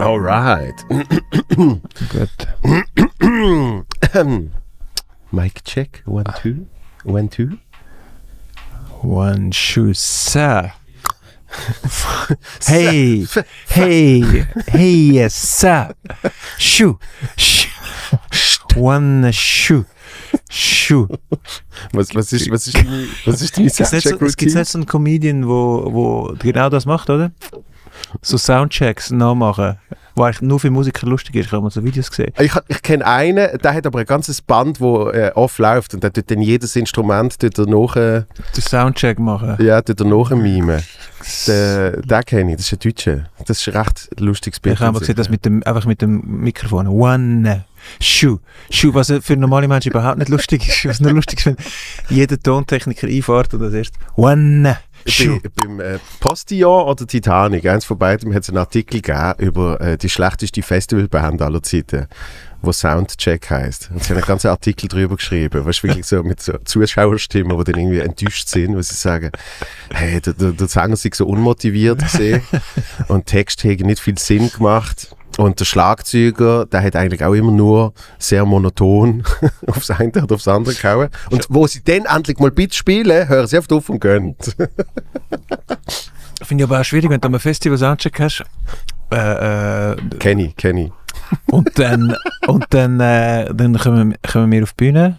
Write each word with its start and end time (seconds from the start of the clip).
Alright. 0.00 0.84
Gut. 2.08 2.46
Mic 5.32 5.64
check. 5.64 6.02
One, 6.04 6.26
two. 6.36 6.68
One, 7.02 7.28
two. 7.28 7.58
One 9.02 9.50
shoe, 9.50 9.94
sir. 9.94 10.72
Hey, 12.66 13.26
hey, 13.68 14.46
hey, 14.66 15.10
yes, 15.12 15.34
sir. 15.34 15.94
Shoe, 16.58 16.98
shoe. 17.36 17.68
One 18.76 19.32
shoe, 19.32 19.84
shoe. 20.50 21.08
Was, 21.92 22.14
was 22.14 22.32
ist, 22.32 22.50
was 22.50 22.66
ist 22.68 22.76
was 23.26 23.40
ist 23.42 23.56
deine 23.56 23.66
Es 23.68 23.76
gibt 23.76 23.92
nicht 23.92 24.02
so- 24.08 24.14
es 24.26 24.36
gibt 24.36 24.52
Soundcheck-Routine? 24.52 24.58
nicht 24.60 24.70
so 24.70 24.78
einen 24.78 24.86
Comedian, 24.86 25.48
wo, 25.48 25.88
wo 25.92 26.34
genau 26.38 26.68
das 26.68 26.86
macht, 26.86 27.10
oder? 27.10 27.32
So 28.22 28.36
Soundchecks 28.38 29.10
nachmachen, 29.10 29.78
wo 30.18 30.24
eigentlich 30.24 30.42
nur 30.42 30.60
für 30.60 30.70
Musiker 30.70 31.06
lustig 31.06 31.36
ist. 31.36 31.46
Ich 31.46 31.52
habe 31.52 31.62
mal 31.62 31.70
so 31.70 31.82
Videos 31.82 32.10
gesehen. 32.10 32.32
Ich, 32.38 32.52
ich 32.68 32.82
kenne 32.82 33.06
einen, 33.06 33.56
der 33.58 33.74
hat 33.74 33.86
aber 33.86 34.00
ein 34.00 34.06
ganzes 34.06 34.42
Band, 34.42 34.80
wo 34.80 35.08
äh, 35.10 35.30
off 35.34 35.58
läuft 35.58 35.94
und 35.94 36.02
der 36.02 36.12
tut 36.12 36.30
dann 36.30 36.42
jedes 36.42 36.76
Instrument 36.76 37.38
tut 37.38 37.58
er 37.58 37.66
nach, 37.66 37.96
äh, 37.96 38.24
Den 38.54 38.62
Soundcheck 38.62 39.18
machen. 39.18 39.56
ja, 39.64 39.80
tut 39.80 40.00
er 40.00 40.06
nachmimen. 40.06 40.82
Den, 41.46 42.02
den 42.02 42.24
kenne 42.24 42.50
ich, 42.50 42.56
das 42.56 42.66
ist 42.66 42.72
ein 42.72 42.78
Deutscher. 42.80 43.26
Das 43.46 43.60
ist 43.60 43.68
ein 43.68 43.80
recht 43.80 44.08
lustiges 44.20 44.60
Bild. 44.60 44.74
Ich 44.74 44.80
habe 44.80 44.98
gesehen, 44.98 45.16
das 45.16 45.28
mit 45.28 45.44
dem, 45.44 45.62
einfach 45.64 45.86
mit 45.86 46.02
dem 46.02 46.22
Mikrofon. 46.42 46.88
One 46.88 47.64
Shoe. 48.00 48.38
Shoe, 48.70 48.92
was 48.94 49.12
für 49.22 49.36
normale 49.36 49.68
Menschen 49.68 49.90
überhaupt 49.90 50.18
nicht 50.18 50.28
lustig 50.28 50.68
ist. 50.68 50.84
Was 50.84 51.00
nur 51.00 51.12
lustig 51.12 51.38
ist, 51.38 51.46
wenn 51.46 51.56
jeder 52.08 52.38
Tontechniker 52.38 53.06
einfährt 53.06 53.54
und 53.54 53.60
das 53.60 53.72
erst 53.72 53.94
One. 54.16 54.76
Bei, 55.42 55.48
beim 55.56 55.80
äh, 55.80 55.98
Postillon 56.20 56.86
oder 56.86 57.06
Titanic, 57.06 57.66
eins 57.66 57.84
von 57.84 57.98
beidem, 57.98 58.34
hat 58.34 58.42
es 58.42 58.48
einen 58.48 58.58
Artikel 58.58 59.00
gegeben 59.00 59.34
über 59.38 59.80
äh, 59.80 59.96
die 59.96 60.08
schlechteste 60.08 60.62
Festivalband 60.62 61.40
aller 61.42 61.62
Zeiten, 61.62 62.06
wo 62.62 62.72
Soundcheck 62.72 63.48
heisst. 63.50 63.90
Und 63.92 64.02
sie 64.02 64.10
haben 64.10 64.18
einen 64.18 64.26
ganzen 64.26 64.48
Artikel 64.48 64.88
darüber 64.88 65.16
geschrieben, 65.16 65.64
was 65.64 65.82
wirklich 65.82 66.06
so 66.06 66.22
mit 66.22 66.40
so 66.40 66.58
Zuschauerstimmen, 66.64 67.56
die 67.56 67.64
dann 67.64 67.80
irgendwie 67.80 68.00
enttäuscht 68.00 68.48
sind, 68.48 68.76
wo 68.76 68.82
sie 68.82 68.94
sagen, 68.94 69.30
hey, 69.90 70.20
der, 70.20 70.34
der, 70.34 70.52
der 70.52 70.68
Sänger 70.68 70.96
sei 70.96 71.10
so 71.14 71.26
unmotiviert 71.26 72.00
gesehen 72.02 72.42
und 73.08 73.26
Text 73.26 73.64
hätte 73.64 73.84
nicht 73.84 74.00
viel 74.00 74.18
Sinn 74.18 74.50
gemacht. 74.50 75.08
Und 75.36 75.60
der 75.60 75.64
Schlagzeuger, 75.66 76.66
der 76.66 76.82
hat 76.82 76.96
eigentlich 76.96 77.22
auch 77.24 77.32
immer 77.34 77.52
nur 77.52 77.92
sehr 78.18 78.44
monoton 78.44 79.22
aufs 79.68 79.90
eine 79.90 80.10
oder 80.24 80.34
aufs 80.34 80.48
andere 80.48 80.74
gehauen. 80.74 81.10
Und 81.30 81.46
wo 81.48 81.66
sie 81.66 81.82
dann 81.84 82.06
endlich 82.06 82.38
mal 82.38 82.50
Beats 82.50 82.74
spielen, 82.76 83.28
hören 83.28 83.46
sie 83.46 83.58
oft 83.58 83.72
auf 83.72 83.88
und 83.88 84.00
gehen. 84.00 84.34
Finde 86.42 86.64
ich 86.64 86.70
aber 86.70 86.80
auch 86.80 86.84
schwierig, 86.84 87.10
wenn 87.10 87.20
du 87.20 87.28
am 87.28 87.38
Festival 87.38 87.78
Soundcheck 87.78 88.18
hast. 88.20 88.44
Äh, 89.12 89.92
äh, 89.92 89.96
Kenny, 90.18 90.54
Kenny. 90.56 90.92
und 91.46 91.78
dann, 91.78 92.14
und 92.46 92.64
dann, 92.70 93.00
äh, 93.00 93.52
dann 93.54 93.76
kommen, 93.78 94.14
kommen 94.30 94.50
wir 94.52 94.62
auf 94.62 94.72
die 94.72 94.84
Bühne. 94.86 95.18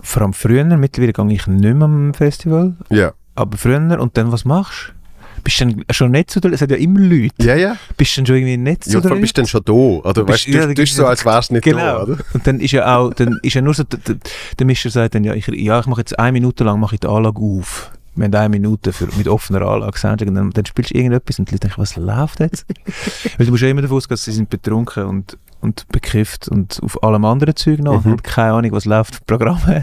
Vor 0.00 0.22
allem 0.22 0.32
früher, 0.32 0.64
mittlerweile 0.64 1.12
gehe 1.12 1.32
ich 1.32 1.46
nicht 1.46 1.74
mehr 1.74 1.84
am 1.84 2.14
Festival, 2.14 2.76
Ja. 2.88 3.12
aber 3.34 3.56
früher. 3.56 4.00
Und 4.00 4.16
dann, 4.16 4.32
was 4.32 4.44
machst 4.44 4.88
du? 4.90 4.97
Bist 5.44 5.60
du 5.60 5.66
dann 5.66 5.84
schon 5.90 6.10
nicht 6.10 6.30
so, 6.30 6.40
es 6.40 6.60
hat 6.60 6.70
ja 6.70 6.76
immer 6.76 7.00
Leute. 7.00 7.34
Ja, 7.46 7.54
ja. 7.54 7.76
Bist 7.96 8.16
du 8.16 8.20
dann 8.20 8.26
schon 8.26 8.36
irgendwie 8.36 8.56
nicht 8.56 8.84
so 8.84 8.98
Ja, 8.98 9.04
allem 9.04 9.20
bist 9.20 9.36
du 9.36 9.42
dann 9.42 9.48
schon 9.48 9.62
da. 9.64 9.72
Oder 9.72 10.24
bist- 10.24 10.28
weißt 10.28 10.46
du, 10.48 10.50
ja, 10.58 10.66
du 10.66 10.74
tust 10.74 10.94
so, 10.94 11.06
als 11.06 11.24
wärst 11.24 11.50
du 11.50 11.54
nicht 11.54 11.64
Genau. 11.64 11.78
da, 11.78 12.02
oder? 12.02 12.18
Und 12.34 12.46
dann 12.46 12.60
ist 12.60 12.72
ja 12.72 12.96
auch, 12.96 13.12
dann 13.14 13.38
ist 13.42 13.54
ja 13.54 13.60
nur 13.62 13.74
so, 13.74 13.84
der, 13.84 13.98
der, 14.00 14.16
der 14.58 14.66
Mischer 14.66 14.90
sagt 14.90 15.14
dann, 15.14 15.24
ja, 15.24 15.34
ich, 15.34 15.46
ja, 15.48 15.80
ich 15.80 15.86
mache 15.86 16.00
jetzt 16.00 16.18
eine 16.18 16.32
Minute 16.32 16.64
lang 16.64 16.80
mache 16.80 16.94
ich 16.96 17.00
die 17.00 17.06
Anlage 17.06 17.40
auf. 17.40 17.90
Wir 18.14 18.24
haben 18.24 18.34
eine 18.34 18.48
Minute 18.48 18.92
für, 18.92 19.06
mit 19.16 19.28
offener 19.28 19.62
Anlage 19.62 19.96
und 20.26 20.34
dann, 20.34 20.50
dann 20.50 20.66
spielst 20.66 20.90
du 20.92 20.96
irgendetwas 20.96 21.38
und 21.38 21.48
die 21.50 21.54
Leute 21.54 21.68
denken, 21.68 21.80
was 21.80 21.94
läuft 21.96 22.40
jetzt? 22.40 22.66
Weil 23.38 23.46
du 23.46 23.52
musst 23.52 23.62
ja 23.62 23.68
immer 23.68 23.82
davon 23.82 23.96
ausgehen, 23.98 24.16
sie 24.18 24.32
sind 24.32 24.50
betrunken 24.50 25.04
und, 25.04 25.38
und 25.60 25.86
bekifft 25.88 26.48
und 26.48 26.80
auf 26.82 27.00
allem 27.04 27.24
anderen 27.24 27.54
Zeug 27.54 27.78
noch 27.78 27.92
und 27.98 28.06
Mhm. 28.06 28.10
haben 28.10 28.22
keine 28.22 28.52
Ahnung, 28.54 28.72
was 28.72 28.86
läuft 28.86 29.14
vom 29.14 29.24
Programm 29.26 29.64
her. 29.66 29.82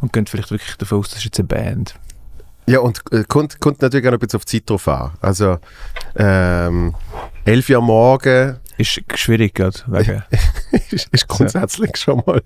Und 0.00 0.12
gehen 0.12 0.26
vielleicht 0.26 0.50
wirklich 0.50 0.76
davon 0.78 0.98
aus, 0.98 1.10
das 1.10 1.18
ist 1.18 1.24
jetzt 1.26 1.38
eine 1.38 1.46
Band. 1.46 1.94
Ja, 2.70 2.80
und 2.80 3.02
äh, 3.10 3.24
kommt, 3.26 3.60
kommt 3.60 3.82
natürlich 3.82 4.06
auch 4.06 4.12
noch 4.12 4.18
ein 4.18 4.20
bisschen 4.20 4.38
auf 4.38 4.44
die 4.44 4.58
Zeit 4.60 4.70
drauf 4.70 4.86
an. 4.88 5.10
Also, 5.20 5.58
ähm, 6.16 6.94
11 7.44 7.68
Uhr 7.70 7.80
Morgen 7.82 8.56
Ist 8.78 9.00
schwierig 9.16 9.54
gerade, 9.54 9.78
ist, 10.90 11.08
ist 11.10 11.28
grundsätzlich 11.28 11.96
schon 11.96 12.22
mal 12.26 12.40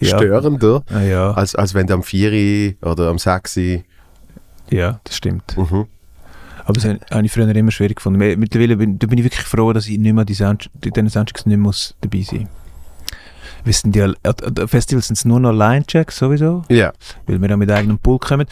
ja. 0.00 0.16
störender, 0.16 0.82
Ah, 0.92 1.00
ja, 1.00 1.30
als, 1.32 1.54
als 1.54 1.74
wenn 1.74 1.86
du 1.86 1.94
am 1.94 2.02
4 2.02 2.76
Uhr 2.82 2.90
oder 2.92 3.08
am 3.08 3.18
6 3.18 3.56
Uhr... 3.56 3.80
ja, 4.70 5.00
das 5.04 5.16
stimmt. 5.16 5.56
Mhm. 5.56 5.86
Aber 6.64 6.72
das 6.74 6.84
habe 6.84 7.26
ich 7.26 7.32
früher 7.32 7.48
immer 7.48 7.70
schwierig 7.72 7.96
gefunden. 7.96 8.20
Mi- 8.22 8.36
Mittlerweile 8.36 8.76
bin, 8.76 8.98
da 8.98 9.06
bin 9.08 9.18
ich 9.18 9.24
wirklich 9.24 9.44
froh, 9.44 9.72
dass 9.72 9.88
ich 9.88 9.98
nicht 9.98 10.12
mehr 10.14 10.24
die 10.24 10.34
Sound, 10.34 10.70
die, 10.74 10.90
diesen 10.90 11.10
Soundchecks 11.10 11.46
nicht 11.46 11.58
muss 11.58 11.94
dabei 12.00 12.22
sein 12.22 12.48
Wissen 13.64 13.92
die, 13.92 14.00
an 14.02 14.14
an 14.22 14.68
Festivals 14.68 15.08
sind 15.08 15.18
es 15.18 15.24
nur 15.24 15.40
noch 15.40 15.52
Line-Checks 15.52 16.16
sowieso, 16.16 16.64
Ja, 16.68 16.92
weil 17.26 17.40
wir 17.42 17.52
auch 17.52 17.56
mit 17.58 17.70
eigenem 17.70 17.98
Pult 17.98 18.22
kommen. 18.22 18.46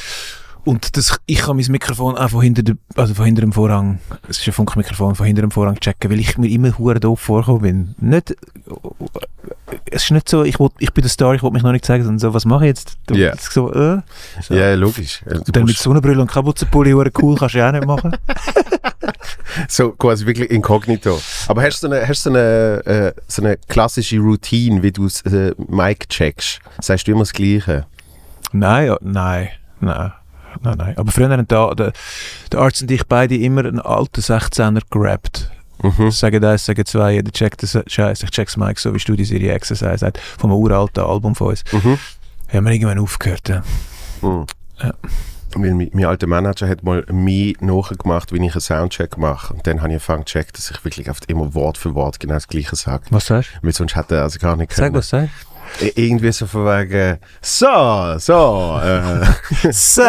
Und 0.68 0.98
das, 0.98 1.18
ich 1.24 1.38
kann 1.38 1.56
mein 1.56 1.64
Mikrofon 1.70 2.18
auch 2.18 2.28
von 2.28 2.42
hinter, 2.42 2.62
der, 2.62 2.76
also 2.94 3.14
von 3.14 3.24
hinter 3.24 3.40
dem 3.40 3.52
Vorhang, 3.52 4.00
es 4.28 4.38
ist 4.38 4.46
ein 4.48 4.52
Funkmikrofon, 4.52 5.14
von 5.14 5.24
hinter 5.24 5.40
dem 5.40 5.50
Vorhang 5.50 5.80
checken, 5.80 6.10
weil 6.10 6.20
ich 6.20 6.36
mir 6.36 6.48
immer 6.48 6.76
hure 6.76 7.00
doof 7.00 7.20
vorgekommen 7.20 7.62
bin. 7.62 7.94
Nicht, 8.10 8.36
es 9.90 10.04
ist 10.04 10.10
nicht 10.10 10.28
so, 10.28 10.44
ich, 10.44 10.60
will, 10.60 10.68
ich 10.78 10.92
bin 10.92 11.00
der 11.00 11.08
Star, 11.08 11.34
ich 11.34 11.42
will 11.42 11.52
mich 11.52 11.62
noch 11.62 11.72
nicht 11.72 11.86
zeigen, 11.86 12.04
sondern 12.04 12.18
so, 12.18 12.34
was 12.34 12.44
mache 12.44 12.66
ich 12.66 12.68
jetzt? 12.68 12.98
Ja. 13.10 13.32
So, 13.38 13.72
äh, 13.72 14.02
so. 14.42 14.52
ja, 14.52 14.74
logisch. 14.74 15.22
Du 15.24 15.38
Und 15.38 15.56
dann 15.56 15.64
mit 15.64 15.78
Sonnenbrille 15.78 16.20
und 16.20 16.30
Kapuzenpulli, 16.30 16.92
cool, 16.92 17.36
kannst 17.36 17.54
du 17.54 17.58
ja 17.58 17.68
auch 17.68 17.72
nicht 17.72 17.86
machen. 17.86 18.14
so 19.68 19.92
quasi 19.92 20.26
wirklich 20.26 20.50
inkognito. 20.50 21.18
Aber 21.46 21.62
hast 21.62 21.82
du 21.82 21.88
so 21.88 21.94
eine, 21.94 22.06
hast 22.06 22.22
so 22.22 22.30
eine, 22.30 22.84
äh, 22.84 23.12
so 23.26 23.42
eine 23.42 23.56
klassische 23.56 24.18
Routine, 24.18 24.82
wie 24.82 24.92
du 24.92 25.04
das 25.04 25.22
äh, 25.22 25.54
Mic 25.68 26.08
checkst? 26.08 26.60
Sagst 26.80 27.06
du 27.06 27.12
immer 27.12 27.20
das 27.20 27.32
Gleiche? 27.32 27.86
Nein, 28.52 28.94
nein, 29.00 29.48
nein, 29.80 30.12
nein, 30.62 30.76
nein. 30.78 30.96
Aber 30.96 31.12
früher 31.12 31.28
haben 31.30 31.46
da, 31.48 31.74
der, 31.74 31.92
der 32.52 32.60
Arzt 32.60 32.82
und 32.82 32.90
ich 32.90 33.06
beide 33.06 33.36
immer 33.36 33.64
einen 33.64 33.80
alten 33.80 34.20
16er 34.20 34.82
gerappt. 34.90 35.50
Mhm. 35.82 36.10
Sagen 36.10 36.44
eins, 36.44 36.64
sagen 36.64 36.84
zwei, 36.84 37.12
jeder 37.12 37.30
checkt 37.30 37.62
das 37.62 37.78
Scheiß, 37.86 38.22
ich 38.22 38.30
check's 38.30 38.56
Mike, 38.56 38.80
so 38.80 38.92
wie 38.94 38.98
Studio 38.98 39.24
Serie 39.24 39.52
Exercise 39.52 39.98
sagt, 39.98 40.18
vom 40.18 40.52
uralten 40.52 41.04
Album 41.04 41.34
von 41.34 41.48
uns. 41.48 41.62
Mhm. 41.72 41.98
Haben 42.52 42.64
wir 42.64 42.72
irgendwann 42.72 42.98
aufgehört. 42.98 43.48
Ja. 43.48 43.62
Mhm. 44.22 44.46
Ja. 44.82 44.94
Weil 45.54 45.74
mein, 45.74 45.90
mein 45.92 46.04
alter 46.04 46.26
Manager 46.26 46.68
hat 46.68 46.82
mal 46.82 47.04
mir 47.10 47.54
nachgemacht, 47.60 48.32
wie 48.32 48.44
ich 48.44 48.52
einen 48.52 48.60
Soundcheck 48.60 49.16
mache. 49.16 49.54
Und 49.54 49.66
dann 49.66 49.78
habe 49.78 49.88
ich 49.88 49.94
angefangen 49.94 50.26
zu 50.26 50.32
checken, 50.32 50.52
dass 50.54 50.70
ich 50.70 50.84
wirklich 50.84 51.08
oft 51.08 51.24
immer 51.30 51.54
Wort 51.54 51.78
für 51.78 51.94
Wort 51.94 52.20
genau 52.20 52.34
das 52.34 52.48
Gleiche 52.48 52.76
sage. 52.76 53.04
Was 53.10 53.26
sagst 53.26 53.52
Weil 53.62 53.72
sonst 53.72 53.96
hätte 53.96 54.16
er 54.16 54.22
also 54.24 54.38
gar 54.38 54.56
nicht 54.56 54.72
du? 54.72 54.76
Sag, 54.76 54.84
können. 54.84 54.96
was 54.96 55.08
sagst 55.08 55.32
Irgendwie 55.94 56.32
so 56.32 56.46
von 56.46 56.66
wegen, 56.66 57.18
so, 57.40 58.18
so, 58.18 58.80
äh? 58.82 59.26
So! 59.72 60.02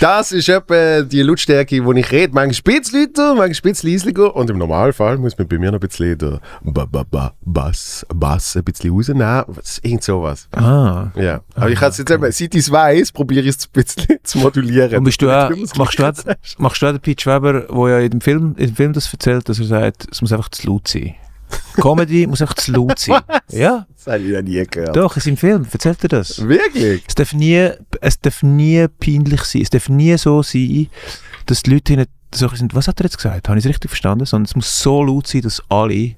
das 0.00 0.32
ist 0.32 0.48
etwa 0.48 1.02
die 1.02 1.22
Lautstärke, 1.22 1.84
wo 1.84 1.92
ich 1.92 2.10
rede. 2.10 2.34
Manchmal 2.34 2.74
ein 2.74 2.80
bisschen 2.80 3.00
lauter, 3.00 3.34
manchmal 3.34 3.72
ein 3.72 3.82
bisschen. 3.82 4.16
Und 4.16 4.50
im 4.50 4.58
Normalfall 4.58 5.18
muss 5.18 5.36
man 5.38 5.48
bei 5.48 5.58
mir 5.58 5.70
noch 5.70 5.80
ein 5.80 5.88
bisschen 5.88 6.18
den 6.18 6.38
ba, 6.62 6.86
ba, 6.86 7.04
ba, 7.08 7.34
Bass, 7.40 8.06
Bass 8.14 8.56
ein 8.56 8.64
bisschen 8.64 8.90
rausnehmen. 8.90 9.44
Irgend 9.82 10.04
sowas. 10.04 10.48
Ah. 10.52 11.08
Ja. 11.14 11.40
Aber 11.54 11.70
ich 11.70 11.80
habe 11.80 11.94
jetzt 11.94 12.10
eben, 12.10 12.32
seit 12.32 12.54
ich 12.54 12.60
es 12.60 12.70
weiss, 12.70 13.12
probiere 13.12 13.42
ich 13.42 13.56
es 13.56 13.66
ein 13.66 13.82
bisschen 13.82 14.18
zu 14.22 14.38
modulieren. 14.38 14.98
Und 14.98 15.04
bist 15.04 15.22
du 15.22 15.30
auch, 15.30 15.50
es 15.50 15.76
machst 15.76 15.98
du 15.98 16.04
auch, 16.04 16.12
machst 16.58 16.82
du 16.82 16.86
auch 16.86 16.92
den 16.92 17.00
Pete 17.00 17.26
Weber, 17.26 17.60
der 17.62 17.88
ja 17.88 17.98
in 18.00 18.10
dem 18.10 18.20
Film, 18.20 18.54
in 18.56 18.66
dem 18.66 18.76
Film 18.76 18.92
das 18.92 19.12
erzählt, 19.12 19.48
dass 19.48 19.58
er 19.58 19.66
sagt, 19.66 20.06
es 20.10 20.20
muss 20.20 20.32
einfach 20.32 20.48
zu 20.50 20.66
laut 20.66 20.88
sein. 20.88 21.14
Comedy 21.74 22.26
muss 22.26 22.40
einfach 22.42 22.54
zu 22.56 22.72
laut 22.72 22.98
sein. 22.98 23.20
Ja, 23.50 23.86
Das 23.96 24.06
habe 24.08 24.18
ich 24.18 24.30
ja 24.30 24.42
nie 24.42 24.62
gehört. 24.66 24.94
doch, 24.96 25.16
in 25.16 25.22
seinem 25.22 25.36
Film 25.38 25.66
erzählt 25.70 26.02
er 26.02 26.08
das. 26.08 26.46
Wirklich? 26.46 27.02
Es 27.08 27.14
darf 27.14 27.32
nie, 27.32 27.70
es 28.00 28.20
darf 28.20 28.42
nie 28.42 28.86
peinlich 29.00 29.42
sein. 29.44 29.62
Es 29.62 29.70
darf 29.70 29.88
nie 29.88 30.16
so 30.18 30.42
sein, 30.42 30.88
dass 31.46 31.62
die 31.62 31.70
Leute 31.70 31.94
hinten 31.94 32.10
so 32.34 32.48
sind. 32.48 32.74
Was 32.74 32.88
hat 32.88 33.00
er 33.00 33.04
jetzt 33.04 33.16
gesagt? 33.16 33.48
Habe 33.48 33.58
ich 33.58 33.64
es 33.64 33.68
richtig 33.70 33.90
verstanden? 33.90 34.26
Sondern 34.26 34.44
es 34.44 34.54
muss 34.56 34.82
so 34.82 35.02
laut 35.02 35.26
sein, 35.26 35.40
dass 35.42 35.62
alle 35.70 36.16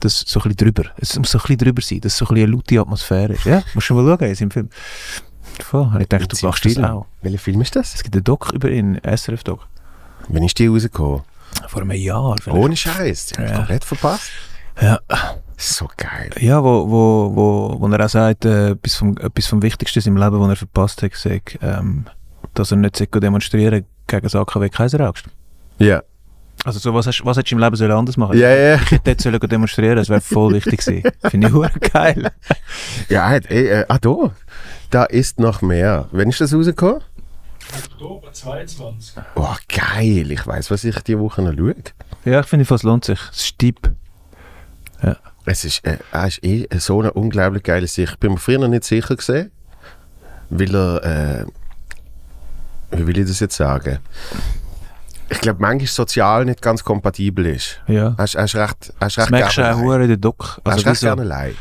das 0.00 0.20
so 0.26 0.40
ein 0.40 0.44
bisschen 0.54 0.56
drüber. 0.74 0.90
Es 0.96 1.18
muss 1.18 1.30
so 1.30 1.38
ein 1.38 1.42
bisschen 1.42 1.58
drüber 1.58 1.82
sein, 1.82 2.00
dass 2.00 2.16
so 2.16 2.24
ein 2.24 2.28
bisschen 2.34 2.46
eine 2.46 2.52
laute 2.56 2.80
Atmosphäre 2.80 3.34
ist. 3.34 3.44
Ja, 3.44 3.62
musst 3.74 3.90
du 3.90 3.94
mal 3.94 4.16
schauen 4.18 4.28
in 4.28 4.34
seinem 4.34 4.50
Film. 4.50 4.68
Voll, 5.60 5.90
ich 6.00 6.08
gedacht, 6.08 6.32
du 6.32 6.46
machst 6.46 6.64
das 6.64 6.78
auch. 6.78 7.06
Welcher 7.20 7.38
Film 7.38 7.60
ist 7.60 7.76
das? 7.76 7.94
Es 7.94 8.02
gibt 8.02 8.14
einen 8.16 8.24
Doc 8.24 8.50
über 8.54 8.70
ihn, 8.70 8.98
SRF-Doc. 9.04 9.66
Wann 10.28 10.42
ist 10.42 10.58
die 10.58 10.68
rausgekommen? 10.68 11.20
Vor 11.68 11.82
einem 11.82 11.90
Jahr 11.92 12.36
vielleicht. 12.40 12.58
Ohne 12.58 12.76
Scheiß. 12.76 13.26
Die 13.26 13.34
habe 13.34 13.44
ich 13.44 13.50
Ja. 13.50 13.56
komplett 13.58 13.84
verpasst. 13.84 14.30
Ja. 14.80 15.00
So 15.56 15.88
geil. 15.96 16.30
Ja, 16.40 16.62
wo, 16.62 16.90
wo, 16.90 17.36
wo, 17.36 17.80
wo 17.80 17.86
er 17.88 18.04
auch 18.04 18.08
sagt, 18.08 18.44
äh, 18.44 18.70
etwas, 18.70 18.96
vom, 18.96 19.16
etwas 19.18 19.46
vom 19.46 19.62
Wichtigsten 19.62 20.00
seinem 20.00 20.16
Leben, 20.16 20.40
was 20.40 20.48
er 20.48 20.56
verpasst 20.56 21.02
hat, 21.02 21.12
gesagt, 21.12 21.58
ähm, 21.62 22.06
dass 22.54 22.72
er 22.72 22.78
nicht 22.78 22.96
sollte 22.96 23.20
demonstrieren 23.20 23.84
gegen 24.08 24.22
das 24.22 24.34
AKW 24.34 24.68
Kaiseraugst. 24.68 25.26
Ja. 25.78 26.02
Also 26.64 26.78
so, 26.78 26.94
was, 26.94 27.06
hast, 27.06 27.24
was 27.24 27.36
hättest 27.36 27.52
du 27.52 27.56
im 27.56 27.60
Leben 27.62 27.76
sollen 27.76 27.92
anders 27.92 28.16
machen 28.16 28.38
Ja, 28.38 28.50
ja. 28.50 28.74
Ich 28.74 28.90
hätte 28.90 29.02
dort 29.04 29.20
sollen 29.20 29.40
demonstrieren 29.40 29.96
das 29.96 30.08
wäre 30.08 30.20
voll 30.20 30.54
wichtig 30.54 30.84
gewesen. 30.84 31.10
Finde 31.30 31.48
ich 31.48 31.52
hure 31.52 31.70
geil. 31.92 32.30
Ja, 33.08 33.28
hat, 33.28 33.46
ey, 33.50 33.66
äh, 33.68 33.84
ah, 33.88 33.98
da. 33.98 34.32
Da 34.90 35.04
ist 35.04 35.40
noch 35.40 35.62
mehr. 35.62 36.08
Wann 36.12 36.28
ist 36.28 36.40
das 36.40 36.52
rausgekommen? 36.52 37.02
Oktober 37.72 38.32
22. 38.32 39.14
Oh, 39.36 39.54
geil. 39.68 40.30
Ich 40.30 40.46
weiß, 40.46 40.70
was 40.70 40.84
ich 40.84 40.98
die 41.00 41.18
Woche 41.18 41.42
noch 41.42 41.56
schaue. 41.56 41.74
Ja, 42.24 42.40
ich 42.40 42.46
finde, 42.46 42.66
es 42.72 42.82
lohnt 42.82 43.04
sich. 43.04 43.20
Es 43.30 43.44
ist 43.44 43.60
deep. 43.60 43.90
Es 45.44 45.64
ist, 45.64 45.84
äh, 45.84 45.98
er 46.12 46.28
ist 46.28 46.44
eh 46.44 46.66
so 46.78 47.00
eine 47.00 47.12
unglaublich 47.12 47.64
geile 47.64 47.86
Sicht. 47.88 48.12
Ich 48.12 48.18
bin 48.18 48.32
mir 48.32 48.38
früher 48.38 48.58
noch 48.58 48.68
nicht 48.68 48.84
sicher 48.84 49.16
gesehen, 49.16 49.50
weil 50.50 50.74
er, 50.74 51.42
äh, 51.42 51.46
wie 52.92 53.06
will 53.06 53.18
ich 53.18 53.26
das 53.26 53.40
jetzt 53.40 53.56
sagen? 53.56 53.98
Ich 55.30 55.40
glaube, 55.40 55.60
manchmal 55.60 55.86
sozial 55.88 56.44
nicht 56.44 56.60
ganz 56.62 56.84
kompatibel 56.84 57.46
ist. 57.46 57.80
Ja. 57.88 58.14
Er 58.18 58.24
ist, 58.24 58.34
er 58.34 58.44
ist 58.44 58.54
recht, 58.54 58.86
ist 58.88 58.94
Das 59.00 59.18
recht 59.18 59.30
merkst 59.30 59.58
du 59.58 59.74
auch 59.74 59.94
in 59.94 60.08
der 60.08 60.16
Doc. 60.16 60.60
Er 60.64 60.76
ist 60.76 60.86
Also 60.86 60.94
so, 61.00 61.06
gerne 61.06 61.22
allein. 61.22 61.54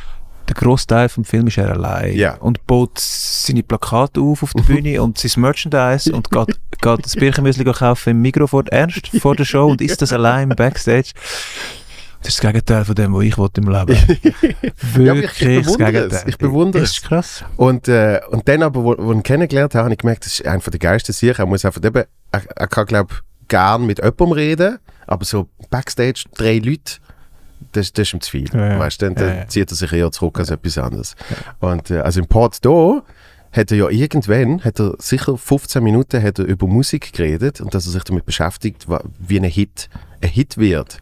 der 0.47 0.55
grosse 0.55 0.85
Teil 0.85 1.09
vom 1.09 1.23
Film 1.23 1.47
ist 1.47 1.57
er 1.57 1.71
allein. 1.71 2.13
Ja. 2.15 2.35
Und 2.35 2.67
baut 2.67 2.99
seine 2.99 3.63
Plakate 3.63 4.19
auf 4.19 4.43
auf 4.43 4.53
der 4.53 4.63
Bühne 4.63 5.01
und 5.01 5.17
sein 5.17 5.41
Merchandise 5.41 6.11
und 6.13 6.29
geht, 6.29 6.59
geht 6.81 7.05
das 7.05 7.15
Birchenmüsli 7.15 7.63
kaufen 7.63 8.09
im 8.11 8.21
Mikrofon 8.21 8.67
ernst 8.67 9.07
vor 9.21 9.35
der 9.35 9.45
Show 9.45 9.67
und 9.71 9.81
isst 9.81 10.01
das 10.01 10.11
allein 10.13 10.51
im 10.51 10.55
Backstage. 10.55 11.11
Das 12.23 12.29
ist 12.35 12.43
das 12.43 12.51
Gegenteil 12.51 12.85
von 12.85 12.95
dem, 12.95 13.13
was 13.13 13.23
ich 13.23 13.37
wollte 13.37 13.61
im 13.61 13.69
Leben. 13.69 13.97
Ja, 15.03 15.11
aber 15.11 15.21
ich- 15.23 15.41
Wirklich 15.41 15.41
ich 15.41 15.65
das 15.65 15.77
bewundere 15.77 16.05
es. 16.07 16.25
Ich 16.27 16.37
bewundere 16.37 16.81
Das 16.83 16.91
ist 16.91 17.03
krass. 17.03 17.43
Und, 17.57 17.87
äh, 17.87 18.19
und 18.29 18.47
dann 18.47 18.61
aber, 18.63 18.83
wo, 18.83 18.95
wo 18.97 19.11
ich 19.11 19.17
ihn 19.17 19.23
kennengelernt 19.23 19.73
habe, 19.75 19.85
habe 19.85 19.93
ich 19.93 19.97
gemerkt, 19.99 20.25
das 20.25 20.33
ist 20.33 20.45
einer 20.45 20.59
der 20.61 20.79
geilsten 20.79 21.13
Sachen. 21.13 21.39
Er 21.39 21.45
muss 21.47 21.65
einfach 21.65 21.83
eben, 21.83 22.03
er, 22.31 22.41
er 22.55 22.67
kann, 22.67 22.85
glaube 22.85 23.15
gern 23.47 23.85
mit 23.85 23.97
jemandem 23.99 24.31
reden, 24.33 24.77
aber 25.07 25.25
so 25.25 25.49
Backstage, 25.69 26.23
drei 26.35 26.57
Leute, 26.59 26.93
das, 27.73 27.91
das 27.91 28.07
ist 28.07 28.13
ihm 28.13 28.21
zu 28.21 28.31
viel. 28.31 28.49
Ja, 28.53 28.73
ja. 28.73 28.79
Weißt 28.79 29.01
du, 29.01 29.05
dann, 29.07 29.15
dann 29.15 29.27
Ja, 29.27 29.35
ja. 29.41 29.47
zieht 29.47 29.71
er 29.71 29.75
sich 29.75 29.91
eher 29.91 30.11
zurück 30.11 30.39
als 30.39 30.49
etwas 30.51 30.77
anderes. 30.77 31.15
Und 31.59 31.89
äh, 31.91 31.99
also 31.99 32.19
im 32.19 32.27
Pod 32.27 32.57
da 32.61 33.01
hat 33.51 33.71
er 33.71 33.77
ja 33.77 33.89
irgendwann, 33.89 34.63
hat 34.63 34.79
er 34.79 34.93
sicher 34.99 35.37
15 35.37 35.83
Minuten 35.83 36.21
hat 36.23 36.39
er 36.39 36.45
über 36.45 36.67
Musik 36.67 37.11
geredet 37.13 37.59
und 37.61 37.73
dass 37.73 37.85
er 37.87 37.91
sich 37.91 38.03
damit 38.03 38.25
beschäftigt, 38.25 38.87
wie 39.19 39.37
ein 39.37 39.43
Hit 39.43 39.89
ein 40.21 40.29
Hit 40.29 40.57
wird 40.57 40.99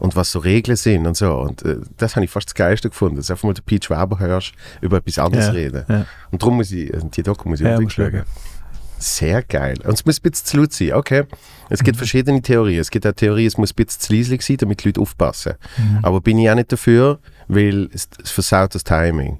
und 0.00 0.16
was 0.16 0.32
so 0.32 0.40
Regeln 0.40 0.76
sind 0.76 1.06
und 1.06 1.16
so. 1.16 1.32
Und 1.38 1.64
äh, 1.64 1.76
das 1.96 2.16
habe 2.16 2.24
ich 2.24 2.30
fast 2.30 2.48
das 2.48 2.54
Geilste 2.56 2.88
gefunden, 2.88 3.16
dass 3.16 3.28
du 3.28 3.34
einfach 3.34 3.44
mal 3.44 3.54
den 3.54 3.64
Pete 3.64 3.88
Weber 3.90 4.18
hörst, 4.18 4.52
über 4.80 4.96
etwas 4.96 5.18
anderes 5.18 5.46
Ja, 5.46 5.52
reden. 5.52 5.84
ja. 5.88 6.06
Und 6.32 6.42
darum 6.42 6.56
muss 6.56 6.72
ich, 6.72 6.92
äh, 6.92 6.98
die 7.14 7.22
Doku 7.22 7.48
muss 7.48 7.60
ich 7.60 7.66
Ja, 7.66 7.76
unbedingt 7.76 7.92
schauen. 7.92 8.22
Sehr 8.98 9.42
geil. 9.42 9.78
Und 9.84 9.94
es 9.94 10.04
muss 10.04 10.18
ein 10.18 10.22
bisschen 10.30 10.44
zu 10.46 10.56
laut 10.58 10.72
sein, 10.74 10.92
okay. 10.92 11.24
Es 11.70 11.82
gibt 11.82 11.96
verschiedene 11.96 12.42
Theorien. 12.42 12.80
Es 12.80 12.90
gibt 12.90 13.06
auch 13.06 13.12
Theorie, 13.12 13.46
es 13.46 13.56
muss 13.56 13.72
ein 13.72 13.76
bisschen 13.76 14.00
zu 14.00 14.12
leislich 14.14 14.42
sein, 14.44 14.56
damit 14.58 14.82
die 14.84 14.88
Leute 14.88 15.00
aufpassen. 15.00 15.54
Aber 16.02 16.20
bin 16.20 16.36
ich 16.38 16.50
auch 16.50 16.54
nicht 16.54 16.70
dafür, 16.70 17.18
weil 17.48 17.88
es, 17.94 18.08
es 18.22 18.30
versaut 18.30 18.74
das 18.74 18.84
Timing. 18.84 19.38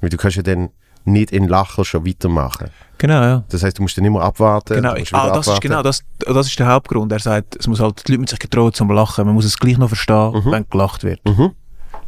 Weil 0.00 0.08
du 0.08 0.16
kannst 0.16 0.36
ja 0.38 0.42
dann 0.42 0.70
nicht 1.04 1.32
in 1.32 1.48
Lacher 1.48 1.84
schon 1.84 2.06
weitermachen. 2.06 2.68
Genau, 2.98 3.20
ja. 3.22 3.44
Das 3.48 3.62
heißt, 3.64 3.78
du 3.78 3.82
musst 3.82 3.96
dann 3.98 4.04
immer 4.04 4.20
abwarten. 4.22 4.74
Genau, 4.74 4.90
ah, 4.90 4.94
das 4.94 5.02
ist 5.02 5.12
abwarten. 5.14 5.60
genau 5.60 5.82
das, 5.82 6.02
das 6.20 6.46
ist 6.46 6.58
der 6.58 6.66
Hauptgrund. 6.68 7.10
Er 7.10 7.18
sagt, 7.18 7.56
es 7.56 7.66
muss 7.66 7.80
halt, 7.80 8.06
die 8.06 8.12
Leute 8.12 8.20
müssen 8.20 8.30
sich 8.30 8.38
getrauen 8.38 8.72
zum 8.72 8.90
Lachen. 8.92 9.24
Man 9.26 9.34
muss 9.34 9.44
es 9.44 9.58
gleich 9.58 9.76
noch 9.78 9.88
verstehen, 9.88 10.34
wenn 10.44 10.64
gelacht 10.70 11.02
wird. 11.02 11.20
Mhm. 11.24 11.50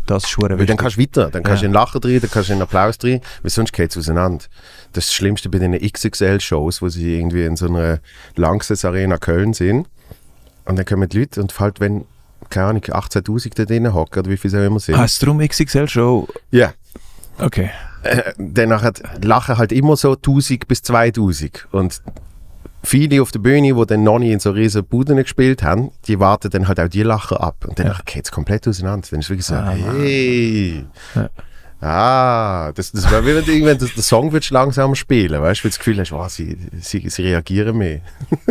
Das 0.07 0.25
ist 0.25 0.31
schwer 0.31 0.51
Weil 0.51 0.59
wichtig. 0.59 0.69
dann 0.69 0.77
kannst 0.77 0.97
du 0.99 1.01
weiter, 1.01 1.31
dann 1.31 1.43
kannst 1.43 1.63
du 1.63 1.65
Ja. 1.65 1.69
in 1.69 1.73
Lachen 1.73 2.01
drin, 2.01 2.21
dann 2.21 2.31
kannst 2.31 2.51
du 2.51 2.53
in 2.53 2.61
Applaus 2.63 2.99
drin, 2.99 3.21
weil 3.43 3.51
sonst 3.51 3.73
geht 3.73 3.91
es 3.91 3.97
auseinander. 3.97 4.45
Das 4.93 5.05
ist 5.05 5.11
das 5.11 5.15
Schlimmste 5.15 5.49
bei 5.49 5.59
den 5.59 5.73
XXL-Shows, 5.73 6.83
wo 6.83 6.89
sie 6.91 7.17
irgendwie 7.19 7.45
in 7.45 7.57
so 7.57 7.67
einer 7.67 8.01
Langsess 8.37 8.85
Arena 8.85 9.17
Köln 9.17 9.55
sind. 9.55 9.89
Und 10.67 10.77
dann 10.77 10.85
kommen 10.85 11.09
die 11.09 11.21
Leute 11.21 11.41
und 11.41 11.59
halt, 11.59 11.81
wenn, 11.81 12.05
keine 12.51 12.67
Ahnung, 12.67 12.83
18'000 12.83 13.55
da 13.57 13.65
drinnen 13.65 13.95
hocken 13.95 14.21
oder 14.21 14.31
wie 14.31 14.37
viele 14.37 14.61
auch 14.61 14.67
immer 14.67 14.79
sind. 14.81 14.97
Heißt 14.99 15.15
es 15.15 15.19
darum 15.21 15.41
XXL-Show? 15.41 16.29
Ja. 16.51 16.73
Okay. 17.39 17.71
Äh, 18.05 18.33
dann 18.39 18.69
lachen 19.23 19.59
halt 19.59 19.73
immer 19.73 19.97
so 19.97 20.13
1000 20.13 20.69
bis 20.69 20.83
2000. 20.83 21.67
Und 21.73 22.03
viele 22.83 23.23
auf 23.23 23.31
der 23.33 23.39
Bühne, 23.41 23.75
die 23.75 23.87
dann 23.87 24.03
noch 24.05 24.19
nie 24.19 24.33
in 24.33 24.41
so 24.41 24.51
riesen 24.51 24.85
Buden 24.85 25.17
gespielt 25.17 25.63
haben, 25.63 25.91
die 26.07 26.21
warten 26.21 26.51
dann 26.51 26.69
halt 26.69 26.79
auch 26.81 26.89
die 26.89 27.03
Lachen 27.03 27.39
ab. 27.39 27.65
Und 27.67 27.79
dann 27.79 27.87
Ja. 27.89 27.97
geht 28.05 28.27
es 28.27 28.31
komplett 28.31 28.69
auseinander. 28.69 29.07
Dann 29.11 29.21
ist 29.21 29.27
es 29.27 29.31
wirklich 29.31 29.47
so, 29.47 29.55
Ah, 29.55 29.71
hey. 29.71 30.85
Ja. 31.15 31.29
Ah, 31.85 32.73
das, 32.75 32.93
das 32.93 33.11
wäre 33.11 33.27
wie 33.27 33.35
wenn 33.35 33.45
du 33.45 33.53
irgendwann 33.53 33.77
den 33.77 33.89
Song 34.03 34.33
würdest 34.33 34.51
langsam 34.51 34.95
spielen, 34.95 35.43
weißt 35.43 35.61
du, 35.61 35.65
weil 35.65 35.71
du 35.71 35.75
das 35.75 35.79
Gefühl 35.79 35.99
hast, 36.01 36.13
wow, 36.13 36.29
sie, 36.31 36.57
sie, 36.81 37.07
sie 37.11 37.23
reagieren 37.23 37.77
mehr. 37.77 38.01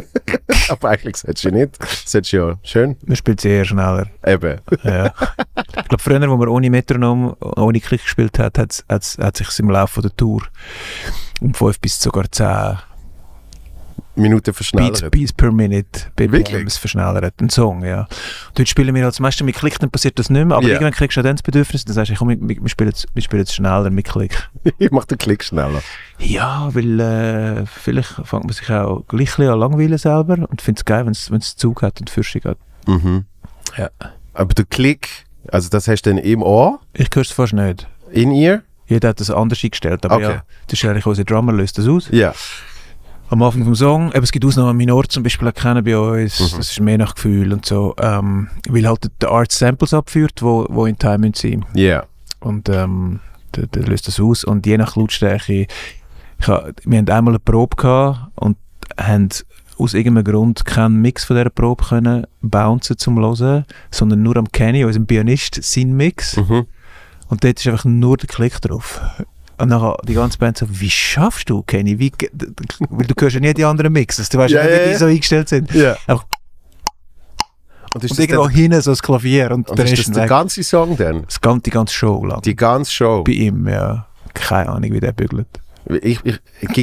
Aber 0.69 0.89
eigentlich 0.89 1.17
solltest 1.17 1.45
du 1.45 1.49
nicht. 1.51 1.77
Solltest 2.05 2.31
du 2.33 2.37
ja 2.37 2.59
schön, 2.61 2.95
Man 3.07 3.15
spielt 3.15 3.39
es 3.39 3.45
eher 3.45 3.65
schneller. 3.65 4.05
eben. 4.25 4.59
Ja. 4.83 5.13
ich 5.57 5.87
glaube, 5.87 6.03
früher, 6.03 6.29
wo 6.29 6.37
man 6.37 6.47
ohne 6.47 6.69
Metronom, 6.69 7.35
ohne 7.39 7.79
Klick 7.79 8.03
gespielt 8.03 8.37
hat, 8.37 8.59
hat, 8.59 8.85
hat, 8.87 9.17
hat 9.19 9.37
sich 9.37 9.59
im 9.59 9.71
Laufe 9.71 10.01
der 10.01 10.15
Tour 10.15 10.43
um 11.41 11.55
5 11.55 11.79
bis 11.79 11.99
sogar 11.99 12.31
10 12.31 12.77
Minuten 14.15 14.43
Beats, 14.43 14.57
verschnellert. 14.57 15.11
Beats 15.11 15.33
per 15.33 15.51
Minute? 15.51 16.01
BPMs 16.15 16.77
verschnellert. 16.77 17.33
Ein 17.41 17.49
Song, 17.49 17.83
ja. 17.83 18.01
Und 18.01 18.59
heute 18.59 18.65
spielen 18.67 18.93
wir 18.93 19.05
als 19.05 19.19
meiste 19.19 19.43
mit 19.43 19.55
Klick, 19.55 19.79
dann 19.79 19.89
passiert 19.89 20.19
das 20.19 20.29
nicht 20.29 20.45
mehr, 20.45 20.55
aber 20.55 20.67
Ja. 20.67 20.73
irgendwann 20.73 20.93
kriegst 20.93 21.17
du 21.17 21.21
auch 21.21 21.23
dann 21.23 21.35
das 21.35 21.41
Bedürfnis, 21.43 21.83
dann 21.85 21.95
sagst 21.95 22.11
du, 22.11 22.15
komm, 22.15 22.29
wir, 22.29 22.37
wir, 22.61 22.69
spielen 22.69 22.89
jetzt, 22.89 23.07
wir 23.13 23.21
spielen 23.23 23.41
jetzt 23.41 23.55
schneller 23.55 23.89
mit 23.89 24.05
Klick. 24.07 24.49
ich 24.77 24.91
mach 24.91 25.05
den 25.05 25.17
Klick 25.17 25.43
schneller. 25.43 25.81
Ja, 26.19 26.69
weil 26.73 26.99
äh, 26.99 27.65
vielleicht 27.65 28.09
fängt 28.23 28.43
man 28.43 28.53
sich 28.53 28.69
auch 28.69 29.03
gleich 29.07 29.21
ein 29.31 29.35
bisschen 29.37 29.49
an 29.49 29.59
langweilen 29.59 29.97
selber 29.97 30.37
und 30.49 30.61
findet 30.61 30.81
es 30.81 30.85
geil, 30.85 31.05
wenn 31.05 31.37
es 31.39 31.55
Zug 31.55 31.81
hat 31.81 31.99
und 31.99 32.09
Fürsche 32.09 32.39
geht. 32.39 32.57
Mhm. 32.87 33.25
Ja. 33.77 33.89
Aber 34.33 34.53
der 34.53 34.65
Klick, 34.65 35.07
also 35.51 35.69
das 35.69 35.87
hast 35.87 36.03
du 36.03 36.11
dann 36.11 36.19
im 36.19 36.43
Ohr, 36.43 36.79
Ich 36.93 37.09
höre 37.13 37.21
es 37.21 37.31
fast 37.31 37.53
nicht. 37.53 37.87
in 38.11 38.31
ihr? 38.31 38.61
Jeder 38.85 39.09
hat 39.09 39.19
das 39.19 39.31
anders 39.31 39.63
eingestellt, 39.63 40.05
aber 40.05 40.15
Okay. 40.15 40.23
ja, 40.23 40.43
das 40.67 40.77
ist 40.79 40.85
eigentlich 40.87 41.05
unser 41.05 41.23
Drummer 41.23 41.53
löst 41.53 41.77
das 41.77 41.87
aus. 41.87 42.09
Ja. 42.11 42.33
Am 43.33 43.41
Anfang 43.41 43.63
vom 43.63 43.73
Song, 43.73 44.11
eben, 44.13 44.23
es 44.23 44.31
gibt 44.31 44.45
Ausnahmen, 44.45 44.77
Minor 44.77 45.05
zum 45.09 45.23
Beispiel 45.23 45.47
erkennen 45.47 45.83
bei 45.83 45.97
uns, 45.97 46.39
Mhm. 46.39 46.57
das 46.57 46.69
ist 46.71 46.79
mehr 46.79 46.99
nach 46.99 47.15
Gefühl 47.15 47.51
und 47.51 47.65
so, 47.65 47.95
ähm, 47.99 48.47
weil 48.69 48.87
halt 48.87 49.09
der 49.21 49.29
Art 49.29 49.51
Samples 49.51 49.91
abführt, 49.91 50.43
wo, 50.43 50.67
wo 50.69 50.85
in 50.85 50.99
Time 50.99 51.31
sein 51.35 51.65
Ja. 51.73 52.03
und 52.41 52.69
ähm, 52.69 53.21
der, 53.55 53.65
der 53.67 53.83
löst 53.87 54.07
das 54.07 54.19
aus 54.19 54.43
und 54.43 54.67
je 54.67 54.77
nach 54.77 54.95
Lautstärke, 54.95 55.65
ich 56.39 56.47
ha, 56.47 56.67
wir 56.85 56.97
haben 56.99 57.09
einmal 57.09 57.31
eine 57.33 57.39
Probe 57.39 57.75
gehabt 57.75 58.19
und 58.35 58.55
haben 58.99 59.29
aus 59.79 59.95
irgendeinem 59.95 60.25
Grund 60.31 60.63
keinen 60.65 61.01
Mix 61.01 61.23
von 61.25 61.35
dieser 61.35 61.49
Probe 61.49 61.83
können 61.85 62.27
bouncen 62.43 62.99
zum 62.99 63.17
Hören, 63.19 63.65
sondern 63.89 64.21
nur 64.21 64.37
am 64.37 64.51
Kenny, 64.51 64.85
unserem 64.85 65.07
Pianist, 65.07 65.57
sein 65.63 65.93
Mix. 65.93 66.37
Mhm. 66.37 66.67
Und 67.29 67.43
dort 67.43 67.59
ist 67.59 67.65
einfach 67.67 67.85
nur 67.85 68.15
der 68.17 68.27
Klick 68.27 68.61
drauf. 68.61 69.01
Und 69.63 69.69
nachher 69.69 69.97
die 70.07 70.13
ganze 70.13 70.37
Band 70.37 70.57
so, 70.57 70.65
wie 70.69 70.89
schaffst 70.89 71.49
du, 71.49 71.63
Kenny? 71.63 71.97
Wie, 71.99 72.11
weil 72.89 73.07
du 73.07 73.13
hörst 73.19 73.33
ja 73.35 73.39
nie 73.39 73.53
die 73.53 73.65
anderen 73.65 73.91
Mixes, 73.93 74.29
du 74.29 74.37
weißt 74.37 74.53
Ja, 74.53 74.63
ja, 74.63 74.69
ja, 74.69 74.85
wie 74.85 74.89
die 74.89 74.95
so 74.95 75.05
eingestellt 75.05 75.49
sind. 75.49 75.73
Ja. 75.73 75.95
Und 77.93 78.03
ist 78.03 78.11
Und 78.11 78.19
irgendwo 78.19 78.43
dann, 78.45 78.51
hinten 78.53 78.81
so 78.81 78.91
das 78.91 79.01
Klavier 79.03 79.51
und, 79.51 79.69
und 79.69 79.77
dann 79.77 79.85
ist 79.85 80.07
das 80.07 80.13
der 80.15 80.27
ganze 80.27 80.63
Song 80.63 80.97
dann? 80.97 81.23
das 81.25 81.39
ganze, 81.39 81.61
die 81.63 81.69
ganze 81.69 81.93
Show 81.93 82.25
lang. 82.25 82.41
Die 82.41 82.55
ganze 82.55 82.91
Show? 82.91 83.23
Bei 83.23 83.31
ihm, 83.33 83.67
ja. 83.67 84.07
Keine 84.33 84.69
Ahnung, 84.69 84.91
wie 84.93 84.99
der 84.99 85.11
bügelt. 85.11 85.47
Ich, 86.01 86.19
ich, 86.25 86.39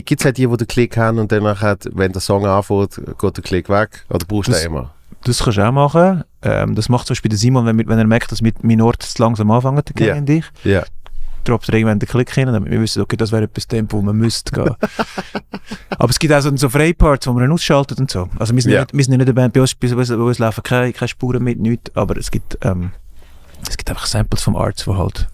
Gibt 0.07 0.21
es 0.21 0.25
halt 0.25 0.37
die, 0.39 0.47
die 0.47 0.57
den 0.57 0.69
Klick 0.69 0.97
haben 0.97 1.19
und 1.19 1.33
dann 1.33 1.43
nachher, 1.43 1.79
wenn 1.93 2.13
der 2.13 2.21
Song 2.21 2.47
anfängt, 2.47 3.01
geht 3.19 3.37
der 3.37 3.43
Klick 3.43 3.69
weg? 3.69 4.05
Oder 4.09 4.25
brauchst 4.27 4.49
du 4.49 4.53
Das- 4.53 4.61
den 4.63 4.71
immer? 4.73 4.95
Das 5.25 5.43
kannst 5.43 5.59
du 5.59 5.63
auch 5.69 5.73
machen. 5.73 6.25
Ähm, 6.43 6.75
das 6.75 6.89
macht 6.89 7.07
zum 7.07 7.13
Beispiel 7.13 7.29
der 7.29 7.39
Simon, 7.39 7.67
wenn, 7.67 7.77
wenn 7.77 7.99
er 7.99 8.07
merkt, 8.07 8.33
dass 8.33 8.41
mit 8.41 8.65
Minort 8.65 9.03
zu 9.03 9.23
langsam 9.23 9.51
anfangen, 9.51 9.83
der 9.87 9.95
Kenny 9.95 10.43
Ja. 10.65 10.79
und 10.81 10.87
droppt 11.51 11.69
er 11.69 11.75
irgendwann 11.75 11.99
den 11.99 12.09
Klick 12.09 12.33
hin, 12.35 12.47
damit 12.47 12.71
wir 12.71 12.81
wissen, 12.81 13.03
okay, 13.03 13.17
das 13.17 13.33
wäre 13.33 13.45
etwas 13.45 13.67
Tempo, 13.67 13.99
wo 13.99 14.03
man 14.03 14.17
müsste 14.17 14.53
gehen. 14.53 14.75
Aber 15.99 16.11
es 16.11 16.19
gibt 16.19 16.33
auch 16.33 16.41
so, 16.41 16.55
so 16.57 16.69
Freiparts, 16.69 17.27
wo 17.27 17.33
man 17.33 17.43
dann 17.43 17.53
ausschaltet 17.53 17.99
und 17.99 18.11
so. 18.11 18.29
Also 18.39 18.55
wir 18.55 18.63
sind, 18.63 18.73
ja. 18.73 18.81
nicht, 18.81 18.95
wir 18.95 19.05
sind 19.05 19.17
nicht 19.17 19.23
eine 19.23 19.35
Band, 19.35 19.53
bei 19.53 19.61
uns, 19.61 19.75
bei 19.75 19.95
uns, 19.95 20.09
bei 20.09 20.15
uns 20.17 20.39
laufen 20.39 20.63
keine, 20.63 20.93
keine 20.93 21.09
Spuren 21.09 21.43
mit, 21.43 21.59
nichts, 21.59 21.95
aber 21.95 22.17
es 22.17 22.31
gibt, 22.31 22.59
ähm, 22.63 22.93
es 23.69 23.77
gibt 23.77 23.91
einfach 23.91 24.07
Samples 24.07 24.43
vom 24.43 24.57
Arts, 24.57 24.87
wo 24.87 24.97
halt, 24.97 25.29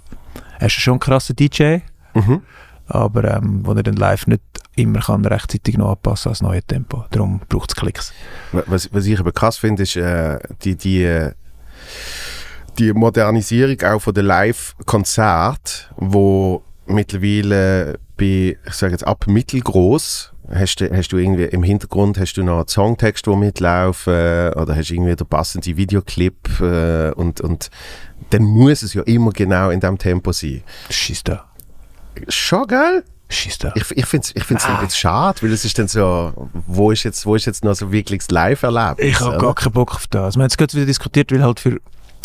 er 0.58 0.66
ist 0.66 0.72
schon 0.72 0.94
ein 0.94 1.00
krasser 1.00 1.34
DJ, 1.34 1.78
Mhm. 2.14 2.40
aber 2.86 3.24
ähm, 3.36 3.60
wo 3.66 3.72
er 3.74 3.82
dann 3.82 3.96
live 3.96 4.26
nicht 4.26 4.40
immer 4.74 5.00
kann 5.00 5.24
rechtzeitig 5.24 5.76
noch 5.76 5.90
anpassen 5.90 6.30
als 6.30 6.40
neue 6.40 6.62
Tempo. 6.62 7.04
Darum 7.10 7.40
braucht 7.48 7.70
es 7.70 7.76
Klicks. 7.76 8.12
Was, 8.52 8.92
was 8.92 9.04
ich 9.06 9.18
aber 9.20 9.32
krass 9.32 9.58
finde, 9.58 9.82
ist 9.82 9.96
äh, 9.96 10.38
die, 10.62 10.76
die, 10.76 11.02
äh, 11.04 11.32
die 12.78 12.92
Modernisierung 12.92 13.80
auch 13.82 14.00
von 14.00 14.14
den 14.14 14.26
Live-Konzert, 14.26 15.90
wo 15.96 16.62
mittlerweile 16.86 17.98
bei, 18.16 18.56
ich 18.66 18.72
sage 18.74 18.92
jetzt 18.92 19.06
ab 19.06 19.24
mittelgroß, 19.26 20.32
hast 20.52 20.80
du, 20.80 20.90
hast 20.96 21.08
du 21.08 21.16
irgendwie 21.18 21.44
im 21.44 21.62
Hintergrund 21.62 22.18
hast 22.18 22.34
du 22.34 22.42
noch 22.44 22.58
einen 22.58 22.68
Songtext, 22.68 23.26
der 23.26 23.36
mitlaufen 23.36 24.12
oder 24.54 24.76
hast 24.76 24.90
irgendwie 24.90 25.16
den 25.16 25.26
passenden 25.26 25.76
Videoclip 25.76 26.60
äh, 26.60 27.10
und, 27.12 27.40
und 27.40 27.70
dann 28.30 28.42
muss 28.42 28.82
es 28.82 28.94
ja 28.94 29.02
immer 29.02 29.32
genau 29.32 29.70
in 29.70 29.80
dem 29.80 29.98
Tempo 29.98 30.32
sein. 30.32 30.62
Schießt 30.90 31.28
da. 31.28 31.44
Schon 32.28 32.66
geil? 32.68 33.04
Schießt 33.28 33.64
da. 33.64 33.72
Ich, 33.74 33.90
ich 33.96 34.06
finde 34.06 34.24
es 34.28 34.36
ich 34.36 34.44
find's 34.44 34.64
Ah. 34.64 34.74
ein 34.78 34.86
bisschen 34.86 35.00
schade, 35.00 35.42
weil 35.42 35.52
es 35.52 35.64
ist 35.64 35.78
dann 35.78 35.88
so, 35.88 36.48
wo 36.66 36.92
ist 36.92 37.02
jetzt, 37.02 37.26
wo 37.26 37.34
ist 37.34 37.44
jetzt 37.44 37.64
noch 37.64 37.74
so 37.74 37.90
wirklich 37.90 38.20
das 38.20 38.30
Live-Erlebnis? 38.30 39.06
Ich 39.06 39.20
habe 39.20 39.38
gar 39.38 39.54
keinen 39.54 39.72
Bock 39.72 39.94
auf 39.96 40.06
das. 40.06 40.36
Wir 40.36 40.42
haben 40.42 40.46
es 40.48 40.56
gerade 40.56 40.72
wieder 40.74 40.86
diskutiert, 40.86 41.32
weil 41.32 41.42
halt 41.42 41.58
für, 41.60 41.78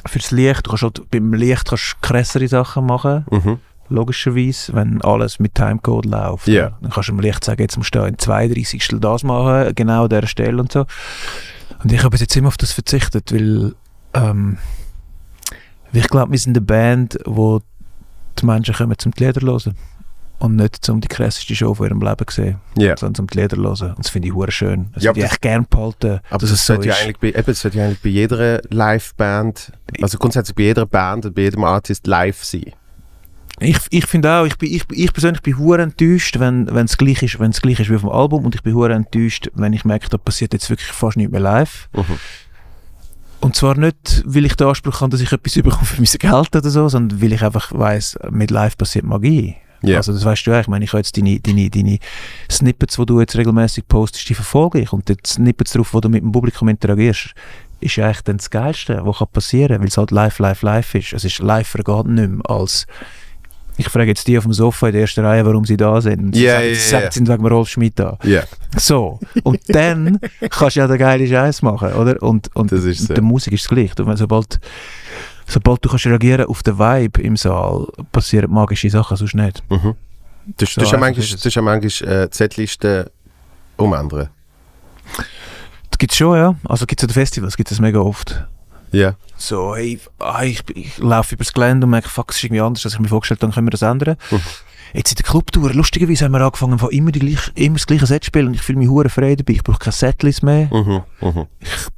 fürs 0.06 0.32
Licht, 0.32 0.66
du 0.66 0.70
kannst 0.72 0.84
halt, 0.84 1.10
beim 1.12 1.34
Licht 1.34 1.66
kannst 1.70 1.96
du 2.02 2.08
krassere 2.08 2.48
Sachen 2.48 2.86
machen, 2.86 3.26
Mhm. 3.30 3.60
logischerweise, 3.90 4.74
wenn 4.74 5.02
alles 5.02 5.40
mit 5.40 5.56
Timecode 5.56 6.06
läuft. 6.06 6.48
Ja. 6.48 6.72
Dann 6.82 6.92
kannst 6.92 7.10
du 7.10 7.14
im 7.14 7.20
Licht 7.20 7.44
sagen, 7.44 7.62
jetzt 7.62 7.78
musst 7.78 7.94
du 7.94 8.04
in 8.04 8.18
32. 8.18 9.00
das 9.02 9.24
machen, 9.24 9.74
genau 9.76 10.04
an 10.04 10.10
dieser 10.10 10.28
Stelle 10.28 10.62
und 10.62 10.72
so. 10.72 10.86
Und 11.84 11.92
ich 11.92 12.04
habe 12.04 12.16
jetzt 12.18 12.36
immer 12.36 12.48
auf 12.50 12.58
das 12.58 12.72
verzichtet, 12.72 13.32
weil 13.34 13.74
ähm, 14.14 14.58
ich 15.94 16.08
glaube, 16.08 16.32
wir 16.32 16.40
sind 16.40 16.56
eine 16.58 16.66
Band, 16.66 17.18
wo 17.26 17.62
die 18.40 18.46
Menschen 18.46 18.74
kommen 18.76 18.98
zum 18.98 19.12
Lieder 19.18 19.42
hören 19.42 19.76
und 20.42 20.56
nicht 20.56 20.84
zum 20.84 21.00
die 21.02 21.08
krasseste 21.08 21.56
Show 21.56 21.74
von 21.76 21.88
ihrem 21.88 22.02
Leben 22.02 22.26
sehen, 22.30 22.58
Ja. 22.78 22.98
sondern 22.98 23.16
zum 23.16 23.28
die 23.28 23.40
Lieder 23.40 23.58
hören. 23.58 23.90
Und 23.92 24.00
das 24.00 24.10
finde 24.10 24.28
ich 24.28 24.34
hure 24.34 24.52
schön. 24.52 24.90
Das 24.94 25.04
Ja, 25.04 25.12
würde 25.12 25.20
ich 25.22 25.26
echt 25.32 25.42
gerne 25.42 25.66
behalten, 25.70 26.20
Aber 26.30 26.40
dass 26.40 26.50
das 26.50 26.52
es 26.60 26.66
so 26.66 26.74
sollte 26.74 26.90
ja 26.90 26.96
eigentlich 26.96 27.18
bei, 27.20 27.28
eben, 27.30 27.46
das 27.46 27.60
sollte 27.62 27.78
ja 27.78 27.86
eigentlich 27.86 28.02
bei 28.02 28.10
jeder 28.10 28.62
Live-Band, 28.70 29.72
also 30.02 30.18
grundsätzlich 30.18 30.56
bei 30.56 30.64
jeder 30.64 30.86
Band 30.86 31.26
und 31.28 31.36
bei 31.36 31.44
jedem 31.44 31.64
Artist 31.64 32.08
live 32.08 32.44
sein. 32.44 32.74
Ich, 33.60 33.78
ich 33.92 34.08
finde 34.08 34.32
auch, 34.32 34.46
ich, 34.46 34.58
bin, 34.58 34.74
ich, 34.74 34.84
ich 34.92 35.14
persönlich 35.14 35.44
bin 35.44 35.58
hure 35.60 35.84
enttäuscht, 35.84 36.40
wenn 36.40 36.68
es 36.68 36.98
gleich 36.98 37.22
ist, 37.22 37.40
wenn 37.40 37.52
es 37.52 37.62
gleich 37.62 37.80
ist 37.80 37.92
wie 37.92 37.96
auf 37.96 38.02
dem 38.02 38.10
Album 38.10 38.44
und 38.46 38.56
ich 38.56 38.64
bin 38.64 38.74
hure 38.74 38.94
enttäuscht, 38.94 39.50
wenn 39.54 39.74
ich 39.74 39.86
merke, 39.86 40.10
da 40.10 40.18
passiert 40.18 40.54
jetzt 40.54 40.70
wirklich 40.72 40.92
fast 40.92 41.16
nichts 41.18 41.32
mehr 41.32 41.42
live. 41.42 41.88
Mhm. 41.96 42.18
Und 43.42 43.56
zwar 43.56 43.78
nicht, 43.78 44.24
weil 44.26 44.46
ich 44.46 44.56
den 44.56 44.68
Anspruch 44.68 45.02
habe, 45.02 45.12
dass 45.12 45.22
ich 45.22 45.32
etwas 45.32 45.54
bekomme 45.64 45.86
für 45.86 46.02
mein 46.02 46.06
Geld 46.12 46.56
oder 46.56 46.70
so, 46.72 46.90
sondern 46.90 47.22
weil 47.22 47.34
ich 47.34 47.44
einfach 47.44 47.72
weiss, 47.72 48.18
mit 48.32 48.50
live 48.50 48.78
passiert 48.78 49.06
Magie. 49.06 49.56
Ja. 49.84 49.98
Also 49.98 50.14
das 50.14 50.24
weißt 50.26 50.46
du 50.48 50.52
ja, 50.52 50.60
ich 50.62 50.68
meine, 50.68 50.86
ich 50.86 50.92
habe 50.92 51.00
jetzt 51.00 51.18
deine, 51.18 51.40
deine, 51.40 51.70
deine 51.70 51.98
Snippets, 52.52 52.96
die 52.98 53.06
du 53.06 53.20
jetzt 53.20 53.36
regelmäßig 53.36 53.88
postest, 53.88 54.30
die 54.30 54.34
verfolge 54.36 54.80
ich 54.80 54.94
und 54.94 55.08
die 55.10 55.16
Snippets 55.26 55.74
drauf, 55.74 55.94
wo 55.94 56.00
du 56.00 56.10
mit 56.10 56.22
dem 56.24 56.32
Publikum 56.32 56.68
interagierst, 56.70 57.34
ist 57.80 57.96
ja 57.96 58.06
eigentlich 58.06 58.22
dann 58.22 58.38
das 58.38 58.50
Geilste, 58.50 59.00
was 59.04 59.18
kann 59.18 59.28
passieren 59.34 59.70
kann, 59.70 59.82
weil 59.82 59.88
es 59.88 59.98
halt 59.98 60.12
live, 60.12 60.38
live, 60.40 60.62
live 60.62 60.96
ist. 60.96 61.14
Es 61.14 61.26
ist 61.26 61.40
live 61.40 61.68
vergeht 61.68 62.06
nicht 62.08 62.30
mehr 62.30 62.50
als 62.50 62.86
ich 63.78 63.88
frage 63.90 64.10
jetzt 64.10 64.28
die 64.28 64.38
auf 64.38 64.44
dem 64.44 64.54
Sofa 64.54 64.88
in 64.88 64.92
der 64.92 65.02
ersten 65.02 65.26
Reihe, 65.26 65.44
warum 65.46 65.66
sie 65.66 65.78
da 65.78 66.00
sind. 66.02 66.20
Und 66.20 66.36
sie 66.36 66.44
Ja, 66.44 66.56
sagen, 66.56 66.68
ja, 66.68 66.76
sie 66.76 66.82
sie 66.82 67.08
sind 67.14 67.30
wegen 67.30 67.48
Rolf 67.48 67.70
Schmidt 67.70 67.98
da. 67.98 68.20
Ja. 68.24 68.44
So. 68.78 69.20
Und 69.44 69.60
dann 69.70 70.20
kannst 70.52 70.76
du 70.76 70.82
ja 70.82 70.88
den 70.88 70.98
geilen 71.00 71.26
Scheiß 71.26 71.62
machen, 71.64 71.94
oder? 71.94 72.22
Und, 72.22 72.54
und 72.56 72.72
Das 72.72 72.84
ist 72.84 73.08
so. 73.08 73.14
der 73.14 73.24
Musik 73.24 73.54
ist 73.54 73.62
es 73.62 73.68
gleich. 73.70 73.96
Du, 73.96 74.06
wenn- 74.06 74.18
sobald, 74.18 74.60
sobald 75.52 75.84
du 75.84 75.90
kannst 75.90 76.06
reagieren 76.06 76.46
auf 76.46 76.64
den 76.64 76.80
Vibe 76.80 77.22
im 77.22 77.36
Saal, 77.36 77.88
passieren 78.12 78.52
magische 78.52 78.90
Sachen, 78.90 79.18
sonst 79.18 79.36
nicht. 79.36 79.64
Mhm. 79.70 79.96
Du, 80.58 80.66
So 80.66 80.82
du 80.82 80.86
hast 80.86 80.92
ja 80.92 80.98
manchmal, 80.98 81.26
ist 81.26 81.56
ja 81.56 81.62
manchmal 81.62 82.24
äh, 82.24 82.30
Z-Listen 82.30 83.06
umändern. 83.78 84.30
Das 85.90 85.98
gibt 85.98 86.14
es 86.14 86.18
schon, 86.18 86.38
ja. 86.38 86.56
Also 86.64 86.86
gibt 86.86 87.02
es 87.02 87.08
an 87.08 87.14
Festivals, 87.14 87.58
gibt 87.58 87.72
es 87.72 87.80
mega 87.80 88.00
oft. 88.00 88.46
Ja. 88.92 89.16
So, 89.38 89.76
hey, 89.76 90.00
ah, 90.20 90.44
ich, 90.44 90.64
ich 90.74 90.98
laufe 90.98 91.36
übers 91.36 91.54
Gelände 91.54 91.86
und 91.86 91.92
merke, 91.92 92.10
fuck, 92.10 92.32
es 92.32 92.38
ist 92.38 92.44
irgendwie 92.44 92.62
anders, 92.62 92.86
als 92.86 92.94
ich 92.94 93.00
mir 93.00 93.08
vorgestellt 93.08 93.40
habe, 93.40 93.48
dann 93.48 93.54
können 93.54 93.68
wir 93.68 93.72
das 93.72 93.82
ändern. 93.82 94.18
Mhm. 94.30 94.42
Jetzt 94.94 95.12
in 95.12 95.16
der 95.18 95.26
Clubtour, 95.26 95.74
lustigerweise 95.74 96.26
haben 96.26 96.34
wir 96.34 96.42
angefangen, 96.42 96.78
von 96.80 96.90
immer, 96.92 97.12
die 97.12 97.20
gleich, 97.20 97.52
immer 97.56 97.76
das 97.76 97.88
gleiche 97.88 98.06
Set 98.06 98.24
zu 98.24 98.28
spielen 98.28 98.48
und 98.48 98.54
ich 98.56 98.62
fühle 98.62 98.80
mich 98.80 98.90
hure 98.90 99.10
frei 99.10 99.36
dabei. 99.36 99.54
Ich 99.54 99.64
brauche 99.64 99.80
keine 99.80 99.94
Setlist 99.94 100.44
mehr. 100.44 100.70
Mhm. 100.72 101.02
Mhm. 101.22 101.46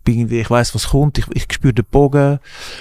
bin 0.03 0.19
irgendwie, 0.19 0.39
ich 0.41 0.49
weiß 0.49 0.75
was 0.75 0.89
kommt, 0.89 1.17
ich, 1.17 1.25
ich 1.33 1.47
spüre 1.51 1.73
den 1.73 1.85
Bogen 1.89 2.39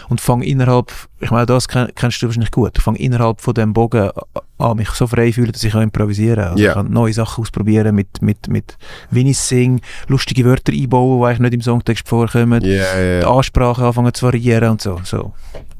und 0.08 0.20
fange 0.20 0.44
innerhalb, 0.44 0.92
ich 1.20 1.30
meine, 1.30 1.46
das 1.46 1.68
kenn, 1.68 1.88
kennst 1.94 2.20
du 2.20 2.26
wahrscheinlich 2.26 2.50
gut, 2.50 2.72
ich 2.76 2.82
fange 2.82 2.98
innerhalb 2.98 3.40
von 3.40 3.54
dem 3.54 3.72
Bogen 3.72 4.10
an 4.58 4.76
mich 4.76 4.90
so 4.90 5.06
frei 5.06 5.32
fühlen, 5.32 5.52
dass 5.52 5.64
ich 5.64 5.72
kann 5.72 5.82
improvisieren 5.82 6.36
kann. 6.36 6.50
Also 6.52 6.62
Ja. 6.62 6.70
Ich 6.70 6.74
kann 6.74 6.90
neue 6.92 7.12
Sachen 7.12 7.42
ausprobieren 7.42 7.94
mit, 7.94 8.22
mit, 8.22 8.48
mit 8.48 8.76
wie 9.10 9.28
ich 9.30 9.38
sing, 9.38 9.80
lustige 10.08 10.44
Wörter 10.44 10.72
einbauen, 10.72 11.20
die 11.20 11.26
eigentlich 11.26 11.40
nicht 11.40 11.54
im 11.54 11.62
Songtext 11.62 12.08
vorkommen, 12.08 12.62
Ja, 12.64 12.98
ja, 12.98 13.20
die. 13.20 13.26
Ansprache 13.26 13.84
anfangen 13.84 14.12
zu 14.14 14.26
variieren 14.26 14.70
und 14.70 14.82
so. 14.82 15.00
so. 15.04 15.32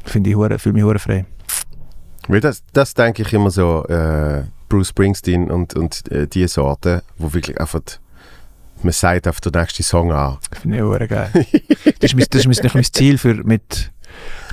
Finde 0.05 0.31
ich, 0.31 0.61
fühle 0.61 0.73
mich 0.73 0.83
hure 0.85 0.99
frei. 0.99 1.27
Weil 2.29 2.41
das, 2.41 2.63
das 2.73 2.95
denke 2.95 3.23
ich 3.23 3.33
immer 3.33 3.51
so, 3.51 3.85
äh, 3.87 4.43
Bruce 4.69 4.89
Springsteen 4.89 5.51
und, 5.51 5.75
und 5.75 6.11
äh, 6.11 6.27
die 6.27 6.47
Sorte, 6.49 7.03
wo 7.19 7.33
wirklich 7.35 7.61
einfach, 7.61 7.81
man 8.83 8.93
sagt 8.93 9.29
auf 9.29 9.41
den 9.41 9.53
nächsten 9.53 9.83
Song 9.83 10.13
an. 10.13 10.39
Finde 10.61 10.79
ich 10.79 10.83
hure 10.83 11.07
geil. 11.09 11.31
das 11.35 11.45
ist 12.13 12.15
mein, 12.15 12.27
das 12.31 12.47
ist 12.47 12.63
mein, 12.63 12.71
mein 12.75 12.85
Ziel 12.85 13.19
für 13.19 13.35
mit, 13.35 13.91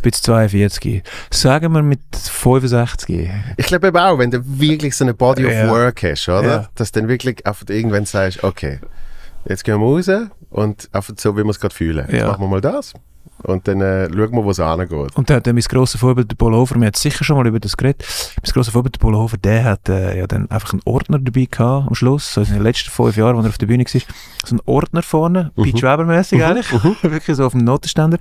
bis 0.01 0.21
42. 0.21 1.03
Sagen 1.31 1.73
wir 1.73 1.81
mit 1.83 2.01
65. 2.13 3.29
Ich 3.57 3.65
glaube 3.67 3.87
eben 3.87 3.97
auch, 3.97 4.17
wenn 4.19 4.31
du 4.31 4.41
wirklich 4.43 4.95
so 4.95 5.05
eine 5.05 5.13
Body 5.13 5.45
of 5.45 5.51
Ja. 5.51 5.69
Work 5.69 6.03
hast, 6.03 6.27
oder? 6.27 6.43
Ja. 6.43 6.69
Dass 6.75 6.91
du 6.91 6.99
dann 6.99 7.09
wirklich 7.09 7.45
einfach 7.45 7.65
irgendwann 7.69 8.05
sagst, 8.05 8.43
okay, 8.43 8.79
jetzt 9.45 9.63
gehen 9.63 9.79
wir 9.79 9.85
raus 9.85 10.09
und 10.49 10.89
einfach 10.91 11.13
so, 11.17 11.37
wie 11.37 11.43
wir 11.43 11.49
es 11.49 11.59
gerade 11.59 11.75
fühlen. 11.75 12.05
Jetzt 12.09 12.21
Ja. 12.21 12.27
machen 12.27 12.41
wir 12.41 12.47
mal 12.47 12.61
das 12.61 12.93
und 13.43 13.67
dann 13.67 13.81
äh, 13.81 14.09
schauen 14.09 14.31
wir, 14.31 14.43
wo 14.43 14.51
es 14.51 14.59
angeht. 14.59 15.15
Und 15.15 15.29
dann, 15.29 15.43
dann 15.43 15.55
mein 15.55 15.63
grosser 15.63 15.97
Vorbild, 15.97 16.29
der 16.31 16.35
Paul 16.35 16.53
Hofer, 16.53 16.75
wir 16.75 16.87
haben 16.87 16.93
sicher 16.93 17.23
schon 17.23 17.37
mal 17.37 17.47
über 17.47 17.59
das 17.59 17.77
geredet, 17.77 18.05
mein 18.43 18.51
grosser 18.51 18.71
Vorbild, 18.71 18.95
der 18.95 18.99
Paul 18.99 19.15
Hofer, 19.15 19.37
der 19.37 19.63
hat 19.63 19.89
äh, 19.89 20.17
ja 20.17 20.27
dann 20.27 20.49
einfach 20.51 20.73
einen 20.73 20.81
Ordner 20.85 21.19
dabei 21.19 21.45
gehabt 21.49 21.87
am 21.87 21.95
Schluss, 21.95 22.33
so 22.33 22.41
in 22.41 22.47
den 22.53 22.63
letzten 22.63 22.89
fünf 22.91 23.15
Jahren, 23.17 23.37
als 23.37 23.45
er 23.45 23.49
auf 23.49 23.57
der 23.57 23.67
Bühne 23.67 23.83
war, 23.85 24.01
so 24.45 24.51
einen 24.51 24.61
Ordner 24.65 25.01
vorne, 25.03 25.51
Mhm. 25.55 25.63
Pete 25.63 25.81
Weber-mässig 25.81 26.43
eigentlich, 26.43 26.71
wirklich 27.03 27.37
so 27.37 27.45
auf 27.45 27.53
dem 27.53 27.63
Notenständer. 27.63 28.17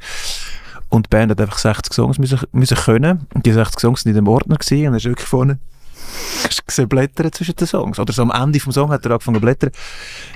Und 0.91 1.07
die 1.07 1.11
Band 1.11 1.31
hat 1.31 1.41
einfach 1.41 1.59
60 1.59 1.93
Songs 1.93 2.19
müssen, 2.19 2.41
müssen 2.53 2.77
können. 2.77 3.27
Und 3.35 3.45
die 3.45 3.53
60 3.53 3.79
Songs 3.81 4.03
sind 4.03 4.11
in 4.11 4.17
dem 4.17 4.29
Ordner 4.29 4.57
gewesen. 4.57 4.87
Und 4.87 4.95
er 4.95 4.97
ist 4.97 5.05
wirklich 5.05 5.29
vorne 5.29 5.59
hast 6.45 6.67
gesehen, 6.67 6.89
blättern 6.89 7.31
zwischen 7.33 7.57
den 7.57 7.67
Songs. 7.67 7.99
Oder 7.99 8.13
so 8.13 8.23
am 8.23 8.31
Ende 8.31 8.59
vom 8.61 8.73
Song 8.73 8.91
hat 8.91 9.05
er 9.05 9.13
angefangen 9.13 9.37
zu 9.37 9.41
blättern, 9.43 9.71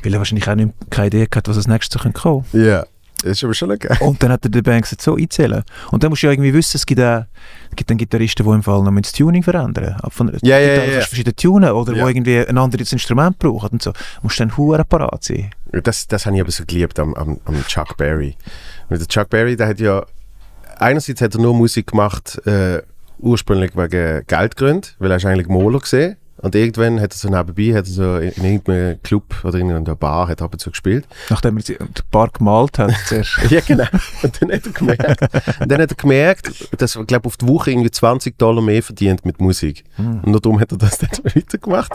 weil 0.02 0.12
er 0.12 0.18
wahrscheinlich 0.18 0.48
auch 0.48 0.54
nicht, 0.54 0.70
keine 0.90 1.06
Idee 1.06 1.28
hatte, 1.34 1.50
was 1.50 1.56
als 1.56 1.68
nächstes 1.68 2.02
kommen 2.02 2.12
könnte. 2.12 2.58
Ja, 2.58 2.84
das 3.22 3.32
ist 3.32 3.44
aber 3.44 3.54
schon 3.54 3.78
geil. 3.78 3.96
Und 4.00 4.22
dann 4.22 4.32
hat 4.32 4.44
er 4.44 4.50
der 4.50 4.62
Band 4.62 4.82
gesagt, 4.82 5.02
so 5.02 5.16
einzählen. 5.16 5.62
Und 5.90 6.02
dann 6.02 6.10
musst 6.10 6.22
du 6.22 6.26
ja 6.26 6.32
irgendwie 6.32 6.52
wissen, 6.52 6.76
es 6.76 6.84
gibt, 6.86 7.00
es 7.00 7.24
gibt 7.76 7.88
dann 7.90 7.96
Gitarristen, 7.98 8.44
die 8.46 8.52
im 8.52 8.62
Fall 8.62 8.82
noch 8.82 9.00
das 9.00 9.12
Tuning 9.12 9.42
verändern. 9.42 9.96
Von, 10.10 10.36
Ja, 10.42 10.58
ja, 10.58 10.74
ja, 10.74 10.84
ja. 10.84 11.00
verschiedene 11.00 11.34
tunen 11.34 11.70
oder 11.70 11.94
Ja. 11.94 12.04
wo 12.04 12.08
irgendwie 12.08 12.38
ein 12.38 12.58
anderes 12.58 12.92
Instrument 12.92 13.38
brauchen 13.38 13.70
und 13.70 13.82
so. 13.82 13.92
musst 14.22 14.38
du 14.38 14.44
dann 14.44 14.56
hure 14.56 14.84
parat 14.84 15.24
sein. 15.24 15.50
Das, 15.70 16.06
das 16.06 16.26
habe 16.26 16.36
ich 16.36 16.42
aber 16.42 16.50
so 16.50 16.64
geliebt 16.66 16.98
am, 16.98 17.14
am, 17.14 17.38
am 17.44 17.66
Chuck 17.66 17.96
Berry. 17.96 18.36
Weil 18.88 18.98
der 18.98 19.06
Chuck 19.08 19.30
Berry, 19.30 19.56
der 19.56 19.68
hat 19.68 19.80
ja, 19.80 20.04
einerseits 20.78 21.20
hat 21.20 21.34
er 21.34 21.40
nur 21.40 21.54
Musik 21.54 21.88
gemacht, 21.88 22.40
äh, 22.46 22.82
ursprünglich 23.18 23.76
wegen 23.76 24.26
Geldgründen, 24.26 24.90
weil 24.98 25.10
er 25.12 25.16
ist 25.16 25.24
eigentlich 25.26 25.48
Maler 25.48 25.78
gesehen. 25.78 26.16
Und 26.42 26.54
irgendwann 26.54 27.00
hat 27.00 27.12
er 27.12 27.16
so 27.16 27.28
nebenbei, 27.28 27.74
hat 27.78 27.86
er 27.86 27.92
so 27.92 28.16
in, 28.16 28.30
in 28.32 28.44
irgendeinem 28.44 29.02
Club 29.02 29.34
oder 29.44 29.58
in 29.58 29.70
einer 29.72 29.96
Bar 29.96 30.28
hat 30.28 30.42
ab 30.42 30.52
und 30.52 30.58
zu 30.58 30.70
gespielt. 30.70 31.06
Nachdem 31.30 31.56
er 31.56 31.62
die- 31.62 31.78
paar 32.10 32.28
gemalt 32.30 32.78
hat, 32.78 32.92
zuerst. 33.06 33.38
Ja, 33.48 33.60
genau. 33.60 33.86
Und 34.22 34.42
dann 34.42 34.52
hat 34.52 34.66
er 34.66 34.72
gemerkt, 34.72 35.22
und 35.60 35.70
dann 35.72 35.80
hat 35.80 35.90
er 35.90 35.96
gemerkt 35.96 36.68
dass 36.80 36.96
er, 36.96 37.04
glaube 37.04 37.26
auf 37.26 37.36
die 37.36 37.46
Woche 37.48 37.70
irgendwie 37.70 37.90
20 37.90 38.38
Dollar 38.38 38.60
mehr 38.62 38.82
verdient 38.82 39.24
mit 39.24 39.40
Musik. 39.40 39.84
Und 39.96 40.26
nur 40.26 40.40
darum 40.40 40.60
hat 40.60 40.72
er 40.72 40.78
das 40.78 40.98
dann 40.98 41.10
weitergemacht. 41.24 41.92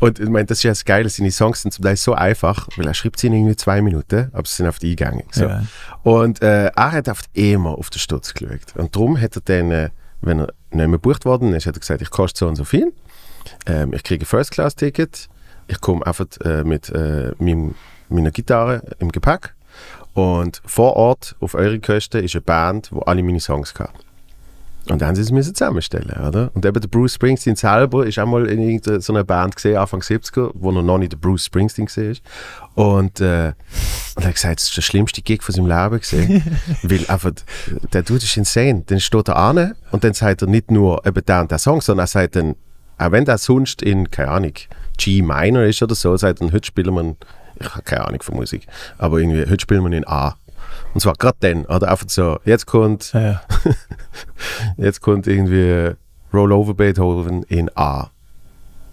Und 0.00 0.18
ich 0.18 0.28
meine, 0.28 0.46
das 0.46 0.58
ist 0.58 0.64
ja 0.64 0.70
das 0.70 0.84
Geile, 0.84 1.08
seine 1.08 1.30
Songs 1.30 1.62
sind 1.62 1.72
zum 1.72 1.84
Teil 1.84 1.96
so 1.96 2.14
einfach, 2.14 2.68
weil 2.76 2.86
er 2.86 2.94
schreibt 2.94 3.20
sie 3.20 3.26
in 3.28 3.34
irgendwie 3.34 3.56
zwei 3.56 3.82
Minuten, 3.82 4.30
aber 4.32 4.46
sie 4.46 4.54
sind 4.56 4.66
auf 4.68 4.78
die 4.78 4.90
Eingänge. 4.92 5.24
So. 5.32 5.44
Ja. 5.44 5.62
Und 6.02 6.42
äh, 6.42 6.66
er 6.68 6.92
hat 6.92 7.08
oft 7.08 7.26
immer 7.34 7.76
auf 7.78 7.90
den 7.90 7.98
Stutz 7.98 8.32
geschaut. 8.34 8.74
Und 8.76 8.96
darum 8.96 9.20
hat 9.20 9.36
er 9.36 9.42
dann, 9.44 9.70
äh, 9.70 9.90
wenn 10.22 10.38
er 10.40 10.46
nicht 10.70 10.88
mehr 10.88 10.88
gebucht 10.88 11.24
worden 11.24 11.52
ist, 11.52 11.66
hat 11.66 11.76
er 11.76 11.80
gesagt, 11.80 12.00
ich 12.00 12.10
koste 12.10 12.38
so 12.38 12.48
und 12.48 12.56
so 12.56 12.64
viel. 12.64 12.92
Ähm, 13.66 13.92
ich 13.92 14.02
kriege 14.02 14.24
ein 14.24 14.26
First-Class-Ticket. 14.26 15.28
Ich 15.68 15.80
komme 15.80 16.06
einfach 16.06 16.26
äh, 16.44 16.64
mit 16.64 16.90
äh, 16.90 17.32
meinem, 17.38 17.74
meiner 18.08 18.30
Gitarre 18.30 18.82
im 18.98 19.12
Gepäck. 19.12 19.54
Und 20.14 20.60
vor 20.66 20.96
Ort, 20.96 21.36
auf 21.40 21.54
eure 21.54 21.80
Kosten, 21.80 22.22
ist 22.22 22.34
eine 22.34 22.42
Band, 22.42 22.92
wo 22.92 23.00
alle 23.00 23.22
meine 23.22 23.40
Songs 23.40 23.72
kann. 23.72 23.88
Und 24.88 25.00
dann 25.00 25.08
haben 25.08 25.14
sie 25.14 25.22
es 25.22 25.30
müssen 25.30 25.54
zusammenstellen, 25.54 26.10
oder? 26.26 26.50
Und 26.54 26.66
eben 26.66 26.80
der 26.80 26.88
Bruce 26.88 27.14
Springsteen 27.14 27.54
selber 27.54 28.04
ist 28.04 28.18
auch 28.18 28.26
mal 28.26 28.46
in 28.46 28.60
irgendeiner 28.60 29.00
so 29.00 29.12
einer 29.12 29.22
Band 29.22 29.54
gesehen, 29.54 29.76
Anfang 29.76 30.00
70er, 30.00 30.50
wo 30.54 30.72
noch 30.72 30.98
nicht 30.98 31.12
der 31.12 31.18
Bruce 31.18 31.44
Springsteen 31.44 31.86
war. 31.86 32.96
Und, 32.96 33.20
äh, 33.20 33.52
und 34.16 34.22
er 34.24 34.28
hat 34.28 34.34
gesagt, 34.34 34.58
das 34.58 34.68
ist 34.68 34.76
der 34.76 34.82
schlimmste 34.82 35.22
Gig 35.22 35.42
von 35.44 35.54
seinem 35.54 35.68
Leben 35.68 36.00
gesehen. 36.00 36.58
weil 36.82 37.06
einfach, 37.06 37.30
der 37.92 38.02
Dude 38.02 38.24
ist 38.24 38.36
insane. 38.36 38.82
Dann 38.86 38.98
steht 38.98 39.28
er 39.28 39.36
an 39.36 39.74
und 39.92 40.02
dann 40.02 40.14
sagt 40.14 40.42
er 40.42 40.48
nicht 40.48 40.72
nur 40.72 41.06
eben 41.06 41.24
der 41.24 41.40
und 41.42 41.50
der 41.52 41.58
Song, 41.58 41.80
sondern 41.80 42.04
er 42.04 42.08
sagt 42.08 42.34
dann, 42.34 42.56
auch 43.02 43.12
wenn 43.12 43.24
der 43.24 43.38
sonst 43.38 43.82
in, 43.82 44.10
keine 44.10 44.30
Ahnung, 44.30 44.52
G 44.98 45.22
minor 45.22 45.64
ist 45.64 45.82
oder 45.82 45.94
so, 45.94 46.16
sagt 46.16 46.40
er, 46.40 46.52
heute 46.52 46.66
spielen 46.66 46.94
wir, 46.94 47.16
ich 47.60 47.70
habe 47.70 47.82
keine 47.82 48.06
Ahnung 48.06 48.22
von 48.22 48.36
Musik, 48.36 48.66
aber 48.98 49.18
irgendwie, 49.18 49.42
heute 49.42 49.60
spielen 49.60 49.82
wir 49.82 49.96
in 49.96 50.06
A. 50.06 50.36
Und 50.94 51.00
zwar 51.00 51.14
gerade 51.14 51.36
dann, 51.40 51.64
oder 51.66 51.90
einfach 51.90 52.08
so, 52.08 52.38
jetzt 52.44 52.66
kommt, 52.66 53.12
Ja. 53.12 53.42
jetzt 54.76 55.00
kommt 55.00 55.26
irgendwie 55.26 55.94
Roll 56.32 56.52
Over 56.52 56.74
Beethoven 56.74 57.42
in 57.44 57.70
A. 57.76 58.10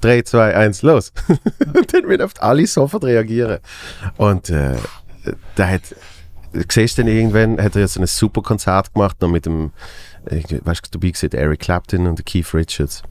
3, 0.01 0.21
2, 0.21 0.55
1, 0.55 0.81
los. 0.83 1.11
und 1.27 1.93
dann 1.93 2.07
wird 2.07 2.21
oft 2.21 2.41
alle 2.41 2.65
sofort 2.67 3.03
reagieren. 3.03 3.59
Und 4.17 4.49
äh, 4.49 4.77
da 5.55 5.67
hat, 5.67 5.81
du 6.53 6.63
siehst 6.69 6.97
dann 6.97 7.07
irgendwann, 7.07 7.61
hat 7.61 7.75
er 7.75 7.81
jetzt 7.81 7.97
ein 7.97 8.07
super 8.07 8.41
Konzert 8.41 8.93
gemacht, 8.93 9.17
noch 9.21 9.29
mit 9.29 9.45
dem, 9.45 9.71
irgendwie, 10.25 10.61
weißt 10.63 10.85
du, 10.85 10.99
dabei 10.99 11.11
gesehen, 11.11 11.33
Eric 11.33 11.59
Clapton 11.59 12.07
und 12.07 12.25
Keith 12.25 12.53
Richards. 12.53 13.03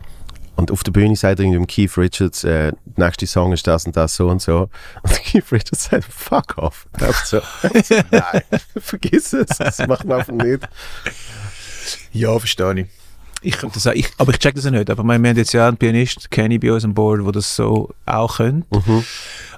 Und 0.59 0.73
auf 0.73 0.83
der 0.83 0.91
Bühne 0.91 1.15
sagt 1.15 1.39
irgendwie 1.39 1.57
dem 1.57 1.69
Keith 1.69 1.97
Richards, 1.97 2.43
äh, 2.43 2.73
der 2.85 3.07
nächste 3.07 3.29
Song 3.29 3.53
ist 3.53 3.65
das 3.69 3.87
und 3.87 3.97
das, 3.97 4.17
so 4.17 4.29
und 4.29 4.43
so. 4.43 4.69
Und 5.05 5.13
Keith 5.25 5.53
Richards 5.53 5.85
sagt, 5.85 6.05
fuck 6.05 6.59
off. 6.59 6.89
Also, 7.01 7.41
also, 7.63 7.95
nein, 8.11 8.43
vergiss 8.77 9.33
es, 9.35 9.57
das 9.57 9.79
macht 9.87 10.05
man 10.05 10.19
einfach 10.19 10.33
nicht. 10.33 10.69
Ja, 12.13 12.37
verstehe 12.37 12.81
ich. 12.81 12.87
Ich 13.41 13.57
könnte 13.57 13.75
das 13.75 13.87
auch, 13.87 13.93
ich, 13.93 14.11
aber 14.19 14.33
ich 14.33 14.41
check 14.41 14.57
das 14.57 14.67
auch 14.67 14.73
nicht. 14.73 14.91
Aber 14.91 15.05
meine, 15.05 15.23
wir 15.23 15.31
haben 15.31 15.37
jetzt 15.37 15.53
ja 15.53 15.69
einen 15.69 15.77
Pianist, 15.77 16.29
Kenny, 16.33 16.59
bei 16.59 16.73
uns 16.73 16.85
an 16.85 16.93
Board, 16.93 17.25
der 17.25 17.31
das 17.31 17.55
so 17.55 17.95
auch 18.05 18.39
könnte. 18.39 18.67
Mhm. 18.77 19.05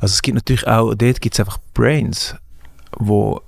Also 0.00 0.12
es 0.12 0.20
gibt 0.20 0.34
natürlich 0.34 0.68
auch, 0.68 0.94
dort 0.94 1.22
gibt 1.22 1.34
es 1.34 1.40
einfach 1.40 1.56
Brains, 1.72 2.36
wo 2.98 3.40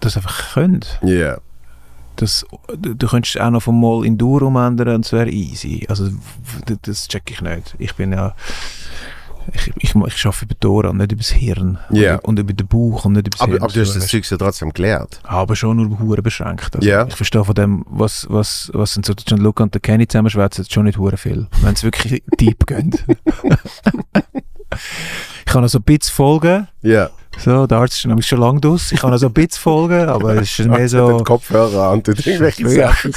das 0.00 0.18
einfach 0.18 0.52
können. 0.52 0.84
Ja. 1.02 1.38
Das, 2.20 2.44
du, 2.76 3.06
könntest 3.06 3.40
auch 3.40 3.50
noch 3.50 3.62
vom 3.62 3.76
Moll 3.76 4.04
in 4.06 4.18
Dur 4.18 4.42
umändern 4.42 4.96
und 4.96 5.06
es 5.06 5.12
wäre 5.12 5.30
easy. 5.30 5.86
Also 5.88 6.10
das 6.82 7.08
check 7.08 7.30
ich 7.30 7.40
nicht. 7.40 7.74
Ich 7.78 7.94
bin 7.94 8.12
ja, 8.12 8.34
ich, 9.54 9.72
ich, 9.78 9.94
ich 9.94 10.26
arbeite 10.26 10.44
über 10.44 10.54
die 10.62 10.66
Ohren, 10.66 10.98
nicht 10.98 11.12
über 11.12 11.20
das 11.22 11.30
Hirn. 11.30 11.78
Ja. 11.90 12.16
Und, 12.16 12.24
und 12.24 12.38
über 12.40 12.52
den 12.52 12.66
Bauch 12.66 13.06
und 13.06 13.14
nicht 13.14 13.26
über 13.26 13.30
das 13.30 13.40
Aber, 13.40 13.52
Hirn. 13.52 13.62
aber 13.62 13.72
du 13.72 13.80
hast 13.80 13.94
das 13.96 14.06
Zeug 14.08 14.30
ja 14.30 14.36
trotzdem 14.36 14.70
gelernt. 14.72 15.20
aber 15.24 15.56
schon 15.56 15.76
nur 15.78 15.98
hure 15.98 16.20
beschränkt. 16.22 16.76
Also 16.76 16.86
Ja. 16.86 17.06
Ich 17.06 17.16
verstehe 17.16 17.44
von 17.44 17.54
dem, 17.54 17.84
was, 17.88 18.26
was, 18.28 18.70
was 18.74 18.94
so 18.94 19.00
der 19.00 19.24
John 19.26 19.40
Luke 19.40 19.62
und 19.62 19.72
der 19.72 19.80
Kenny 19.80 20.06
zusammenschwätzen, 20.06 20.66
schon 20.70 20.84
nicht 20.84 20.98
hure 20.98 21.16
viel. 21.16 21.46
Wenn 21.62 21.72
es 21.72 21.82
wirklich 21.82 22.22
deep 22.38 22.66
geht. 22.66 23.02
ich 25.50 25.52
kann 25.52 25.64
also 25.64 25.78
ein 25.78 25.82
bisschen 25.82 26.14
folgen. 26.14 26.68
Ja. 26.82 27.10
So, 27.36 27.66
der 27.66 27.78
Arzt 27.78 27.94
ist 27.96 28.06
nämlich 28.06 28.24
schon 28.24 28.38
lange 28.38 28.60
draus. 28.60 28.92
Ich 28.92 29.00
kann 29.00 29.10
also 29.10 29.26
ein 29.26 29.32
bisschen 29.32 29.60
folgen, 29.60 30.08
aber 30.08 30.36
es 30.36 30.56
ist 30.56 30.68
mehr 30.68 30.78
Den 30.78 30.88
so. 30.88 31.16
Kopfhörer 31.24 31.90
an, 31.90 32.04
tut 32.04 32.24
irgendwelche. 32.24 32.68
Sachen. 32.68 33.12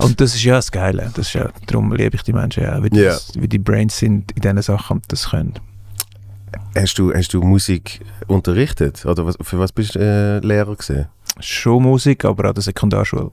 Und 0.00 0.20
das 0.20 0.34
ist 0.34 0.42
ja 0.42 0.56
das 0.56 0.72
Geile. 0.72 1.08
Das 1.14 1.28
ist 1.28 1.34
ja, 1.34 1.48
darum 1.68 1.92
liebe 1.92 2.16
ich 2.16 2.22
die 2.24 2.32
Menschen 2.32 2.64
ja, 2.64 2.82
wie, 2.82 2.90
die, 2.90 2.98
Ja. 3.02 3.16
wie 3.34 3.46
die 3.46 3.60
Brains 3.60 3.98
sind 3.98 4.32
in 4.32 4.40
diesen 4.42 4.62
Sachen 4.62 4.96
und 4.96 5.04
das 5.12 5.30
können. 5.30 5.54
Hast 6.76 6.98
du, 6.98 7.14
hast 7.14 7.32
du 7.34 7.40
Musik 7.40 8.00
unterrichtet? 8.26 9.06
Oder 9.06 9.24
was, 9.26 9.36
für 9.42 9.60
was 9.60 9.70
bist 9.70 9.94
du 9.94 10.00
äh, 10.00 10.40
Lehrer 10.44 10.74
gewesen? 10.74 11.06
Schon 11.38 11.84
Musik, 11.84 12.24
aber 12.24 12.46
an 12.48 12.54
der 12.54 12.64
Sekundarschule. 12.64 13.30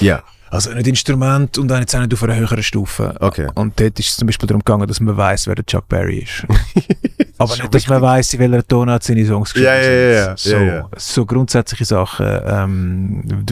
Ja. 0.00 0.24
Also 0.50 0.72
nicht 0.72 0.86
Instrument 0.86 1.58
und 1.58 1.68
dann 1.68 1.80
jetzt 1.80 1.94
auch 1.94 2.00
nicht 2.00 2.12
auf 2.14 2.22
einer 2.22 2.36
höheren 2.36 2.62
Stufe. 2.62 3.14
Okay. 3.20 3.48
Und 3.54 3.78
dort 3.78 3.98
ist 3.98 4.08
es 4.10 4.16
zum 4.16 4.26
Beispiel 4.26 4.46
darum 4.46 4.64
gegangen, 4.64 4.86
dass 4.86 5.00
man 5.00 5.16
weiß, 5.16 5.46
wer 5.46 5.54
der 5.54 5.66
Chuck 5.66 5.88
Berry 5.88 6.18
ist. 6.20 6.46
Aber 7.38 7.54
nicht, 7.54 7.72
dass 7.72 7.86
man 7.86 8.02
weiß, 8.02 8.34
in 8.34 8.40
welcher 8.40 8.66
Tonart 8.66 9.02
seine 9.02 9.24
Songs 9.24 9.54
Ja, 9.54 9.74
ja, 9.74 9.90
ja, 9.90 10.10
ja. 10.10 10.36
So, 10.36 10.50
Ja, 10.50 10.62
ja. 10.62 10.88
so 10.96 11.24
grundsätzliche 11.24 11.84
Sachen. 11.84 12.26
Ähm, 12.44 13.44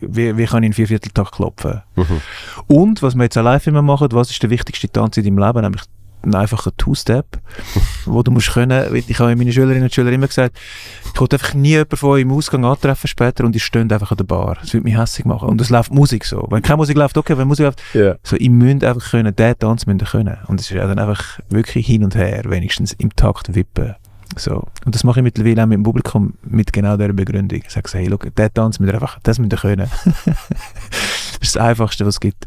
wie, 0.00 0.36
wie 0.36 0.44
kann 0.44 0.62
ich 0.62 0.68
in 0.68 0.72
Viervierteltakt 0.74 1.32
klopfen? 1.32 1.80
Mhm. 1.96 2.20
Und, 2.66 3.02
was 3.02 3.14
wir 3.14 3.22
jetzt 3.24 3.38
auch 3.38 3.42
live 3.42 3.66
immer 3.66 3.82
machen, 3.82 4.08
was 4.12 4.30
ist 4.30 4.42
der 4.42 4.50
wichtigste 4.50 4.90
Tanz 4.90 5.16
in 5.16 5.24
deinem 5.24 5.38
Leben? 5.38 5.62
Nämlich 5.62 5.82
ein 6.24 6.34
einfacher 6.34 6.76
Two-Step, 6.76 7.26
wo 8.06 8.22
du 8.22 8.30
musst 8.30 8.52
können, 8.52 8.94
ich 8.94 9.18
habe 9.18 9.36
meine 9.36 9.52
Schülerinnen 9.52 9.84
und 9.84 9.94
Schüler 9.94 10.12
immer 10.12 10.26
gesagt, 10.26 10.56
ich 11.14 11.20
wollte 11.20 11.36
einfach 11.36 11.54
nie 11.54 11.70
jemanden 11.70 11.96
von 11.96 12.10
euch 12.10 12.22
im 12.22 12.32
Ausgang 12.32 12.64
antreffen 12.64 13.08
später 13.08 13.44
und 13.44 13.54
ihr 13.54 13.60
steht 13.60 13.92
einfach 13.92 14.10
an 14.10 14.16
der 14.16 14.24
Bar. 14.24 14.58
Das 14.60 14.72
würde 14.72 14.84
mich 14.84 14.96
hässlich 14.96 15.24
machen. 15.24 15.48
Und 15.48 15.60
es 15.60 15.70
läuft 15.70 15.92
Musik 15.92 16.24
so. 16.24 16.46
Wenn 16.50 16.62
keine 16.62 16.78
Musik 16.78 16.96
läuft, 16.96 17.16
okay, 17.16 17.36
wenn 17.36 17.48
Musik 17.48 17.66
läuft, 17.66 17.82
Ja. 17.94 18.16
so, 18.22 18.36
ich 18.36 18.50
müsste 18.50 18.88
einfach 18.88 19.10
können, 19.10 19.34
den 19.34 19.58
Tanz 19.58 19.86
müssen 19.86 19.98
können. 20.04 20.38
Und 20.46 20.60
es 20.60 20.70
ist 20.70 20.76
ja 20.76 20.86
dann 20.86 20.98
einfach 20.98 21.40
wirklich 21.48 21.86
hin 21.86 22.04
und 22.04 22.14
her, 22.14 22.42
wenigstens 22.46 22.92
im 22.94 23.14
Takt 23.14 23.54
wippen. 23.54 23.94
So. 24.36 24.64
Und 24.86 24.94
das 24.94 25.04
mache 25.04 25.20
ich 25.20 25.24
mittlerweile 25.24 25.62
auch 25.62 25.66
mit 25.66 25.76
dem 25.76 25.82
Publikum 25.82 26.34
mit 26.42 26.72
genau 26.72 26.96
dieser 26.96 27.12
Begründung. 27.12 27.60
Ich 27.64 27.70
sage 27.70 27.90
hey, 27.92 28.06
look, 28.06 28.34
den 28.34 28.54
Tanz 28.54 28.78
müsst 28.78 28.90
ihr 28.90 28.94
einfach, 28.94 29.18
das 29.22 29.38
müsst 29.38 29.52
ihr 29.52 29.58
können. 29.58 29.90
das 30.24 30.26
ist 31.40 31.56
das 31.56 31.56
Einfachste, 31.58 32.06
was 32.06 32.14
es 32.14 32.20
gibt. 32.20 32.46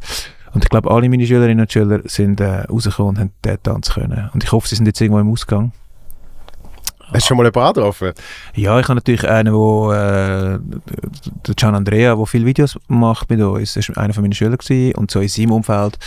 Und 0.56 0.64
ich 0.64 0.70
glaube, 0.70 0.90
alle 0.90 1.10
meine 1.10 1.28
Schülerinnen 1.28 1.60
und 1.60 1.72
Schüler 1.72 2.00
sind 2.06 2.40
äh, 2.40 2.62
rausgekommen 2.62 3.10
und 3.10 3.20
haben 3.20 3.32
den 3.44 3.62
Tanz 3.62 3.94
können. 3.94 4.30
Und 4.34 4.44
ich 4.44 4.52
hoffe, 4.54 4.70
sie 4.70 4.76
sind 4.76 4.86
jetzt 4.86 5.02
irgendwo 5.02 5.20
im 5.20 5.30
Ausgang. 5.30 5.74
Hast 7.12 7.26
du 7.26 7.28
schon 7.28 7.38
mal 7.38 7.44
jemanden 7.44 7.68
angetroffen? 7.68 8.14
Ja, 8.56 8.80
ich 8.80 8.86
habe 8.86 8.96
natürlich 8.96 9.28
einen, 9.28 9.54
wo, 9.54 9.92
äh, 9.92 10.58
der 10.58 11.56
Gian 11.56 11.76
Andrea, 11.76 12.16
der 12.16 12.26
viele 12.26 12.46
Videos 12.46 12.80
macht 12.88 13.30
mit 13.30 13.42
uns. 13.42 13.76
War 13.76 13.98
einer 13.98 14.14
von 14.14 14.24
meinen 14.24 14.34
Schülern 14.34 14.58
gewesen. 14.58 14.96
und 14.96 15.12
so 15.12 15.20
in 15.20 15.28
seinem 15.28 15.52
Umfeld. 15.52 16.00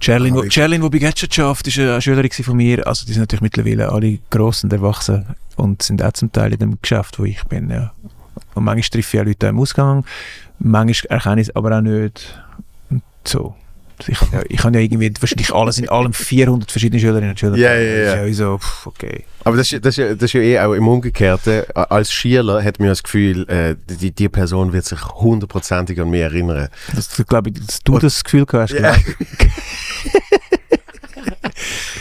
Sherlin, 0.00 0.50
Sherlin, 0.50 0.82
die 0.82 0.90
bei 0.90 0.98
Gadget 0.98 1.34
schafft, 1.34 1.66
ist 1.66 1.78
eine 1.78 2.02
Schülerin 2.02 2.30
von 2.30 2.56
mir. 2.56 2.86
Also 2.86 3.06
die 3.06 3.12
sind 3.12 3.22
natürlich 3.22 3.40
mittlerweile 3.40 3.90
alle 3.90 4.18
gross 4.28 4.64
und 4.64 4.72
erwachsen 4.72 5.24
und 5.56 5.82
sind 5.82 6.02
auch 6.02 6.12
zum 6.12 6.30
Teil 6.30 6.52
in 6.52 6.58
dem 6.58 6.78
Geschäft, 6.82 7.18
wo 7.18 7.24
ich 7.24 7.42
bin. 7.44 7.70
Ja. 7.70 7.92
Und 8.54 8.64
manchmal 8.64 8.82
treffe 8.82 9.16
ich 9.16 9.22
auch 9.22 9.26
Leute 9.26 9.46
im 9.46 9.58
Ausgang, 9.58 10.04
manchmal 10.58 11.16
erkenne 11.16 11.40
ich 11.40 11.48
es 11.48 11.56
aber 11.56 11.78
auch 11.78 11.80
nicht. 11.80 12.34
Und 12.90 13.02
so. 13.24 13.54
Ich 14.08 14.20
habe 14.20 14.36
ja, 14.36 14.42
ich 14.48 14.62
habe 14.64 14.76
ja 14.78 14.84
irgendwie 14.84 15.12
wahrscheinlich 15.20 15.52
alles 15.54 15.78
in 15.78 15.88
allem 15.88 16.12
400 16.12 16.70
verschiedene 16.70 17.00
Schülerinnen 17.00 17.30
und 17.30 17.38
Schüler. 17.40 17.56
Ja, 17.56 17.74
ja, 17.74 17.80
ja. 17.80 18.04
Das 18.04 18.14
ist 18.14 18.20
ja 18.20 18.26
wie 18.26 18.32
so, 18.34 18.58
pff, 18.58 18.86
okay. 18.86 19.24
Aber 19.44 19.56
das, 19.56 19.72
ist- 19.72 19.84
das, 19.84 19.96
das 19.96 20.22
ist 20.22 20.32
ja 20.34 20.40
eh 20.40 20.60
auch 20.60 20.72
im 20.74 20.86
Umgekehrten. 20.88 21.62
Als 21.74 22.12
Schüler 22.12 22.62
hat 22.62 22.78
man 22.78 22.86
ja 22.86 22.92
das 22.92 23.02
Gefühl, 23.02 23.48
äh, 23.48 23.74
die, 23.88 24.10
die 24.12 24.28
Person 24.28 24.72
wird 24.72 24.84
sich 24.84 25.02
hundertprozentig 25.04 26.00
an 26.00 26.10
mich 26.10 26.20
erinnern. 26.22 26.68
Das, 26.94 27.08
glaube 27.28 27.50
ich, 27.50 27.64
dass 27.66 27.80
du 27.82 27.94
Und- 27.94 28.02
das 28.02 28.22
Gefühl 28.24 28.46
gehabt 28.46 28.72
hast. 28.72 28.76
Genau. 28.76 28.92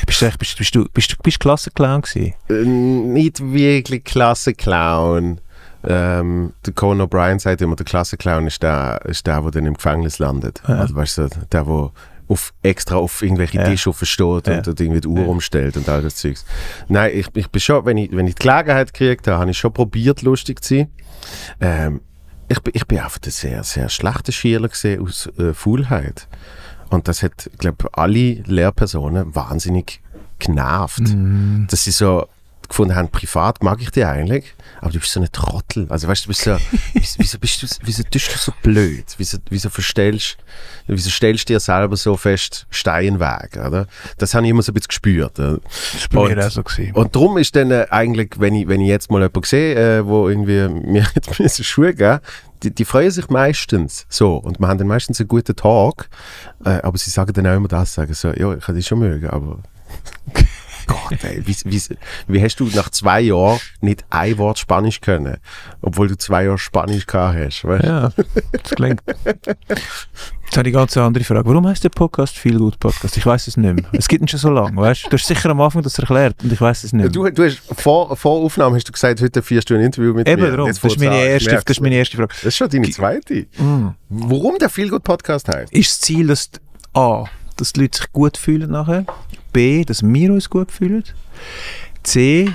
bist, 0.07 0.21
du, 0.21 0.29
bist, 0.37 0.57
bist 0.57 0.75
du 0.75 0.85
bist, 0.93 1.11
du- 1.11 1.15
bist 1.23 1.37
du 1.37 1.39
Klassenclown 1.39 2.01
gewesen? 2.01 2.33
Äh, 2.49 2.53
nicht 2.65 3.39
wirklich 3.41 4.03
Klassenclown. 4.03 5.39
Ähm, 5.83 6.53
der 6.65 6.73
Conan 6.73 7.07
O'Brien 7.07 7.39
sagt 7.39 7.61
immer, 7.61 7.75
der 7.75 7.85
Klassenclown 7.85 8.47
ist 8.47 8.61
der, 8.61 9.01
ist 9.05 9.25
der, 9.25 9.41
der 9.41 9.51
dann 9.51 9.65
im 9.65 9.73
Gefängnis 9.75 10.19
landet. 10.19 10.61
Ja. 10.67 10.75
Also 10.75 10.95
weißt 10.95 11.17
du, 11.19 11.27
der, 11.49 11.63
der 11.65 11.91
auf, 12.27 12.53
extra 12.63 12.95
auf 12.95 13.21
irgendwelche 13.23 13.57
Ja. 13.57 13.65
Tische 13.65 13.91
versteht 13.91 14.47
Ja. 14.47 14.57
und, 14.57 14.67
und 14.67 14.79
irgendwie 14.79 15.01
die 15.01 15.07
Uhr 15.07 15.21
Ja. 15.21 15.27
umstellt 15.27 15.75
und 15.77 15.89
all 15.89 16.01
das 16.01 16.15
Zeugs. 16.15 16.45
Nein, 16.87 17.11
ich, 17.13 17.27
ich 17.33 17.49
bin 17.49 17.59
schon, 17.59 17.83
wenn 17.85 17.97
ich, 17.97 18.11
wenn 18.15 18.27
ich 18.27 18.35
die 18.35 18.47
Gelegenheit 18.47 18.93
gekriegt 18.93 19.27
habe, 19.27 19.39
habe 19.39 19.51
ich 19.51 19.57
schon 19.57 19.73
probiert, 19.73 20.21
lustig 20.21 20.63
zu 20.63 20.75
sein. 20.75 20.87
Ähm, 21.59 22.01
ich, 22.47 22.61
bin- 22.61 22.73
ich 22.75 22.85
bin 22.87 22.99
einfach 22.99 23.19
ein 23.25 23.31
sehr, 23.31 23.63
sehr 23.63 23.89
schlechter 23.89 24.31
Schüler 24.31 24.67
gesehen 24.69 25.01
aus 25.01 25.27
äh, 25.37 25.53
Faulheit. 25.53 26.27
Und 26.89 27.07
das 27.07 27.23
hat, 27.23 27.49
glaube 27.57 27.87
alle 27.93 28.43
Lehrpersonen 28.45 29.33
wahnsinnig 29.33 30.01
genervt. 30.39 30.99
Mm. 31.01 31.65
Dass 31.69 31.85
sie 31.85 31.91
so 31.91 32.27
gefunden 32.67 32.95
haben, 32.95 33.07
privat 33.09 33.63
mag 33.63 33.81
ich 33.81 33.91
dich 33.91 34.05
eigentlich, 34.05 34.53
aber 34.81 34.91
du 34.91 34.99
bist 34.99 35.11
so 35.11 35.21
ein 35.21 35.31
Trottel. 35.31 35.85
Also 35.89 36.07
weißt 36.07 36.23
du, 36.23 36.25
du 36.25 36.27
bist 36.29 36.41
so, 36.41 36.57
wieso, 37.19 37.37
bist 37.39 37.61
du, 37.63 37.67
wieso 37.83 38.03
tust 38.03 38.33
du 38.33 38.37
so 38.37 38.53
blöd? 38.63 39.05
Wieso, 39.17 39.37
wieso 39.49 39.69
verstellst, 39.69 40.37
wieso 40.87 41.09
stellst 41.09 41.47
du 41.47 41.53
dir 41.53 41.59
selber 41.59 41.95
so 41.95 42.17
fest 42.17 42.65
Stein 42.71 43.19
weg, 43.19 43.57
oder? 43.65 43.87
Das 44.17 44.33
habe 44.33 44.45
ich 44.45 44.49
immer 44.49 44.61
so 44.63 44.71
ein 44.71 44.73
bisschen 44.73 44.87
gespürt. 44.89 45.39
oder? 45.39 45.59
Das 45.93 46.07
war 46.11 46.23
Und- 46.23 46.39
auch 46.39 46.49
so. 46.51 46.63
Gewesen. 46.63 46.93
Und 46.93 47.15
darum 47.15 47.37
ist 47.37 47.55
dann 47.55 47.71
äh, 47.71 47.85
eigentlich, 47.89 48.31
wenn 48.39 48.55
ich, 48.55 48.67
wenn 48.67 48.81
ich 48.81 48.87
jetzt 48.89 49.09
mal 49.11 49.19
jemanden 49.21 49.43
sehe, 49.43 49.99
äh, 49.99 50.05
wo 50.05 50.27
irgendwie 50.27 50.67
mir 50.67 51.05
jetzt 51.15 51.39
müssen 51.39 51.63
Schuhe 51.63 51.93
geben 51.93 52.19
die, 52.63 52.69
die 52.69 52.85
freuen 52.85 53.09
sich 53.09 53.27
meistens 53.29 54.05
so 54.07 54.35
und 54.37 54.59
wir 54.59 54.67
haben 54.67 54.77
dann 54.77 54.85
meistens 54.87 55.19
einen 55.19 55.27
guten 55.27 55.55
Tag, 55.55 56.09
äh, 56.63 56.69
aber 56.83 56.95
sie 56.97 57.09
sagen 57.09 57.33
dann 57.33 57.47
auch 57.47 57.55
immer 57.55 57.67
das, 57.67 57.95
sagen 57.95 58.13
so, 58.13 58.31
ja, 58.33 58.53
ich 58.53 58.63
kann 58.63 58.75
dich 58.75 58.85
schon 58.85 58.99
mögen, 58.99 59.27
aber 59.31 59.57
Gott, 61.09 61.23
ey, 61.23 61.41
wie, 61.45 61.55
wie, 61.65 61.81
wie 62.27 62.41
hast 62.43 62.59
du 62.59 62.65
nach 62.75 62.89
zwei 62.89 63.21
Jahren 63.21 63.59
nicht 63.81 64.05
ein 64.09 64.37
Wort 64.37 64.59
Spanisch 64.59 65.01
können, 65.01 65.37
obwohl 65.81 66.07
du 66.07 66.17
zwei 66.17 66.45
Jahre 66.45 66.57
Spanisch 66.57 67.05
gehabt 67.05 67.37
hast, 67.37 67.63
weißt? 67.65 67.83
ja, 67.83 68.11
das 68.51 68.71
klingt. 68.75 69.01
Jetzt 70.51 70.57
habe 70.57 70.67
ich 70.67 70.75
eine 70.75 70.81
ganz 70.83 70.97
andere 70.97 71.23
Frage. 71.23 71.47
Warum 71.47 71.65
heißt 71.65 71.81
der 71.83 71.89
Podcast 71.89 72.37
viel 72.37 72.57
gut 72.57 72.77
Podcast? 72.77 73.15
Ich 73.15 73.25
weiß 73.25 73.47
es 73.47 73.55
nicht 73.55 73.73
mehr. 73.73 73.85
Es 73.93 74.09
gibt 74.09 74.21
ihn 74.21 74.27
schon 74.27 74.39
so 74.39 74.49
lange, 74.49 74.75
weißt 74.75 75.05
du? 75.05 75.09
Du 75.09 75.17
hast 75.17 75.25
sicher 75.25 75.49
am 75.49 75.61
Anfang 75.61 75.81
das 75.81 75.97
erklärt 75.97 76.35
und 76.43 76.51
ich 76.51 76.59
weiß 76.59 76.83
es 76.83 76.91
nicht 76.91 77.03
mehr. 77.03 77.09
Du, 77.09 77.29
du 77.29 77.45
hast 77.45 77.59
vor, 77.77 78.17
vor 78.17 78.41
Aufnahme 78.43 78.75
hast 78.75 78.85
du 78.87 78.91
gesagt, 78.91 79.21
heute 79.21 79.41
du 79.41 79.75
ein 79.75 79.81
Interview 79.81 80.13
mit 80.13 80.27
Eben 80.27 80.41
mir. 80.41 80.51
darum. 80.51 80.67
Jetzt 80.67 80.83
Das 80.83 80.91
ist, 80.91 80.99
meine 80.99 81.11
an, 81.15 81.21
erste, 81.21 81.51
das 81.51 81.63
ist 81.69 81.79
meine 81.81 81.95
erste 81.95 82.17
Frage. 82.17 82.33
Das 82.33 82.43
ist 82.45 82.57
schon 82.57 82.69
deine 82.69 82.89
zweite. 82.89 83.45
Mm. 83.57 83.95
Warum 84.09 84.57
der 84.59 84.69
Feelgood 84.69 85.03
Podcast 85.05 85.47
heißt? 85.47 85.71
Ist 85.71 85.89
das 85.91 85.99
Ziel, 86.01 86.27
dass 86.27 86.49
A, 86.93 87.23
dass 87.55 87.71
die 87.71 87.81
Leute 87.81 87.99
sich 87.99 88.11
gut 88.11 88.35
fühlen 88.35 88.71
nachher, 88.71 89.05
B, 89.51 89.83
dass 89.83 90.03
wir 90.03 90.33
uns 90.33 90.49
gut 90.49 90.71
fühlen, 90.71 91.03
C, 92.03 92.51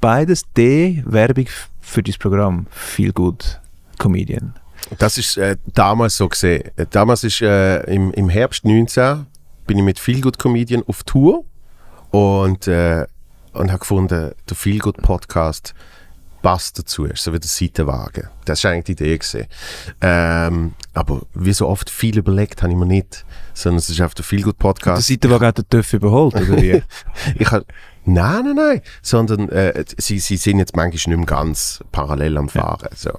beides, 0.00 0.44
D, 0.56 1.02
Werbung 1.06 1.46
für 1.80 2.02
dieses 2.02 2.18
Programm, 2.18 2.66
viel 2.70 3.12
gut 3.12 3.60
Comedian. 3.98 4.54
Das 4.98 5.18
ist 5.18 5.36
äh, 5.36 5.56
damals 5.74 6.16
so 6.16 6.28
gesehen. 6.28 6.70
Damals 6.90 7.24
ist 7.24 7.40
äh, 7.42 7.80
im, 7.92 8.12
im 8.12 8.28
Herbst 8.28 8.64
19 8.64 9.26
bin 9.66 9.78
ich 9.78 9.84
mit 9.84 9.98
Feelgood 9.98 10.38
Comedian 10.38 10.84
auf 10.86 11.02
Tour 11.02 11.44
und, 12.10 12.68
äh, 12.68 13.06
und 13.52 13.70
habe 13.70 13.80
gefunden, 13.80 14.32
der 14.48 14.56
Feelgood 14.56 14.98
Podcast 14.98 15.74
passt 16.46 16.78
dazu. 16.78 17.06
Ist 17.06 17.24
so 17.24 17.32
wie 17.32 17.40
der 17.40 17.48
Seitenwagen. 17.48 18.28
Das 18.44 18.62
war 18.62 18.70
eigentlich 18.70 18.96
die 18.96 19.04
Idee. 19.04 19.18
Gewesen. 19.18 19.46
Ähm, 20.00 20.74
aber 20.94 21.22
wie 21.34 21.52
so 21.52 21.66
oft 21.66 21.90
viel 21.90 22.18
überlegt 22.18 22.62
habe 22.62 22.72
ich 22.72 22.78
mir 22.78 22.86
nicht, 22.86 23.24
sondern 23.52 23.78
es 23.78 23.90
ist 23.90 24.00
auf 24.00 24.14
der 24.14 24.24
Feelgood 24.24 24.54
Der 24.54 24.62
Podcast. 24.62 25.08
Seitenwagen 25.08 25.48
hat 25.48 25.58
den 25.58 25.68
TÜV 25.68 25.94
überholt, 25.94 26.36
oder 26.36 26.62
wie? 26.62 26.82
Ich 27.34 27.50
hab, 27.50 27.64
nein, 28.04 28.44
nein, 28.44 28.54
nein, 28.54 28.82
sondern 29.02 29.48
äh, 29.48 29.84
sie, 29.98 30.20
sie 30.20 30.36
sind 30.36 30.60
jetzt 30.60 30.76
manchmal 30.76 31.16
nicht 31.16 31.26
mehr 31.26 31.26
ganz 31.26 31.82
parallel 31.90 32.38
am 32.38 32.48
Fahren. 32.48 32.90
So. 32.94 33.18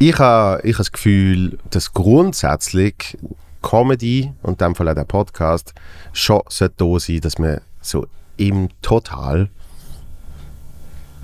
Ich 0.00 0.18
habe 0.18 0.60
ich 0.66 0.74
ha 0.74 0.78
das 0.78 0.90
Gefühl, 0.90 1.56
dass 1.70 1.92
grundsätzlich 1.92 3.16
Comedy 3.62 4.32
und 4.42 4.60
in 4.60 4.66
dem 4.66 4.74
Fall 4.74 4.88
auch 4.88 4.94
der 4.94 5.04
Podcast 5.04 5.72
schon 6.12 6.42
sollte 6.48 6.74
da 6.78 6.98
sein, 6.98 7.20
dass 7.20 7.38
man 7.38 7.60
so 7.80 8.08
im 8.36 8.70
Total 8.82 9.50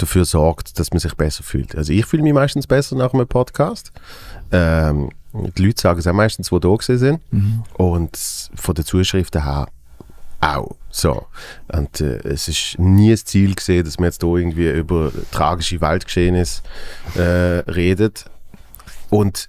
dafür 0.02 0.24
sorgt, 0.24 0.78
dass 0.78 0.90
man 0.90 1.00
sich 1.00 1.14
besser 1.14 1.42
fühlt. 1.42 1.76
Also 1.76 1.92
ich 1.92 2.06
fühle 2.06 2.22
mich 2.22 2.32
meistens 2.32 2.66
besser 2.66 2.96
nach 2.96 3.14
einem 3.14 3.26
Podcast. 3.26 3.92
Ähm, 4.52 5.10
die 5.32 5.62
Leute 5.62 5.80
sagen 5.80 6.00
es 6.00 6.06
auch 6.06 6.12
meistens, 6.12 6.50
die 6.50 6.60
da 6.60 6.68
sind. 6.80 7.20
Und 7.74 8.18
von 8.54 8.74
den 8.74 8.84
Zuschriften 8.84 9.44
her 9.44 9.68
auch. 10.40 10.76
So. 10.90 11.26
Und 11.68 12.00
äh, 12.00 12.18
es 12.24 12.48
ist 12.48 12.78
nie 12.78 13.10
das 13.10 13.24
Ziel 13.24 13.54
gesehen, 13.54 13.84
dass 13.84 13.98
man 13.98 14.06
jetzt 14.06 14.22
hier 14.22 14.34
irgendwie 14.34 14.70
über 14.70 15.12
tragische 15.30 15.80
Weltgeschehnisse 15.80 16.62
äh, 17.14 17.70
redet. 17.70 18.24
Und 19.10 19.48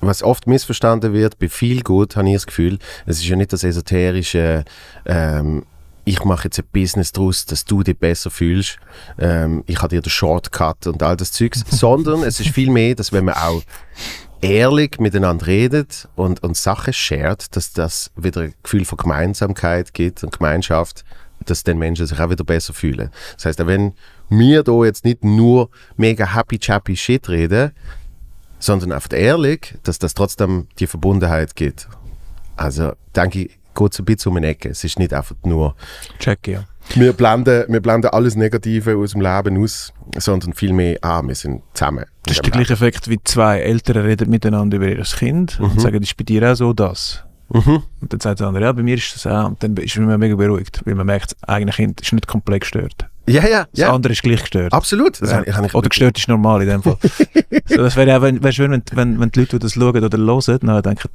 was 0.00 0.22
oft 0.22 0.46
missverstanden 0.46 1.12
wird, 1.12 1.38
bei 1.38 1.48
viel 1.48 1.82
gut 1.82 2.16
habe 2.16 2.28
ich 2.28 2.34
das 2.34 2.46
Gefühl, 2.46 2.78
es 3.06 3.18
ist 3.18 3.26
ja 3.26 3.36
nicht 3.36 3.52
das 3.52 3.62
esoterische, 3.62 4.64
ähm, 5.06 5.64
ich 6.04 6.24
mache 6.24 6.44
jetzt 6.44 6.58
ein 6.58 6.66
Business 6.72 7.12
daraus, 7.12 7.46
dass 7.46 7.64
du 7.64 7.82
dich 7.82 7.98
besser 7.98 8.30
fühlst, 8.30 8.78
ähm, 9.18 9.62
ich 9.66 9.78
habe 9.78 9.88
dir 9.88 10.02
den 10.02 10.10
Shortcut 10.10 10.86
und 10.86 11.02
all 11.02 11.16
das 11.16 11.32
Zeugs, 11.32 11.64
sondern 11.70 12.22
es 12.22 12.40
ist 12.40 12.50
viel 12.50 12.70
mehr, 12.70 12.94
dass 12.94 13.12
wenn 13.12 13.24
man 13.24 13.34
auch 13.34 13.62
ehrlich 14.40 14.98
miteinander 14.98 15.46
redet 15.46 16.08
und, 16.16 16.42
und 16.42 16.56
Sachen 16.56 16.92
shared, 16.92 17.54
dass 17.56 17.72
das 17.72 18.10
wieder 18.16 18.42
ein 18.42 18.54
Gefühl 18.62 18.84
von 18.84 18.98
Gemeinsamkeit 18.98 19.94
gibt 19.94 20.24
und 20.24 20.36
Gemeinschaft, 20.36 21.04
dass 21.46 21.62
den 21.62 21.78
Menschen 21.78 22.06
sich 22.06 22.20
auch 22.20 22.30
wieder 22.30 22.44
besser 22.44 22.74
fühlen. 22.74 23.10
Das 23.36 23.46
heißt, 23.46 23.66
wenn 23.66 23.94
wir 24.28 24.62
da 24.62 24.84
jetzt 24.84 25.04
nicht 25.04 25.24
nur 25.24 25.70
mega 25.96 26.34
happy 26.34 26.58
chappy 26.58 26.96
shit 26.96 27.28
reden, 27.28 27.72
sondern 28.58 28.92
einfach 28.92 29.12
ehrlich, 29.12 29.74
dass 29.82 29.98
das 29.98 30.14
trotzdem 30.14 30.68
die 30.78 30.86
Verbundenheit 30.86 31.56
gibt. 31.56 31.88
Also 32.56 32.92
denke 33.14 33.44
ich, 33.44 33.58
geht 33.74 33.92
es 33.92 33.98
ein 33.98 34.04
bisschen 34.04 34.30
um 34.30 34.36
eine 34.36 34.48
Ecke. 34.48 34.70
Es 34.70 34.84
ist 34.84 34.98
nicht 34.98 35.12
einfach 35.12 35.36
nur, 35.44 35.74
Check, 36.18 36.48
ja. 36.48 36.64
wir 36.94 37.12
blenden, 37.12 37.64
wir 37.68 37.80
blenden 37.80 38.08
alles 38.08 38.36
Negative 38.36 38.96
aus 38.96 39.12
dem 39.12 39.20
Leben 39.20 39.62
aus, 39.62 39.92
sondern 40.18 40.52
vielmehr, 40.52 40.98
ah, 41.02 41.22
wir 41.22 41.34
sind 41.34 41.62
zusammen. 41.74 42.04
Das 42.24 42.36
ist 42.36 42.44
der 42.44 42.52
gleiche 42.52 42.72
Effekt, 42.72 43.08
wie 43.08 43.18
zwei 43.24 43.60
Eltern 43.60 43.98
reden 43.98 44.30
miteinander 44.30 44.76
über 44.76 44.88
ihr 44.88 45.02
Kind 45.02 45.58
und 45.60 45.80
sagen, 45.80 46.00
das 46.00 46.10
ist 46.10 46.16
bei 46.16 46.24
dir 46.24 46.50
auch 46.50 46.56
so 46.56 46.72
das. 46.72 47.24
Mhm. 47.52 47.82
Und 48.00 48.12
dann 48.12 48.20
sagt 48.20 48.40
der 48.40 48.46
andere, 48.46 48.64
ja, 48.64 48.72
bei 48.72 48.82
mir 48.82 48.96
ist 48.96 49.14
das 49.14 49.26
auch. 49.26 49.48
Und 49.48 49.62
dann 49.62 49.76
ist 49.76 49.96
man 49.98 50.18
mega 50.18 50.34
beruhigt, 50.36 50.80
weil 50.84 50.94
man 50.94 51.06
merkt, 51.06 51.32
das 51.32 51.48
eigene 51.48 51.72
Kind 51.72 52.00
ist 52.00 52.12
nicht 52.12 52.26
komplett 52.26 52.62
gestört. 52.62 53.06
Ja, 53.28 53.46
ja, 53.46 53.66
Das 53.70 53.78
ja. 53.80 53.92
andere 53.92 54.14
ist 54.14 54.22
gleich 54.22 54.40
gestört. 54.40 54.72
Absolut. 54.72 55.20
Ja. 55.20 55.42
Oder 55.74 55.88
gestört 55.88 56.18
ist 56.18 56.28
normal 56.28 56.62
in 56.62 56.68
dem 56.68 56.82
Fall. 56.82 56.96
so, 57.66 57.76
das 57.76 57.94
wäre 57.94 58.08
ja 58.08 58.22
wenn, 58.22 58.42
wär 58.42 58.52
schön, 58.52 58.72
wenn, 58.72 58.82
wenn, 58.92 59.20
wenn 59.20 59.30
die 59.30 59.40
Leute, 59.40 59.58
die 59.58 59.62
das 59.62 59.74
schauen 59.74 60.02
oder 60.04 60.18
hören, 60.18 60.58
dann 60.62 60.82
denken, 60.82 61.08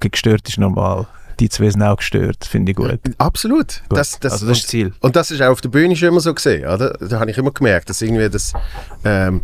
gestört 0.00 0.48
ist 0.48 0.58
normal. 0.58 1.06
Die 1.40 1.48
zwei 1.48 1.70
sind 1.70 1.82
auch 1.82 1.96
gestört, 1.96 2.44
finde 2.44 2.72
ich 2.72 2.76
gut. 2.76 2.98
Absolut. 3.18 3.82
gut. 3.88 3.98
Das, 3.98 4.18
das, 4.20 4.34
also 4.34 4.46
das 4.46 4.58
ist 4.58 4.64
das 4.64 4.70
Ziel. 4.70 4.92
Und 5.00 5.16
das 5.16 5.30
ist 5.30 5.40
auch 5.42 5.50
auf 5.50 5.60
der 5.60 5.68
Bühne 5.68 5.96
schon 5.96 6.08
immer 6.08 6.20
so 6.20 6.34
gesehen, 6.34 6.66
oder? 6.66 6.90
Da 7.00 7.20
habe 7.20 7.30
ich 7.30 7.38
immer 7.38 7.50
gemerkt, 7.50 7.90
dass 7.90 8.02
irgendwie 8.02 8.28
das, 8.28 8.52
ähm, 9.04 9.42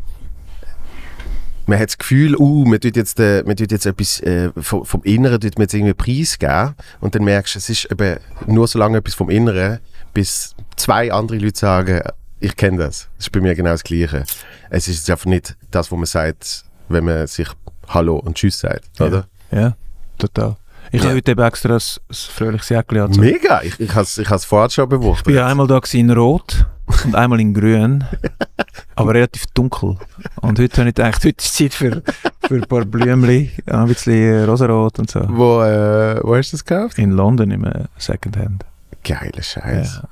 man 1.66 1.79
hat 1.79 1.88
das 1.88 1.98
Gefühl, 1.98 2.37
uh, 2.37 2.64
man 2.64 2.81
tut 2.81 2.96
jetzt, 2.96 3.18
äh, 3.20 3.42
man 3.46 3.57
tut 3.57 3.70
jetzt 3.70 3.87
etwas 3.87 4.20
äh, 4.20 4.50
vom, 4.57 4.85
vom 4.85 5.03
Inneren, 5.05 5.40
tut 5.40 5.57
man 5.57 5.62
jetzt 5.62 5.74
irgendwie 5.74 5.94
Preis 5.94 6.38
geben 6.38 6.74
und 7.00 7.14
dann 7.14 7.24
merkst 7.24 7.55
du, 7.55 7.59
es 7.59 7.70
ist 7.70 7.90
eben 7.90 8.18
nur 8.46 8.66
so 8.66 8.79
lange 8.79 8.98
etwas 8.98 9.14
vom 9.14 9.31
Inneren, 9.31 9.79
bis 10.12 10.55
zwei 10.76 11.12
andere 11.12 11.38
Leute 11.38 11.59
sagen, 11.59 12.00
ich 12.40 12.57
kenne 12.57 12.79
das. 12.79 13.09
Das 13.16 13.26
ist 13.26 13.33
bei 13.33 13.40
mir 13.40 13.55
genau 13.55 13.70
das 13.70 13.85
Gleiche. 13.85 14.24
Es 14.70 14.88
ist 14.88 15.09
einfach 15.11 15.26
nicht 15.26 15.57
das, 15.70 15.92
was 15.92 15.96
man 15.96 16.07
sagt, 16.07 16.64
wenn 16.88 17.05
man 17.05 17.26
sich 17.26 17.48
Hallo 17.88 18.16
und 18.16 18.37
Tschüss 18.37 18.61
sagt, 18.61 19.00
oder? 19.00 19.26
Ja, 19.50 19.76
total. 20.18 20.57
Ich 20.92 21.00
Ja. 21.03 21.09
habe 21.09 21.16
heute 21.16 21.31
eben 21.33 21.42
extra 21.42 21.74
ein, 21.74 21.76
ein 21.76 22.14
fröhliches 22.14 22.68
Jäckchen 22.68 22.98
angezogen. 23.00 23.26
Mega! 23.26 23.62
Ich, 23.62 23.79
ich 23.79 23.90
habe 23.90 24.03
es 24.03 24.18
ich 24.18 24.29
has 24.29 24.44
vorher 24.44 24.70
schon 24.70 24.88
beobachtet. 24.88 25.29
Ich 25.29 25.37
war 25.37 25.46
einmal 25.46 25.66
da 25.66 25.81
in 25.92 26.11
Rot 26.11 26.66
und 27.05 27.14
einmal 27.14 27.40
in 27.40 27.55
Grün, 27.55 28.05
aber 28.96 29.14
relativ 29.14 29.46
dunkel. 29.55 29.96
Und 30.40 30.59
heute 30.59 30.76
habe 30.81 30.88
ich 30.88 30.94
gedacht, 30.96 31.24
heute 31.24 31.29
ist 31.38 31.55
Zeit 31.57 31.74
für, 31.74 32.03
für 32.46 32.55
ein 32.57 32.62
paar 32.62 32.85
Blümchen, 32.85 33.50
ein 33.66 33.87
bisschen 33.87 34.44
rosarot 34.46 34.98
und 34.98 35.09
so. 35.11 35.20
Wo, 35.29 35.62
äh, 35.62 36.18
wo 36.24 36.35
hast 36.35 36.53
du 36.53 36.57
das 36.57 36.64
gekauft? 36.64 36.98
In 36.98 37.12
London 37.12 37.50
im 37.53 37.64
Secondhand. 37.96 38.64
Geiler 39.05 39.42
Scheiß. 39.42 40.03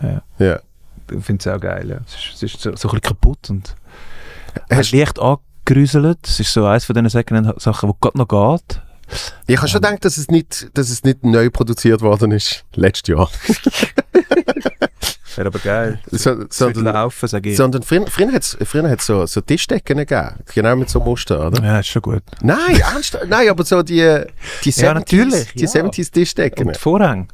Ja. 0.00 0.22
Ja. 0.38 0.60
Ich 1.10 1.24
finde 1.24 1.40
es 1.40 1.54
auch 1.54 1.60
geil. 1.60 1.88
Ja. 1.90 1.96
Es 2.06 2.14
ist, 2.14 2.34
es 2.34 2.42
ist 2.54 2.60
so, 2.60 2.70
so 2.76 2.88
ein 2.88 2.92
bisschen 2.92 3.00
kaputt 3.02 3.50
und 3.50 3.74
Hast- 4.70 4.92
leicht 4.92 5.18
angerüselt. 5.18 6.18
Es 6.24 6.38
ist 6.38 6.52
so 6.52 6.64
eines 6.66 6.84
von 6.84 6.94
diesen 6.94 7.08
Secondhand-Sachen, 7.10 7.90
die 7.90 7.96
gerade 8.00 8.18
noch 8.18 8.28
geht. 8.28 8.80
Ich 9.46 9.58
habe 9.58 9.68
schon 9.68 9.80
gedacht, 9.80 10.04
dass 10.04 10.16
es, 10.16 10.28
nicht, 10.28 10.68
dass 10.74 10.90
es 10.90 11.04
nicht 11.04 11.24
neu 11.24 11.50
produziert 11.50 12.00
worden 12.00 12.32
ist, 12.32 12.64
letztes 12.74 13.08
Jahr. 13.14 13.30
Wäre 15.36 15.48
aber 15.48 15.58
geil. 15.58 15.98
So, 16.10 16.44
sondern 16.48 16.84
laufen, 16.84 17.28
sage 17.28 17.50
ich. 17.50 17.56
sondern 17.56 17.82
früher, 17.82 18.06
früher 18.06 18.32
hat 18.32 18.42
es 18.42 18.56
früher 18.64 18.88
hat's 18.88 19.06
so, 19.06 19.26
so 19.26 19.40
Tischdecken 19.40 19.98
gegeben. 19.98 20.36
Genau 20.54 20.76
mit 20.76 20.88
so 20.88 21.00
Muster, 21.00 21.46
oder? 21.46 21.62
Ja, 21.62 21.80
ist 21.80 21.88
schon 21.88 22.02
gut. 22.02 22.22
Nein, 22.40 22.80
ernst? 22.80 23.18
Nein, 23.28 23.48
aber 23.48 23.64
so 23.64 23.82
die, 23.82 24.22
die 24.64 24.72
70s, 24.72 24.82
Ja, 24.82 24.94
natürlich, 24.94 25.52
die 25.54 25.64
ja. 25.64 25.70
70s 25.70 26.12
Tischdecken. 26.12 26.68
Und 26.68 26.76
Vorhang. 26.76 27.28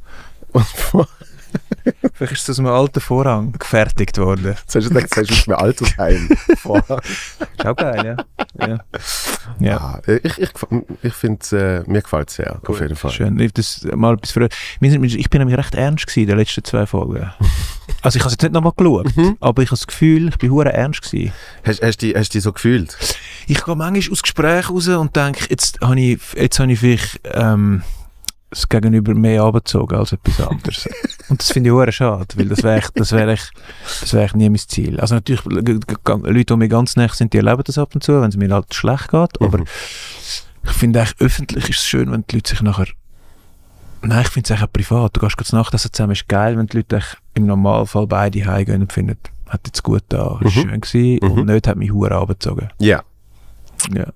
Und 0.53 0.67
Vielleicht 2.15 2.33
ist 2.33 2.49
das 2.49 2.57
aus 2.57 2.59
einem 2.61 2.69
alten 2.69 3.01
Vorhang 3.01 3.53
gefertigt 3.53 4.19
worden. 4.19 4.57
Jetzt 4.59 4.75
hast 4.75 4.85
du 4.85 4.95
gedacht, 4.95 5.17
das 5.17 5.27
du 5.27 5.35
aus 5.35 5.49
einem 5.49 5.59
Altersheim. 5.59 6.29
Vorher. 6.57 7.01
Ist 7.03 7.67
auch 7.67 7.77
geil, 7.77 8.17
ja. 8.19 8.40
Ja. 8.59 8.79
Ja. 9.59 9.77
Ah, 9.79 10.01
ich 10.07 10.39
ich, 10.39 10.51
ich 11.03 11.13
finde, 11.15 11.85
äh, 11.87 11.91
mir 11.91 12.03
gefällt 12.03 12.29
es 12.31 12.37
sehr, 12.37 12.61
auf 12.65 12.81
jeden 12.81 12.95
Fall. 12.95 13.11
Schön. 13.11 13.39
Ich, 13.41 13.53
das 13.53 13.85
mal 13.97 14.15
etwas 14.15 14.31
früher. 14.31 14.49
Ich 14.81 15.29
bin 15.31 15.39
nämlich 15.41 15.59
recht 15.59 15.75
ernst 15.75 16.07
gewesen 16.07 16.21
in 16.21 16.27
den 16.29 16.39
letzten 16.39 16.65
zwei 16.65 16.87
Folgen. 16.87 17.31
Also 18.03 18.17
ich 18.17 18.23
habe 18.23 18.29
es 18.29 18.35
jetzt 18.35 18.43
nicht 18.45 18.53
nochmal 18.53 18.73
geschaut, 18.75 19.09
aber 19.41 19.63
ich 19.63 19.69
habe 19.69 19.77
das 19.77 19.87
Gefühl, 19.87 20.29
ich 20.29 20.39
bin 20.39 20.51
hure 20.53 20.73
ernst 20.73 21.03
gewesen. 21.03 21.33
Hast, 21.65 21.83
hast, 21.83 22.01
du 22.01 22.07
dich- 22.07 22.17
hast 22.17 22.29
du 22.33 22.39
dich 22.39 22.43
so 22.45 22.53
gefühlt? 22.53 22.97
Ich 23.47 23.63
gehe 23.65 23.75
manchmal 23.77 24.13
aus 24.13 24.23
Gesprächen 24.23 24.73
raus 24.73 24.89
und 24.89 25.15
denke, 25.17 25.45
jetzt 25.51 25.81
habe 25.83 26.01
ich, 26.01 26.19
jetzt 26.35 26.61
habe 26.61 26.73
ich 26.73 26.79
vielleicht 26.79 27.21
ähm, 27.25 27.83
das 28.51 28.69
Gegenüber 28.69 29.15
mehr 29.15 29.43
abgezogen 29.43 29.97
als 29.99 30.13
etwas 30.13 30.41
anderes. 30.41 30.89
und 31.29 31.41
das 31.41 31.53
finde 31.53 31.69
ich 31.71 31.73
hure 31.75 31.93
schade, 31.93 32.27
weil 32.37 32.49
das 32.49 32.63
wäre 32.63 32.83
das 32.95 33.13
wäre 33.13 33.33
echt- 33.33 33.53
das 34.01 34.13
wäre 34.13 34.25
echt 34.25 34.37
nie 34.37 34.49
mein 34.51 34.59
Ziel. 34.59 34.99
Also 35.01 35.15
natürlich, 35.15 35.45
Leute, 35.45 36.45
die 36.45 36.57
mir 36.57 36.69
ganz 36.69 36.97
nah 36.97 37.09
sind, 37.09 37.33
die 37.33 37.39
erleben 37.39 37.63
das 37.65 37.79
ab 37.79 37.95
und 37.95 38.03
zu, 38.03 38.21
wenn 38.21 38.29
es 38.31 38.37
mir 38.37 38.53
halt 38.53 38.75
schlecht 38.75 39.11
geht, 39.11 39.41
aber 39.41 39.59
Mhm. 39.59 39.65
ich 40.65 40.71
finde 40.73 41.01
eigentlich, 41.01 41.21
öffentlich 41.21 41.69
ist 41.71 41.79
es 41.79 41.87
schön, 41.87 42.11
wenn 42.11 42.25
die 42.29 42.37
Leute 42.37 42.51
sich 42.51 42.63
nachher 42.63 42.87
Nein, 44.03 44.23
ich 44.23 44.29
finde 44.29 44.55
es 44.55 44.63
auch 44.63 44.73
privat. 44.73 45.15
Du 45.15 45.21
gehst 45.21 45.37
kurz 45.37 45.53
nach, 45.53 45.71
dass 45.71 45.83
zusammen 45.83 46.13
ist 46.13 46.27
geil, 46.27 46.57
wenn 46.57 46.67
die 46.67 46.79
Leute 46.79 47.03
im 47.35 47.45
Normalfall 47.45 48.07
beide 48.07 48.47
heimgehen 48.47 48.81
und 48.81 48.93
finden, 48.95 49.19
hat 49.47 49.61
jetzt 49.67 49.83
gut 49.83 50.03
da, 50.09 50.39
Mhm. 50.41 50.49
schön 50.51 50.81
gewesen 50.81 51.19
Mhm. 51.23 51.31
und 51.39 51.47
nicht 51.47 51.67
hat 51.69 51.77
mich 51.77 51.93
hure 51.93 52.15
abgezogen. 52.15 52.71
Ja. 52.79 53.03
Ja. 53.95 54.07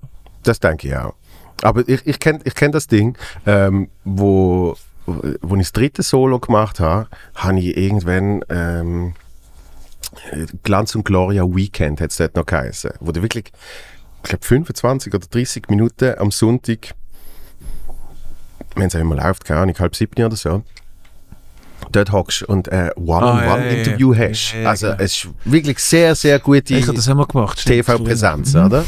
Das 0.41 0.59
denke 0.59 0.87
ich 0.87 0.95
auch. 0.95 1.13
Aber 1.61 1.87
ich, 1.87 2.05
ich 2.05 2.19
kenne 2.19 2.39
ich 2.43 2.55
kenn 2.55 2.71
das 2.71 2.87
Ding, 2.87 3.17
ähm, 3.45 3.89
wo, 4.03 4.75
wo 5.05 5.55
ich 5.55 5.61
das 5.61 5.71
dritte 5.71 6.03
Solo 6.03 6.39
gemacht 6.39 6.79
habe, 6.79 7.07
habe 7.35 7.59
ich 7.59 7.77
irgendwann 7.77 8.43
ähm, 8.49 9.13
Glanz 10.63 10.95
und 10.95 11.03
Gloria 11.03 11.43
Weekend 11.43 12.01
hat 12.01 12.11
es 12.11 12.17
dort 12.17 12.35
noch 12.35 12.45
geheißen. 12.45 12.91
Wo 12.99 13.11
du 13.11 13.21
wirklich, 13.21 13.51
ich 14.23 14.29
glaube 14.29 14.45
25 14.45 15.13
oder 15.13 15.27
30 15.27 15.69
Minuten 15.69 16.15
am 16.17 16.31
Sonntag, 16.31 16.93
wenn 18.75 18.87
es 18.87 18.95
einmal 18.95 19.17
läuft, 19.17 19.45
keine 19.45 19.61
Ahnung, 19.61 19.75
halb 19.79 19.95
sieben 19.95 20.23
oder 20.23 20.35
so, 20.35 20.63
dort 21.91 22.11
hockst 22.11 22.43
und 22.43 22.71
ein 22.71 22.89
Ah, 22.89 22.93
ja, 22.95 22.97
One-on-One-Interview 22.97 24.13
ja. 24.13 24.29
hast. 24.29 24.55
Also 24.65 24.87
klar. 24.87 24.99
es 24.99 25.13
ist 25.13 25.27
wirklich 25.45 25.79
sehr, 25.79 26.15
sehr 26.15 26.39
gute. 26.39 26.73
TV-Präsenz, 27.65 28.55
oder? 28.55 28.85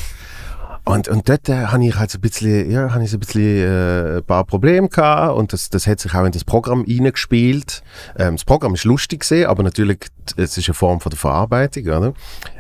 Und, 0.88 1.10
und 1.10 1.28
dort 1.28 1.50
äh, 1.50 1.66
habe 1.66 1.86
ich 1.86 1.98
halt 1.98 2.12
so 2.12 2.18
ein 2.18 2.22
bisschen, 2.22 2.72
ja, 2.72 2.94
habe 2.94 3.04
ich 3.04 3.12
so 3.12 3.18
ein 3.18 3.20
bisschen 3.20 3.42
äh, 3.42 4.18
ein 4.20 4.24
paar 4.24 4.46
Probleme 4.46 4.88
gehabt 4.88 5.36
und 5.36 5.52
das, 5.52 5.70
das 5.70 5.86
hat 5.86 6.00
sich 6.00 6.14
auch 6.16 6.24
in 6.24 6.32
das 6.32 6.46
Programm 6.46 6.86
reingespielt. 6.88 7.84
Ähm, 8.18 8.36
das 8.36 8.46
Programm 8.46 8.74
ist 8.74 8.86
lustig 8.86 9.20
gesehen, 9.20 9.48
aber 9.48 9.64
natürlich, 9.64 10.08
es 10.38 10.58
ist 10.58 10.70
eine 10.70 10.76
Form 10.76 11.02
von 11.02 11.10
der 11.10 11.20
Verarbeitung, 11.20 11.88
oder? 11.88 12.14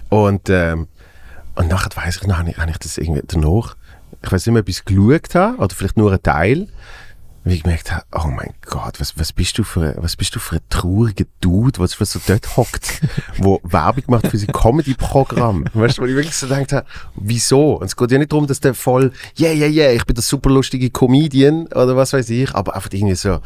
Und, 0.10 0.50
ähm, 0.50 0.90
und 1.56 1.70
nachher 1.70 1.90
weiss 1.96 2.18
ich 2.18 2.28
noch, 2.28 2.38
habe 2.38 2.50
ich, 2.50 2.58
habe 2.58 2.70
ich 2.70 2.78
das 2.80 2.98
irgendwie 2.98 3.22
danach, 3.26 3.78
ich 4.22 4.30
weiß 4.30 4.46
nicht 4.46 4.54
mehr, 4.54 4.62
ob 4.62 4.68
ich 4.68 4.80
es 4.80 4.84
geschaut 4.84 5.34
habe 5.34 5.58
oder 5.60 5.74
vielleicht 5.74 5.96
nur 5.96 6.12
ein 6.12 6.22
Teil, 6.22 6.68
wie 7.50 7.56
ich 7.56 7.64
gemerkt 7.64 7.92
habe, 7.92 8.04
oh 8.14 8.28
mein 8.28 8.54
Gott, 8.66 9.00
was, 9.00 9.18
was 9.18 9.34
bist 9.34 9.58
du 9.58 9.64
für, 9.64 9.82
ein- 9.82 9.96
was 9.98 10.16
bist 10.16 10.36
du 10.36 10.40
für 10.40 10.56
ein 10.58 10.62
trauriger 10.70 11.26
Dude, 11.42 11.80
was, 11.80 12.00
was 12.02 12.12
so 12.14 12.20
dort 12.28 12.58
hockt, 12.58 13.02
wo 13.38 13.60
Werbung 13.64 14.04
macht 14.08 14.28
für 14.28 14.38
sein 14.38 14.52
Comedy-Programm. 14.52 15.66
Weißt 15.74 15.98
du, 15.98 16.02
wo 16.02 16.06
ich 16.06 16.16
wirklich 16.16 16.36
so 16.36 16.48
gedacht 16.48 16.74
habe, 16.74 16.88
wieso? 17.16 17.74
Und 17.76 17.86
es 17.88 17.96
geht 17.96 18.12
ja 18.12 18.18
nicht 18.18 18.32
darum, 18.32 18.48
dass 18.48 18.60
der 18.60 18.74
voll, 18.74 19.12
yeah, 19.40 19.52
yeah, 19.54 19.68
yeah, 19.70 19.92
ich 19.92 20.06
bin 20.06 20.16
der 20.16 20.24
super 20.24 20.50
lustige 20.50 20.90
Comedian 20.90 21.68
oder 21.68 21.96
was 21.96 22.14
weiß 22.14 22.30
ich, 22.30 22.54
aber 22.56 22.76
einfach 22.76 22.92
irgendwie 22.92 23.16
so, 23.16 23.40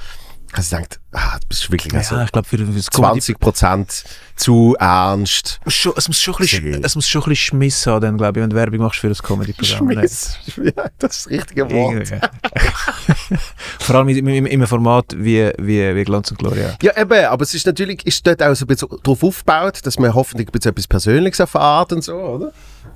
Also 0.53 0.75
ich 0.75 0.81
denkt, 0.81 0.99
ah, 1.13 1.39
du 1.39 1.47
bist 1.47 1.71
wirklich 1.71 1.93
also 1.93 2.15
ja, 2.15 2.23
ich 2.25 2.31
glaube, 2.31 2.47
für, 2.47 2.57
für 2.57 2.65
das 2.65 2.89
Comedy- 2.89 3.21
20% 3.21 4.03
zu 4.35 4.75
ernst. 4.79 5.59
Schon, 5.67 5.93
es, 5.95 6.07
muss 6.07 6.19
schon 6.19 6.33
ein 6.33 6.37
bisschen, 6.39 6.83
es 6.83 6.95
muss 6.95 7.07
schon 7.07 7.21
ein 7.21 7.29
bisschen 7.29 7.57
Schmiss 7.57 7.87
haben, 7.87 8.01
dann, 8.01 8.17
glaube 8.17 8.39
ich, 8.39 8.43
wenn 8.43 8.49
du 8.49 8.55
Werbung 8.55 8.79
machst 8.79 8.99
für 8.99 9.09
das 9.09 9.23
Comedy-Programm. 9.23 9.91
Schmiss. 9.91 10.37
Ja, 10.57 10.85
das 10.99 11.17
ist 11.17 11.25
das 11.25 11.29
richtige 11.29 11.69
Wort. 11.71 12.09
Vor 13.79 13.95
allem 13.95 14.09
in, 14.09 14.27
in, 14.27 14.45
in 14.45 14.47
einem 14.47 14.67
Format 14.67 15.05
wie, 15.15 15.51
wie, 15.57 15.95
wie 15.95 16.03
Glanz 16.03 16.31
und 16.31 16.37
Gloria. 16.37 16.75
Ja, 16.81 16.97
eben, 16.97 17.25
aber 17.25 17.43
es 17.43 17.53
ist 17.53 17.65
natürlich 17.65 18.05
ist 18.05 18.25
dort 18.27 18.43
auch 18.43 18.53
so 18.53 18.65
ein 18.65 18.67
bisschen 18.67 18.89
darauf 19.03 19.23
aufgebaut, 19.23 19.79
dass 19.83 19.97
man 19.99 20.13
hoffentlich 20.13 20.49
ein 20.49 20.51
bisschen 20.51 20.71
etwas 20.71 20.87
Persönliches 20.87 21.39
erfährt 21.39 21.93
und 21.93 22.03
so, 22.03 22.15
oder? 22.15 22.51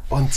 Und, 0.10 0.30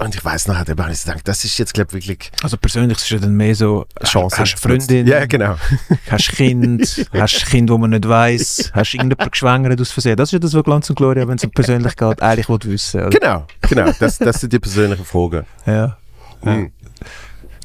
und 0.00 0.14
ich 0.14 0.24
weiß 0.24 0.48
nachher, 0.48 0.64
da 0.74 0.82
habe 0.82 0.92
ich 0.92 1.04
gedacht, 1.04 1.26
das 1.28 1.44
ist 1.44 1.58
jetzt, 1.58 1.74
glaube 1.74 1.98
ich, 1.98 2.08
wirklich 2.08 2.30
Also 2.42 2.56
persönlich 2.56 2.96
ist 2.96 3.04
es 3.04 3.10
ja 3.10 3.18
dann 3.18 3.34
mehr 3.34 3.54
so, 3.54 3.86
Chance. 4.04 4.38
hast 4.38 4.54
du 4.54 4.58
Freundin, 4.58 5.06
Ja, 5.06 5.26
genau. 5.26 5.56
hast 6.10 6.28
Kind, 6.30 7.06
hast 7.12 7.44
ein 7.44 7.50
Kind, 7.50 7.70
wo 7.70 7.78
man 7.78 7.90
nicht 7.90 8.08
weiss, 8.08 8.70
hast 8.72 8.94
irgendjemand 8.94 9.32
geschwängert 9.32 9.80
aus 9.80 9.92
Versehen. 9.92 10.16
Das 10.16 10.28
ist 10.28 10.32
ja 10.32 10.38
das, 10.38 10.54
was 10.54 10.64
Glanz 10.64 10.88
und 10.90 10.96
Gloria, 10.96 11.26
wenn 11.28 11.36
es 11.36 11.44
um 11.44 11.50
persönlich 11.50 11.96
geht, 11.96 12.22
eigentlich 12.22 12.48
will 12.48 12.58
wissen. 12.64 13.00
Oder? 13.00 13.10
Genau, 13.10 13.46
genau. 13.62 13.92
Das, 13.98 14.18
das 14.18 14.40
sind 14.40 14.52
die 14.52 14.58
persönlichen 14.58 15.04
Fragen. 15.04 15.44
Ja. 15.66 15.96
Mhm. 16.42 16.72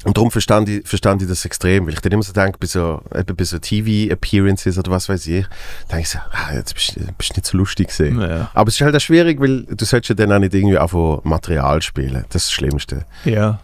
Und 0.06 0.16
darum 0.16 0.30
verstand 0.30 0.68
ich, 0.68 0.86
verstand 0.86 1.20
ich 1.22 1.26
das 1.28 1.44
extrem, 1.44 1.84
weil 1.86 1.94
ich 1.94 2.00
dann 2.00 2.12
immer 2.12 2.22
so 2.22 2.32
denke, 2.32 2.58
bei 2.60 2.68
so, 2.68 3.02
eben 3.12 3.34
bei 3.34 3.42
so 3.42 3.58
TV-Appearances 3.58 4.78
oder 4.78 4.92
was 4.92 5.08
weiß 5.08 5.26
ich, 5.26 5.44
denke 5.90 6.02
ich 6.02 6.08
so, 6.08 6.20
ah, 6.30 6.54
jetzt 6.54 6.74
bist 6.74 6.96
du 6.96 7.00
nicht 7.00 7.44
so 7.44 7.58
lustig 7.58 7.88
gewesen. 7.88 8.20
Ja. 8.20 8.48
Aber 8.54 8.68
es 8.68 8.76
ist 8.76 8.82
halt 8.82 8.94
auch 8.94 9.00
schwierig, 9.00 9.40
weil 9.40 9.64
du 9.64 9.84
solltest 9.84 10.10
ja 10.10 10.14
dann 10.14 10.30
auch 10.32 10.38
nicht 10.38 10.54
irgendwie 10.54 10.78
einfach 10.78 11.24
Material 11.24 11.82
spielen. 11.82 12.24
Das 12.28 12.42
ist 12.42 12.50
das 12.50 12.52
Schlimmste. 12.52 13.04
ja, 13.24 13.58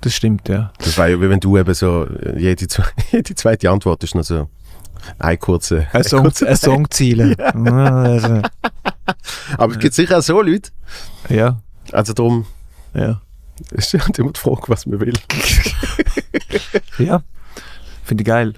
das 0.00 0.14
stimmt, 0.14 0.48
ja. 0.48 0.72
Das 0.78 0.96
war 0.98 1.08
ja, 1.08 1.20
wie 1.20 1.28
wenn 1.28 1.40
du 1.40 1.58
eben 1.58 1.74
so, 1.74 2.06
jede, 2.36 2.68
jede 3.10 3.34
zweite 3.34 3.68
Antwort 3.68 4.04
ist 4.04 4.14
noch 4.14 4.22
so 4.22 4.48
ein 5.18 5.36
kurze. 5.40 5.88
Ein 5.92 6.04
Song, 6.04 6.26
ein 6.46 6.56
Songziele. 6.56 7.34
Ja. 7.56 8.02
Also, 8.02 8.42
Aber 9.56 9.72
es 9.72 9.80
gibt 9.80 9.94
sicher 9.94 10.18
auch 10.18 10.22
so 10.22 10.40
Leute. 10.42 10.70
ja, 11.28 11.60
Also 11.90 12.12
darum 12.12 12.46
ja. 12.94 13.20
Ist 13.70 13.94
halt 13.94 14.18
immer 14.18 14.32
die 14.32 14.40
Frage, 14.40 14.62
was 14.68 14.86
man 14.86 15.00
will. 15.00 15.14
Ja, 16.98 17.22
finde 18.04 18.22
ich 18.22 18.26
geil. 18.26 18.54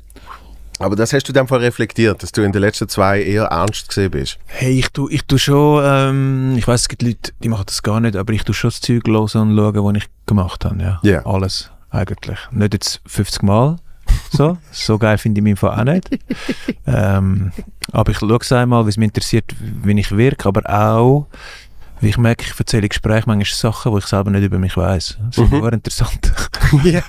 Aber 0.78 0.96
das 0.96 1.12
hast 1.12 1.28
du 1.28 1.32
dann 1.32 1.46
voll 1.46 1.60
reflektiert, 1.60 2.22
dass 2.22 2.32
du 2.32 2.40
in 2.40 2.52
den 2.52 2.62
letzten 2.62 2.88
zwei 2.88 3.22
eher 3.22 3.44
ernst 3.44 3.88
gesehen 3.88 4.10
bist. 4.10 4.38
Hey, 4.46 4.78
ich 4.78 4.88
tu, 4.88 5.10
ich 5.10 5.24
tu 5.24 5.36
schon, 5.36 5.82
ähm, 5.84 6.54
ich 6.56 6.66
weiß, 6.66 6.80
es 6.80 6.88
gibt 6.88 7.02
Leute, 7.02 7.32
die 7.42 7.50
machen 7.50 7.64
das 7.66 7.82
gar 7.82 8.00
nicht, 8.00 8.16
aber 8.16 8.32
ich 8.32 8.44
tu 8.44 8.54
schon 8.54 8.70
das 8.70 8.80
Zeug 8.80 9.06
hören 9.06 9.16
und 9.18 9.30
schauen, 9.30 9.84
was 9.84 9.96
ich 9.96 10.08
gemacht 10.24 10.64
habe, 10.64 10.82
ja. 10.82 10.98
Ja. 11.02 11.26
Alles, 11.26 11.70
eigentlich. 11.90 12.38
Nicht 12.50 12.72
jetzt 12.72 13.02
50 13.06 13.42
Mal, 13.42 13.76
so. 14.32 14.56
so 14.72 14.96
geil 14.96 15.18
finde 15.18 15.40
ich 15.40 15.42
mich 15.42 15.62
auch 15.62 15.84
nicht. 15.84 16.18
ähm, 16.86 17.52
aber 17.92 18.12
ich 18.12 18.18
schaue 18.18 18.38
es 18.40 18.52
einmal, 18.52 18.82
weil 18.82 18.88
es 18.88 18.96
mich 18.96 19.08
interessiert, 19.08 19.54
wie 19.60 20.00
ich 20.00 20.16
wirke, 20.16 20.48
aber 20.48 20.62
auch, 20.66 21.26
wie 22.00 22.08
ich 22.08 22.18
merke, 22.18 22.44
ich 22.44 22.58
erzähle 22.58 22.84
in 22.84 22.88
Gesprächen 22.88 23.24
manchmal 23.26 23.44
Sachen, 23.72 23.92
die 23.92 23.98
ich 23.98 24.06
selber 24.06 24.30
nicht 24.30 24.44
über 24.44 24.58
mich 24.58 24.76
weiß. 24.76 25.18
Das 25.30 25.38
ist 25.38 25.50
Mhm. 25.50 25.64
interessant. 25.68 26.32
Ja. 26.84 27.02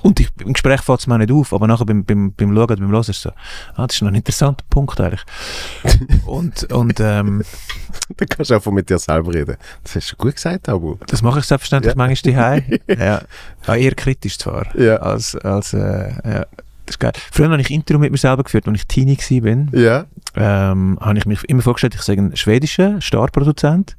Und 0.00 0.20
ich, 0.20 0.30
im 0.40 0.54
Gespräch 0.54 0.80
fällt 0.80 1.00
es 1.00 1.06
mir 1.06 1.18
nicht 1.18 1.30
auf, 1.30 1.52
aber 1.52 1.66
nachher 1.66 1.84
beim, 1.84 2.02
beim, 2.02 2.32
beim 2.32 2.54
Schauen, 2.56 2.66
beim 2.66 2.90
Hören 2.90 3.00
ist 3.10 3.20
so, 3.20 3.28
ah, 3.74 3.86
das 3.86 3.96
ist 3.96 4.00
noch 4.02 4.08
ein 4.08 4.14
interessanter 4.14 4.64
Punkt 4.70 4.98
eigentlich. 5.02 5.20
und, 6.26 6.72
und 6.72 6.98
ähm, 6.98 7.42
Dann 8.16 8.28
kannst 8.28 8.50
du 8.50 8.54
einfach 8.54 8.72
mit 8.72 8.88
dir 8.88 8.98
selber 8.98 9.34
reden. 9.34 9.56
Das 9.82 9.96
hast 9.96 10.12
du 10.12 10.16
gut 10.16 10.34
gesagt, 10.36 10.66
aber. 10.70 10.96
das 11.08 11.20
mache 11.20 11.40
ich 11.40 11.44
selbstverständlich 11.44 11.92
Ja. 11.94 11.96
manchmal 11.98 12.32
daheim. 12.34 12.78
ja. 12.88 13.20
ja, 13.66 13.74
eher 13.74 13.94
kritisch 13.94 14.38
zwar, 14.38 14.74
Ja. 14.78 14.96
als, 14.96 15.36
als 15.36 15.74
äh, 15.74 16.12
ja. 16.24 16.46
Das 16.92 16.96
ist 16.96 17.00
geil. 17.00 17.12
Früher 17.32 17.48
habe 17.50 17.60
ich 17.60 17.70
Interview 17.70 17.98
mit 17.98 18.12
mir 18.12 18.18
selber 18.18 18.42
geführt, 18.44 18.68
als 18.68 18.76
ich 18.80 18.86
Teenie 18.86 19.16
war. 19.18 19.78
Ja. 19.78 20.04
Ähm, 20.34 20.98
habe 21.00 21.18
ich 21.18 21.26
mich 21.26 21.42
immer 21.44 21.62
vorgestellt, 21.62 21.94
ich 21.94 22.02
sei 22.02 22.14
ein 22.14 22.36
schwedischer 22.36 23.00
Starproduzent 23.00 23.96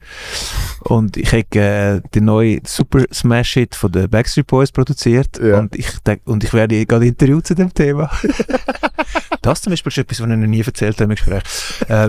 und 0.82 1.18
ich 1.18 1.32
habe 1.32 1.60
äh, 1.60 2.02
den 2.14 2.26
neuen 2.26 2.62
Super 2.66 3.04
Smash 3.12 3.54
Hit 3.54 3.76
von 3.76 3.92
den 3.92 4.10
Backstreet 4.10 4.48
Boys 4.48 4.72
produziert 4.72 5.40
Ja. 5.40 5.60
und, 5.60 5.76
ich, 5.76 5.88
denk- 6.06 6.22
und 6.26 6.44
ich 6.44 6.54
werde 6.54 6.86
gerade 6.86 7.08
interviewt 7.08 7.48
zu 7.48 7.56
dem 7.56 7.74
Thema. 7.74 8.12
das 9.42 9.62
zum 9.62 9.72
Beispiel 9.72 9.92
ist 9.92 9.98
etwas, 9.98 10.20
was 10.22 10.30
ich 10.30 10.36
noch 10.38 10.48
nie 10.48 10.62
erzählt 10.62 10.96
habe 11.00 11.04
im 11.06 11.10
Gespräch. 11.16 11.44
Äh, 11.88 12.08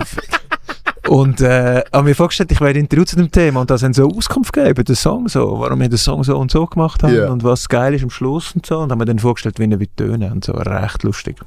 und 1.07 1.41
äh, 1.41 1.83
habe 1.93 2.03
mir 2.09 2.15
vorgestellt, 2.15 2.51
ich 2.51 2.61
werde 2.61 2.79
interviewt 2.79 3.09
zu 3.09 3.15
dem 3.15 3.31
Thema 3.31 3.61
und 3.61 3.69
da 3.69 3.77
haben 3.79 3.93
so 3.93 4.09
Auskunft 4.09 4.53
gegeben 4.53 4.71
über 4.71 4.83
den 4.83 4.95
Song, 4.95 5.27
so, 5.27 5.59
warum 5.59 5.79
wir 5.79 5.89
den 5.89 5.97
Song 5.97 6.23
so 6.23 6.37
und 6.37 6.51
so 6.51 6.65
gemacht 6.65 7.03
haben 7.03 7.15
Ja. 7.15 7.29
und 7.29 7.43
was 7.43 7.67
geil 7.69 7.93
ist 7.93 8.03
am 8.03 8.09
Schluss 8.09 8.53
und 8.55 8.65
so 8.65 8.79
und 8.79 8.91
haben 8.91 8.99
mir 8.99 9.05
dann 9.05 9.19
vorgestellt, 9.19 9.59
wie 9.59 9.69
er 9.71 9.79
wird 9.79 9.95
tönen 9.97 10.31
und 10.31 10.43
so, 10.45 10.53
recht 10.53 11.03
lustig. 11.03 11.37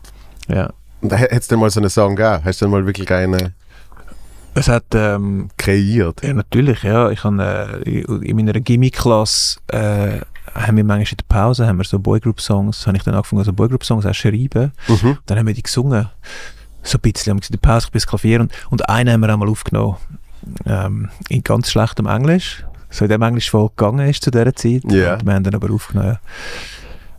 Ja. 0.48 0.70
Hättest 1.02 1.50
du 1.50 1.54
denn 1.54 1.60
mal 1.60 1.70
so 1.70 1.80
einen 1.80 1.90
Song 1.90 2.16
gegeben? 2.16 2.44
Hast 2.44 2.60
du 2.60 2.64
denn 2.66 2.72
mal 2.72 2.84
wirklich 2.86 3.10
einen 3.10 3.54
Es 4.54 4.68
hat 4.68 4.86
ähm, 4.94 5.48
kreiert? 5.56 6.22
Ja, 6.22 6.32
natürlich, 6.34 6.82
ja. 6.82 7.10
Ich 7.10 7.22
habe, 7.22 7.82
äh, 7.86 8.00
in 8.00 8.36
meiner 8.36 8.52
Gimmick-Klasse 8.54 9.60
äh, 9.68 10.20
haben 10.54 10.76
wir 10.76 10.84
manchmal 10.84 11.12
in 11.12 11.16
der 11.18 11.24
Pause 11.28 11.66
haben 11.66 11.78
wir 11.78 11.84
so 11.84 11.98
Boygroup-Songs, 11.98 12.86
habe 12.86 12.96
ich 12.96 13.04
dann 13.04 13.14
angefangen, 13.14 13.44
so 13.44 13.52
Boygroup-Songs 13.52 14.06
auch 14.06 14.10
zu 14.10 14.14
schreiben. 14.14 14.72
Mhm. 14.88 15.18
Dann 15.26 15.38
haben 15.38 15.46
wir 15.46 15.54
die 15.54 15.62
gesungen. 15.62 16.08
So 16.82 16.98
ein 16.98 17.00
bisschen, 17.00 17.32
haben 17.32 17.40
der 17.40 17.58
Pause 17.58 17.88
bis 17.92 18.06
Klavier 18.06 18.40
und, 18.40 18.52
und 18.70 18.88
einen 18.88 19.12
haben 19.12 19.20
wir 19.20 19.32
einmal 19.32 19.48
aufgenommen. 19.48 19.96
Ähm, 20.66 21.10
in 21.28 21.42
ganz 21.42 21.70
schlechtem 21.70 22.06
Englisch. 22.06 22.64
So 22.90 23.04
in 23.04 23.10
dem 23.10 23.22
Englisch 23.22 23.50
voll 23.50 23.68
gegangen 23.68 24.08
ist 24.08 24.22
zu 24.22 24.30
dieser 24.30 24.54
Zeit. 24.54 24.82
Ja. 24.90 25.14
Und 25.14 25.26
wir 25.26 25.34
haben 25.34 25.44
dann 25.44 25.54
aber 25.54 25.72
aufgenommen. 25.72 26.18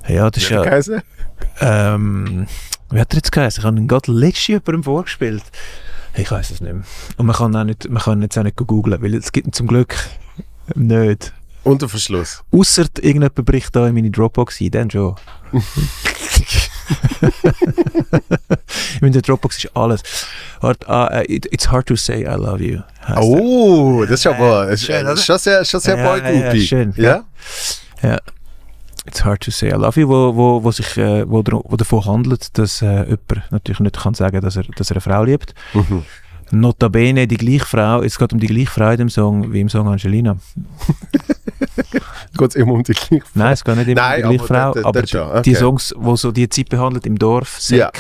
Ja, 0.07 0.15
ja 0.15 0.29
das 0.31 0.43
ist 0.43 0.49
ja... 0.49 0.63
Ähm, 1.61 2.47
wie 2.91 2.99
hat 2.99 3.13
er 3.13 3.17
jetzt 3.17 3.31
geheißen? 3.31 3.61
Ich 3.61 3.65
habe 3.65 3.77
ihn 3.77 3.87
gerade 3.87 4.11
letztes 4.11 4.47
jemandem 4.47 4.83
vorgespielt. 4.83 5.43
Ich 6.15 6.31
weiß 6.31 6.51
es 6.51 6.61
nicht 6.61 6.73
mehr. 6.73 6.83
Und 7.17 7.25
man 7.25 7.35
kann, 7.35 7.55
auch 7.55 7.63
nicht, 7.63 7.89
man 7.89 8.01
kann 8.01 8.21
jetzt 8.21 8.37
auch 8.37 8.43
nicht 8.43 8.57
googlen, 8.57 9.01
weil 9.01 9.13
es 9.13 9.31
gibt 9.31 9.47
ihn 9.47 9.53
zum 9.53 9.67
Glück 9.67 9.95
nicht. 10.75 11.33
Unter 11.63 11.87
Verschluss. 11.87 12.43
Ausser 12.51 12.85
irgendjemand 12.97 13.35
bricht 13.45 13.75
da 13.75 13.87
in 13.87 13.93
meine 13.93 14.09
Dropbox 14.09 14.61
ein, 14.61 14.71
dann 14.71 14.89
schon. 14.89 15.15
in 19.01 19.01
meiner 19.01 19.21
Dropbox 19.21 19.63
ist 19.63 19.75
alles. 19.75 20.01
Äh, 20.61 21.33
it, 21.33 21.47
it's 21.51 21.69
hard 21.69 21.87
to 21.87 21.95
say 21.95 22.21
I 22.21 22.35
love 22.35 22.63
you. 22.63 22.81
Oh, 23.15 24.05
das 24.05 24.19
ist 24.19 24.27
aber 24.27 24.63
Ja, 24.63 24.69
das 24.69 24.81
ist, 24.81 24.85
schön, 24.85 25.05
das 25.05 25.73
ist 25.73 25.87
Ja, 25.87 26.17
ja, 26.17 26.29
ja, 26.29 26.55
schön, 26.55 26.93
Ja? 26.97 27.23
It's 29.05 29.23
hard 29.23 29.41
to 29.41 29.51
say 29.51 29.69
I 29.69 29.75
love 29.75 29.99
you, 29.99 30.07
wo, 30.07 30.35
wo, 30.35 30.63
wo, 30.63 30.71
sich, 30.71 30.97
äh, 30.97 31.27
wo, 31.27 31.41
davon 31.41 32.05
handelt, 32.05 32.57
dass 32.57 32.81
äh, 32.81 33.05
jemand 33.05 33.51
natürlich 33.51 33.79
nicht 33.79 33.99
kann 33.99 34.13
sagen, 34.13 34.41
dass 34.41 34.55
er, 34.55 34.63
dass 34.75 34.91
er 34.91 34.97
eine 34.97 35.01
Frau 35.01 35.23
liebt. 35.23 35.53
Mhm. 35.73 36.03
Notabene 36.51 37.27
die 37.27 37.37
gleiche 37.37 37.65
Frau, 37.65 38.01
es 38.01 38.17
geht 38.17 38.33
um 38.33 38.39
die 38.39 38.47
gleiche 38.47 38.71
Frau 38.71 38.91
in 38.91 38.97
dem 38.97 39.09
Song 39.09 39.53
wie 39.53 39.61
im 39.61 39.69
Song 39.69 39.87
Angelina. 39.87 40.37
Geht 42.39 42.49
es 42.49 42.55
immer 42.55 42.73
um 42.73 42.83
die 42.83 42.93
gleiche 42.93 43.23
Nein, 43.35 43.53
es 43.53 43.63
geht 43.63 43.75
nicht 43.75 43.87
immer 43.89 44.01
Nein, 44.01 44.23
um 44.25 44.31
die 44.31 44.37
gleiche 44.37 44.53
aber 44.55 44.73
Frau, 44.73 44.87
aber 44.89 45.01
die, 45.03 45.17
okay. 45.17 45.41
die 45.43 45.55
Songs, 45.55 45.93
die 45.97 46.17
so 46.17 46.31
die 46.31 46.49
Zeit 46.49 46.69
behandelt 46.69 47.05
im 47.05 47.19
Dorf, 47.19 47.59
Säck, 47.59 47.77
Ja. 47.79 47.91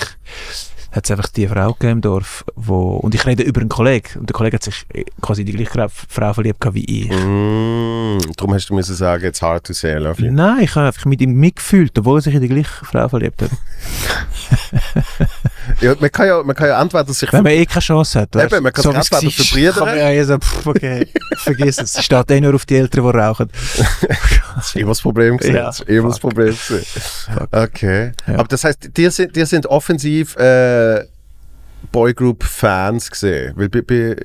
hat 0.91 1.05
es 1.05 1.11
einfach 1.11 1.27
die 1.27 1.47
Frau 1.47 1.73
gegeben 1.73 1.91
im 1.91 2.01
Dorf, 2.01 2.43
wo, 2.55 2.97
und 2.97 3.13
ich 3.13 3.25
rede 3.25 3.43
über 3.43 3.61
einen 3.61 3.69
Kollegen, 3.69 4.19
und 4.19 4.29
der 4.29 4.33
Kollege 4.33 4.55
hat 4.55 4.63
sich 4.63 4.85
äh, 4.93 5.03
quasi 5.21 5.43
die 5.45 5.53
gleiche 5.53 5.87
Frau 6.07 6.33
verliebt 6.33 6.65
wie 6.73 7.03
ich. 7.03 7.09
Mm, 7.09 8.17
darum 8.37 8.53
hast 8.53 8.69
du 8.69 8.73
müssen 8.75 8.95
sagen, 8.95 9.25
it's 9.25 9.41
hard 9.41 9.65
to 9.65 9.73
say 9.73 9.95
I 9.97 9.99
love 9.99 10.21
you. 10.21 10.31
Nein, 10.31 10.63
ich 10.63 10.73
habe 10.75 10.87
einfach 10.87 11.05
mit 11.05 11.21
ihm 11.21 11.33
mitgefühlt, 11.33 11.97
obwohl 11.99 12.17
er 12.19 12.21
sich 12.21 12.33
in 12.33 12.41
die 12.41 12.47
gleiche 12.47 12.85
Frau 12.85 13.07
verliebt 13.07 13.41
hat. 13.41 13.51
Ja, 15.81 15.95
man, 15.99 16.11
kann 16.11 16.27
ja, 16.27 16.43
man 16.43 16.55
kann 16.55 16.67
ja 16.67 16.81
entweder 16.81 17.13
sich 17.13 17.31
Wenn 17.31 17.43
man 17.43 17.51
eh 17.53 17.65
keine 17.65 17.81
Chance 17.81 18.19
hat. 18.21 18.35
weißt 18.35 18.53
Eben, 18.53 18.63
man 18.63 18.73
kann 18.73 18.83
so 18.83 18.93
war, 18.93 19.03
verbrüdern. 19.03 19.73
kann 19.75 19.85
man 19.87 19.97
Ja, 19.97 20.09
ja, 20.09 20.25
so, 20.25 20.37
pff, 20.37 20.67
okay, 20.67 21.07
vergiss 21.37 21.77
es. 21.79 21.97
Es 21.97 22.03
steht 22.05 22.31
eh 22.31 22.41
nur 22.41 22.55
auf 22.55 22.65
die 22.65 22.75
Eltern, 22.77 23.03
die 23.03 23.17
rauchen. 23.17 23.49
Das 24.55 24.67
ist 24.67 24.75
immer 24.75 24.89
das 24.89 25.01
Problem 25.01 25.37
gewesen. 25.37 25.55
Ja, 25.55 25.65
Das 25.67 25.79
ist 25.79 25.87
immer 25.89 26.09
das 26.09 26.19
fuck. 26.19 26.31
Problem 26.33 26.53
gewesen. 26.67 26.85
Okay. 27.51 28.11
Ja. 28.27 28.33
Aber 28.39 28.47
das 28.47 28.63
heißt, 28.65 28.97
dir 28.97 29.09
sind, 29.11 29.33
dir 29.35 29.45
sind 29.45 29.65
offensiv 29.67 30.35
äh, 30.35 31.05
Boygroup-Fans 31.91 33.09
gesehen. 33.11 33.53
Weil 33.55 33.69
bei, 33.69 33.81
bei, 33.81 34.15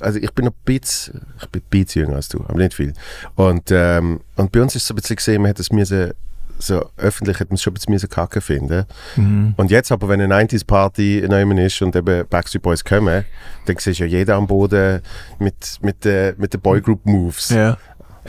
also 0.00 0.18
ich 0.18 0.32
bin 0.32 0.46
ein 0.48 0.54
bisschen, 0.64 1.20
ich 1.40 1.48
bin 1.48 1.62
ein 1.62 1.68
bisschen 1.70 2.02
jünger 2.02 2.16
als 2.16 2.28
du, 2.28 2.44
aber 2.48 2.58
nicht 2.58 2.74
viel. 2.74 2.92
Und, 3.36 3.70
ähm, 3.70 4.20
und 4.36 4.52
bei 4.52 4.60
uns 4.62 4.74
ist 4.74 4.82
es 4.82 4.88
so 4.88 4.94
ein 4.94 4.96
bisschen 4.96 5.16
gesehen, 5.16 5.42
man 5.42 5.50
hat 5.50 5.60
es 5.60 5.70
müssen, 5.70 6.12
so 6.58 6.90
öffentlich 6.96 7.40
hat 7.40 7.48
man 7.50 7.54
es 7.54 7.62
schon 7.62 7.72
ein 7.74 7.92
bisschen 7.92 8.08
kacke 8.08 8.40
finden. 8.40 8.84
Mhm. 9.16 9.54
Und 9.56 9.70
jetzt 9.70 9.92
aber, 9.92 10.08
wenn 10.08 10.20
eine 10.20 10.34
90s-Party 10.34 11.24
neu 11.28 11.42
ist 11.64 11.82
und 11.82 11.94
eben 11.96 12.26
Backstreet 12.28 12.62
Boys 12.62 12.84
kommen, 12.84 13.24
dann 13.66 13.76
siehst 13.78 14.00
du 14.00 14.04
ja 14.04 14.10
jeder 14.10 14.36
am 14.36 14.46
Boden 14.46 15.00
mit, 15.38 15.78
mit, 15.82 16.04
den 16.04 16.34
mit 16.38 16.52
den 16.54 16.60
Boygroup-Moves. 16.60 17.50
Ja. 17.50 17.76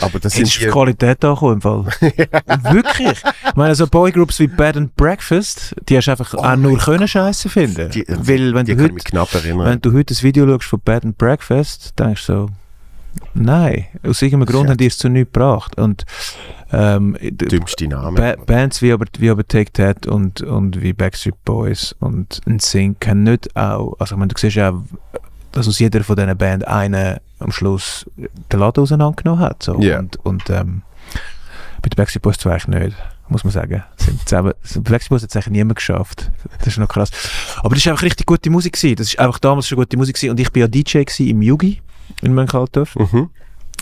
Aber 0.01 0.19
das 0.19 0.37
ist 0.37 0.59
die, 0.59 0.67
Qualität 0.67 1.23
angekommen 1.23 1.53
im 1.53 1.61
Fall. 1.61 1.85
Wirklich. 2.73 3.23
Ich 3.47 3.55
meine, 3.55 3.75
so 3.75 3.87
Boygroups 3.87 4.39
wie 4.39 4.47
Bed 4.47 4.75
and 4.75 4.95
Breakfast, 4.95 5.73
die 5.87 5.97
hast 5.97 6.07
du 6.07 6.11
einfach 6.11 6.33
auch 6.33 6.55
nur 6.57 6.77
können 6.77 7.07
Scheiße 7.07 7.47
finden. 7.47 7.87
Oh 7.87 7.89
die, 7.89 8.05
Weil 8.07 8.53
wenn 8.53 8.65
die 8.65 8.75
du, 8.75 8.83
heute, 8.83 8.93
mich 8.93 9.05
knapp 9.05 9.33
erinnern. 9.33 9.67
wenn 9.67 9.81
du 9.81 9.93
heute 9.93 10.13
das 10.13 10.21
Video 10.21 10.45
schaust 10.47 10.65
von 10.65 10.81
Bed 10.81 11.05
and 11.05 11.17
Breakfast, 11.17 11.97
denkst 11.97 12.25
du 12.27 12.33
so, 12.33 12.49
Nein, 13.33 13.85
aus 14.03 14.21
irgendeinem 14.21 14.47
Grund 14.47 14.63
Shit. 14.63 14.69
haben 14.69 14.77
die 14.77 14.85
es 14.85 14.97
zu 14.97 15.09
nichts 15.09 15.33
gebracht. 15.33 15.77
Und 15.77 16.05
ähm, 16.71 17.17
Dümmste 17.21 17.87
Name. 17.87 18.15
Ba 18.17 18.35
Bands 18.45 18.81
wie 18.81 18.91
aber, 18.91 19.05
wie 19.19 19.29
aber 19.29 19.47
Take 19.47 19.71
That 19.73 20.07
und, 20.07 20.41
und 20.41 20.81
wie 20.81 20.93
Backstreet 20.93 21.43
Boys 21.45 21.95
und 21.99 22.41
NSYNC 22.47 23.07
haben 23.07 23.23
nicht 23.23 23.55
auch, 23.55 23.95
also 23.99 24.15
ich 24.15 24.19
meine, 24.19 24.33
du 24.33 24.39
siehst 24.39 24.55
ja 24.55 24.71
auch, 24.71 24.83
dass 25.51 25.67
aus 25.67 25.79
jeder 25.79 26.03
von 26.03 26.15
diesen 26.15 26.37
Band 26.37 26.67
eine 26.67 27.21
am 27.39 27.51
Schluss 27.51 28.05
den 28.17 28.59
Laden 28.59 28.81
auseinandergenommen 28.81 29.43
hat. 29.43 29.63
So. 29.63 29.79
Ja. 29.79 29.99
Und, 29.99 30.17
und 30.25 30.49
ähm, 30.49 30.81
bei 31.81 31.89
den 31.89 31.95
Backstreet 31.95 32.23
Boys 32.23 32.37
zwar 32.37 32.55
nicht, 32.67 32.97
muss 33.27 33.43
man 33.43 33.51
sagen. 33.51 33.83
Sind 33.97 34.27
zusammen, 34.27 34.53
bei 34.75 34.81
Backstreet 34.81 35.09
Boys 35.09 35.23
hat 35.23 35.29
es 35.29 35.35
eigentlich 35.35 35.51
niemand 35.51 35.77
geschafft. 35.77 36.31
Das 36.59 36.67
ist 36.67 36.77
noch 36.77 36.89
krass. 36.89 37.09
Aber 37.57 37.75
das 37.75 37.85
war 37.85 37.93
einfach 37.93 38.03
richtig 38.03 38.25
gute 38.25 38.49
Musik. 38.49 38.73
Gewesen. 38.73 38.95
Das 38.95 39.07
ist 39.07 39.19
einfach 39.19 39.39
damals 39.39 39.67
schon 39.67 39.77
gute 39.77 39.97
Musik. 39.97 40.15
Gewesen. 40.15 40.31
Und 40.31 40.39
ich 40.39 40.53
war 40.53 40.61
ja 40.61 40.67
DJ 40.67 41.03
gewesen 41.03 41.27
im 41.27 41.41
Yugi 41.41 41.81
in 42.21 42.33
Mönchaldorf. 42.33 42.95
Mhm. 42.95 43.29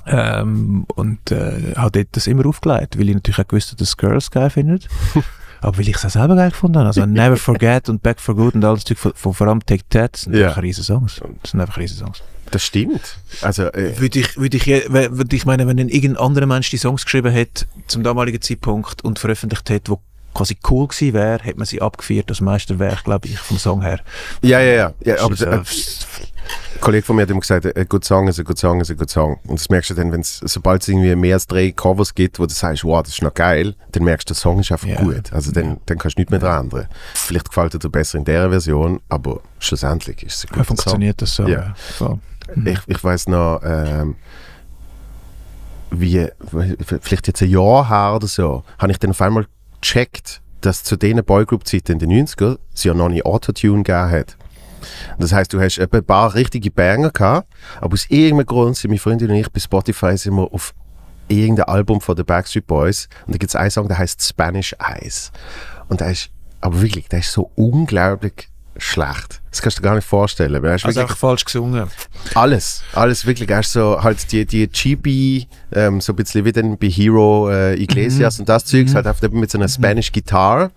Ähm, 0.05 0.85
und 0.95 1.31
äh, 1.31 1.73
habe 1.77 1.91
dort 1.91 2.07
das 2.11 2.27
immer 2.27 2.45
aufgelegt, 2.45 2.99
weil 2.99 3.07
ich 3.09 3.15
natürlich 3.15 3.39
auch 3.39 3.47
gewusst 3.47 3.69
habe, 3.69 3.77
dass 3.77 3.95
Girls 3.95 4.31
geil 4.31 4.49
finden. 4.49 4.79
Aber 5.61 5.77
weil 5.77 5.87
ich 5.87 5.95
es 5.95 6.05
auch 6.05 6.09
selber 6.09 6.35
geil 6.35 6.49
gefunden 6.49 6.77
habe. 6.79 6.87
Also 6.87 7.05
Never 7.05 7.37
Forget 7.37 7.87
und 7.87 8.03
Back 8.03 8.19
for 8.19 8.35
Good 8.35 8.55
und 8.55 8.65
alles 8.65 8.83
Zeug 8.83 8.97
von, 8.97 9.13
von 9.15 9.33
vor 9.33 9.47
allem 9.47 9.65
Take 9.65 9.83
That 9.89 10.17
sind 10.17 10.35
Ja. 10.35 10.49
einfach 10.49 10.61
riesen 10.61 10.83
Songs. 10.83 11.21
Das 11.41 11.51
sind 11.51 11.61
einfach 11.61 11.77
riesen 11.77 11.97
Songs. 11.99 12.21
Das 12.51 12.63
stimmt. 12.63 13.17
Also, 13.41 13.63
äh, 13.71 13.97
Würde 13.97 14.19
ich, 14.19 14.37
würde 14.37 14.57
ich, 14.57 14.67
würde 14.67 15.35
ich 15.35 15.45
meine, 15.45 15.65
wenn 15.65 15.79
ein 15.79 15.87
irgendein 15.87 16.23
anderer 16.25 16.45
Mensch 16.47 16.69
die 16.69 16.77
Songs 16.77 17.05
geschrieben 17.05 17.31
hätte, 17.31 17.65
zum 17.87 18.03
damaligen 18.03 18.41
Zeitpunkt 18.41 19.05
und 19.05 19.19
veröffentlicht 19.19 19.69
hätte, 19.69 19.91
wo 19.93 20.01
quasi 20.33 20.57
cool 20.69 20.87
gewesen 20.89 21.13
wäre, 21.13 21.41
hätte 21.43 21.57
man 21.57 21.65
sie 21.65 21.81
abgeführt 21.81 22.29
als 22.29 22.41
Meisterwerk, 22.41 23.05
glaube 23.05 23.27
ich, 23.29 23.39
vom 23.39 23.57
Song 23.57 23.81
her. 23.83 24.01
ja, 24.41 24.59
ja, 24.59 24.73
ja. 24.73 24.93
ja 25.05 25.23
aber 25.23 25.35
So, 25.37 25.45
äh, 25.45 25.61
ein 26.75 26.81
Kollege 26.81 27.05
von 27.05 27.15
mir 27.15 27.21
hat 27.23 27.29
immer 27.29 27.39
gesagt, 27.39 27.65
a 27.77 27.83
good 27.83 28.03
song 28.03 28.27
is 28.27 28.39
a 28.39 28.43
good 28.43 28.57
song 28.59 28.81
is 28.81 28.91
a 28.91 28.93
good 28.93 29.09
song. 29.09 29.39
Und 29.47 29.59
das 29.59 29.69
merkst 29.69 29.91
du 29.91 29.93
dann, 29.93 30.11
wenn 30.11 30.21
es, 30.21 30.39
sobald 30.43 30.81
es 30.81 30.87
irgendwie 30.89 31.15
mehr 31.15 31.35
als 31.35 31.47
drei 31.47 31.71
Covers 31.71 32.13
gibt, 32.13 32.39
wo 32.39 32.45
du 32.45 32.53
sagst, 32.53 32.83
wow, 32.83 33.01
das 33.01 33.13
ist 33.13 33.21
noch 33.21 33.33
geil, 33.33 33.75
dann 33.91 34.03
merkst 34.03 34.29
du, 34.29 34.33
der 34.33 34.39
Song 34.39 34.59
ist 34.59 34.71
einfach 34.71 34.87
Ja. 34.87 35.01
gut. 35.01 35.31
Also 35.31 35.51
dann, 35.51 35.77
dann 35.85 35.97
kannst 35.97 36.17
du 36.17 36.21
nichts 36.21 36.31
mehr 36.31 36.39
dran 36.39 36.65
ändern. 36.65 36.87
Vielleicht 37.13 37.47
gefällt 37.49 37.73
dir 37.81 37.89
besser 37.89 38.17
in 38.17 38.25
dieser 38.25 38.49
Version, 38.49 38.99
aber 39.09 39.39
schlussendlich 39.59 40.23
ist 40.23 40.35
es 40.35 40.43
ein 40.45 40.47
ja, 40.51 40.57
guter 40.57 40.65
Song. 40.65 40.77
funktioniert 40.77 41.21
das 41.21 41.35
so. 41.35 41.43
Ja. 41.43 41.49
Ja. 41.49 41.73
Voll. 41.97 42.19
Ich, 42.65 42.79
ich 42.87 43.03
weiß 43.03 43.27
noch, 43.29 43.61
ähm, 43.63 44.15
wie, 45.91 46.27
vielleicht 47.01 47.27
jetzt 47.27 47.41
ein 47.41 47.49
Jahr 47.49 47.87
her 47.89 48.15
oder 48.15 48.27
so, 48.27 48.63
habe 48.79 48.91
ich 48.91 48.97
dann 48.99 49.11
auf 49.11 49.21
einmal 49.21 49.45
gecheckt, 49.79 50.41
dass 50.61 50.83
zu 50.83 50.95
diesen 50.97 51.23
Boygroup-Zeiten 51.23 51.93
in 51.93 51.99
den 51.99 52.27
90er 52.27 52.57
es 52.73 52.83
ja 52.83 52.93
noch 52.93 53.09
nie 53.09 53.23
Autotune 53.23 53.83
gegeben 53.83 54.09
hat. 54.11 54.37
Das 55.17 55.33
heißt, 55.33 55.53
du 55.53 55.61
hast 55.61 55.77
etwa 55.77 55.97
ein 55.97 56.05
paar 56.05 56.33
richtige 56.33 56.71
Banger 56.71 57.11
gehabt, 57.11 57.47
aber 57.79 57.93
aus 57.93 58.05
irgendeinem 58.09 58.45
Grund 58.45 58.77
sind 58.77 58.89
meine 58.89 58.99
Freundin 58.99 59.29
und 59.29 59.35
ich 59.35 59.51
bei 59.51 59.59
Spotify 59.59 60.17
sind 60.17 60.35
wir 60.35 60.51
auf 60.53 60.73
irgendein 61.27 61.65
Album 61.65 62.01
von 62.01 62.15
den 62.15 62.25
Backstreet 62.25 62.67
Boys 62.67 63.07
und 63.25 63.35
da 63.35 63.37
gibt 63.37 63.49
es 63.49 63.55
einen 63.55 63.71
Song, 63.71 63.87
der 63.87 63.97
heißt 63.97 64.21
Spanish 64.21 64.75
Eyes. 64.79 65.31
Und 65.87 66.01
der 66.01 66.11
ist, 66.11 66.29
aber 66.61 66.81
wirklich, 66.81 67.07
der 67.09 67.19
ist 67.19 67.31
so 67.31 67.51
unglaublich 67.55 68.49
schlecht. 68.77 69.41
Das 69.51 69.61
kannst 69.61 69.77
du 69.77 69.81
dir 69.81 69.89
gar 69.89 69.95
nicht 69.95 70.07
vorstellen. 70.07 70.63
er 70.63 70.75
ist 70.75 70.85
Also 70.85 71.01
einfach 71.01 71.17
falsch 71.17 71.45
gesungen. 71.45 71.87
alles, 72.33 72.83
alles 72.93 73.25
wirklich 73.25 73.49
erst 73.49 73.73
so 73.73 74.01
halt 74.01 74.31
die, 74.31 74.45
die 74.45 74.67
GB, 74.67 75.45
ähm, 75.73 76.01
so 76.01 76.13
ein 76.13 76.15
bisschen 76.15 76.43
wie 76.45 76.51
dann 76.51 76.77
bei 76.77 76.87
Hero 76.87 77.51
äh, 77.51 77.75
Iglesias 77.81 78.39
und 78.39 78.49
das 78.49 78.65
Zeugs, 78.65 78.95
halt 78.95 79.05
einfach 79.05 79.29
mit 79.29 79.51
so 79.51 79.57
einer 79.57 79.67
Spanish 79.67 80.11
Guitar 80.11 80.71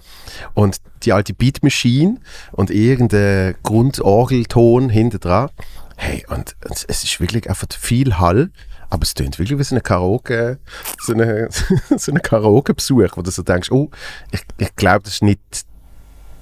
und 0.54 0.76
die 1.04 1.12
alte 1.12 1.32
Beat 1.32 1.62
Machine 1.62 2.18
und 2.52 2.70
irgendein 2.70 3.54
Grundorgelton 3.62 4.90
hinter 4.90 5.18
dran. 5.18 5.50
Hey, 5.96 6.26
und 6.28 6.54
es 6.60 6.84
es 6.84 7.04
ist 7.04 7.20
wirklich 7.20 7.48
einfach 7.48 7.68
viel 7.70 8.18
Hall, 8.18 8.50
aber 8.90 9.02
es 9.02 9.14
tönt 9.14 9.38
wirklich 9.38 9.58
wie 9.58 9.64
so 9.64 9.74
eine 9.74 9.80
Karaoke, 9.80 10.58
so 11.00 11.14
eine, 11.14 11.48
so 11.96 12.12
eine 12.12 12.20
Karaoke-Besuch, 12.20 13.16
wo 13.16 13.22
du 13.22 13.30
so 13.30 13.42
denkst, 13.42 13.70
oh, 13.70 13.90
ich, 14.32 14.42
ich 14.58 14.76
glaube, 14.76 15.04
das 15.04 15.14
ist 15.14 15.22
nicht 15.22 15.40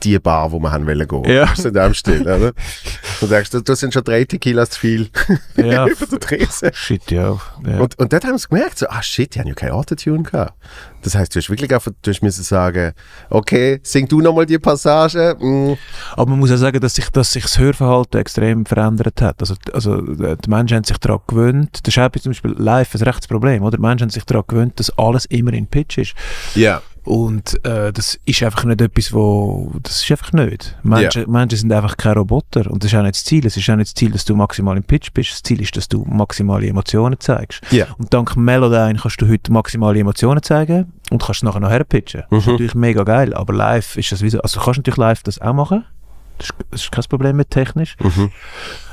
die 0.04 0.18
Bar, 0.18 0.52
wo 0.52 0.58
wir 0.58 0.70
haben 0.70 0.86
wollen 0.86 1.08
gehen. 1.08 1.24
Ja. 1.24 1.54
So 1.54 1.68
in 1.68 1.74
dem 1.74 1.94
Stil, 1.94 2.22
oder? 2.22 2.52
Du 3.20 3.26
denkst, 3.28 3.50
da, 3.50 3.60
da 3.60 3.76
sind 3.76 3.94
schon 3.94 4.04
drei 4.04 4.24
Tequilas 4.24 4.70
zu 4.70 4.80
viel 4.80 5.08
Ja. 5.56 5.86
über 5.88 6.06
der 6.06 6.20
Tresen. 6.20 6.70
Shit, 6.74 7.10
ja. 7.10 7.38
ja. 7.64 7.78
Und, 7.78 7.98
und 7.98 8.12
dort 8.12 8.24
haben 8.24 8.36
sie 8.36 8.48
gemerkt, 8.48 8.78
so, 8.78 8.86
ah 8.88 9.02
shit, 9.02 9.34
die 9.34 9.40
haben 9.40 9.46
ja 9.46 9.54
kein 9.54 9.70
Autotune 9.70 10.22
gehabt. 10.22 10.54
Das 11.02 11.14
heißt, 11.14 11.34
du 11.34 11.38
hast 11.38 11.48
wirklich 11.50 11.72
einfach, 11.72 11.92
du 12.02 12.10
hast 12.10 12.22
müssen 12.22 12.42
sagen, 12.42 12.92
okay, 13.30 13.80
sing 13.82 14.08
du 14.08 14.20
nochmal 14.20 14.46
die 14.46 14.58
Passage. 14.58 15.36
Mm. 15.38 15.74
Aber 16.12 16.30
man 16.30 16.38
muss 16.40 16.50
auch 16.50 16.56
sagen, 16.56 16.80
dass 16.80 16.94
sich, 16.94 17.08
dass 17.10 17.32
sich 17.32 17.44
das 17.44 17.58
Hörverhalten 17.58 18.20
extrem 18.20 18.66
verändert 18.66 19.20
hat. 19.22 19.40
Also, 19.40 19.54
also 19.72 19.98
äh, 19.98 20.36
die 20.36 20.50
Menschen 20.50 20.76
haben 20.76 20.84
sich 20.84 20.98
daran 20.98 21.20
gewöhnt, 21.26 21.80
das 21.82 21.94
ist 21.94 22.02
auch 22.02 22.10
zum 22.10 22.32
Beispiel 22.32 22.54
live 22.58 22.94
ein 22.94 23.02
rechtes 23.02 23.28
Problem, 23.28 23.62
oder? 23.62 23.76
Die 23.76 23.82
Menschen 23.82 24.04
haben 24.04 24.10
sich 24.10 24.24
daran 24.24 24.44
gewöhnt, 24.46 24.80
dass 24.80 24.90
alles 24.98 25.26
immer 25.26 25.52
in 25.52 25.66
Pitch 25.66 25.98
ist. 25.98 26.14
Ja. 26.54 26.82
Und 27.04 27.62
äh, 27.66 27.92
das 27.92 28.18
ist 28.24 28.42
einfach 28.42 28.64
nicht 28.64 28.80
etwas, 28.80 29.12
wo 29.12 29.70
das 29.82 30.02
ist 30.02 30.10
einfach 30.10 30.32
nicht. 30.32 30.74
Menschen, 30.82 31.30
Menschen 31.30 31.58
sind 31.58 31.72
einfach 31.72 31.96
keine 31.98 32.16
Roboter 32.16 32.70
und 32.70 32.82
das 32.82 32.92
ist 32.92 32.98
auch 32.98 33.02
nicht 33.02 33.16
das 33.16 33.24
Ziel. 33.24 33.44
Es 33.46 33.56
ist 33.58 33.68
auch 33.68 33.76
nicht 33.76 33.88
das 33.90 33.94
Ziel, 33.94 34.10
dass 34.10 34.24
du 34.24 34.34
maximal 34.34 34.76
im 34.76 34.84
Pitch 34.84 35.12
bist. 35.12 35.30
Das 35.32 35.42
Ziel 35.42 35.60
ist, 35.60 35.76
dass 35.76 35.86
du 35.88 36.04
maximale 36.08 36.66
Emotionen 36.66 37.20
zeigst. 37.20 37.60
Ja. 37.70 37.86
Und 37.98 38.12
dank 38.14 38.36
Melodyne 38.36 38.98
kannst 38.98 39.20
du 39.20 39.28
heute 39.28 39.52
maximale 39.52 39.98
Emotionen 39.98 40.42
zeigen 40.42 40.92
und 41.10 41.20
kannst 41.22 41.40
es 41.40 41.42
nachher 41.42 41.60
noch 41.60 41.70
herpitchen. 41.70 42.22
Das 42.30 42.38
ist 42.40 42.46
Mhm. 42.46 42.52
natürlich 42.52 42.74
mega 42.74 43.02
geil, 43.04 43.34
aber 43.34 43.52
live 43.52 43.96
ist 43.98 44.10
das 44.10 44.22
wie 44.22 44.30
so, 44.30 44.40
also 44.40 44.58
du 44.58 44.64
kannst 44.64 44.78
natürlich 44.78 44.96
live 44.96 45.22
das 45.24 45.38
auch 45.40 45.52
machen. 45.52 45.84
Das 46.38 46.46
ist, 46.48 46.54
das 46.70 46.80
ist 46.84 46.90
kein 46.92 47.04
Problem 47.04 47.36
mit 47.36 47.50
technisch. 47.50 47.96
Mhm. 48.00 48.30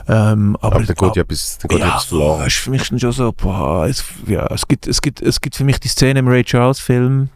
Ähm, 0.08 0.58
aber, 0.62 0.76
Aber 0.78 0.86
da 0.86 0.94
geht 0.94 1.16
ja 1.16 1.22
etwas, 1.24 1.58
da 1.60 1.68
geht 1.68 1.80
ja 1.80 1.88
etwas 1.88 2.06
verloren. 2.06 2.46
ist 2.48 2.56
für 2.58 2.70
mich 2.72 2.90
dann 2.90 3.00
schon 3.00 3.12
so, 3.14 3.32
boah, 3.32 3.88
es, 3.88 4.04
ja, 4.28 4.46
es, 4.48 4.68
gibt, 4.68 4.88
es, 4.88 5.02
gibt, 5.02 5.22
es 5.22 5.40
gibt 5.42 5.56
für 5.56 5.64
mich 5.64 5.80
die 5.80 5.88
Szene 5.88 6.20
im 6.20 6.28
Ray 6.28 6.44
Charles 6.44 6.80
Film, 6.80 7.30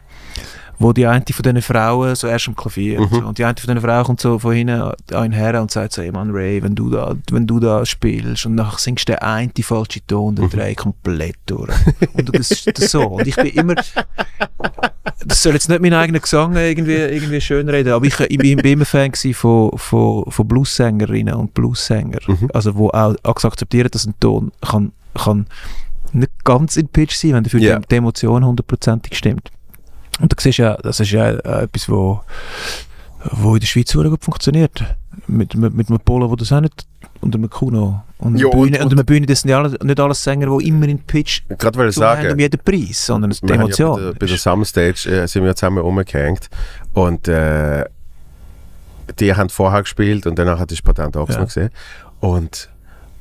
wo 0.77 0.91
die 0.93 1.07
eine 1.07 1.23
von 1.31 1.43
diesen 1.43 1.61
Frauen 1.61 2.15
so 2.15 2.27
erst 2.27 2.47
am 2.47 2.55
Klavier 2.55 2.99
und, 2.99 3.11
Mhm. 3.11 3.15
so, 3.15 3.25
und 3.27 3.37
die 3.37 3.45
eine 3.45 3.55
von 3.57 3.67
diesen 3.73 3.81
Frauen 3.87 4.03
kommt 4.03 4.19
so 4.21 4.39
von 4.39 4.53
hinten 4.53 4.81
an 4.81 4.95
ihn 5.25 5.31
her 5.31 5.61
und 5.61 5.71
sagt 5.71 5.93
so, 5.93 6.01
hey 6.01 6.11
Mann 6.11 6.31
Ray, 6.31 6.61
wenn 6.63 6.75
du 6.75 6.89
da, 6.89 7.15
wenn 7.31 7.47
du 7.47 7.59
da 7.59 7.85
spielst 7.85 8.45
und 8.45 8.55
nachher 8.55 8.77
singst 8.79 9.07
du 9.07 9.13
den 9.13 9.19
einen 9.21 9.53
die 9.53 9.63
falsche 9.63 10.05
Ton, 10.05 10.35
dann 10.35 10.49
drehe 10.49 10.71
ich 10.71 10.77
komplett 10.77 11.37
durch. 11.45 11.71
und 12.13 12.35
das 12.37 12.51
ist 12.51 12.79
so. 12.89 13.01
Und 13.03 13.27
ich 13.27 13.35
bin 13.35 13.47
immer, 13.47 13.75
das 15.25 15.41
soll 15.43 15.53
jetzt 15.53 15.69
nicht 15.69 15.81
mein 15.81 15.93
eigener 15.93 16.19
Gesang 16.19 16.55
irgendwie, 16.55 16.93
irgendwie 16.95 17.41
schön 17.41 17.69
reden, 17.69 17.93
aber 17.93 18.05
ich, 18.05 18.19
ich 18.19 18.37
bin 18.37 18.59
immer 18.59 18.85
Fan 18.85 19.11
von, 19.33 19.71
von, 19.77 20.25
von 20.29 20.47
Bluessängerinnen 20.47 21.33
und 21.35 21.53
Bluessänger. 21.53 22.19
Mhm. 22.27 22.49
Also 22.53 22.75
wo 22.75 22.89
auch, 22.89 23.15
auch 23.23 23.43
akzeptieren, 23.43 23.89
dass 23.91 24.05
ein 24.05 24.13
Ton 24.19 24.51
kann, 24.61 24.91
kann 25.15 25.47
nicht 26.13 26.31
ganz 26.43 26.77
in 26.77 26.87
Pitch 26.87 27.15
sein, 27.15 27.33
wenn 27.33 27.43
dafür 27.43 27.59
die, 27.59 27.87
die 27.89 27.95
Emotion 27.95 28.45
hundertprozentig 28.45 29.17
stimmt. 29.17 29.51
Und 30.19 30.31
da 30.31 30.35
siehst 30.41 30.59
du 30.59 30.63
ja, 30.63 30.77
das 30.77 30.99
ist 30.99 31.11
ja 31.11 31.29
äh, 31.29 31.63
etwas, 31.63 31.89
wo, 31.89 32.21
wo 33.31 33.53
in 33.55 33.59
der 33.59 33.67
Schweiz 33.67 33.91
gut 33.93 34.23
funktioniert. 34.23 34.83
Mit, 35.27 35.55
mit, 35.55 35.73
mit 35.73 35.89
einem 35.89 35.99
Polo, 35.99 36.29
wo 36.29 36.35
das 36.35 36.51
auch 36.51 36.61
nicht, 36.61 36.85
und 37.21 37.33
einem 37.35 37.49
Kuno. 37.49 38.03
Und 38.17 38.37
Ja, 38.37 38.49
Bühne, 38.49 38.77
und- 38.79 38.85
und, 38.85 38.93
einer 38.93 39.03
Bühne, 39.03 39.25
das 39.25 39.41
sind 39.41 39.49
ja 39.51 39.59
alle, 39.59 39.77
nicht 39.83 39.99
alles 39.99 40.23
Sänger, 40.23 40.57
die 40.57 40.67
immer 40.67 40.87
in 40.87 40.99
Pitch 40.99 41.41
Gerade 41.57 41.79
haben 41.79 41.85
um 41.85 41.91
sagen, 41.91 42.39
jeden 42.39 42.59
Preis, 42.63 43.05
sondern 43.05 43.31
es 43.31 43.37
ist 43.37 43.43
haben 43.43 43.49
ja 43.49 43.55
Emotion. 43.55 43.95
bei 43.95 44.01
der, 44.03 44.13
bei 44.13 44.25
der 44.25 44.37
Summerstage 44.37 45.09
äh, 45.09 45.27
sind 45.27 45.43
wir 45.43 45.55
zusammen 45.55 45.79
rumgehängt 45.79 46.49
und 46.93 47.27
äh, 47.27 47.85
die 49.19 49.33
haben 49.35 49.49
vorher 49.49 49.81
gespielt 49.83 50.27
und 50.27 50.37
danach 50.39 50.59
hat 50.59 50.71
ich 50.71 50.83
Patent 50.83 51.15
auch 51.17 51.29
Ja. 51.29 51.43
gesehen 51.43 51.69
und, 52.19 52.69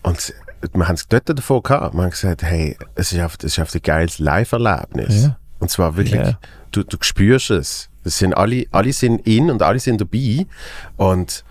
und 0.02 0.34
wir 0.72 0.88
haben 0.88 0.94
es 0.94 1.06
dort 1.08 1.28
davon 1.28 1.62
gehabt. 1.62 1.94
Wir 1.94 2.02
haben 2.02 2.10
gesagt, 2.10 2.42
hey, 2.42 2.76
es 2.94 3.12
ist 3.12 3.20
einfach, 3.20 3.36
es 3.40 3.44
ist 3.44 3.58
einfach 3.58 3.74
ein 3.74 3.82
geiles 3.82 4.18
Live-Erlebnis. 4.18 5.24
Ja. 5.24 5.36
Und 5.64 5.70
zwar 5.70 5.96
wirklich, 5.96 6.20
Ja. 6.20 6.38
du, 6.72 6.82
du 6.82 6.98
spürst 7.00 7.50
es. 7.50 7.88
Das 8.02 8.18
sind 8.18 8.34
alle, 8.34 8.66
alle 8.70 8.92
sind 8.92 9.26
in 9.26 9.50
und 9.50 9.62
alle 9.62 9.78
sind 9.78 9.98
dabei. 9.98 10.46
Und 10.98 11.42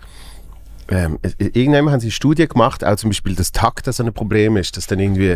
ähm, 0.88 1.18
irgendwann 1.38 1.90
haben 1.90 1.98
sie 1.98 2.06
eine 2.06 2.12
Studie 2.12 2.46
gemacht, 2.46 2.84
auch 2.84 2.94
zum 2.94 3.10
Beispiel 3.10 3.34
das 3.34 3.50
Takt, 3.50 3.88
das 3.88 4.00
ein 4.00 4.12
Problem 4.12 4.56
ist, 4.56 4.76
dass 4.76 4.86
dann 4.86 5.00
irgendwie, 5.00 5.30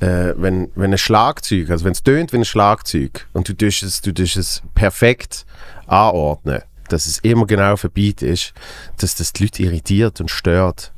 äh, 0.00 0.32
wenn, 0.34 0.70
wenn 0.74 0.92
ein 0.92 0.96
Schlagzeug, 0.98 1.68
also 1.68 1.84
wenn 1.84 1.92
es 1.92 2.02
tönt 2.02 2.32
wie 2.32 2.38
ein 2.38 2.46
Schlagzeug 2.46 3.28
und 3.34 3.46
du 3.50 3.52
tust 3.52 3.82
es, 3.82 4.00
du 4.00 4.14
tust 4.14 4.38
es 4.38 4.62
perfekt 4.74 5.44
anordnen, 5.86 6.62
dass 6.88 7.04
es 7.04 7.18
immer 7.18 7.46
genau 7.46 7.74
auf 7.74 7.86
Beat 7.92 8.22
ist, 8.22 8.54
dass 8.96 9.14
das 9.14 9.34
die 9.34 9.42
Leute 9.44 9.62
irritiert 9.62 10.22
und 10.22 10.30
stört. 10.30 10.94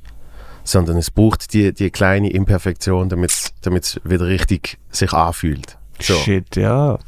Sondern 0.62 0.98
es 0.98 1.10
braucht 1.10 1.52
die, 1.52 1.74
die 1.74 1.90
kleine 1.90 2.30
Imperfektion, 2.30 3.08
damit 3.08 3.32
es 3.60 4.00
wieder 4.04 4.26
richtig 4.28 4.78
sich 4.88 5.12
anfühlt. 5.12 5.78
So. 6.00 6.14
Shit, 6.14 6.54
ja. 6.54 7.00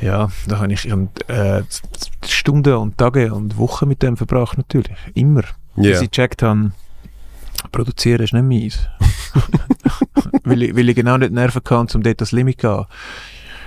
Ja, 0.00 0.28
da 0.48 0.58
habe 0.58 0.72
ich 0.72 0.84
äh, 1.28 1.62
Stunden 2.26 2.74
und 2.74 2.98
Tage 2.98 3.32
und 3.32 3.56
Wochen 3.58 3.88
mit 3.88 4.02
dem 4.02 4.16
verbracht, 4.16 4.58
natürlich. 4.58 4.96
Immer. 5.14 5.42
Ja. 5.76 5.82
Bis 5.92 6.02
ich 6.02 6.10
gecheckt 6.10 6.42
habe, 6.42 6.72
produzieren 7.72 8.22
ist 8.22 8.32
nicht 8.32 8.44
meins. 8.44 8.88
weil, 10.44 10.62
ich, 10.62 10.76
weil 10.76 10.88
ich 10.88 10.96
genau 10.96 11.16
nicht 11.16 11.32
Nerven 11.32 11.62
kann, 11.64 11.86
um 11.94 12.02
dort 12.02 12.20
das 12.20 12.32
Limit 12.32 12.60
zu 12.60 12.68
gehen. 12.68 12.86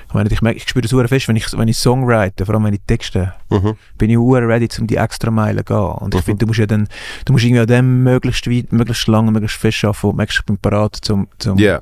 Ich 0.09 0.13
meine, 0.13 0.29
ich, 0.31 0.41
merke, 0.41 0.57
ich 0.57 0.69
spüre 0.69 0.87
das 0.87 1.09
fest, 1.09 1.27
wenn 1.27 1.35
ich, 1.35 1.51
wenn 1.57 1.67
ich 1.67 1.77
Songwrite, 1.77 2.45
vor 2.45 2.55
allem 2.55 2.63
wenn 2.65 2.73
ich 2.73 2.79
Texte, 2.87 3.33
Mhm. 3.49 3.75
bin 3.97 4.09
ich 4.09 4.17
sehr 4.17 4.47
ready, 4.47 4.69
um 4.79 4.87
die 4.87 4.95
extra 4.95 5.29
Meile 5.31 5.65
zu 5.65 5.73
gehen. 5.73 5.91
Und 5.99 6.13
ich 6.15 6.21
Mhm. 6.21 6.25
finde, 6.25 6.39
du 6.39 6.47
musst 6.47 6.59
ja 6.59 6.65
dann, 6.65 6.87
du 7.25 7.33
musst 7.33 7.43
irgendwie 7.43 7.59
an 7.61 7.67
dem 7.67 8.03
möglichst 8.03 8.49
weit, 8.49 8.71
möglichst 8.71 9.07
lange, 9.07 9.31
möglichst 9.31 9.57
fest 9.57 9.83
arbeiten 9.83 10.07
und 10.07 10.15
merkst, 10.15 10.39
ich 10.39 10.45
bin 10.45 10.57
bereit, 10.61 10.97
zum, 11.01 11.27
zum 11.39 11.57
Ja. 11.57 11.81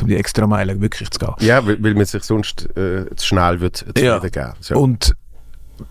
Um 0.00 0.08
die 0.08 0.16
extra 0.16 0.46
Meile 0.46 0.80
wirklich 0.80 1.10
zu 1.10 1.18
gehen. 1.18 1.34
Ja, 1.40 1.66
weil, 1.66 1.82
weil 1.82 1.94
man 1.94 2.04
sich 2.04 2.22
sonst 2.22 2.68
äh, 2.76 3.06
zu 3.16 3.26
schnell 3.26 3.60
wird 3.60 3.84
Ja. 3.98 4.18
geben. 4.20 4.52
So. 4.60 4.76
Und 4.78 5.14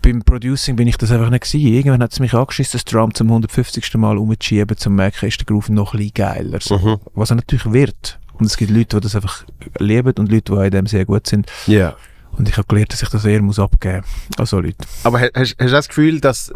beim 0.00 0.22
Producing 0.22 0.76
bin 0.76 0.88
ich 0.88 0.96
das 0.96 1.10
einfach 1.12 1.28
nicht 1.30 1.44
gewesen. 1.44 1.66
Irgendwann 1.66 2.02
hat 2.02 2.12
es 2.12 2.20
mich 2.20 2.32
angeschissen, 2.34 2.72
das 2.78 2.84
Drum 2.86 3.12
zum 3.14 3.28
150. 3.28 3.94
Mal 3.94 4.16
umzuschieben, 4.16 4.76
zum 4.76 4.94
merken, 4.94 5.26
ist 5.26 5.38
der 5.38 5.46
Groove 5.46 5.68
noch 5.68 5.92
ein 5.92 5.98
bisschen 5.98 6.14
geiler. 6.14 6.58
So. 6.60 6.78
Mhm. 6.78 6.96
Was 7.14 7.30
er 7.30 7.36
natürlich 7.36 7.70
wird. 7.70 8.18
Und 8.34 8.46
es 8.46 8.56
gibt 8.56 8.70
Leute, 8.70 8.96
die 8.96 9.00
das 9.02 9.14
einfach 9.14 9.44
lieben 9.78 10.14
und 10.18 10.30
Leute, 10.32 10.52
die 10.54 10.64
in 10.64 10.70
dem 10.70 10.86
sehr 10.86 11.04
gut 11.04 11.26
sind. 11.26 11.46
Ja. 11.66 11.94
Und 12.32 12.48
ich 12.48 12.56
habe 12.56 12.66
gelernt, 12.66 12.92
dass 12.92 13.02
ich 13.02 13.08
das 13.10 13.24
eher 13.26 13.42
muss 13.42 13.58
abgeben 13.58 13.98
muss. 14.30 14.38
Also 14.38 14.60
Leute. 14.60 14.78
Aber 15.04 15.20
ha- 15.20 15.28
hast, 15.34 15.54
hast 15.58 15.60
du 15.60 15.66
das 15.66 15.88
Gefühl, 15.88 16.18
dass 16.20 16.50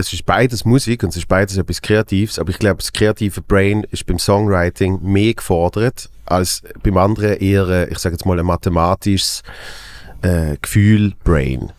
es 0.00 0.12
ist 0.12 0.26
beides 0.26 0.64
Musik 0.64 1.02
und 1.02 1.10
es 1.10 1.16
ist 1.16 1.28
beides 1.28 1.56
etwas 1.56 1.80
Kreatives, 1.80 2.38
aber 2.38 2.50
ich 2.50 2.58
glaube, 2.58 2.78
das 2.78 2.92
kreative 2.92 3.40
Brain 3.40 3.86
ist 3.90 4.06
beim 4.06 4.18
Songwriting 4.18 5.00
mehr 5.02 5.34
gefordert 5.34 6.10
als 6.26 6.62
beim 6.82 6.96
anderen 6.96 7.38
eher, 7.38 7.68
äh, 7.68 7.88
ich 7.88 7.98
sage 7.98 8.14
jetzt 8.14 8.26
mal, 8.26 8.38
ein 8.38 8.46
mathematisches 8.46 9.42
äh, 10.22 10.56
Gefühl 10.60 11.14
Brain. 11.24 11.72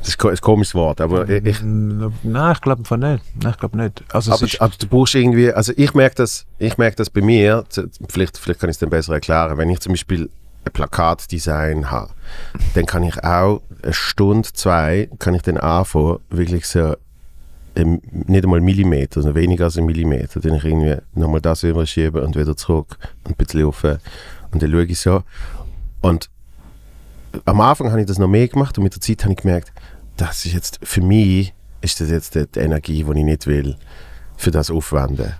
Das 0.00 0.10
ist 0.10 0.24
ein 0.24 0.36
komisches 0.40 0.74
Wort, 0.74 1.00
aber 1.00 1.28
ich, 1.28 1.60
Nein, 1.62 2.52
ich 2.52 2.60
glaube 2.60 2.84
von 2.84 2.98
nicht. 2.98 3.22
Nein, 3.40 3.52
ich 3.52 3.58
glaube 3.58 3.78
nicht. 3.78 4.02
Also 4.12 4.32
aber, 4.32 4.44
ist, 4.44 4.60
aber 4.60 4.74
du 4.76 4.86
brauchst 4.88 5.14
irgendwie, 5.14 5.52
also 5.52 5.72
ich 5.76 5.94
merke 5.94 6.16
das, 6.16 6.44
ich 6.58 6.76
merke 6.76 6.96
das 6.96 7.08
bei 7.08 7.20
mir, 7.20 7.64
vielleicht, 8.08 8.36
vielleicht 8.36 8.60
kann 8.60 8.68
ich 8.68 8.74
es 8.74 8.80
dann 8.80 8.90
besser 8.90 9.14
erklären, 9.14 9.56
wenn 9.58 9.70
ich 9.70 9.78
zum 9.78 9.92
Beispiel 9.92 10.28
ein 10.64 10.72
Plakatdesign 10.72 11.90
habe, 11.92 12.10
dann 12.74 12.86
kann 12.86 13.04
ich 13.04 13.22
auch 13.22 13.62
eine 13.82 13.92
Stunde, 13.92 14.48
zwei, 14.52 15.08
kann 15.20 15.34
ich 15.34 15.42
dann 15.42 15.56
anfangen, 15.56 16.18
wirklich 16.30 16.66
so 16.66 16.96
nicht 17.74 18.44
einmal 18.44 18.60
Millimeter, 18.60 19.22
sondern 19.22 19.42
weniger 19.42 19.64
als 19.64 19.78
ein 19.78 19.86
Millimeter, 19.86 20.40
dann 20.40 20.54
ich 20.54 20.64
irgendwie 20.64 20.96
nochmal 21.14 21.40
das 21.40 21.62
überschieben 21.62 22.22
und 22.22 22.36
wieder 22.36 22.56
zurück 22.56 22.98
und 23.24 23.32
ein 23.32 23.36
bisschen 23.36 23.64
rauf 23.64 23.84
und 23.84 24.62
dann 24.62 24.70
schaue 24.70 24.84
ich 24.84 24.98
so. 24.98 25.22
Und 26.00 26.28
am 27.44 27.60
Anfang 27.60 27.90
habe 27.90 28.00
ich 28.00 28.06
das 28.06 28.18
noch 28.18 28.28
mehr 28.28 28.48
gemacht 28.48 28.76
und 28.76 28.84
mit 28.84 28.94
der 28.94 29.00
Zeit 29.00 29.22
habe 29.24 29.32
ich 29.32 29.40
gemerkt, 29.40 29.72
das 30.16 30.44
ist 30.44 30.52
jetzt, 30.52 30.78
für 30.82 31.00
mich 31.00 31.54
ist 31.80 32.00
das 32.00 32.10
jetzt 32.10 32.34
die, 32.34 32.46
Energie, 32.58 33.04
die 33.04 33.18
ich 33.18 33.24
nicht 33.24 33.46
will, 33.46 33.76
für 34.36 34.50
das 34.50 34.70
aufwenden. 34.70 35.32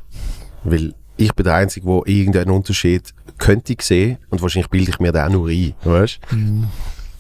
Weil 0.65 0.95
ich 1.17 1.35
bin 1.35 1.45
der 1.45 1.55
Einzige, 1.57 1.87
der 1.87 2.03
irgendeinen 2.07 2.51
Unterschied 2.51 3.13
könnte 3.37 3.77
sehen 3.81 4.17
und 4.31 4.41
wahrscheinlich 4.41 4.71
bilde 4.71 4.91
ich 4.91 5.01
mir 5.01 5.13
den 5.13 5.23
auch 5.23 5.31
nur 5.31 5.49
ein, 5.49 5.75
weißt? 5.85 6.21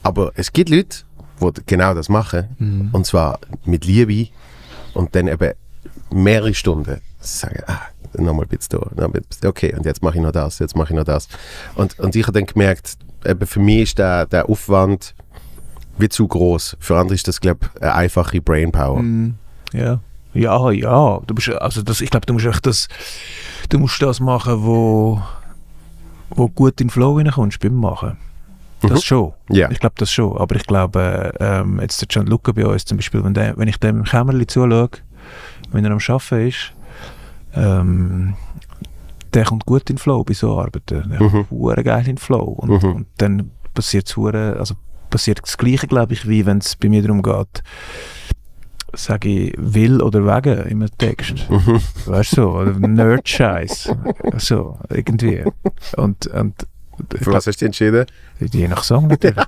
Aber 0.02 0.32
es 0.34 0.52
gibt 0.52 0.70
Leute, 0.70 0.98
die 1.40 1.60
genau 1.66 1.92
das 1.92 2.08
machen. 2.08 2.88
Und 2.92 3.06
zwar 3.06 3.40
mit 3.64 3.84
Liebe 3.84 4.28
und 4.95 5.14
dann 5.14 5.28
eben 5.28 5.53
mehrere 6.11 6.55
Stunden 6.55 7.01
sagen, 7.20 7.62
ah, 7.66 7.80
nochmal 8.14 8.47
ein 8.47 8.57
bisschen 8.57 8.80
da, 8.97 9.49
okay, 9.49 9.74
und 9.74 9.86
jetzt 9.86 10.03
mache 10.03 10.16
ich 10.16 10.22
noch 10.22 10.32
das, 10.32 10.59
jetzt 10.59 10.76
mache 10.76 10.93
ich 10.93 10.97
noch 10.97 11.05
das. 11.05 11.28
Und, 11.74 11.99
und 11.99 12.14
ich 12.16 12.22
habe 12.22 12.32
dann 12.32 12.47
gemerkt, 12.47 12.97
eben 13.24 13.47
für 13.47 13.61
mich 13.61 13.82
ist 13.82 13.99
der, 13.99 14.26
der 14.26 14.49
Aufwand 14.49 15.14
wie 15.99 16.09
zu 16.09 16.26
groß. 16.26 16.76
Für 16.80 16.99
andere 16.99 17.14
ist 17.14 17.28
das, 17.28 17.40
glaube 17.40 17.66
ich, 17.74 17.82
eine 17.82 17.95
einfache 17.95 18.40
Brainpower. 18.40 19.03
Mm, 19.03 19.34
ja. 19.72 20.01
Ja, 20.34 20.70
ja. 20.70 21.20
Du 21.26 21.34
musst, 21.34 21.51
also 21.51 21.82
das, 21.82 22.01
ich 22.01 22.11
glaube, 22.11 22.26
du 22.26 22.32
musst 22.32 22.47
echt 22.47 22.66
das, 22.66 22.88
du 23.68 23.78
musst 23.78 24.01
das 24.01 24.18
machen, 24.18 24.64
wo, 24.64 25.20
wo 26.30 26.49
gut 26.49 26.80
in 26.80 26.86
den 26.86 26.90
Flow 26.90 27.16
reinkommst 27.16 27.61
beim 27.61 27.74
Machen. 27.74 28.16
Das 28.82 28.90
Mhm. 28.92 29.02
schon. 29.02 29.32
Ja. 29.50 29.70
Ich 29.70 29.80
glaube 29.80 29.94
das 29.98 30.10
schon. 30.10 30.36
Aber 30.36 30.56
ich 30.56 30.66
glaube, 30.66 31.32
ähm, 31.40 31.80
jetzt 31.80 32.00
der 32.00 32.08
Gianluca 32.08 32.52
bei 32.52 32.66
uns 32.66 32.84
zum 32.84 32.98
Beispiel, 32.98 33.22
wenn, 33.24 33.34
der, 33.34 33.56
wenn 33.56 33.68
ich 33.68 33.78
dem 33.78 33.98
im 33.98 34.04
Kämmerli 34.04 34.46
zuschaue, 34.46 34.90
wenn 35.70 35.84
er 35.84 35.92
am 35.92 35.98
Arbeiten 36.06 36.48
ist, 36.48 36.72
ähm, 37.54 38.34
der 39.34 39.44
kommt 39.44 39.64
gut 39.66 39.88
in 39.88 39.96
den 39.96 39.98
Flow 39.98 40.24
bei 40.24 40.34
so 40.34 40.58
Arbeiten. 40.58 41.08
Der 41.10 41.22
Mhm. 41.22 41.46
kommt 41.48 41.84
geil 41.84 42.00
in 42.00 42.04
den 42.16 42.18
Flow. 42.18 42.44
Und, 42.44 42.82
Mhm. 42.82 42.92
und 42.92 43.06
dann 43.18 43.50
passiert 43.74 44.08
es 44.08 44.16
also 44.18 44.74
passiert 45.10 45.40
das 45.42 45.56
Gleiche, 45.58 45.86
glaube 45.86 46.12
ich, 46.14 46.26
wie 46.28 46.44
wenn 46.46 46.58
es 46.58 46.74
bei 46.76 46.88
mir 46.88 47.02
darum 47.02 47.22
geht, 47.22 47.62
sage 48.94 49.28
ich, 49.28 49.54
will 49.58 50.02
oder 50.02 50.24
wegen 50.24 50.66
im 50.68 50.86
Text. 50.98 51.48
Mhm. 51.50 51.80
Weißt 52.06 52.32
du, 52.32 52.36
so, 52.42 52.50
oder 52.52 52.72
Nerd-Scheiß. 52.78 53.94
So, 54.38 54.78
irgendwie. 54.90 55.44
Und, 55.96 56.26
und 56.26 56.66
Für 57.20 57.32
was 57.32 57.46
hast 57.46 57.60
du 57.62 57.66
entschieden? 57.66 58.06
Je 58.47 58.68
nach 58.68 58.82
Song 58.84 59.07
natürlich. 59.09 59.36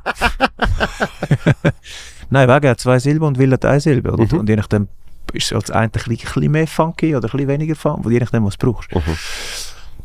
Nein, 2.31 2.49
Wege 2.49 2.71
hat 2.71 2.81
zwei 2.81 2.99
Silben 2.99 3.27
und 3.27 3.39
Will 3.39 3.53
hat 3.53 3.65
eine 3.65 3.81
Silbe. 3.81 4.13
Und, 4.13 4.33
Mhm. 4.33 4.39
und 4.41 4.49
je 4.49 4.57
nachdem 4.57 4.89
ist 5.33 5.47
es 5.47 5.53
als 5.53 5.71
eine 5.71 5.91
ein 5.93 6.17
bisschen, 6.17 6.51
mehr 6.53 6.67
funky 6.67 7.15
oder 7.17 7.29
ein 7.29 7.33
bisschen 7.33 7.49
weniger 7.49 7.75
funky, 7.77 8.11
je 8.13 8.19
nachdem, 8.21 8.45
was 8.45 8.57
du 8.59 8.73
brauchst. 8.73 8.91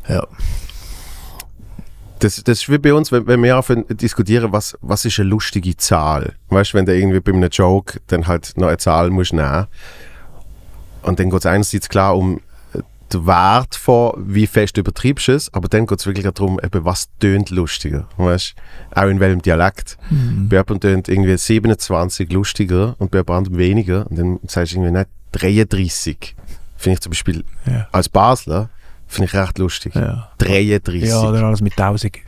Ja. 0.07 0.25
Das, 2.19 2.43
das 2.43 2.59
ist 2.61 2.69
wie 2.69 2.77
bei 2.77 2.93
uns, 2.93 3.11
wenn, 3.11 3.25
wenn 3.27 3.41
wir 3.41 3.55
anfangen 3.55 3.85
diskutieren, 3.89 4.51
was, 4.51 4.77
was 4.81 5.05
ist 5.05 5.19
eine 5.19 5.29
lustige 5.29 5.77
Zahl. 5.77 6.35
Weißt 6.49 6.73
du, 6.73 6.77
wenn 6.77 6.85
du 6.85 6.93
irgendwie 6.97 7.21
bei 7.21 7.31
einem 7.31 7.49
Joke 7.49 8.01
dann 8.07 8.27
halt 8.27 8.53
noch 8.57 8.67
eine 8.67 8.77
Zahl 8.77 9.09
musst 9.09 9.31
nehmen 9.33 9.67
Und 11.03 11.19
dann 11.19 11.29
geht 11.29 11.39
es 11.39 11.45
einerseits 11.45 11.87
klar 11.87 12.17
um 12.17 12.41
den 13.13 13.25
Wert 13.27 13.75
von, 13.75 14.13
wie 14.17 14.47
fest 14.47 14.77
übertreibst 14.77 15.27
du 15.27 15.31
es, 15.33 15.53
aber 15.53 15.67
dann 15.67 15.85
geht 15.85 15.99
es 15.99 16.05
wirklich 16.05 16.25
darum, 16.31 16.59
eben, 16.63 16.85
was 16.85 17.09
tönt 17.19 17.49
lustiger. 17.49 18.07
Weißt? 18.17 18.55
Auch 18.95 19.07
in 19.07 19.19
welchem 19.19 19.41
Dialekt. 19.41 19.97
Bei 20.09 20.57
jemandem 20.57 20.79
tönt 20.79 21.09
irgendwie 21.09 21.37
27 21.37 22.31
lustiger 22.31 22.95
und 22.99 23.11
bei 23.11 23.19
jemandem 23.19 23.57
weniger. 23.57 24.07
Und 24.07 24.17
dann 24.19 24.39
sagst 24.47 24.73
du 24.73 24.77
irgendwie 24.77 24.97
nicht 24.99 25.09
33. 25.33 26.35
Finde 26.77 26.93
ich 26.93 27.01
zum 27.01 27.09
Beispiel 27.11 27.43
Ja. 27.65 27.87
als 27.91 28.07
Basler, 28.09 28.69
finde 29.07 29.25
ich 29.27 29.33
recht 29.35 29.57
lustig. 29.57 29.95
Ja. 29.95 30.29
33. 30.37 31.03
ja, 31.09 31.21
oder 31.21 31.43
alles 31.43 31.61
mit 31.61 31.73
1000. 31.79 32.19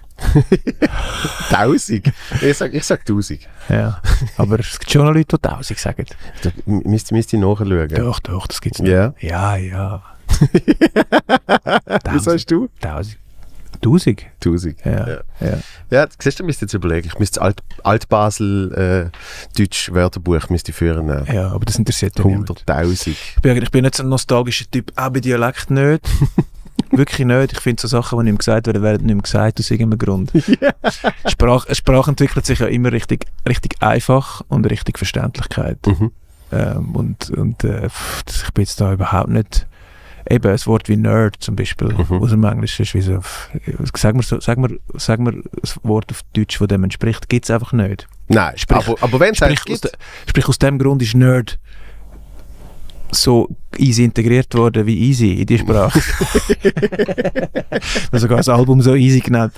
1000. 1.50 2.12
Ich 2.42 2.58
sag, 2.58 2.74
ich 2.74 2.84
sag 2.86 3.00
1000. 3.02 3.42
Ja. 3.70 4.02
Aber 4.38 4.60
es 4.60 4.78
gibt 4.80 4.92
schon 4.92 5.06
noch 5.06 5.14
Leute, 5.14 5.38
die 5.38 5.44
1000 5.50 5.80
sagen. 5.80 6.06
Da 6.44 6.50
müsst, 6.66 7.12
müsst 7.12 7.34
ihr 7.34 7.40
nachschauen. 7.40 7.88
Doch, 7.90 8.20
doch, 8.20 8.48
das 8.48 8.62
gibt 8.62 8.80
es 8.80 8.88
Ja. 8.88 9.14
Ja, 9.20 9.56
ja. 9.56 10.04
Was 11.86 12.04
1000. 12.06 12.24
sagst 12.24 12.52
du? 12.52 12.70
1000. 12.82 13.18
1000? 13.84 14.26
1000. 14.40 14.86
Ja. 14.86 14.92
Ja. 14.92 15.22
ja. 15.40 15.58
Ja, 15.90 16.08
siehst 16.20 16.40
du, 16.40 16.44
müsst 16.44 16.62
jetzt 16.62 16.74
überlegen. 16.74 17.08
Ich 17.08 17.20
müsste 17.20 17.40
das 17.40 17.44
Alt, 17.44 17.62
Altbasel 17.84 19.12
äh, 19.14 19.58
Deutsch 19.58 19.92
Wörterbuch 19.92 20.50
müsste 20.50 20.72
führen 20.72 21.08
nehmen. 21.08 21.26
Ja, 21.32 21.50
aber 21.50 21.66
das 21.66 21.78
interessiert 21.78 22.18
niemand. 22.24 22.50
100.000. 22.50 23.08
Ich 23.08 23.36
bin, 23.42 23.62
ich 23.62 23.72
bin 23.72 23.84
nicht 23.84 23.96
so 23.96 24.04
ein 24.04 24.10
nostalgischer 24.10 24.66
Typ, 24.70 24.92
auch 24.96 25.10
bei 25.10 25.20
Dialekt 25.20 25.72
nicht. 25.72 26.08
Wirklich 26.92 27.26
nicht. 27.26 27.54
Ich 27.54 27.60
finde 27.60 27.82
so 27.82 27.88
Sachen, 27.88 28.20
die 28.20 28.26
nicht 28.26 28.34
mehr 28.34 28.38
gesagt 28.38 28.68
werden, 28.68 28.82
werden 28.82 29.06
nicht 29.06 29.16
mehr 29.16 29.24
gesagt 29.24 29.60
aus 29.60 29.72
irgendeinem 29.72 30.00
Grund. 30.00 30.32
Sprach, 31.28 31.66
Sprache 31.74 32.12
entwickelt 32.12 32.46
sich 32.46 32.60
ja 32.60 32.68
immer 32.68 32.92
richtig, 32.92 33.26
richtig 33.48 33.82
einfach 33.82 34.42
und 34.48 34.70
richtig 34.70 34.98
Verständlichkeit. 34.98 35.80
Mhm. 35.86 36.12
Ähm, 36.52 36.96
und 36.96 37.30
und 37.30 37.64
äh, 37.64 37.88
ich 37.88 38.54
bin 38.54 38.64
jetzt 38.64 38.82
da 38.82 38.94
überhaupt 38.94 39.30
nicht. 39.30 39.68
Eben 40.30 40.52
ein 40.52 40.60
Wort 40.66 40.90
wie 40.90 40.98
Nerd 40.98 41.36
zum 41.40 41.56
Beispiel 41.56 41.90
Mhm. 41.94 42.22
aus 42.22 42.30
dem 42.30 42.44
Englischen 42.44 42.84
ist 42.84 42.94
wie 42.94 43.02
so. 43.02 43.22
pff, 43.22 43.50
Sag 43.96 44.16
mir, 44.16 44.24
so, 44.24 44.40
sag 44.40 44.58
mir, 44.58 44.70
sag 44.96 45.20
mir 45.20 45.32
ein 45.32 45.44
Wort 45.84 46.12
auf 46.12 46.22
Deutsch, 46.34 46.60
das 46.60 46.68
dem 46.68 46.84
entspricht, 46.84 47.30
gibt 47.30 47.46
es 47.46 47.52
einfach 47.52 47.74
nicht. 47.74 48.08
Nein, 48.28 48.54
Sprich- 48.58 48.78
aber, 48.88 48.96
aber 49.02 49.20
wenn 49.20 49.32
es 49.32 49.38
Sprich 49.38 49.60
aus, 49.60 49.66
gibt... 49.66 49.84
de, 49.86 49.92
sprich 50.30 50.48
aus 50.48 50.60
dem 50.60 50.78
Grund 50.80 51.02
ist 51.02 51.16
Nerd 51.16 51.60
so 53.14 53.50
easy 53.78 54.06
integriert 54.06 54.54
worden 54.56 54.86
wie 54.86 54.98
easy 54.98 55.34
in 55.34 55.46
die 55.46 55.58
Sprache. 55.58 56.00
Sogar 58.14 58.38
das 58.38 58.48
Album 58.50 58.82
so 58.82 58.96
easy 58.96 59.20
genannt. 59.20 59.54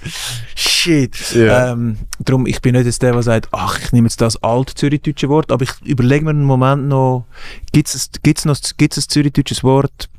Shit. 0.55 1.33
Ja. 1.35 1.71
Ähm, 1.73 1.97
darum, 2.19 2.47
ich 2.47 2.61
bin 2.61 2.73
nicht 2.75 2.85
jetzt 2.85 3.01
der, 3.03 3.13
der 3.13 3.21
sagt, 3.23 3.49
ach, 3.51 3.79
ich 3.79 3.91
nehme 3.91 4.07
jetzt 4.07 4.21
das 4.21 4.41
alt-zürichdeutsche 4.41 5.29
Wort, 5.29 5.51
aber 5.51 5.63
ich 5.63 5.71
überlege 5.85 6.23
mir 6.25 6.31
einen 6.31 6.43
Moment 6.43 6.87
noch, 6.87 7.25
gibt 7.71 7.93
es 7.93 8.09
noch 8.45 8.57
gibt's 8.77 8.97
ein 8.97 9.03
zürichdeutsches 9.07 9.63
Wort, 9.63 10.09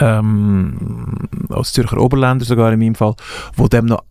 ähm, 0.00 1.28
als 1.50 1.72
Zürcher 1.72 1.98
Oberländer 1.98 2.44
sogar 2.44 2.72
in 2.72 2.78
meinem 2.78 2.94
Fall, 2.94 3.14
wo 3.56 3.68
dem 3.68 3.86
noch 3.86 4.02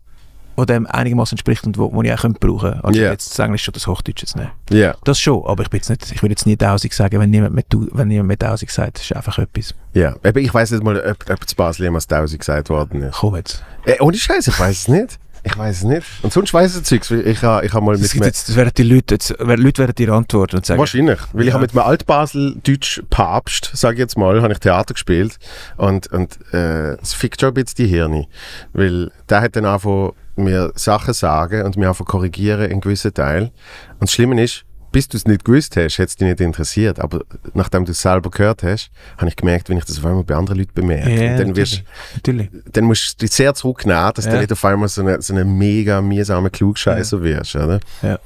wo 0.60 0.66
dem 0.66 0.88
einigermaßen 0.88 1.36
entspricht 1.36 1.68
und 1.68 1.78
wo, 1.78 1.94
wo 1.94 2.02
ich 2.02 2.12
auch 2.12 2.18
könnte 2.22 2.40
brauchen 2.40 2.72
könnte. 2.72 2.84
Also 2.84 3.00
Ja. 3.00 3.12
jetzt 3.12 3.30
das 3.30 3.38
Englisch 3.46 3.68
oder 3.68 3.76
das 3.76 3.86
Hochdeutsche 3.86 4.26
zu 4.26 4.40
nehmen. 4.40 4.50
Ja, 4.72 4.96
Das 5.04 5.20
schon, 5.20 5.46
aber 5.46 5.62
ich, 5.62 5.70
bin 5.70 5.78
jetzt 5.78 5.90
nicht, 5.92 6.12
ich 6.12 6.24
will 6.24 6.32
jetzt 6.32 6.48
nie 6.48 6.54
1000 6.58 6.92
sagen, 6.94 7.20
wenn 7.20 7.30
niemand 7.30 7.54
mit, 7.54 7.68
du- 7.70 7.88
wenn 7.92 8.08
niemand 8.08 8.30
mit 8.30 8.42
1000 8.44 8.72
sagt, 8.72 8.98
das 8.98 9.04
ist 9.04 9.16
einfach 9.16 9.38
etwas. 9.38 9.76
ja. 9.94 10.16
Eben, 10.24 10.40
ich 10.44 10.52
weiß 10.52 10.72
nicht 10.72 10.84
mal, 10.84 11.00
ob, 11.00 11.30
ob 11.30 11.48
zu 11.48 11.56
Basel 11.56 11.84
jemals 11.84 12.08
1000 12.10 12.40
gesagt 12.40 12.70
worden 12.72 13.04
ist. 13.04 13.18
Komm 13.18 13.36
jetzt. 13.36 13.64
Äh, 13.86 13.98
ohne 14.02 14.18
Scheiß, 14.18 14.48
ich 14.48 14.60
weiß 14.60 14.76
es 14.80 14.88
nicht. 14.88 15.20
Ich 15.50 15.58
weiß 15.58 15.78
es 15.78 15.84
nicht. 15.84 16.06
Und 16.22 16.34
sonst 16.34 16.54
weiß 16.54 16.72
ich 16.76 16.82
es 16.82 16.88
Zeugs. 16.88 17.10
Ich 17.10 17.42
habe 17.42 17.66
ich 17.66 17.74
ha 17.74 17.80
mal 17.82 17.98
mit 17.98 18.14
jetzt, 18.14 18.50
das 18.50 18.56
werden 18.56 18.72
die 18.78 18.84
Leute, 18.84 19.16
jetzt, 19.16 19.34
Leute 19.40 19.80
werden 19.80 19.96
dir 19.96 20.12
antworten 20.14 20.58
und 20.58 20.66
sagen, 20.66 20.80
Wahrscheinlich. 20.80 21.20
Weil 21.32 21.42
ich 21.44 21.48
Ja. 21.48 21.54
habe 21.54 21.62
mit 21.64 21.72
einem 21.72 21.88
Altbasel-Deutsch-Papst, 21.88 23.72
sage 23.74 23.96
ich 23.96 24.00
jetzt 24.00 24.18
mal, 24.18 24.42
habe 24.42 24.54
ich 24.54 24.60
Theater 24.60 24.94
gespielt. 24.94 25.38
Und, 25.78 26.08
und 26.12 26.38
äh, 26.54 26.96
es 27.02 27.14
fickt 27.14 27.40
schon 27.42 27.50
ein 27.50 27.54
bisschen 27.54 27.76
die 27.78 27.88
Hirne. 27.88 28.28
Weil 28.74 29.12
der 29.30 29.42
hat 29.42 29.56
dann 29.56 29.66
angefangen, 29.66 30.12
mir 30.36 30.72
Sachen 30.76 31.14
sagen 31.16 31.64
und 31.64 31.78
mir 31.78 31.90
einfach 31.90 32.06
korrigieren 32.06 32.70
in 32.70 32.80
gewissen 32.82 33.14
Teilen. 33.14 33.46
Und 33.94 34.04
das 34.04 34.12
Schlimme 34.12 34.42
ist, 34.44 34.66
bis 34.98 35.08
du 35.08 35.16
es 35.16 35.28
nicht 35.28 35.46
gewusst 35.46 35.78
hast, 35.78 36.00
hat 36.00 36.08
es 36.08 36.16
dich 36.16 36.28
nicht 36.28 36.42
interessiert. 36.42 37.00
Aber 37.00 37.22
nachdem 37.54 37.86
du 37.86 37.92
es 37.92 38.02
selber 38.02 38.32
gehört 38.32 38.64
hast, 38.64 38.90
habe 39.20 39.28
ich 39.30 39.36
gemerkt, 39.36 39.70
wenn 39.70 39.78
ich 39.78 39.86
das 39.86 40.00
auf 40.00 40.06
einmal 40.08 40.24
bei 40.24 40.34
anderen 40.34 40.58
Leuten 40.58 40.74
bemerke. 40.74 41.24
Ja, 41.24 41.38
dann, 41.38 41.56
wirst, 41.56 41.84
Natürlich. 42.16 42.50
dann 42.72 42.86
musst 42.86 43.14
du 43.22 43.26
dich 43.28 43.36
sehr 43.36 43.54
zurücknehmen, 43.54 44.12
dass 44.16 44.26
du 44.26 44.32
Ja. 44.32 44.40
nicht 44.40 44.52
auf 44.52 44.66
einmal 44.66 44.90
so 44.90 45.02
eine, 45.02 45.22
so 45.22 45.34
eine 45.36 45.46
mega 45.46 46.02
mühsame 46.02 46.50
Klugscheißer 46.50 47.22
wirst. 47.22 47.56
Oder? 47.56 47.80
Ja. 48.02 48.18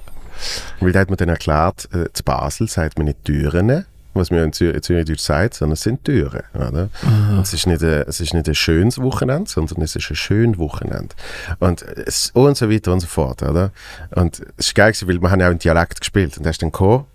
Weil 0.79 0.93
da 0.93 1.01
hat 1.01 1.09
man 1.09 1.17
dann 1.17 1.27
erklärt, 1.27 1.89
äh, 1.93 2.05
zu 2.13 2.23
Basel 2.23 2.69
sagt 2.69 2.97
man 2.97 3.07
nicht 3.07 3.25
Türen, 3.25 3.85
was 4.13 4.31
man 4.31 4.43
in 4.43 4.53
Zürich, 4.53 4.81
Zürichdeutsch 4.81 5.21
sagt, 5.21 5.53
sondern 5.55 5.73
es 5.73 5.81
sind 5.81 6.03
Türen. 6.03 6.43
Oder? 6.53 6.89
Ah. 7.03 7.39
Es 7.41 7.53
ist, 7.53 7.67
nicht 7.67 7.81
ein, 7.81 8.03
es 8.07 8.19
ist 8.19 8.33
nicht 8.33 8.47
ein 8.47 8.55
schönes 8.55 8.99
Wochenende, 8.99 9.49
sondern 9.49 9.81
es 9.81 9.95
ist 9.95 10.09
ein 10.09 10.15
schönes 10.15 10.57
Wochenende. 10.57 11.15
Und, 11.59 11.81
es, 11.81 12.31
und 12.33 12.57
so 12.57 12.69
weiter 12.69 12.93
und 12.93 12.99
so 12.99 13.07
fort. 13.07 13.43
Oder? 13.43 13.71
Und 14.15 14.41
es 14.57 14.67
ist 14.67 14.75
geil, 14.75 14.93
weil 15.05 15.21
wir 15.21 15.31
haben 15.31 15.39
ja 15.39 15.47
auch 15.47 15.51
einen 15.51 15.59
Dialekt 15.59 15.99
gespielt. 15.99 16.37
Und 16.37 16.45
da 16.45 16.49
hast 16.49 16.61
du 16.61 16.65
dann 16.65 16.71
gekommen 16.71 17.05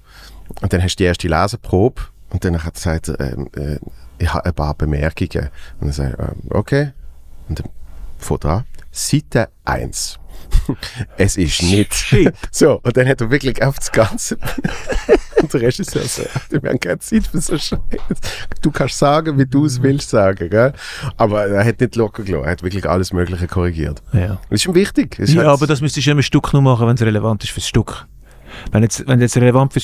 und 0.61 0.73
dann 0.73 0.83
hast 0.83 0.97
du 0.97 1.03
die 1.03 1.05
erste 1.05 1.29
Leseprobe 1.29 2.03
und 2.31 2.45
dann 2.45 2.63
hat 2.63 2.65
er 2.65 2.99
gesagt, 2.99 3.13
ähm, 3.21 3.49
äh, 3.57 3.79
ich 4.19 4.33
habe 4.33 4.47
ein 4.47 4.55
paar 4.55 4.75
Bemerkungen. 4.75 5.51
Und 5.81 5.89
dann 5.89 5.93
sage 5.93 6.17
ich, 6.19 6.19
ähm, 6.19 6.43
okay. 6.51 6.93
Und 7.49 7.61
dann 7.61 7.69
von 8.19 8.39
da, 8.41 8.65
Seite 8.91 9.51
1. 9.65 10.19
es 11.17 11.37
ist 11.37 11.63
nicht. 11.63 11.95
Shit. 11.95 12.35
So, 12.51 12.81
und 12.83 12.97
dann 12.97 13.07
hat 13.07 13.21
er 13.21 13.31
wirklich 13.31 13.63
auf 13.63 13.77
das 13.79 13.93
Ganze. 13.93 14.39
und 15.43 15.53
der 15.53 15.61
Regisseur 15.63 16.03
sagt, 16.03 16.51
wir 16.51 16.71
haben 16.71 16.81
keine 16.81 16.99
Zeit 16.99 17.27
für 17.27 17.41
so 17.41 17.59
Scheiß. 17.59 17.81
Du 18.63 18.71
kannst 18.71 18.99
sagen, 18.99 19.39
wie 19.39 19.47
du 19.47 19.67
es 19.67 19.83
willst 19.83 20.11
sagen, 20.11 20.51
gell? 20.51 20.73
Aber 21.17 21.47
er 21.47 21.65
hat 21.65 21.81
nicht 21.81 21.97
locker 21.97 22.23
gelassen, 22.23 22.45
er 22.45 22.53
hat 22.53 22.63
wirklich 22.63 22.89
alles 22.89 23.13
Mögliche 23.13 23.47
korrigiert. 23.47 24.03
Ja. 24.13 24.39
Das 24.51 24.61
ist 24.61 24.67
ihm 24.67 24.75
wichtig. 24.75 25.19
Ist 25.19 25.35
Ja, 25.35 25.53
aber 25.53 25.67
das 25.67 25.81
müsstest 25.81 26.07
du 26.07 26.11
immer 26.11 26.23
Stück 26.23 26.53
nur 26.53 26.63
machen, 26.63 26.87
wenn 26.87 26.95
es 26.95 27.03
relevant 27.03 27.45
ist 27.45 27.51
fürs 27.51 27.69
Stück. 27.69 28.07
Wenn 28.73 28.83
jetzt, 28.83 29.07
wenn 29.07 29.21
jetzt 29.21 29.37
relevant 29.37 29.73
Für 29.73 29.81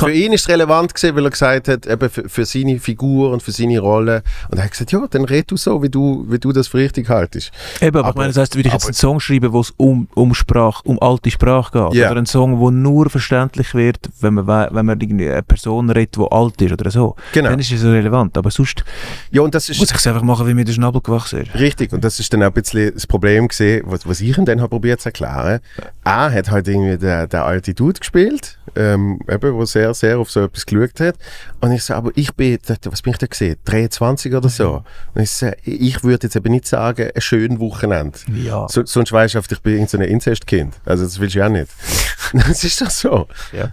kann, 0.00 0.12
ihn 0.12 0.32
ist 0.32 0.42
es 0.42 0.48
relevant 0.48 0.94
gewesen, 0.94 1.16
weil 1.16 1.24
er 1.24 1.30
gesagt 1.30 1.68
hat, 1.68 1.86
eben 1.86 2.10
für, 2.10 2.28
für 2.28 2.44
seine 2.44 2.78
Figur 2.78 3.30
und 3.32 3.42
für 3.42 3.52
seine 3.52 3.78
Rolle. 3.80 4.22
Und 4.50 4.58
er 4.58 4.64
hat 4.64 4.70
gesagt, 4.72 4.92
ja, 4.92 5.04
dann 5.10 5.24
red 5.24 5.50
du 5.50 5.56
so, 5.56 5.82
wie 5.82 5.88
du, 5.88 6.26
wie 6.28 6.38
du 6.38 6.52
das 6.52 6.68
für 6.68 6.78
richtig 6.78 7.08
haltest. 7.08 7.50
eben, 7.80 7.96
aber, 7.96 8.00
aber- 8.00 8.08
ich 8.10 8.16
meine, 8.16 8.28
das 8.32 8.36
heisst, 8.42 8.56
würde 8.56 8.68
ich 8.68 8.72
jetzt 8.72 8.84
aber- 8.84 8.88
einen 8.88 8.94
Song 8.94 9.20
schreiben, 9.20 9.52
wo 9.52 9.60
es 9.60 9.72
um, 9.76 10.08
um 10.14 10.34
Sprache, 10.34 10.82
um 10.84 11.00
alte 11.00 11.30
Sprache 11.30 11.72
geht. 11.90 11.94
Ja. 12.00 12.08
Oder 12.10 12.18
einen 12.18 12.26
Song, 12.26 12.60
der 12.60 12.70
nur 12.70 13.08
verständlich 13.10 13.74
wird, 13.74 13.98
wenn 14.20 14.34
man, 14.34 14.46
wenn 14.46 14.86
man 14.86 15.00
irgendwie 15.00 15.28
eine 15.30 15.42
Person 15.42 15.90
redet, 15.90 16.16
die 16.16 16.26
alt 16.30 16.60
ist 16.62 16.72
oder 16.72 16.90
so. 16.90 17.16
Genau. 17.32 17.50
Dann 17.50 17.58
ist 17.58 17.70
es 17.72 17.82
relevant. 17.84 18.36
Aber 18.36 18.50
sonst 18.50 18.84
Ja, 19.30 19.42
und 19.42 19.54
das 19.54 19.68
ist 19.68 19.78
muss 19.78 19.90
ich 19.90 19.96
es 19.96 20.06
einfach 20.06 20.22
machen, 20.22 20.46
wie 20.46 20.54
mir 20.54 20.64
der 20.64 20.72
Schnabel 20.72 21.00
gewachsen 21.00 21.42
ist. 21.42 21.54
richtig. 21.54 21.92
Und 21.92 22.04
das 22.04 22.18
ist 22.20 22.32
dann 22.32 22.42
auch 22.42 22.46
ein 22.48 22.52
bisschen 22.52 22.92
das 22.94 23.06
Problem 23.06 23.48
gesehen, 23.48 23.82
was, 23.86 24.06
was 24.06 24.20
ich 24.20 24.36
ihm 24.36 24.44
dann 24.44 24.60
habe 24.60 24.68
probiert 24.70 25.00
zu 25.00 25.08
erklären. 25.08 25.60
Er 26.04 26.32
hat 26.32 26.50
halt 26.50 26.68
irgendwie 26.68 26.96
den, 26.98 27.28
den 27.28 27.40
alte 27.40 27.74
Dude 27.74 27.97
gespielt, 28.00 28.58
ähm, 28.76 29.20
eben, 29.28 29.54
wo 29.54 29.64
sehr, 29.64 29.92
sehr 29.94 30.18
auf 30.18 30.30
so 30.30 30.42
etwas 30.42 30.66
geschaut 30.66 31.00
hat. 31.00 31.16
Und 31.60 31.72
ich 31.72 31.84
so, 31.84 31.94
aber 31.94 32.10
ich 32.14 32.32
bin, 32.34 32.58
was 32.84 33.02
bin 33.02 33.12
ich 33.12 33.18
da 33.18 33.26
gesehen? 33.26 33.56
23 33.64 34.34
oder 34.34 34.48
so. 34.48 34.84
Und 35.14 35.22
ich 35.22 35.30
so, 35.30 35.50
ich 35.64 36.02
würde 36.04 36.26
jetzt 36.26 36.36
eben 36.36 36.52
nicht 36.52 36.66
sagen, 36.66 37.10
ein 37.14 37.20
schönes 37.20 37.58
Wochenende. 37.60 38.18
Ja. 38.34 38.66
So, 38.68 38.84
sonst 38.84 39.12
weißt 39.12 39.34
du, 39.34 39.40
ich 39.50 39.60
bin 39.60 39.86
so 39.86 39.98
ein 39.98 40.04
Inzestkind. 40.04 40.74
Also 40.84 41.04
das 41.04 41.18
willst 41.20 41.34
du 41.34 41.40
ja 41.40 41.48
nicht. 41.48 41.70
das 42.32 42.64
ist 42.64 42.80
doch 42.80 42.90
so. 42.90 43.28
Ja. 43.52 43.70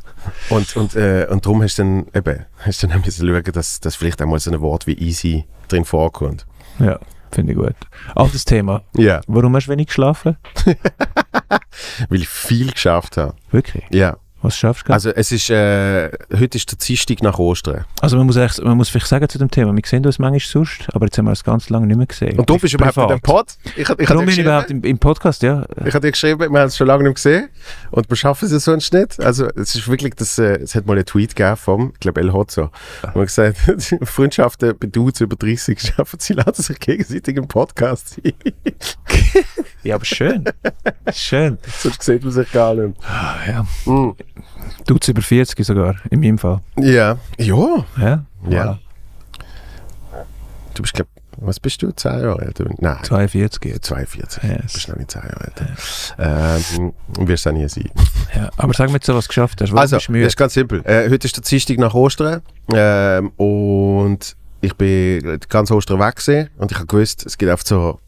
Und, 0.49 0.75
und, 0.75 0.95
äh, 0.95 1.27
und 1.29 1.45
darum 1.45 1.61
hast 1.61 1.77
du 1.77 1.83
dann 1.83 2.07
eben, 2.13 2.45
hast 2.59 2.83
du 2.83 2.87
dann 2.87 3.01
müssen 3.01 3.27
schauen, 3.27 3.53
dass, 3.53 3.79
dass 3.79 3.95
vielleicht 3.95 4.21
einmal 4.21 4.39
so 4.39 4.51
ein 4.51 4.61
Wort 4.61 4.87
wie 4.87 4.93
easy 4.93 5.45
drin 5.67 5.85
vorkommt. 5.85 6.45
Ja, 6.79 6.99
finde 7.35 7.53
ich 7.53 7.59
gut. 7.59 7.75
Altes 8.15 8.45
Thema. 8.45 8.81
Ja. 8.95 9.21
Warum 9.27 9.55
hast 9.55 9.67
du 9.67 9.71
wenig 9.71 9.87
geschlafen? 9.87 10.37
Weil 12.09 12.21
ich 12.21 12.27
viel 12.27 12.71
geschafft 12.71 13.17
habe. 13.17 13.35
Wirklich? 13.51 13.83
Ja. 13.91 14.17
Was 14.45 14.57
schaffst 14.57 14.87
du? 14.87 14.93
Also 14.93 15.09
es 15.09 15.31
ist, 15.31 15.49
äh, 15.49 16.11
heute 16.31 16.57
ist 16.57 16.71
der 16.71 16.77
Dienstag 16.77 17.23
nach 17.23 17.39
Ostern. 17.39 17.85
Also 17.99 18.15
man 18.15 18.27
muss, 18.27 18.35
echt, 18.35 18.63
man 18.63 18.77
muss 18.77 18.89
vielleicht 18.89 19.07
sagen 19.07 19.27
zu 19.27 19.39
dem 19.39 19.49
Thema, 19.49 19.75
wir 19.75 19.81
sehen 19.83 20.05
uns 20.05 20.19
manchmal 20.19 20.39
sonst, 20.39 20.87
aber 20.93 21.05
jetzt 21.05 21.17
haben 21.17 21.25
wir 21.25 21.31
es 21.31 21.43
ganz 21.43 21.69
lange 21.71 21.87
nicht 21.87 21.97
mehr 21.97 22.05
gesehen. 22.05 22.37
Und 22.37 22.47
du 22.47 22.59
bist 22.59 22.75
überhaupt 22.75 22.97
in 22.97 23.07
dem 23.07 23.21
Pod. 23.21 23.47
Ich, 23.75 23.77
ich 23.77 23.89
Warum 23.89 24.07
habe 24.07 24.19
bin 24.25 24.29
ich 24.29 24.39
überhaupt 24.39 24.69
im, 24.69 24.83
im 24.83 24.99
Podcast, 24.99 25.41
ja? 25.41 25.65
ich 25.83 25.95
hab 25.95 26.03
dir 26.03 26.11
geschrieben, 26.11 26.39
wir 26.51 26.59
haben 26.59 26.67
es 26.67 26.77
schon 26.77 26.85
lange 26.85 27.05
nicht 27.05 27.15
gesehen 27.15 27.49
und 27.89 28.07
wir 28.07 28.15
schaffen 28.15 28.47
es 28.47 28.63
sonst 28.63 28.93
nicht. 28.93 29.19
Also 29.19 29.47
es 29.47 29.73
ist 29.73 29.87
wirklich, 29.87 30.13
das, 30.13 30.37
äh, 30.37 30.59
es 30.61 30.75
hat 30.75 30.85
mal 30.85 30.93
einen 30.93 31.05
Tweet 31.05 31.35
gegeben 31.35 31.57
vom, 31.57 31.91
ich 31.93 31.99
glaube 31.99 32.21
El 32.21 32.31
Hotzo, 32.31 32.69
wo 33.15 33.21
er 33.21 33.25
gesagt 33.25 33.67
hat, 33.67 33.81
Freundschaften 34.07 34.77
bei 34.79 34.85
Dudes 34.85 35.21
über 35.21 35.35
30 35.35 35.79
schaffen, 35.81 36.19
sie 36.19 36.33
laden 36.33 36.53
sich 36.53 36.79
gegenseitig 36.79 37.35
im 37.35 37.47
Podcast. 37.47 38.21
Ja, 39.85 39.95
aber 39.95 40.05
schön. 40.05 40.43
schön. 41.13 41.59
sonst 41.79 42.01
sieht 42.01 42.23
man 42.23 42.33
sich 42.33 42.51
gar 42.51 42.73
nicht. 42.73 42.97
Ah, 43.07 43.35
ja. 43.47 43.91
Mm. 43.91 44.15
Du 44.87 44.97
über 45.07 45.21
40 45.21 45.63
sogar, 45.63 45.95
in 46.09 46.19
meinem 46.21 46.39
Fall. 46.39 46.61
Ja. 46.77 47.17
Ja. 47.37 47.85
Ja? 47.97 48.25
Ja. 48.49 48.79
Du 50.73 50.81
bist, 50.81 50.95
glaub, 50.95 51.07
was 51.37 51.59
bist 51.59 51.83
du? 51.83 51.91
10 51.91 52.11
Jahre 52.11 52.41
älter? 52.41 52.65
Nein. 52.79 52.97
42 53.03 53.71
jetzt. 53.71 53.85
42. 53.85 54.43
Yes. 54.43 54.55
Du 54.57 54.73
bist 54.73 54.89
noch 54.89 54.95
nicht 54.95 55.11
10 55.11 55.21
Jahre 55.21 55.45
älter. 55.45 55.67
Ähm, 56.17 56.93
und 57.17 57.27
wirst 57.27 57.47
auch 57.47 57.51
nie 57.51 57.69
sein. 57.69 57.89
Ja. 58.35 58.49
Aber 58.57 58.73
sag 58.73 58.87
mir 58.89 58.95
jetzt 58.95 59.07
was 59.07 59.25
du 59.25 59.27
geschafft 59.27 59.61
hast. 59.61 59.69
Warum 59.69 59.81
Also, 59.81 59.97
bist 59.97 60.09
du 60.09 60.13
das 60.19 60.27
ist 60.27 60.37
ganz 60.37 60.53
simpel. 60.55 60.81
Äh, 60.83 61.09
heute 61.11 61.27
ist 61.27 61.37
der 61.37 61.43
Dienstag 61.43 61.77
nach 61.77 61.93
Ostern 61.93 62.41
ähm, 62.73 63.29
und 63.37 64.35
ich 64.61 64.73
bin 64.75 65.39
ganz 65.47 65.69
Ostern 65.69 65.99
weg 65.99 66.15
gewesen 66.15 66.49
und 66.57 66.71
ich 66.71 66.77
habe 66.77 66.87
gewusst, 66.87 67.25
es 67.25 67.37
gibt 67.37 67.51
einfach 67.51 67.65
so 67.65 67.99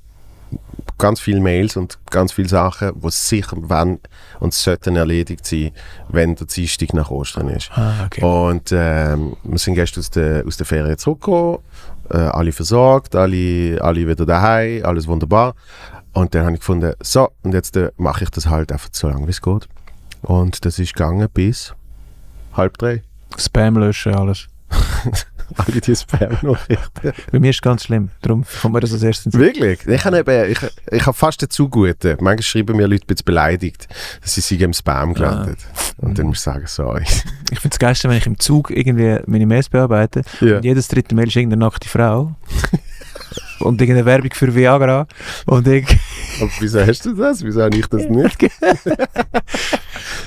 ganz 0.97 1.19
viele 1.19 1.39
Mails 1.39 1.77
und 1.77 1.99
ganz 2.09 2.31
viele 2.31 2.49
Sachen, 2.49 2.99
die 2.99 3.09
sicher 3.11 3.57
wenn 3.57 3.99
und 4.39 4.53
sollten 4.53 4.95
erledigt 4.95 5.45
sein, 5.45 5.71
wenn 6.09 6.35
der 6.35 6.47
Dienstag 6.47 6.93
nach 6.93 7.11
Ostern 7.11 7.49
ist. 7.49 7.69
Ah, 7.75 8.05
okay. 8.05 8.23
Und 8.23 8.71
ähm, 8.71 9.35
wir 9.43 9.59
sind 9.59 9.75
gestern 9.75 10.01
aus 10.01 10.09
der, 10.09 10.45
aus 10.45 10.57
der 10.57 10.65
Ferien 10.65 10.97
zurückgekommen, 10.97 11.59
äh, 12.09 12.17
alle 12.17 12.51
versorgt, 12.51 13.15
alle, 13.15 13.79
alle 13.81 14.07
wieder 14.07 14.25
daheim, 14.25 14.85
alles 14.85 15.07
wunderbar. 15.07 15.55
Und 16.13 16.33
dann 16.33 16.45
habe 16.45 16.53
ich 16.53 16.59
gefunden, 16.59 16.93
so, 17.01 17.29
und 17.43 17.53
jetzt 17.53 17.77
äh, 17.77 17.91
mache 17.97 18.23
ich 18.23 18.29
das 18.31 18.47
halt 18.47 18.71
einfach 18.71 18.89
so 18.91 19.07
lange 19.07 19.27
wie 19.27 19.31
es 19.31 19.41
geht. 19.41 19.67
Und 20.23 20.65
das 20.65 20.79
ist 20.79 20.93
gegangen 20.93 21.27
bis 21.33 21.73
halb 22.53 22.77
drei. 22.77 23.03
Spam 23.37 23.77
löschen, 23.77 24.15
alles. 24.15 24.47
Alle 25.55 25.81
die 25.81 25.95
Spam-Nachrichten. 25.95 27.13
Bei 27.31 27.39
mir 27.39 27.49
ist 27.51 27.57
es 27.57 27.61
ganz 27.61 27.83
schlimm. 27.83 28.09
Darum 28.21 28.43
kommt 28.61 28.73
mir 28.73 28.79
das 28.81 28.93
als 28.93 29.03
erstes. 29.03 29.33
Wirklich? 29.33 29.85
Ich 29.87 30.05
habe 30.05 30.19
eben, 30.19 30.51
ich, 30.51 30.59
ich 30.91 31.05
habe 31.05 31.15
fast 31.17 31.41
den 31.41 31.49
Zuguten. 31.49 32.17
Manchmal 32.19 32.41
schreiben 32.43 32.75
mir 32.77 32.87
Leute 32.87 33.03
ein 33.05 33.07
bisschen 33.07 33.25
beleidigt, 33.25 33.87
dass 34.21 34.35
sie 34.35 34.41
sich 34.41 34.59
im 34.61 34.73
Spam 34.73 35.13
gelandet. 35.13 35.59
Und 35.97 36.19
dann 36.19 36.27
muss 36.27 36.37
ich 36.39 36.43
sagen, 36.43 36.65
sorry. 36.67 37.03
Ich 37.49 37.61
finde 37.61 37.75
es 37.75 37.79
geilste, 37.79 38.09
wenn 38.09 38.17
ich 38.17 38.25
im 38.27 38.37
Zug 38.37 38.71
irgendwie 38.71 39.19
meine 39.25 39.45
Mails 39.45 39.69
bearbeite 39.69 40.21
Ja. 40.41 40.57
und 40.57 40.65
jedes 40.65 40.89
dritte 40.89 41.15
Mail 41.15 41.27
ist 41.27 41.35
irgendeine 41.37 41.61
nackte 41.63 41.87
Frau. 41.87 42.35
und 43.59 43.81
irgendeine 43.81 44.05
Werbung 44.05 44.31
für 44.33 44.53
Viagra. 44.53 45.07
Und 45.45 45.67
ich 45.67 45.85
Aber 46.41 46.49
wieso 46.59 46.85
hast 46.85 47.05
du 47.05 47.13
das? 47.13 47.43
Wieso 47.43 47.61
habe 47.63 47.77
ich 47.77 47.87
das 47.87 48.03
nicht? 48.09 48.37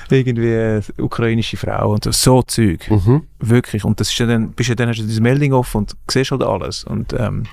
irgendwie 0.09 0.53
eine 0.53 0.83
ukrainische 0.97 1.57
Frau 1.57 1.93
und 1.93 2.03
so, 2.03 2.11
so 2.11 2.41
Zeug. 2.43 2.89
Mhm. 2.89 3.23
Wirklich. 3.39 3.83
Und 3.85 3.99
das 3.99 4.09
ist 4.09 4.17
ja 4.19 4.25
dann, 4.25 4.51
bist 4.51 4.69
ja 4.69 4.75
dann 4.75 4.89
hast 4.89 4.99
du 4.99 5.03
diese 5.03 5.21
Meldung 5.21 5.53
offen 5.53 5.77
und 5.79 5.93
siehst 6.09 6.31
halt 6.31 6.43
alles. 6.43 6.83
Und 6.83 7.13
ähm, 7.13 7.43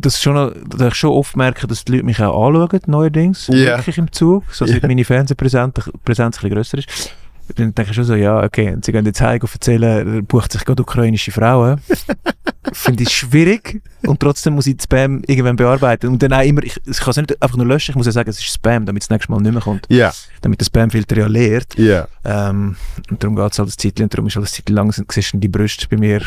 das 0.00 0.14
ist 0.14 0.22
schon, 0.22 0.52
dass 0.68 0.88
ich 0.88 0.94
schon 0.94 1.10
oft 1.10 1.36
merke, 1.36 1.66
dass 1.66 1.84
die 1.84 1.92
Leute 1.92 2.04
mich 2.04 2.20
auch 2.22 2.46
anschauen, 2.48 2.80
neuerdings, 2.86 3.48
Ja. 3.48 3.78
wirklich 3.78 3.98
im 3.98 4.12
Zug, 4.12 4.44
so 4.52 4.66
seit 4.66 4.82
Ja. 4.82 4.88
meine 4.88 5.04
Fernsehpräsenz 5.04 5.90
Präsenz 6.04 6.36
ein 6.36 6.40
bisschen 6.42 6.50
grösser 6.54 6.78
ist. 6.78 7.12
Dann 7.56 7.74
denke 7.74 7.90
ich 7.90 7.94
schon 7.94 8.04
so, 8.04 8.14
ja, 8.14 8.42
okay, 8.42 8.72
und 8.74 8.84
sie 8.84 8.92
gehen 8.92 9.06
jetzt 9.06 9.20
heim 9.20 9.40
und 9.40 9.52
erzählen, 9.52 9.82
er 9.82 10.22
bucht 10.22 10.52
sich 10.52 10.64
gerade 10.64 10.82
ukrainische 10.82 11.30
Frauen. 11.32 11.80
Finde 12.72 13.02
ich 13.04 13.10
schwierig 13.10 13.80
und 14.06 14.20
trotzdem 14.20 14.54
muss 14.54 14.66
ich 14.66 14.76
Spam 14.82 15.22
irgendwann 15.26 15.56
bearbeiten. 15.56 16.08
Und 16.08 16.22
dann 16.22 16.34
auch 16.34 16.42
immer, 16.42 16.62
ich, 16.62 16.76
ich 16.86 16.98
kann 16.98 17.10
es 17.10 17.16
nicht 17.16 17.42
einfach 17.42 17.56
nur 17.56 17.64
löschen, 17.66 17.92
ich 17.92 17.96
muss 17.96 18.04
ja 18.06 18.12
sagen, 18.12 18.28
es 18.28 18.38
ist 18.38 18.52
Spam, 18.52 18.84
damit 18.84 19.02
es 19.04 19.10
nächstes 19.10 19.30
Mal 19.30 19.40
nicht 19.40 19.52
mehr 19.52 19.62
kommt. 19.62 19.86
Ja, 19.88 20.12
Damit 20.42 20.60
der 20.60 20.66
Spamfilter 20.66 21.16
ja 21.16 21.26
leert. 21.26 21.74
ja. 21.78 22.06
Ähm, 22.24 22.76
und 23.10 23.22
darum 23.22 23.36
geht 23.36 23.52
es 23.52 23.58
halt 23.58 23.68
ein 23.68 23.72
Zeitchen 23.78 24.02
und 24.04 24.12
darum 24.14 24.26
ist 24.26 24.36
halt 24.36 24.44
ein 24.44 24.48
Zeitchen 24.52 24.74
lang, 24.74 24.92
siehst 24.92 25.32
du 25.32 25.38
die 25.38 25.48
Brüste 25.48 25.86
bei 25.88 25.96
mir 25.96 26.20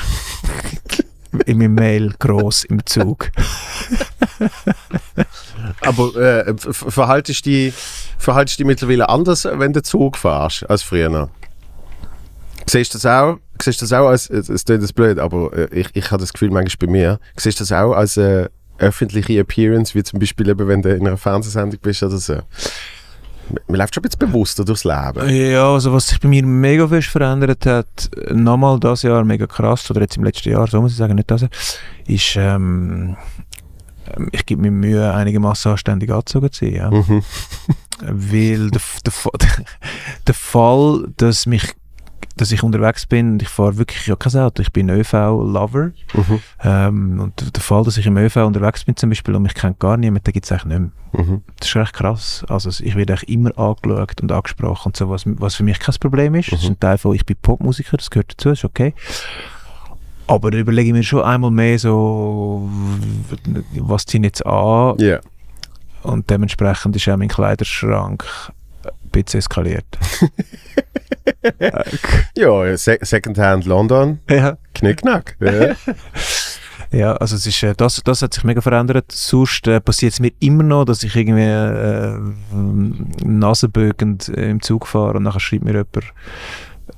in 1.45 1.57
meinem 1.57 1.75
Mail 1.75 2.13
gross 2.19 2.63
im 2.63 2.85
Zug. 2.85 3.31
Aber 5.81 6.15
äh, 6.15 6.53
ver- 6.57 6.73
ver- 6.73 6.91
verhaltest 6.91 7.45
du 7.45 7.49
dich, 7.49 7.73
dich 8.57 8.65
mittlerweile 8.65 9.09
anders, 9.09 9.45
wenn 9.45 9.73
du 9.73 9.81
Zug 9.81 10.17
fährst, 10.17 10.69
als 10.69 10.83
früher? 10.83 11.29
Siehst 12.67 12.93
du 12.93 12.97
das 12.97 13.05
auch? 13.05 13.37
Siehst 13.61 13.81
das 13.81 13.93
auch 13.93 14.07
als, 14.07 14.29
es 14.29 14.65
klingt 14.65 14.83
das 14.83 14.93
blöd, 14.93 15.19
aber 15.19 15.53
äh, 15.53 15.67
ich, 15.71 15.89
ich 15.93 16.11
habe 16.11 16.21
das 16.21 16.33
Gefühl 16.33 16.49
manchmal 16.51 16.87
bei 16.87 16.91
mir, 16.91 17.19
siehst 17.35 17.59
du 17.59 17.63
das 17.63 17.71
auch 17.71 17.93
als 17.93 18.17
äh, 18.17 18.49
öffentliche 18.77 19.39
Appearance, 19.39 19.93
wie 19.93 20.03
zum 20.03 20.19
Beispiel 20.19 20.49
eben, 20.49 20.67
wenn 20.67 20.81
du 20.81 20.89
in 20.93 21.05
einer 21.07 21.17
Fernsehsendung 21.17 21.79
bist 21.81 22.01
oder 22.01 22.17
so? 22.17 22.39
Man 23.67 23.79
läuft 23.79 23.95
schon 23.95 24.01
ein 24.03 24.09
bisschen 24.09 24.31
bewusster 24.31 24.65
durchs 24.65 24.83
Leben. 24.83 25.29
Ja, 25.29 25.73
also 25.73 25.93
was 25.93 26.07
sich 26.07 26.19
bei 26.19 26.27
mir 26.27 26.45
mega 26.45 26.87
fest 26.87 27.09
verändert 27.09 27.65
hat, 27.65 28.09
nochmal 28.31 28.79
das 28.79 29.03
Jahr 29.03 29.23
mega 29.23 29.47
krass, 29.47 29.89
oder 29.91 30.01
jetzt 30.01 30.17
im 30.17 30.23
letzten 30.23 30.49
Jahr, 30.49 30.67
so 30.67 30.81
muss 30.81 30.91
ich 30.91 30.97
sagen, 30.97 31.15
nicht 31.15 31.29
das 31.29 31.41
Jahr, 31.41 31.51
ist, 32.07 32.35
ähm, 32.35 33.17
ich 34.31 34.45
gebe 34.45 34.61
mir 34.61 34.71
Mühe, 34.71 35.13
einigermaßen 35.13 35.71
anständig 35.71 36.11
angezogen 36.11 36.51
zu 36.51 36.65
sein. 36.65 36.73
Ja. 36.73 36.91
Mhm. 36.91 37.23
Weil 38.01 38.71
der, 38.71 38.81
der, 39.05 39.13
der 40.27 40.33
Fall, 40.33 41.07
dass 41.17 41.45
mich 41.45 41.73
dass 42.37 42.51
ich 42.51 42.63
unterwegs 42.63 43.05
bin 43.05 43.33
und 43.33 43.41
ich 43.41 43.49
fahre 43.49 43.77
wirklich 43.77 44.07
ja 44.07 44.15
kein 44.15 44.35
Auto, 44.37 44.61
ich 44.61 44.71
bin 44.71 44.89
ÖV-Lover. 44.89 45.91
Mhm. 46.13 46.39
Ähm, 46.63 47.19
und 47.19 47.55
der 47.55 47.61
Fall, 47.61 47.83
dass 47.83 47.97
ich 47.97 48.05
im 48.05 48.17
ÖV 48.17 48.37
unterwegs 48.37 48.83
bin 48.85 48.95
zum 48.95 49.09
Beispiel 49.09 49.35
und 49.35 49.43
mich 49.43 49.53
kennt 49.53 49.79
gar 49.79 49.97
niemand, 49.97 50.25
den 50.27 50.33
gibt 50.33 50.45
es 50.45 50.51
eigentlich 50.51 50.65
nicht 50.79 50.91
mehr. 51.13 51.23
Mhm. 51.25 51.41
Das 51.59 51.69
ist 51.69 51.75
recht 51.75 51.93
krass. 51.93 52.45
Also 52.47 52.69
ich 52.69 52.95
werde 52.95 53.13
eigentlich 53.13 53.29
immer 53.29 53.57
angeschaut 53.57 54.21
und 54.21 54.31
angesprochen 54.31 54.89
und 54.89 54.97
so, 54.97 55.09
was, 55.09 55.23
was 55.25 55.55
für 55.55 55.63
mich 55.63 55.79
kein 55.79 55.95
Problem 55.99 56.35
ist. 56.35 56.51
Das 56.51 56.63
ist 56.63 56.69
ein 56.69 56.79
Teil 56.79 56.97
von, 56.97 57.15
ich 57.15 57.25
bin 57.25 57.35
Popmusiker, 57.41 57.97
das 57.97 58.09
gehört 58.09 58.31
dazu, 58.31 58.49
ist 58.51 58.63
okay. 58.65 58.93
Aber 60.27 60.49
da 60.51 60.57
überlege 60.57 60.87
ich 60.89 60.93
mir 60.93 61.03
schon 61.03 61.23
einmal 61.23 61.51
mehr 61.51 61.77
so, 61.77 62.69
was 63.79 64.05
ziehen 64.05 64.23
jetzt 64.23 64.45
an 64.45 64.95
Ja. 64.99 65.19
und 66.03 66.29
dementsprechend 66.29 66.95
ist 66.95 67.09
auch 67.09 67.17
mein 67.17 67.27
Kleiderschrank 67.27 68.23
bisschen 69.11 69.39
eskaliert. 69.39 69.85
Ja, 72.35 72.77
Se 72.77 72.97
Secondhand 73.01 73.65
London, 73.65 74.19
ja. 74.29 74.57
Knickknack. 74.73 75.35
Ja. 75.39 75.75
Ja, 76.93 77.13
also 77.13 77.37
es 77.37 77.47
ist, 77.47 77.63
äh, 77.63 77.73
das, 77.73 78.01
das 78.03 78.21
hat 78.21 78.33
sich 78.33 78.43
mega 78.43 78.59
verändert. 78.59 79.13
Sonst 79.13 79.65
äh, 79.65 79.79
passiert 79.79 80.11
es 80.11 80.19
mir 80.19 80.33
immer 80.39 80.63
noch, 80.63 80.83
dass 80.83 81.03
ich 81.03 81.15
irgendwie 81.15 81.43
äh, 81.43 82.19
nasenbögend 83.23 84.27
äh, 84.27 84.49
im 84.49 84.61
Zug 84.61 84.87
fahre 84.87 85.13
und 85.15 85.23
nachher 85.23 85.39
schreibt 85.39 85.63
mir 85.63 85.71
jemand 85.71 86.13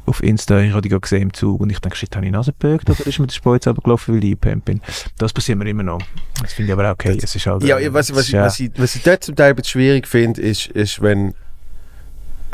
auf 0.06 0.24
Insta, 0.24 0.60
ich 0.60 0.72
habe 0.72 0.82
dich 0.82 0.90
gerade 0.90 1.02
gesehen 1.02 1.22
im 1.22 1.34
Zug 1.34 1.62
und 1.62 1.70
ich 1.70 1.80
denke, 1.80 1.96
shit, 1.96 2.14
habe 2.16 2.26
ich 2.26 2.32
Nase 2.32 2.52
gebögt 2.52 2.90
oder 2.90 3.06
ist 3.06 3.20
mir 3.20 3.28
der 3.28 3.60
selber 3.62 3.82
gelaufen, 3.82 4.16
weil 4.16 4.24
ich 4.24 4.32
eingepennt 4.32 4.66
bin? 4.66 4.82
Das 5.18 5.32
passiert 5.32 5.58
mir 5.58 5.70
immer 5.70 5.84
noch. 5.84 6.02
Das 6.42 6.54
finde 6.54 6.72
ich 6.72 6.74
aber 6.74 6.90
auch 6.90 6.94
okay. 6.94 7.18
es 7.22 7.36
ist 7.36 7.46
halt, 7.46 7.64
Ja, 7.64 7.78
äh, 7.78 7.94
was, 7.94 8.14
was, 8.14 8.28
ich, 8.28 8.34
was, 8.34 8.60
ich, 8.60 8.72
was 8.78 8.96
ich 8.96 9.04
dort 9.04 9.24
zum 9.24 9.36
Teil 9.36 9.56
schwierig 9.64 10.08
finde, 10.08 10.42
ist, 10.42 10.68
ist, 10.68 11.02
wenn 11.02 11.36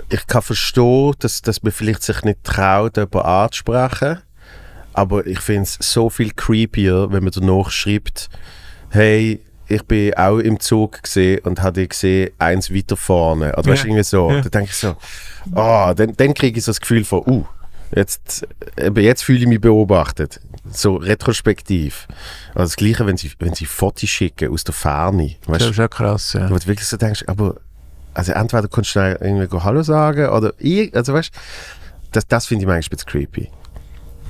ich 0.09 0.27
kann 0.27 0.41
verstehen, 0.41 1.13
dass, 1.19 1.41
dass 1.41 1.63
man 1.63 1.71
vielleicht 1.71 2.03
sich 2.03 2.21
nicht 2.23 2.43
traut, 2.43 2.97
jemanden 2.97 3.19
anzusprechen, 3.19 4.19
aber 4.93 5.25
ich 5.25 5.39
finde 5.39 5.63
es 5.63 5.77
so 5.79 6.09
viel 6.09 6.31
creepier, 6.31 7.11
wenn 7.11 7.23
man 7.23 7.31
danach 7.33 7.69
schreibt, 7.69 8.29
hey, 8.89 9.41
ich 9.67 9.83
bin 9.83 10.13
auch 10.15 10.39
im 10.39 10.59
Zug 10.59 11.03
gesehen 11.03 11.41
und 11.43 11.61
habe 11.61 11.87
gesehen, 11.87 12.31
eins 12.39 12.73
weiter 12.73 12.97
vorne. 12.97 13.53
Oder 13.55 13.71
weißt 13.71 13.83
Ja. 13.83 13.89
irgendwie 13.89 14.03
so. 14.03 14.31
Ja. 14.31 14.41
Da 14.41 14.49
denke 14.49 14.71
ich 14.71 14.75
so, 14.75 14.95
ah, 15.53 15.93
dann, 15.93 16.15
dann 16.17 16.33
kriege 16.33 16.57
ich 16.57 16.65
so 16.65 16.71
das 16.71 16.81
Gefühl 16.81 17.05
von, 17.05 17.21
uh, 17.27 17.45
jetzt, 17.95 18.47
jetzt 18.95 19.23
fühle 19.23 19.39
ich 19.39 19.45
mich 19.47 19.61
beobachtet. 19.61 20.41
So 20.71 20.95
retrospektiv. 20.95 22.07
Also 22.49 22.63
das 22.63 22.75
Gleiche, 22.77 23.05
wenn 23.05 23.17
sie, 23.17 23.31
wenn 23.39 23.53
sie 23.53 23.65
Fotos 23.65 24.09
schicken 24.09 24.51
aus 24.51 24.63
der 24.63 24.73
Ferne. 24.73 25.35
Weißt 25.45 25.61
das 25.61 25.69
ist 25.69 25.79
auch 25.79 25.89
krass. 25.89 26.33
Ja. 26.33 26.49
wo 26.49 26.57
du 26.57 26.65
wirklich 26.65 26.87
so 26.87 26.97
denkst, 26.97 27.23
aber 27.27 27.55
also 28.13 28.31
entweder 28.33 28.67
kannst 28.67 28.89
du 28.89 28.91
schnell 28.91 29.17
irgendwie 29.21 29.59
Hallo 29.63 29.81
sagen 29.83 30.29
oder 30.29 30.53
ich, 30.57 30.95
also 30.95 31.13
weißt 31.13 31.31
das, 32.11 32.27
das 32.27 32.45
finde 32.47 32.63
ich 32.63 32.67
manchmal 32.67 32.87
ein 32.87 32.89
bisschen 32.89 33.09
creepy. 33.09 33.49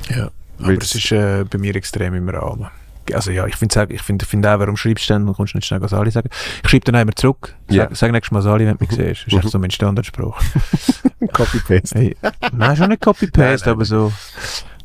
Ja, 0.09 0.29
Weil 0.57 0.71
aber 0.71 0.77
das- 0.77 0.89
es 0.95 0.95
ist 1.05 1.11
äh, 1.11 1.45
bei 1.49 1.57
mir 1.57 1.75
extrem 1.75 2.13
im 2.15 2.27
Rahmen. 2.29 2.67
Also 3.13 3.31
ja, 3.31 3.47
ich 3.47 3.55
finde 3.55 3.87
ich 3.89 4.03
find, 4.03 4.21
find 4.21 4.45
auch, 4.45 4.59
warum 4.59 4.77
schreibst 4.77 5.09
du 5.09 5.13
dann, 5.13 5.25
dann 5.25 5.33
kommst 5.33 5.53
du 5.53 5.57
nicht 5.57 5.65
schnell 5.65 5.87
Sali 5.87 6.11
sagen. 6.11 6.29
Ich 6.63 6.69
schreibe 6.69 6.85
dann 6.85 6.95
einmal 6.95 7.15
zurück, 7.15 7.55
sag, 7.67 7.75
Ja. 7.75 7.87
sag 7.95 8.11
nächstes 8.11 8.31
Mal 8.31 8.41
Sali, 8.43 8.67
wenn 8.67 8.77
du 8.77 8.83
mich 8.85 8.91
siehst. 8.91 8.99
Das 8.99 9.27
ist 9.27 9.33
Mhm. 9.33 9.39
echt 9.39 9.49
so 9.49 9.57
mein 9.59 9.71
Standardspruch. 9.71 10.39
Copy-Paste. 11.33 12.15
Nein, 12.53 12.77
schon 12.77 12.89
nicht 12.89 13.01
Copy-Paste, 13.01 13.71
aber 13.71 13.85
so, 13.85 14.11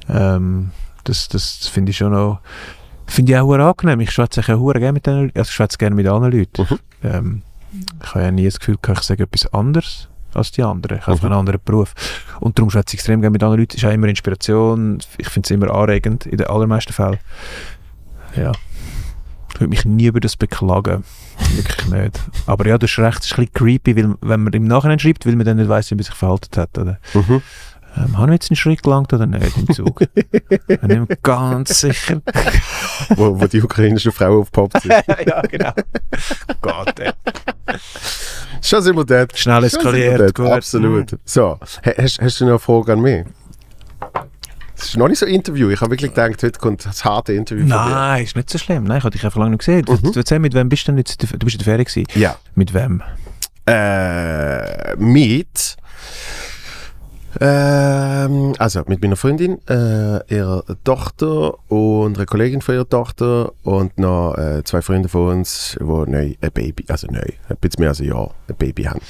ähm, 0.09 0.71
das, 1.05 1.29
das 1.29 1.67
finde 1.69 1.91
ich 1.91 1.99
schon 1.99 2.13
noch, 2.13 2.41
finde 3.07 3.33
ich 3.33 3.39
auch 3.39 3.53
angenehm. 3.53 4.01
Ich 4.01 4.11
schwätze 4.11 4.41
auch 4.41 4.73
gerne 4.73 4.93
mit 4.93 5.07
denen, 5.07 5.31
also 5.35 5.49
ich 5.49 5.79
gerne 5.79 5.95
mit 5.97 6.07
anderen 6.07 6.33
Leuten. 6.39 6.63
Mhm. 6.63 6.79
Ähm, 7.03 7.43
ich 8.03 8.11
habe 8.15 8.25
ja 8.25 8.31
nie 8.31 8.45
das 8.45 8.59
Gefühl, 8.59 8.77
gehabt, 8.81 9.01
ich 9.01 9.07
sage 9.07 9.23
etwas 9.25 9.53
anderes 9.53 10.09
als 10.35 10.51
die 10.53 10.63
anderen. 10.63 10.99
Ich 10.99 11.07
habe 11.07 11.17
Mhm. 11.19 11.25
einen 11.27 11.35
anderen 11.35 11.61
Beruf. 11.65 11.95
Und 12.41 12.59
darum 12.59 12.71
schwätze 12.71 12.95
ich 12.95 13.01
extrem 13.01 13.21
gerne 13.21 13.33
mit 13.33 13.43
anderen 13.43 13.61
Leuten. 13.61 13.77
Ist 13.77 13.85
auch 13.85 13.91
immer 13.93 14.09
Inspiration. 14.09 14.99
Ich 15.19 15.29
finde 15.29 15.47
es 15.47 15.51
immer 15.51 15.73
anregend, 15.73 16.27
in 16.27 16.39
den 16.39 16.47
allermeisten 16.49 16.93
Fällen. 16.93 17.19
Ja. 18.37 18.53
Ich 19.53 19.61
würde 19.61 19.69
mich 19.71 19.85
nie 19.85 20.07
über 20.07 20.19
das 20.19 20.37
beklagen. 20.37 21.05
Wirklich 21.55 21.87
nicht. 21.89 22.21
Aber 22.47 22.67
ja, 22.67 22.77
du 22.77 22.87
hast 22.89 22.99
recht, 22.99 23.21
es 23.21 23.27
ist 23.27 23.33
ein 23.39 23.45
bisschen 23.47 23.53
creepy, 23.55 23.97
weil, 23.97 24.15
wenn 24.21 24.43
man 24.43 24.53
im 24.53 24.65
Nachhinein 24.65 24.99
schreibt, 24.99 25.25
weil 25.27 25.37
man 25.37 25.47
dann 25.47 25.57
nicht 25.59 25.69
weiss, 25.69 25.91
wie 25.93 25.95
man 25.95 26.03
sich 26.03 26.15
verhalten 26.15 26.61
hat. 26.61 26.77
Oder? 26.77 26.99
Mhm. 27.15 27.41
Ähm, 27.97 28.19
habe 28.19 28.33
ich 28.33 28.35
jetzt 28.41 28.51
einen 28.51 28.57
Schritt 28.57 28.83
gelangt 28.83 29.13
oder 29.13 29.27
nicht 29.27 29.57
im 29.57 29.73
Zug? 29.73 29.99
Bin 30.15 30.59
ich 30.69 30.83
mir 30.83 31.07
ganz 31.23 31.81
sicher. 31.81 32.21
wo, 33.11 33.41
wo 33.41 33.47
die 33.47 33.63
ukrainische 33.63 34.11
Frau 34.13 34.41
aufpoppt 34.41 34.83
sind. 34.83 34.91
ja, 35.27 35.41
genau. 35.43 35.73
Gott, 36.61 36.99
ey. 36.99 37.13
Schon 38.63 38.83
sind 38.83 38.97
wir 38.97 39.05
dort. 39.05 39.39
Schnell 39.39 39.61
wir 39.63 39.67
eskaliert. 39.67 40.35
gut. 40.35 40.47
Absolut. 40.51 41.19
So, 41.25 41.59
ha- 41.87 41.93
hast, 41.99 42.21
hast 42.21 42.41
du 42.41 42.45
noch 42.45 42.51
eine 42.53 42.59
Frage 42.59 42.93
an 42.95 43.01
mich? 43.01 43.25
Es 44.77 44.87
ist 44.87 44.97
noch 44.97 45.07
nicht 45.09 45.19
so 45.21 45.27
ein 45.27 45.33
Interview. 45.33 45.71
Ich 45.71 45.81
habe 45.81 45.93
wirklich 45.93 46.13
gedacht, 46.13 46.43
heute 46.43 46.59
kommt 46.59 46.85
das 46.85 47.05
harte 47.05 47.33
Interview 47.33 47.65
Nein, 47.65 48.25
ist 48.25 48.35
nicht 48.35 48.51
so 48.51 48.59
schlimm. 48.59 48.85
Nein, 48.85 48.99
ich 48.99 49.05
habe 49.05 49.13
dich 49.13 49.25
einfach 49.25 49.39
lange 49.39 49.53
nicht 49.53 49.61
gesehen. 49.61 49.85
Du, 49.85 49.93
Mhm. 49.93 50.13
du 50.13 50.19
erzähl, 50.19 50.41
mit 50.41 50.53
wem 50.55 50.69
bist 50.69 50.83
du 50.89 50.93
denn 50.93 50.99
jetzt? 50.99 51.23
Du 51.23 51.27
bist 51.39 51.55
in 51.55 51.59
der 51.59 51.65
Ferien 51.65 51.85
gewesen. 51.85 52.07
Ja. 52.21 52.37
Mit 52.57 52.75
wem? 52.75 53.03
Äh, 53.67 54.97
mit. 54.97 55.77
Ähm, 57.41 58.55
also 58.59 58.83
mit 58.87 59.03
meiner 59.03 59.17
Freundin, 59.17 59.59
äh, 59.69 60.35
ihrer 60.35 60.65
Tochter 60.85 61.55
und 61.71 62.17
einer 62.17 62.27
Kollegin 62.27 62.61
von 62.61 62.75
ihrer 62.75 62.89
Tochter 62.89 63.53
und 63.63 63.99
noch 63.99 64.35
äh, 64.37 64.63
zwei 64.65 64.83
Freunde 64.83 65.09
von 65.09 65.29
uns, 65.39 65.77
die 65.81 65.85
neu 65.85 66.35
ein 66.41 66.53
Baby, 66.53 66.85
also 66.89 67.07
neu, 67.09 67.21
ein 67.49 67.57
bisschen 67.61 67.81
mehr 67.81 67.91
als 67.91 68.01
ein 68.01 68.07
Jahr, 68.09 68.31
ein 68.49 68.57
Baby 68.57 68.85
haben. 68.85 69.01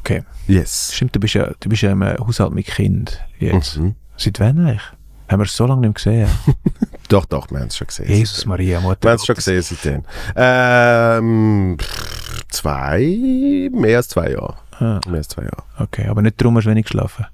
Okay. 0.00 0.22
Yes. 0.46 0.92
Stimmt, 0.94 1.14
du 1.16 1.20
bist 1.20 1.34
ja, 1.34 1.50
du 1.60 1.68
bist 1.68 1.82
ja 1.82 1.90
im 1.92 2.02
Haushalt 2.02 2.52
mit 2.52 2.66
Kind 2.66 3.20
jetzt. 3.38 3.76
Mhm. 3.78 3.94
Seit 4.16 4.40
wann 4.40 4.58
eigentlich? 4.60 4.82
Haben 5.28 5.40
wir 5.40 5.44
es 5.44 5.54
so 5.56 5.66
lange 5.66 5.82
nicht 5.82 5.96
gesehen? 5.96 6.28
Doch, 7.10 7.24
doch, 7.24 7.50
wir 7.50 7.60
haben 7.60 7.68
es 7.68 7.76
schon 7.76 7.86
gesehen. 7.86 8.08
Jesus 8.08 8.44
Maria, 8.44 8.80
Mutter. 8.80 9.02
Wir 9.02 9.10
haben 9.10 9.16
es 9.16 9.24
schon 9.26 9.34
gesehen 9.34 9.62
seitdem. 9.62 10.02
Ähm, 10.36 11.76
zwei, 12.50 13.70
mehr 13.72 13.96
als 13.98 14.08
zwei 14.08 14.32
Jahre. 14.32 14.56
Ah, 14.78 15.00
Mehr 15.06 15.16
als 15.18 15.28
zwei 15.28 15.42
Jahre. 15.42 15.62
okay, 15.78 16.06
aber 16.06 16.20
nicht 16.22 16.38
darum 16.40 16.56
hast 16.56 16.64
du 16.64 16.70
wenig 16.70 16.84
geschlafen. 16.84 17.24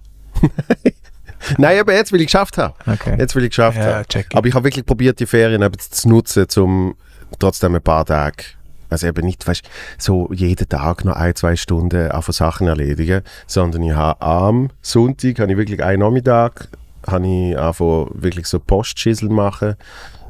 Nein, 1.59 1.79
aber 1.79 1.93
jetzt 1.95 2.11
will 2.13 2.21
ich 2.21 2.29
geschafft 2.29 2.57
haben. 2.59 2.75
Okay. 2.87 3.17
Jetzt 3.19 3.35
will 3.35 3.45
ich 3.45 3.51
geschafft 3.51 3.77
Ja, 3.77 3.97
haben. 3.97 4.09
check. 4.09 4.29
Aber 4.35 4.47
ich 4.49 4.55
habe 4.55 4.65
wirklich 4.65 4.87
probiert, 4.87 5.21
die 5.21 5.27
Ferien 5.27 5.63
eben 5.63 5.79
zu 5.79 6.09
nutzen, 6.09 6.47
um 6.57 6.95
trotzdem 7.39 7.75
ein 7.75 7.83
paar 7.83 8.07
Tage, 8.07 8.45
also 8.89 9.07
eben 9.07 9.27
nicht, 9.27 9.47
weißt, 9.47 9.63
so 9.99 10.31
jeden 10.33 10.69
Tag 10.69 11.05
noch 11.05 11.17
ein, 11.17 11.35
zwei 11.35 11.57
Stunden 11.57 12.11
einfach 12.11 12.33
Sachen 12.33 12.67
erledigen, 12.67 13.23
sondern 13.47 13.83
ich 13.83 13.93
habe 13.93 14.23
am 14.23 14.71
Sonntag, 14.81 15.39
habe 15.41 15.53
ich 15.53 15.59
wirklich 15.59 15.83
einen 15.83 16.01
Nachmittag, 16.01 16.69
habe 17.07 17.27
ich 17.27 17.59
einfach 17.59 18.07
wirklich 18.15 18.47
so 18.47 18.59
Postschissel 18.59 19.29
machen, 19.29 19.75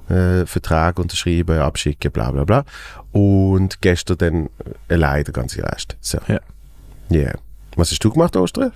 äh, 0.09 0.45
Vertrag 0.47 0.99
unterschreiben, 0.99 1.59
abschicken, 1.61 2.11
bla 2.11 2.31
bla 2.33 2.45
bla. 2.45 2.65
Und 3.13 3.81
gestern 3.81 4.19
dann 4.19 4.51
allein 4.89 5.23
der 5.25 5.33
ganze 5.33 5.63
Rest. 5.63 5.97
So. 6.01 6.19
Ja. 6.27 6.41
Yeah. 7.13 7.35
Was 7.77 7.91
hast 7.91 8.03
du 8.05 8.11
gemacht, 8.11 8.37
Ostern? 8.37 8.73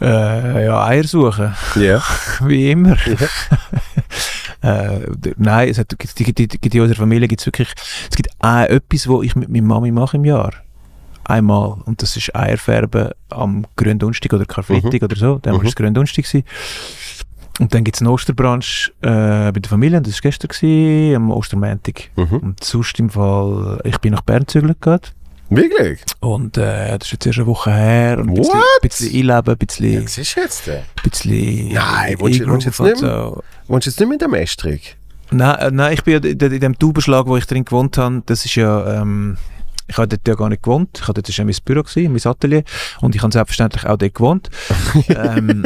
Äh, 0.00 0.64
ja, 0.66 0.84
Eier 0.86 1.04
suchen. 1.04 1.54
Ja. 1.76 2.02
Wie 2.44 2.70
immer. 2.70 2.96
äh, 4.62 5.00
d- 5.14 5.34
nein, 5.36 5.68
es 5.68 5.78
hat, 5.78 5.92
die, 6.18 6.32
die, 6.32 6.46
die, 6.48 6.58
die 6.58 6.76
in 6.76 6.82
unserer 6.82 6.98
Familie 7.00 7.28
gibt 7.28 7.40
es 7.40 7.46
wirklich, 7.46 7.72
es 8.10 8.16
gibt 8.16 8.30
ein, 8.40 8.66
etwas, 8.66 9.08
was 9.08 9.24
ich 9.24 9.36
mit 9.36 9.48
meiner 9.48 9.66
Mami 9.66 9.90
mache 9.90 10.16
im 10.16 10.24
Jahr. 10.24 10.52
Einmal. 11.24 11.76
Und 11.84 12.00
das 12.00 12.16
ist 12.16 12.34
Eierfärben 12.34 13.10
am 13.28 13.66
Gründonnerstag 13.76 14.32
oder 14.32 14.46
Karfreitag 14.46 15.02
oder 15.02 15.16
so. 15.16 15.38
Dann 15.42 15.54
war 15.54 15.60
Mhm. 15.62 15.66
es 15.68 15.76
Gründonnerstag. 15.76 16.24
gewesen. 16.24 16.44
Und 17.60 17.74
dann 17.74 17.82
gibt 17.84 17.96
es 17.96 18.00
einen 18.02 18.08
Osterbranch 18.10 18.92
äh, 19.02 19.50
bei 19.50 19.60
der 19.60 19.68
Familie, 19.68 20.00
das 20.00 20.14
war 20.14 20.20
gestern, 20.22 20.48
gewesen, 20.48 21.16
am 21.16 21.30
Ostermäntig. 21.32 22.10
Mhm. 22.16 22.36
Und 22.38 22.64
sonst 22.64 22.98
im 23.00 23.10
Fall, 23.10 23.80
ich 23.84 23.98
bin 23.98 24.12
nach 24.12 24.20
Bern 24.22 24.44
gerade. 24.80 25.08
Wirklich? 25.50 26.00
Und 26.20 26.56
äh, 26.58 26.98
das 26.98 27.08
ist 27.08 27.12
jetzt 27.12 27.26
erst 27.26 27.38
eine 27.38 27.46
Woche 27.46 27.72
her. 27.72 28.18
Und 28.18 28.28
ein 28.30 28.42
bisschen, 28.82 29.08
einleben, 29.08 29.54
ein 29.54 29.58
bisschen, 29.66 30.04
Was 30.04 30.18
ist 30.18 30.34
jetzt 30.36 30.66
denn? 30.66 30.82
bisschen 31.02 31.72
Nein, 31.72 32.16
willst 32.20 32.40
du- 32.40 32.46
willst 32.46 32.66
du 32.66 32.70
jetzt 32.70 32.80
nicht 32.80 32.96
so. 32.98 33.42
Wohnst 33.66 33.86
du 33.86 33.90
jetzt 33.90 34.00
nicht 34.00 34.08
mit 34.08 34.20
dem 34.20 34.34
Estrig? 34.34 34.96
Nein, 35.30 35.58
äh, 35.58 35.70
nein, 35.70 35.92
ich 35.94 36.04
bin 36.04 36.14
ja 36.22 36.30
in, 36.30 36.38
in 36.38 36.60
dem 36.60 36.78
Taubenschlag, 36.78 37.26
wo 37.26 37.36
ich 37.36 37.46
drin 37.46 37.64
gewohnt 37.64 37.96
habe, 37.98 38.22
das 38.26 38.44
ist 38.44 38.54
ja, 38.56 39.00
ähm, 39.02 39.36
ich 39.86 39.96
habe 39.96 40.08
dort 40.08 40.26
ja 40.28 40.34
gar 40.34 40.48
nicht 40.50 40.62
gewohnt. 40.62 40.90
Ich 40.96 41.02
habe 41.02 41.14
dort 41.14 41.28
das 41.28 41.38
war 41.38 41.44
ja 41.44 41.50
mein 41.50 41.56
Büro, 41.64 41.82
gewesen, 41.82 42.12
mein 42.12 42.26
Atelier. 42.32 42.62
Und 43.00 43.14
ich 43.14 43.22
habe 43.22 43.32
selbstverständlich 43.32 43.86
auch 43.86 43.96
dort 43.96 44.14
gewohnt. 44.14 44.50
ähm, 45.08 45.64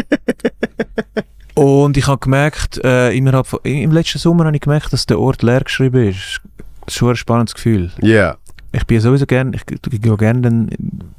und 1.54 1.96
ich 1.96 2.06
habe 2.06 2.18
gemerkt, 2.18 2.78
äh, 2.84 3.10
innerhalb 3.12 3.46
von, 3.46 3.60
im 3.64 3.92
letzten 3.92 4.18
Sommer 4.18 4.44
habe 4.46 4.56
ich 4.56 4.62
gemerkt, 4.62 4.92
dass 4.92 5.06
der 5.06 5.18
Ort 5.18 5.42
leer 5.42 5.60
geschrieben 5.62 6.08
ist. 6.08 6.40
Das 6.86 6.94
ist 6.94 6.98
schon 6.98 7.10
ein 7.10 7.16
spannendes 7.16 7.54
Gefühl. 7.54 7.90
Ja. 8.00 8.36
Ich 8.72 8.86
bin 8.86 9.00
sowieso 9.00 9.26
gern, 9.26 9.52
ich, 9.52 9.62
ich 9.70 10.00
gerne 10.00 10.40
dann 10.40 10.70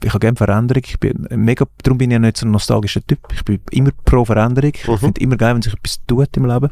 ich 0.04 0.10
habe 0.10 0.20
gerne 0.20 0.36
Veränderung. 0.36 0.84
Ich 0.86 0.99
bin 0.99 1.28
mega, 1.32 1.66
darum 1.84 1.97
bin 1.97 2.10
ich 2.12 2.14
ja 2.16 2.20
nicht 2.20 2.38
so 2.38 2.45
ein 2.45 2.51
nostalgischer 2.51 3.01
Typ. 3.06 3.20
Ich 3.34 3.43
bin 3.45 3.60
immer 3.72 3.91
pro 4.06 4.26
Veränderung. 4.26 4.72
Mhm. 4.88 4.93
Ich 4.93 4.99
finde 4.99 5.22
immer 5.22 5.38
geil, 5.38 5.56
wenn 5.56 5.62
sich 5.62 5.74
etwas 5.74 5.99
tut 6.06 6.36
im 6.36 6.45
Leben. 6.45 6.70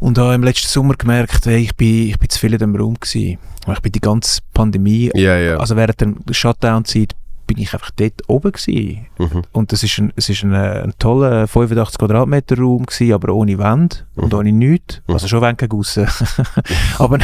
Und 0.00 0.18
habe 0.18 0.34
im 0.34 0.42
letzten 0.42 0.68
Sommer 0.68 0.94
gemerkt, 0.94 1.46
hey, 1.46 1.58
ich 1.62 1.74
bin, 1.76 2.08
ich 2.08 2.18
bin 2.18 2.28
zu 2.28 2.38
viel 2.38 2.52
in 2.52 2.58
dem 2.58 2.76
Raum 2.76 2.94
gewesen. 2.94 3.38
Ich 3.72 3.80
bin 3.80 3.92
die 3.92 4.00
ganze 4.00 4.40
Pandemie, 4.52 5.10
Ja, 5.14 5.36
ja. 5.38 5.56
also 5.56 5.76
während 5.76 6.00
der 6.00 6.34
Shutdown-Zeit, 6.34 7.16
bin 7.46 7.58
ich 7.58 7.72
einfach 7.72 7.90
dort 7.92 8.22
oben 8.26 8.52
gewesen. 8.52 9.06
Mhm. 9.18 9.42
Und 9.52 9.72
das 9.72 9.82
ist 9.82 9.98
ein, 9.98 10.12
es 10.16 10.28
ist 10.28 10.42
ein, 10.42 10.52
äh, 10.52 10.82
ein 10.82 10.94
toller 10.98 11.46
85 11.46 11.98
Quadratmeter 11.98 12.58
Raum 12.58 12.86
gewesen, 12.86 13.12
aber 13.12 13.32
ohne 13.34 13.58
Wand 13.58 14.06
und 14.16 14.32
Mhm. 14.32 14.38
ohne 14.38 14.52
nichts. 14.52 15.02
Mhm. 15.06 15.14
Also 15.14 15.28
schon 15.28 15.42
Wände 15.42 15.56
gegen 15.66 15.76
aber 16.98 17.18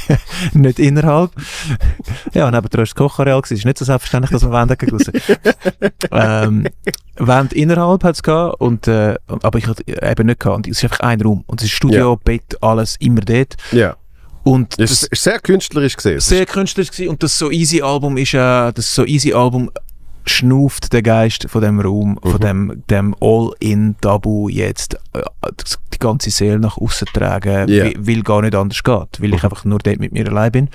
nicht 0.52 0.78
innerhalb. 0.78 1.30
Ja, 2.34 2.50
neben 2.50 2.68
der 2.68 2.80
das 2.80 2.94
Kochareal 2.94 3.40
gewesen. 3.40 3.54
Es 3.54 3.60
ist 3.60 3.64
nicht 3.64 3.78
so 3.78 3.84
selbstverständlich, 3.84 4.32
dass 4.32 4.42
man 4.42 4.52
Wände 4.52 4.76
gegen 4.76 4.94
aussen. 4.96 5.12
ähm, 6.10 6.66
Wände 7.16 7.54
innerhalb 7.54 8.04
hat 8.04 8.14
es 8.14 8.22
gehabt, 8.22 8.60
und, 8.60 8.86
äh, 8.88 9.16
aber 9.26 9.58
ich 9.58 9.66
hatte 9.66 9.84
eben 9.86 10.26
nicht 10.26 10.40
gehabt. 10.40 10.56
Und 10.56 10.66
es 10.68 10.78
ist 10.78 10.84
einfach 10.84 11.00
ein 11.00 11.20
Raum. 11.20 11.44
Und 11.46 11.60
es 11.60 11.66
ist 11.66 11.72
Studio, 11.74 12.16
Bett, 12.16 12.56
alles 12.62 12.96
immer 12.96 13.20
dort. 13.20 13.56
ja. 13.72 13.96
Und 14.44 14.78
Das 14.80 15.02
ist 15.04 15.08
sehr 15.22 15.38
künstlerisch 15.40 15.96
gesehen. 15.96 16.20
sehr 16.20 16.46
künstlerisch 16.46 16.90
gewesen. 16.90 17.10
und 17.10 17.22
das 17.22 17.36
so 17.38 17.50
easy 17.50 17.82
Album 17.82 18.16
ist 18.16 18.34
äh, 18.34 18.72
das 18.72 18.94
so 18.94 19.04
easy 19.04 19.32
Album 19.32 19.70
schnuft 20.26 20.92
der 20.92 21.02
Geist 21.02 21.46
von 21.48 21.62
dem 21.62 21.80
Raum, 21.80 22.18
von 22.22 22.32
Mhm. 22.34 22.38
dem, 22.40 22.82
dem 22.90 23.16
All-in-Tabu 23.20 24.48
jetzt 24.50 24.94
äh, 25.14 25.20
die 25.94 25.98
ganze 25.98 26.30
Seele 26.30 26.58
nach 26.58 26.76
außen 26.76 27.08
tragen, 27.14 27.68
Ja. 27.68 27.84
weil, 27.86 27.94
weil 27.98 28.22
gar 28.22 28.42
nicht 28.42 28.54
anders 28.54 28.82
geht, 28.82 29.20
weil 29.20 29.34
ich 29.34 29.42
Mhm. 29.42 29.48
einfach 29.48 29.64
nur 29.64 29.78
dort 29.78 29.98
mit 29.98 30.12
mir 30.12 30.26
allein 30.28 30.52
bin. 30.52 30.68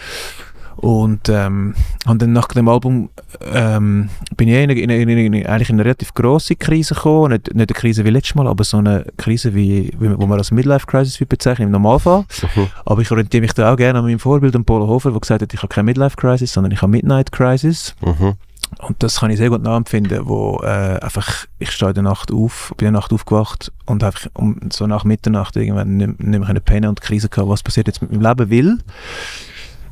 Und 0.78 1.30
ähm, 1.30 1.76
und 2.06 2.22
dann 2.22 2.34
nach 2.34 2.48
dem 2.48 2.68
Album 2.68 3.10
ähm, 3.54 4.10
bin 4.36 4.48
ich 4.48 4.56
in 4.56 4.70
eine, 4.70 4.80
in 4.80 4.90
in 4.90 5.34
eine, 5.34 5.50
eigentlich 5.50 5.70
in 5.70 5.76
eine 5.76 5.86
relativ 5.86 6.14
grosse 6.14 6.56
Krise 6.56 6.96
gekommen. 6.96 7.32
Nicht, 7.34 7.54
nicht 7.54 7.70
eine 7.70 7.80
Krise 7.80 8.04
wie 8.06 8.10
letztes 8.10 8.36
Mal, 8.36 8.48
aber 8.48 8.64
so 8.64 8.78
eine 8.78 9.06
Krise, 9.18 9.54
wie, 9.54 9.92
wie 10.00 10.18
wo 10.18 10.26
man 10.26 10.38
als 10.38 10.52
Midlife-Crisis 10.52 11.20
würde 11.20 11.30
bezeichnen, 11.30 11.68
im 11.68 11.72
Normalfall. 11.72 12.26
Mhm. 12.56 12.68
Aber 12.86 13.02
ich 13.02 13.12
orientiere 13.12 13.42
mich 13.42 13.54
da 13.54 13.72
auch 13.72 13.78
gerne 13.78 14.00
an 14.00 14.06
meinem 14.06 14.20
Vorbild, 14.20 14.56
an 14.56 14.66
Polo 14.66 14.88
Hofer, 14.88 15.12
der 15.12 15.20
gesagt 15.20 15.42
hat, 15.42 15.54
ich 15.54 15.60
habe 15.62 15.74
keine 15.74 15.86
Midlife-Crisis, 15.86 16.54
sondern 16.54 16.72
ich 16.72 16.82
habe 16.82 16.92
Midnight-Crisis. 16.92 17.96
Mhm. 18.02 18.34
Und 18.80 19.04
das 19.04 19.20
kann 19.20 19.30
ich 19.30 19.38
sehr 19.38 19.50
gut 19.50 19.62
nachempfinden, 19.62 20.28
wo 20.28 20.60
äh, 20.64 21.00
einfach, 21.00 21.46
ich 21.60 21.72
stehe 21.72 21.90
in 21.90 21.96
der 21.96 22.04
Nacht 22.04 22.32
auf, 22.32 22.74
bin 22.78 22.88
in 22.88 22.94
der 22.94 23.02
Nacht 23.02 23.14
aufgewacht 23.14 23.72
und 23.86 24.04
einfach 24.04 24.28
um 24.34 24.60
so 24.72 24.88
nach 24.88 25.04
Mitternacht 25.04 25.56
irgendwann 25.56 25.98
nicht, 25.98 26.24
nicht 26.24 26.48
mehr 26.48 26.60
pennen 26.60 26.90
und 26.90 27.02
Krise 27.02 27.30
gehabt, 27.30 27.50
was 27.50 27.64
passiert 27.64 27.88
jetzt 27.88 28.02
mit 28.02 28.12
meinem 28.12 28.22
Leben, 28.22 28.52
weil 28.52 28.78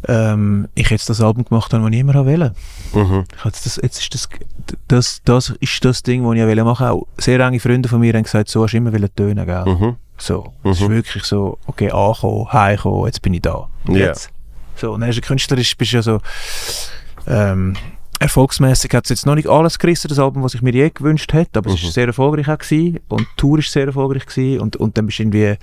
ähm, 0.08 0.68
ich 0.76 0.90
jetzt 0.90 1.10
das 1.10 1.22
Album 1.22 1.46
gemacht 1.46 1.74
habe, 1.74 1.84
das 1.84 1.94
ich 1.94 2.00
immer 2.00 2.14
wollte. 2.26 2.54
Mhm. 2.94 3.24
Ich 3.38 3.46
Jetzt, 3.46 3.66
das, 3.66 3.80
jetzt 3.82 4.00
ist 4.00 4.14
das, 4.14 4.30
das, 4.88 5.22
das 5.26 5.50
ist 5.60 5.86
das 5.86 6.04
Ding, 6.04 6.24
das 6.24 6.34
ich 6.36 6.42
wollte 6.46 6.64
machen. 6.64 6.88
Auch 6.88 7.08
sehr 7.18 7.40
enge 7.40 7.60
Freunde 7.60 7.90
von 7.90 8.00
mir 8.00 8.14
haben 8.14 8.24
gesagt, 8.24 8.50
so 8.50 8.64
hast 8.64 8.72
du 8.72 8.78
immer 8.78 8.92
tönen, 9.16 9.46
gell? 9.46 9.66
Mhm. 9.66 9.96
So, 10.18 10.54
es 10.64 10.80
ist 10.80 10.88
Mhm. 10.88 10.94
wirklich 10.94 11.24
so, 11.24 11.58
okay, 11.68 11.92
ankommen, 11.92 12.52
heimkommen, 12.52 13.06
jetzt 13.06 13.22
bin 13.22 13.34
ich 13.34 13.42
da. 13.42 13.68
Ja. 13.88 13.96
jetzt. 13.98 14.30
So, 14.76 14.94
und 14.94 15.02
dann 15.02 15.10
ist 15.10 15.18
ein 15.18 15.22
künstlerisch, 15.22 15.76
bist 15.78 15.92
du 15.94 15.98
ja 15.98 16.02
so, 16.04 16.20
ähm, 17.28 17.76
erfolgsmäßig 18.20 18.94
hat 18.94 19.06
es 19.06 19.10
jetzt 19.10 19.26
noch 19.26 19.36
nicht 19.36 19.48
alles 19.50 19.80
gerissen, 19.80 20.08
das 20.08 20.20
Album, 20.20 20.44
was 20.44 20.54
ich 20.54 20.62
mir 20.62 20.74
je 20.74 20.90
gewünscht 20.92 21.34
hätte, 21.34 21.58
aber 21.60 21.72
es 21.72 21.82
Mhm. 21.82 21.88
ist 21.88 21.94
sehr 21.96 22.08
erfolgreich 22.08 22.48
auch 22.50 22.58
gewesen 22.58 23.00
und 23.10 23.22
die 23.22 23.26
Tour 23.38 23.60
ist 23.60 23.72
sehr 23.72 23.86
erfolgreich 23.88 24.26
gewesen 24.26 24.60
und, 24.62 24.76
und 24.76 24.96
dann 24.98 25.08
bist 25.08 25.18
du 25.20 25.24
irgendwie, 25.24 25.56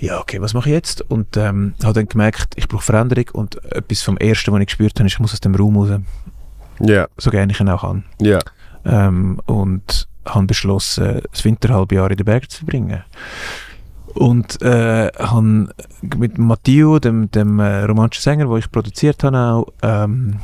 ja, 0.00 0.20
okay, 0.20 0.40
was 0.40 0.54
mache 0.54 0.68
ich 0.68 0.74
jetzt? 0.74 1.00
Und 1.02 1.36
ähm, 1.36 1.74
habe 1.82 1.94
dann 1.94 2.06
gemerkt, 2.08 2.54
ich 2.56 2.68
brauche 2.68 2.82
Veränderung 2.84 3.26
und 3.32 3.62
etwas 3.72 4.02
vom 4.02 4.16
Ersten, 4.16 4.52
was 4.52 4.60
ich 4.60 4.66
gespürt 4.66 4.98
habe, 4.98 5.06
ist, 5.06 5.14
ich 5.14 5.20
muss 5.20 5.32
aus 5.32 5.40
dem 5.40 5.54
Raum 5.54 5.76
raus, 5.76 6.00
Ja, 6.80 7.08
so 7.16 7.30
gerne 7.30 7.52
ich 7.52 7.60
ihn 7.60 7.68
auch 7.68 7.82
kann. 7.82 8.04
ja. 8.20 8.38
Ähm, 8.84 9.40
und 9.46 10.08
habe 10.24 10.46
beschlossen, 10.46 11.20
das 11.30 11.44
Winterhalbjahr 11.44 12.10
in 12.10 12.16
den 12.16 12.24
Bergen 12.24 12.48
zu 12.48 12.58
verbringen. 12.58 13.02
Und 14.14 14.62
äh, 14.62 15.08
habe 15.18 15.68
mit 16.16 16.38
Matteo, 16.38 16.98
dem, 16.98 17.30
dem 17.30 17.58
äh, 17.60 17.82
romantischen 17.84 18.22
Sänger, 18.22 18.46
den 18.46 18.56
ich 18.56 18.70
produziert 18.70 19.22
habe, 19.24 19.36
auch, 19.38 19.66
ähm, 19.82 20.36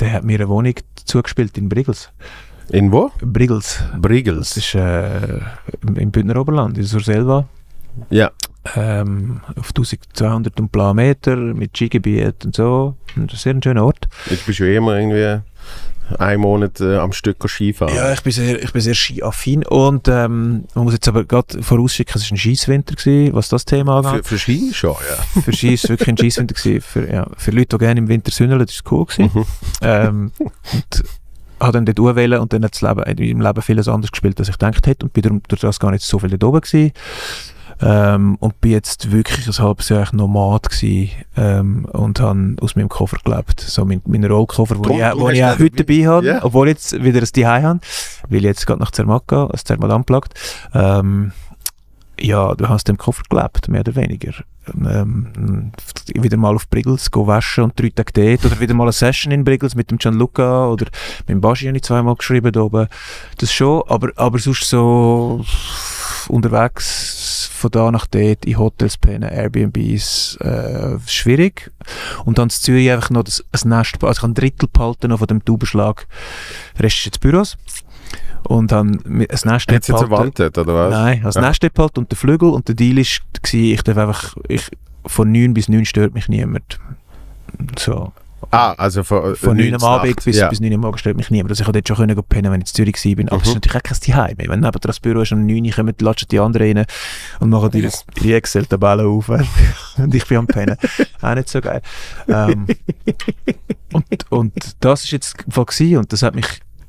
der 0.00 0.12
hat 0.12 0.24
mir 0.24 0.38
eine 0.38 0.48
Wohnung 0.48 0.74
zugespielt 1.04 1.56
in 1.58 1.68
Brigels. 1.68 2.10
In 2.70 2.92
wo? 2.92 3.10
Brigels. 3.20 3.82
Das 3.92 4.00
Briegels. 4.00 4.56
ist 4.56 4.74
äh, 4.74 5.38
im 5.82 5.96
im 5.96 6.10
Bündner 6.10 6.36
Oberland, 6.40 6.78
in 6.78 6.84
Surselva. 6.84 7.46
Ja. 8.10 8.30
Ähm, 8.76 9.40
auf 9.56 9.70
1200 9.70 10.58
und 10.58 10.72
bla 10.72 10.94
Meter 10.94 11.36
mit 11.36 11.76
Skigebiet 11.76 12.44
und 12.46 12.56
so. 12.56 12.96
Ein 13.14 13.28
sehr 13.28 13.54
schöner 13.62 13.84
Ort. 13.84 14.08
Jetzt 14.30 14.46
bist 14.46 14.58
du 14.58 14.70
ja 14.70 14.78
immer 14.78 14.96
irgendwie 14.96 15.42
einen 16.18 16.40
Monat 16.40 16.80
äh, 16.80 16.96
am 16.96 17.12
Stück 17.12 17.48
Skifahren. 17.48 17.94
Ja, 17.94 18.12
ich 18.12 18.22
bin 18.22 18.32
sehr, 18.32 18.62
ich 18.62 18.72
bin 18.72 18.82
sehr 18.82 18.94
skiaffin 18.94 19.64
und 19.64 20.08
ähm, 20.08 20.64
man 20.74 20.84
muss 20.84 20.94
jetzt 20.94 21.08
aber 21.08 21.24
gerade 21.24 21.62
vorausschicken, 21.62 22.14
es 22.16 22.30
war 22.30 22.34
ein 22.34 22.38
Scheisswinter, 22.38 22.94
gewesen, 22.94 23.34
was 23.34 23.48
das 23.48 23.64
Thema 23.64 24.02
Für, 24.02 24.08
angeht. 24.08 24.26
für 24.26 24.38
Ski 24.38 24.70
schon, 24.72 24.96
ja. 25.08 25.42
Für 25.42 25.52
Ski 25.52 25.74
ist 25.74 25.84
es 25.84 25.90
wirklich 25.90 26.08
ein 26.08 26.18
Scheisswinter 26.18 26.54
gewesen. 26.54 26.80
Für, 26.80 27.10
ja, 27.10 27.26
für 27.36 27.50
Leute, 27.50 27.76
die 27.76 27.78
gerne 27.78 28.00
im 28.00 28.08
Winter 28.08 28.30
sünneln, 28.30 28.60
das 28.60 28.74
ist 28.74 28.90
cool 28.90 29.06
gewesen. 29.06 29.30
Mhm. 29.34 29.44
ähm, 29.82 30.32
und 30.38 31.04
habe 31.60 31.72
dann 31.72 31.86
dort 31.86 31.96
gewählt 31.96 32.38
und 32.38 32.52
dann 32.52 32.64
hat 32.64 32.74
das 32.74 32.82
Leben, 32.82 33.02
in 33.02 33.38
meinem 33.38 33.46
Leben 33.46 33.62
vieles 33.62 33.88
anders 33.88 34.10
gespielt, 34.10 34.38
als 34.38 34.48
ich 34.48 34.58
gedacht 34.58 34.86
hätte 34.86 35.06
und 35.06 35.12
bin 35.12 35.22
darum 35.22 35.42
durch 35.48 35.60
das 35.60 35.80
gar 35.80 35.90
nicht 35.90 36.04
so 36.04 36.18
viel 36.18 36.30
dort 36.30 36.44
oben 36.44 36.60
gewesen. 36.60 36.92
Ähm, 37.80 38.36
und 38.40 38.60
bin 38.60 38.70
jetzt 38.72 39.10
wirklich 39.10 39.46
ein 39.46 39.64
halbes 39.64 39.88
Jahr 39.88 40.08
Nomad 40.12 40.70
gewesen, 40.70 41.10
ähm, 41.36 41.84
und 41.86 42.20
habe 42.20 42.56
aus 42.60 42.76
meinem 42.76 42.88
Koffer 42.88 43.18
gelebt. 43.24 43.60
So 43.60 43.84
mein, 43.84 44.00
mein 44.06 44.24
Rollkoffer, 44.24 44.76
Drum, 44.76 44.98
ich, 45.00 45.04
wo 45.16 45.28
ich 45.28 45.44
auch 45.44 45.56
den 45.56 45.64
heute 45.64 45.84
dabei 45.84 46.06
habe, 46.06 46.26
Ja. 46.26 46.44
obwohl 46.44 46.68
ich 46.68 46.74
jetzt 46.74 47.02
wieder 47.02 47.20
ein 47.20 47.26
Zuhause 47.26 47.62
habe, 47.62 47.80
weil 48.28 48.38
ich 48.38 48.44
jetzt 48.44 48.66
gerade 48.66 48.80
nach 48.80 48.90
Zermatt 48.92 49.26
gehe, 49.28 49.48
das 49.50 49.64
Zermatt 49.64 49.90
anplagt. 49.90 50.34
Ähm, 50.72 51.32
ja, 52.20 52.54
du 52.54 52.68
hast 52.68 52.88
im 52.88 52.96
Koffer 52.96 53.22
gelebt, 53.28 53.68
mehr 53.68 53.80
oder 53.80 53.96
weniger. 53.96 54.32
Ähm, 54.72 55.72
wieder 56.14 56.36
mal 56.36 56.54
auf 56.54 56.68
Briggles 56.70 57.10
go 57.10 57.26
waschen 57.26 57.64
und 57.64 57.78
drei 57.78 57.90
Tage 57.90 58.12
dort. 58.14 58.46
Oder 58.46 58.60
wieder 58.60 58.72
mal 58.72 58.84
eine 58.84 58.92
Session 58.92 59.32
in 59.32 59.44
Briggles 59.44 59.74
mit 59.74 59.90
dem 59.90 59.98
Gianluca 59.98 60.68
oder 60.68 60.86
mit 61.26 61.28
dem 61.28 61.40
Baschi 61.40 61.66
habe 61.66 61.76
ich 61.76 61.82
zweimal 61.82 62.14
geschrieben 62.14 62.52
da 62.52 62.60
oben. 62.60 62.86
Das 63.38 63.52
schon, 63.52 63.82
aber, 63.88 64.10
aber 64.16 64.38
sonst 64.38 64.68
so 64.68 65.44
unterwegs 66.28 67.48
von 67.52 67.70
da 67.70 67.90
nach 67.90 68.06
dort 68.06 68.44
in 68.44 68.58
Hotels 68.58 68.96
pennen, 68.98 69.28
Airbnbs, 69.30 70.36
äh, 70.36 70.98
schwierig. 71.06 71.70
Und 72.24 72.38
dann 72.38 72.48
in 72.48 72.60
Zürich 72.60 72.90
einfach 72.90 73.10
noch 73.10 73.22
das, 73.24 73.44
ein 73.52 73.68
Nest, 73.68 73.96
also 74.02 74.10
ich 74.10 74.22
habe 74.22 74.32
ein 74.32 74.34
Drittel 74.34 74.68
behalten 74.72 75.08
noch 75.10 75.18
von 75.18 75.28
dem 75.28 75.44
Taubenschlag. 75.44 76.06
Der 76.76 76.84
Rest 76.84 76.98
ist 76.98 77.04
jetzt 77.06 77.20
Büros. 77.20 77.56
Und 78.46 78.72
dann 78.72 79.00
ein 79.06 79.18
Nest 79.18 79.44
Jetzt 79.70 79.70
jetzt 79.70 79.86
behalten. 79.88 80.12
erwartet, 80.12 80.58
oder 80.58 80.74
was? 80.74 80.90
Nein, 80.92 81.24
als 81.24 81.34
Ja. 81.36 81.40
Nest 81.40 81.62
halt 81.62 81.98
und 81.98 82.10
der 82.10 82.18
Flügel 82.18 82.50
und 82.50 82.68
der 82.68 82.74
Deal 82.74 82.98
ist, 82.98 83.22
war, 83.32 83.54
ich 83.54 83.82
darf 83.82 83.96
einfach, 83.96 84.36
ich, 84.48 84.70
von 85.06 85.32
9 85.32 85.54
bis 85.54 85.68
9 85.68 85.84
stört 85.86 86.12
mich 86.14 86.28
niemand. 86.28 86.78
So, 87.78 88.12
Ah, 88.50 88.72
also 88.72 89.02
von, 89.04 89.32
äh, 89.32 89.36
von 89.36 89.56
9 89.56 89.74
am 89.74 89.84
Abend 89.84 90.24
bis, 90.24 90.36
ja. 90.36 90.48
bis 90.48 90.60
9 90.60 90.72
am 90.74 90.80
Morgen 90.80 90.98
stört 90.98 91.16
mich 91.16 91.30
niemand. 91.30 91.50
Also 91.50 91.62
ich 91.62 91.64
konnte 91.66 91.82
dort 91.82 91.88
schon 91.98 92.06
können 92.08 92.22
pennen, 92.24 92.52
wenn 92.52 92.60
ich 92.60 92.68
in 92.68 92.74
Zürich 92.74 93.04
war. 93.04 93.14
bin. 93.16 93.28
Aber 93.28 93.36
es 93.42 93.44
Mhm. 93.44 93.48
ist 93.50 93.54
natürlich 93.54 93.76
auch 93.76 93.82
kein 93.82 94.00
Zuhause 94.00 94.34
mehr. 94.36 94.48
Wenn 94.48 94.60
neben 94.60 94.78
das 94.80 95.00
Büro 95.00 95.20
ist 95.20 95.32
um 95.32 95.46
9 95.46 95.64
Uhr 95.64 95.72
kommen, 95.72 95.94
latschen 96.00 96.28
die 96.30 96.38
anderen 96.40 96.76
rein 96.78 96.86
und 97.40 97.50
machen 97.50 97.70
ihre, 97.74 97.90
ihre 98.22 98.36
Excel-Tabellen 98.36 99.06
auf. 99.06 99.28
und 99.98 100.14
ich 100.14 100.26
bin 100.26 100.38
am 100.38 100.46
pennen. 100.46 100.76
auch 101.22 101.34
nicht 101.34 101.48
so 101.48 101.60
geil. 101.60 101.82
Ähm, 102.28 102.66
und, 103.92 104.30
und 104.30 104.52
das 104.80 105.04
ist 105.04 105.10
jetzt 105.12 105.38
gewesen 105.46 105.96
und 105.98 106.12
das 106.12 106.22
hat 106.22 106.34
mich 106.34 106.46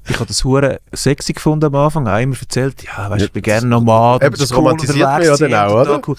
ich 0.08 0.16
habe 0.16 0.26
das 0.26 0.44
hure 0.44 0.80
sexy 0.94 1.34
gefunden 1.34 1.66
am 1.66 1.76
Anfang, 1.76 2.08
auch 2.08 2.20
immer 2.20 2.36
erzählt, 2.40 2.84
ja, 2.84 3.10
weißt, 3.10 3.26
ich 3.26 3.32
bin 3.32 3.42
gerne 3.42 3.68
Nomad. 3.68 4.24
eben, 4.24 4.36
das 4.36 4.52
cool, 4.52 4.58
romantisiert 4.58 5.00
man 5.00 5.16
unterwegs 5.22 5.40
ja 5.40 5.48
dann 5.48 5.70
auch, 5.70 5.82
oder? 5.82 6.02
Cool. 6.08 6.16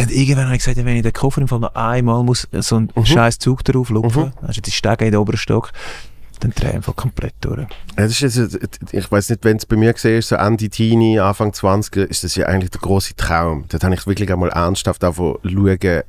Und 0.00 0.10
irgendwann 0.10 0.44
habe 0.46 0.56
ich 0.56 0.64
gesagt, 0.64 0.76
wenn 0.84 0.96
ich 0.96 1.02
den 1.02 1.12
Koffer 1.12 1.40
im 1.40 1.48
Fall 1.48 1.60
noch 1.60 1.74
einmal 1.74 2.22
muss, 2.22 2.46
so 2.52 2.76
einen 2.76 2.90
Mhm. 2.94 3.06
scheiß 3.06 3.38
Zug 3.38 3.64
darauf 3.64 3.90
lupfen, 3.90 4.24
Mhm. 4.26 4.32
also 4.46 4.60
die 4.60 4.70
Stege 4.70 5.04
in 5.04 5.12
den 5.12 5.20
oberen 5.20 5.38
Stock, 5.38 5.72
dann 6.40 6.50
drehe 6.52 6.70
ich 6.70 6.76
einfach 6.76 6.96
komplett 6.96 7.34
durch. 7.40 7.60
Ja, 7.60 7.66
das 7.96 8.20
ist 8.20 8.36
jetzt, 8.36 8.58
ich 8.92 9.10
weiß 9.10 9.30
nicht, 9.30 9.44
wenn 9.44 9.56
es 9.56 9.66
bei 9.66 9.76
mir 9.76 9.92
gesehen 9.92 10.18
ist, 10.18 10.28
so 10.28 10.36
Ende 10.36 10.68
Teenie, 10.68 11.18
Anfang 11.20 11.52
20 11.52 11.96
ist 12.10 12.24
das 12.24 12.34
ja 12.34 12.46
eigentlich 12.46 12.70
der 12.70 12.80
große 12.82 13.14
Traum. 13.16 13.64
Dort 13.68 13.82
habe 13.84 13.94
ich 13.94 14.06
wirklich 14.06 14.30
einmal 14.32 14.50
ernsthaft 14.50 15.02
davon 15.02 15.38
schauen, 15.44 16.02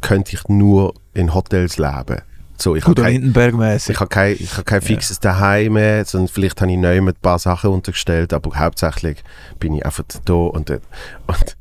könnte 0.00 0.34
ich 0.36 0.48
nur 0.48 0.94
in 1.14 1.34
Hotels 1.34 1.78
leben. 1.78 2.20
So, 2.60 2.74
ich 2.74 2.82
habe 2.84 2.94
Gut, 2.96 3.04
kein, 3.04 3.12
Lindenberg-mäßig. 3.14 3.90
ich 3.94 4.00
habe 4.00 4.08
kein, 4.08 4.32
ich 4.38 4.52
habe 4.54 4.64
kein 4.64 4.80
Ja. 4.80 4.86
fixes 4.86 5.20
Daheim 5.20 5.74
mehr, 5.74 6.04
sondern 6.04 6.26
vielleicht 6.28 6.60
habe 6.60 6.72
ich 6.72 6.76
neu 6.76 7.00
mit 7.00 7.18
ein 7.18 7.20
paar 7.22 7.38
Sachen 7.38 7.70
untergestellt, 7.70 8.32
aber 8.32 8.58
hauptsächlich 8.58 9.22
bin 9.60 9.74
ich 9.74 9.86
einfach 9.86 10.02
da 10.24 10.32
und 10.34 10.68
dort. 10.68 10.82
Und 11.28 11.56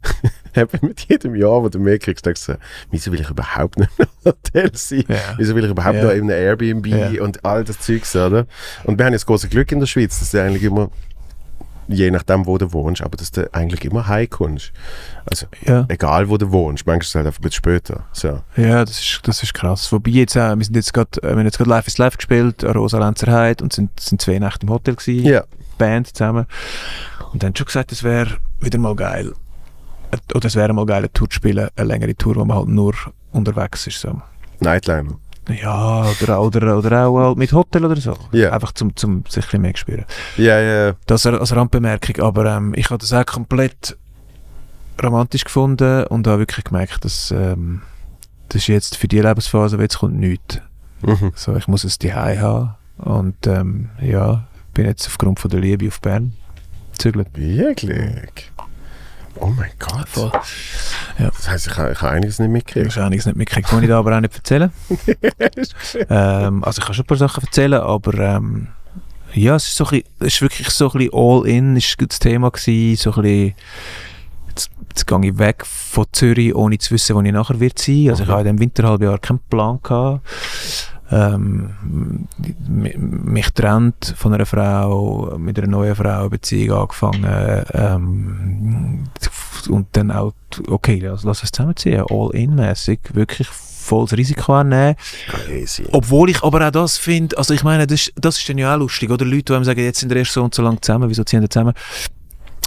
mit 0.82 1.02
jedem 1.02 1.36
Jahr, 1.36 1.62
wo 1.62 1.70
du 1.70 1.78
mehr 1.80 2.00
kriegst, 2.00 2.26
denkst 2.26 2.48
du, 2.48 2.58
wieso 2.90 3.12
will 3.12 3.22
ich 3.22 3.30
überhaupt 3.30 3.78
nicht 3.78 3.92
einem 4.00 4.10
Hotel 4.26 4.72
sein? 4.74 5.04
Ja. 5.08 5.16
Wieso 5.38 5.56
will 5.56 5.66
ich 5.66 5.70
überhaupt 5.72 5.98
Ja. 5.98 6.04
noch 6.06 6.12
in 6.12 6.22
einem 6.22 6.30
Airbnb 6.32 6.88
Ja. 6.88 7.22
und 7.22 7.46
all 7.46 7.64
das 7.64 7.80
Zeugs, 7.80 8.16
oder? 8.16 8.48
Und 8.84 8.98
wir 8.98 9.06
haben 9.06 9.14
jetzt 9.14 9.28
großes 9.28 9.52
Glück 9.52 9.72
in 9.72 9.80
der 9.80 9.86
Schweiz, 9.88 10.18
dass 10.18 10.34
es 10.34 10.40
eigentlich 10.40 10.64
immer 10.64 10.90
je 11.88 12.12
nachdem, 12.12 12.46
wo 12.46 12.58
du 12.58 12.72
wohnst, 12.74 13.02
aber 13.02 13.18
dass 13.18 13.32
du 13.32 13.52
eigentlich 13.54 13.86
immer 13.86 14.08
heimkommst. 14.08 14.72
Also, 15.26 15.48
Ja. 15.66 15.86
egal 15.90 16.30
wo 16.30 16.38
du 16.38 16.52
wohnst, 16.52 16.86
manchmal 16.86 17.02
ist 17.02 17.08
es 17.10 17.16
halt 17.16 17.26
einfach 17.28 17.40
ein 17.40 17.44
bisschen 17.44 17.58
später. 17.58 18.06
So. 18.14 18.42
Ja, 18.56 18.84
das 18.86 19.00
ist, 19.00 19.20
das 19.24 19.44
ist 19.44 19.54
krass. 19.54 19.92
Wobei 19.92 20.12
jetzt 20.12 20.38
auch, 20.38 20.56
wir 20.58 20.66
sind 20.66 20.76
jetzt 20.76 20.94
gerade, 20.94 21.22
äh, 21.24 21.30
wir 21.30 21.32
haben 21.38 21.46
jetzt 21.46 21.58
gerade 21.58 21.70
Live 21.70 21.88
is 21.88 21.98
Live 21.98 22.18
gespielt, 22.18 22.64
Rosa 22.64 23.00
Lenzer 23.00 23.32
Heide 23.32 23.64
und 23.64 23.74
sind, 23.74 24.00
sind 24.00 24.22
zwei 24.22 24.40
Nächte 24.40 24.66
im 24.66 24.72
Hotel 24.72 24.96
gewesen, 24.96 25.26
Ja. 25.26 25.44
Band 25.78 26.08
zusammen. 26.16 26.46
Und 27.34 27.44
dann 27.44 27.56
schon 27.56 27.66
gesagt, 27.66 27.92
es 27.92 28.04
wäre 28.04 28.38
wieder 28.62 28.80
mal 28.80 28.96
geil, 28.96 29.34
äh, 30.12 30.18
oder 30.36 30.48
es 30.48 30.56
wäre 30.56 30.74
mal 30.74 30.86
geil, 30.86 30.98
eine 31.00 31.14
Tour 31.14 31.30
zu 31.30 31.36
spielen, 31.36 31.70
eine 31.76 31.88
längere 31.88 32.16
Tour, 32.16 32.36
wo 32.36 32.46
man 32.46 32.58
halt 32.58 32.68
nur 32.70 32.94
unterwegs 33.32 33.88
ist. 33.88 34.00
So. 34.02 34.22
Nightliner. 34.60 35.18
Ja, 35.50 36.06
oder, 36.22 36.42
oder, 36.42 36.78
oder 36.78 37.08
auch 37.08 37.18
halt 37.18 37.38
mit 37.38 37.52
Hotel 37.54 37.86
oder 37.86 37.96
so. 37.96 38.18
Ja. 38.32 38.52
Einfach 38.52 38.74
zum, 38.74 38.96
zum 38.96 39.24
sich 39.28 39.38
ein 39.38 39.42
bisschen 39.44 39.62
mehr 39.62 39.78
spüren. 39.78 40.06
Ja, 40.38 40.60
ja, 40.60 40.94
Das 41.06 41.26
als 41.26 41.56
Randbemerkung, 41.56 42.24
aber 42.24 42.46
ähm, 42.58 42.74
ich 42.76 42.90
habe 42.90 42.98
das 43.00 43.14
auch 43.14 43.26
komplett 43.26 43.98
romantisch 45.02 45.44
gefunden 45.44 46.06
und 46.06 46.28
habe 46.28 46.40
wirklich 46.40 46.66
gemerkt, 46.66 47.06
dass 47.06 47.32
ähm, 47.32 47.82
das 48.50 48.64
ist 48.64 48.68
jetzt 48.68 48.98
für 48.98 49.08
die 49.08 49.20
Lebensphase, 49.20 49.78
jetzt 49.78 50.00
kommt 50.00 50.16
nichts. 50.16 50.60
mhm. 51.02 51.32
So, 51.36 51.56
ich 51.56 51.68
muss 51.68 51.84
es 51.84 52.00
daheim 52.00 52.42
haben 52.42 52.76
und 52.98 53.48
ähm, 53.48 53.90
ja, 54.02 54.48
bin 54.74 54.86
jetzt 54.86 55.08
aufgrund 55.08 55.40
von 55.40 55.52
der 55.52 55.60
Liebe 55.60 55.88
auf 55.88 56.02
Bern 56.02 56.34
gezügelt. 56.92 57.28
Wirklich? 57.34 58.52
Oh 59.40 59.48
mein 59.48 59.72
Gott. 59.80 60.08
Voll. 60.10 60.32
Das 61.18 61.48
heisst, 61.50 61.68
ich 61.68 61.78
habe, 61.78 61.92
ich 61.92 62.02
habe 62.02 62.12
einiges 62.14 62.40
nicht 62.40 62.48
Ich 62.48 62.54
mitgekriegt. 62.54 62.96
habe 62.96 63.06
einiges 63.08 63.26
nicht 63.26 63.38
mitgekriegt, 63.38 63.68
kann 63.70 63.82
ich 63.84 63.90
da 63.90 64.00
aber 64.00 64.16
auch 64.16 64.22
nicht 64.22 64.36
erzählen. 64.36 64.72
ähm, 66.10 66.64
also 66.64 66.80
ich 66.80 66.86
kann 66.86 66.94
schon 66.96 67.04
ein 67.04 67.08
paar 67.08 67.18
Sachen 67.18 67.44
erzählen, 67.44 67.80
aber 67.82 68.14
ähm, 68.16 68.68
ja, 69.34 69.56
es 69.56 69.68
ist, 69.68 69.76
so 69.76 69.86
ein 69.86 69.90
bisschen, 69.90 70.06
es 70.20 70.28
ist 70.36 70.42
wirklich 70.42 70.70
so 70.70 70.92
ein 70.92 70.98
bisschen 71.00 71.14
all-in, 71.14 71.76
ist 71.76 71.96
das 72.00 72.20
Thema 72.20 72.50
gewesen, 72.52 72.96
so 73.02 73.12
ein 73.14 73.22
bisschen, 73.22 73.54
jetzt, 74.50 74.70
jetzt 74.90 75.08
gehe 75.08 75.20
ich 75.26 75.38
weg 75.38 75.66
von 75.66 76.06
Zürich, 76.12 76.56
ohne 76.56 76.78
zu 76.78 76.94
wissen, 76.94 77.16
wo 77.16 77.22
ich 77.22 77.32
nachher 77.32 77.60
wird 77.60 77.78
sein. 77.80 78.10
Also 78.10 78.24
ich 78.24 78.30
Mhm. 78.30 78.32
habe 78.34 78.42
in 78.42 78.46
diesem 78.56 78.60
Winterhalbjahr 78.60 79.20
keinen 79.20 79.40
Plan 79.50 79.80
gehabt. 79.84 80.22
Ähm, 81.10 82.28
mi- 82.68 82.98
mich 82.98 83.52
trennt 83.52 84.14
von 84.18 84.34
einer 84.34 84.46
Frau, 84.46 85.38
mit 85.38 85.58
einer 85.58 85.68
neuen 85.68 85.96
Frau 85.96 86.20
eine 86.20 86.30
Beziehung 86.30 86.80
angefangen 86.82 87.64
ähm, 87.74 89.04
und 89.70 89.88
dann 89.94 90.12
auch, 90.12 90.34
okay, 90.68 91.00
lass, 91.00 91.24
lass 91.24 91.44
es 91.44 91.52
zusammenziehen, 91.52 92.04
all-in-mäßig, 92.10 93.00
wirklich 93.14 93.48
volles 93.48 94.18
Risiko 94.18 94.54
annehmen. 94.56 94.96
Crazy. 95.30 95.86
Obwohl 95.92 96.30
ich 96.30 96.44
aber 96.44 96.68
auch 96.68 96.72
das 96.72 96.98
finde, 96.98 97.38
also 97.38 97.54
ich 97.54 97.64
meine, 97.64 97.88
das, 97.88 98.12
das 98.16 98.38
ist 98.38 98.50
dann 98.50 98.58
ja 98.58 98.76
auch 98.76 98.80
lustig, 98.80 99.10
oder? 99.10 99.24
Leute, 99.24 99.44
die 99.44 99.54
einem 99.54 99.64
sagen, 99.64 99.80
jetzt 99.80 100.00
sind 100.02 100.10
wir 100.10 100.18
erst 100.18 100.34
so 100.34 100.44
und 100.44 100.54
so 100.54 100.62
lange 100.62 100.82
zusammen, 100.82 101.10
wieso 101.10 101.24
ziehen 101.24 101.40
wir 101.40 101.50
zusammen? 101.50 101.74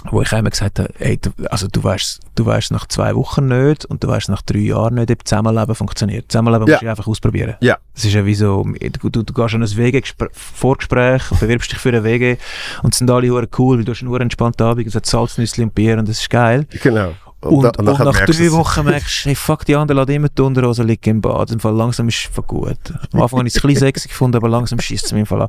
Wo 0.09 0.21
ich 0.21 0.31
immer 0.31 0.49
gesagt 0.49 0.79
habe, 0.79 0.89
ey, 0.99 1.17
du, 1.17 1.29
also 1.49 1.67
du 1.67 1.83
weißt, 1.83 2.21
du 2.35 2.45
weißt 2.45 2.71
nach 2.71 2.87
zwei 2.87 3.15
Wochen 3.15 3.47
nicht 3.47 3.85
und 3.85 4.03
du 4.03 4.07
weißt 4.07 4.29
nach 4.29 4.41
drei 4.41 4.59
Jahren 4.59 4.95
nicht, 4.95 5.11
ob 5.11 5.27
Zusammenleben 5.27 5.75
funktioniert. 5.75 6.31
Zusammenleben 6.31 6.67
Ja. 6.67 6.73
musst 6.73 6.83
du 6.83 6.89
einfach 6.89 7.07
ausprobieren. 7.07 7.55
Ja. 7.61 7.77
Das 7.93 8.05
ist 8.05 8.13
ja 8.13 8.25
wie 8.25 8.33
so, 8.33 8.63
du, 8.63 9.09
du, 9.09 9.21
du 9.23 9.33
gehst 9.33 9.53
an 9.53 9.61
ein 9.61 9.77
WG-Vorgespräch, 9.77 11.23
bewirbst 11.39 11.71
dich 11.71 11.79
für 11.79 11.89
ein 11.89 12.03
WG 12.03 12.37
und 12.83 12.93
es 12.93 12.99
sind 12.99 13.11
alle 13.11 13.29
hure 13.29 13.47
cool, 13.57 13.77
weil 13.77 13.85
du 13.85 13.91
hast 13.91 14.01
einen 14.01 14.21
entspannten 14.21 14.65
Abend, 14.65 14.87
es 14.87 14.95
hat 14.95 15.05
Salznüsse 15.05 15.61
und 15.61 15.75
Bier 15.75 15.97
und 15.97 16.07
das 16.07 16.19
ist 16.21 16.29
geil. 16.29 16.65
Genau. 16.81 17.13
Und, 17.41 17.63
da- 17.63 17.69
und, 17.79 17.85
nachher 17.85 18.05
nach 18.05 18.25
drei. 18.25 18.51
Wochen 18.51 18.85
merkst 18.85 19.25
du, 19.25 19.29
hey, 19.29 19.35
fuck, 19.35 19.65
die 19.65 19.75
anderen 19.75 19.97
lassen 19.97 20.11
immer 20.11 20.29
die 20.29 20.41
Unterhose 20.43 20.83
liegen 20.83 21.09
im 21.09 21.21
Bad. 21.21 21.51
Im 21.51 21.59
Fall 21.59 21.73
langsam 21.75 22.07
ist 22.07 22.29
es 22.35 22.47
gut. 22.47 22.77
Am 23.13 23.21
Anfang 23.21 23.39
habe 23.39 23.47
ich 23.47 23.55
es 23.55 23.63
ein 23.63 23.67
bisschen 23.67 23.79
sexy 23.87 24.07
gefunden, 24.09 24.37
aber 24.37 24.47
langsam 24.49 24.79
schießt 24.79 25.05
es 25.05 25.11
mir 25.11 25.21
im 25.21 25.25
Fall 25.25 25.41
an. 25.41 25.47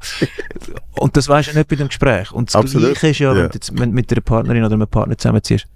Und 0.99 1.17
das 1.17 1.29
weisst 1.29 1.53
du 1.53 1.57
nicht 1.59 1.69
bei 1.69 1.77
dem 1.77 1.89
Gespräch. 1.89 2.33
Und 2.33 2.49
das 2.49 2.57
Absolut. 2.57 2.91
Gleiche 2.93 3.09
ist 3.09 3.19
ja, 3.19 3.33
Ja. 3.35 3.43
wenn 3.43 3.51
du 3.51 3.59
wenn 3.81 3.91
mit 3.93 4.11
einer 4.11 4.21
Partnerin 4.23 4.65
oder 4.65 4.75
einem 4.75 4.89
Partner 4.89 5.19
zusammenziehst, 5.19 5.67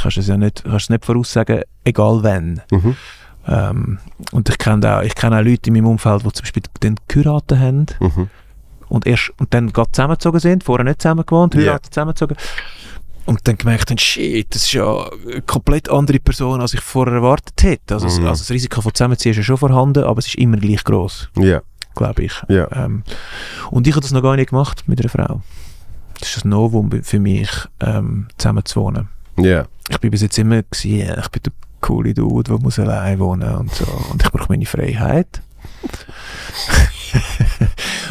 kannst 0.00 0.16
du 0.18 0.20
es 0.20 0.26
ja 0.26 0.36
nicht, 0.36 0.62
kannst 0.64 0.90
nicht 0.90 1.04
voraussagen, 1.06 1.62
egal 1.84 2.18
wann. 2.22 2.60
Mhm. 2.70 2.96
Ähm, 3.48 3.98
und 4.32 4.48
ich 4.48 4.58
kenne 4.58 4.98
auch, 4.98 5.02
ich 5.02 5.14
kenne 5.14 5.38
auch 5.38 5.42
Leute 5.42 5.68
in 5.70 5.74
meinem 5.74 5.86
Umfeld, 5.86 6.22
die 6.24 6.32
zum 6.32 6.42
Beispiel 6.42 6.62
dann 6.80 6.96
geheiratet 7.08 7.58
haben 7.58 7.86
Mhm. 8.00 8.28
und 8.88 9.06
erst 9.06 9.32
und 9.38 9.54
dann 9.54 9.72
gerade 9.72 9.90
zusammengezogen 9.92 10.40
sind, 10.40 10.64
vorher 10.64 10.84
nicht 10.84 11.00
zusammen 11.00 11.24
gewohnt, 11.24 11.54
Ja. 11.54 11.60
heiratet, 11.62 11.94
zusammengezogen. 11.94 12.36
Und 13.26 13.40
dann 13.48 13.58
gemerkt 13.58 13.90
haben, 13.90 13.98
shit, 13.98 14.46
das 14.54 14.62
ist 14.62 14.72
ja 14.72 15.10
eine 15.28 15.42
komplett 15.42 15.90
andere 15.90 16.20
Person, 16.20 16.60
als 16.60 16.74
ich 16.74 16.80
vorher 16.80 17.14
erwartet 17.16 17.60
hätte. 17.62 17.94
Also, 17.94 18.06
Mhm. 18.06 18.26
also 18.28 18.42
das 18.42 18.50
Risiko 18.50 18.80
von 18.80 18.94
Zusammenziehen 18.94 19.32
ist 19.32 19.38
ja 19.38 19.42
schon 19.42 19.56
vorhanden, 19.58 20.04
aber 20.04 20.18
es 20.20 20.28
ist 20.28 20.36
immer 20.36 20.56
gleich 20.58 20.84
groß, 20.84 21.30
Ja. 21.38 21.60
glaube 21.96 22.22
ich. 22.22 22.32
Ja. 22.48 22.70
Ähm, 22.72 23.02
und 23.72 23.86
ich 23.88 23.94
habe 23.94 24.00
das 24.02 24.12
noch 24.12 24.22
gar 24.22 24.36
nicht 24.36 24.50
gemacht 24.50 24.84
mit 24.86 25.00
einer 25.00 25.08
Frau. 25.08 25.42
Das 26.20 26.36
ist 26.36 26.44
ein 26.44 26.50
Novum 26.50 26.90
für 27.02 27.18
mich, 27.18 27.50
ähm, 27.80 28.28
zusammen 28.38 28.64
zu 28.64 28.80
wohnen. 28.80 29.08
Ja. 29.38 29.66
Ich 29.88 29.98
bin 29.98 30.10
bis 30.12 30.22
jetzt 30.22 30.38
immer 30.38 30.62
gewesen, 30.62 30.96
ja, 30.98 31.18
ich 31.18 31.28
bin 31.28 31.42
der 31.42 31.52
coole 31.80 32.14
Dude, 32.14 32.50
der 32.50 32.58
muss 32.60 32.78
allein 32.78 33.18
wohnen 33.18 33.54
und 33.56 33.74
so. 33.74 33.84
Und 34.12 34.22
ich 34.22 34.30
brauche 34.30 34.46
meine 34.48 34.66
Freiheit. 34.66 35.42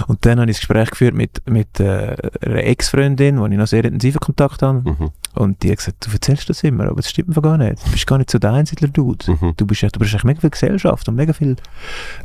Und 0.07 0.25
dann 0.25 0.39
habe 0.39 0.49
ich 0.51 0.57
ein 0.57 0.59
Gespräch 0.59 0.89
geführt 0.91 1.13
mit, 1.15 1.41
mit 1.49 1.79
äh, 1.79 2.15
einer 2.41 2.63
Ex-Freundin, 2.63 3.39
wo 3.39 3.45
ich 3.47 3.53
noch 3.57 3.67
sehr 3.67 3.85
intensiven 3.85 4.19
Kontakt 4.19 4.61
habe. 4.61 4.81
Mhm. 4.89 5.11
Und 5.33 5.63
die 5.63 5.71
hat 5.71 5.77
gesagt, 5.77 6.05
du 6.05 6.11
erzählst 6.11 6.49
das 6.49 6.63
immer, 6.63 6.85
aber 6.85 6.97
das 6.97 7.09
stimmt 7.09 7.29
einfach 7.29 7.41
gar 7.41 7.57
nicht. 7.57 7.85
Du 7.85 7.91
bist 7.91 8.07
gar 8.07 8.17
nicht 8.17 8.29
so 8.31 8.39
der 8.39 8.53
Einsiedler-Dude. 8.53 9.31
Mhm. 9.31 9.53
Du 9.57 9.65
bist, 9.65 9.81
ja- 9.81 9.89
du 9.89 9.99
bist 9.99 10.13
echt 10.13 10.23
mega 10.23 10.39
viel 10.39 10.49
Gesellschaft 10.49 11.07
und 11.09 11.15
mega 11.15 11.33
viele 11.33 11.55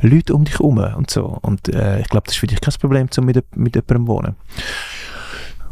Leute 0.01 0.33
um 0.33 0.45
dich 0.45 0.53
herum 0.55 0.77
und 0.77 1.09
so. 1.09 1.25
Und 1.41 1.67
äh, 1.69 1.99
ich 1.99 2.07
glaube, 2.09 2.25
das 2.25 2.35
ist 2.35 2.39
für 2.39 2.47
dich 2.47 2.61
kein 2.61 2.73
Problem, 2.79 3.07
um 3.17 3.25
mit, 3.25 3.43
mit 3.57 3.75
jemandem 3.75 4.05
zu 4.05 4.07
wohnen. 4.07 4.35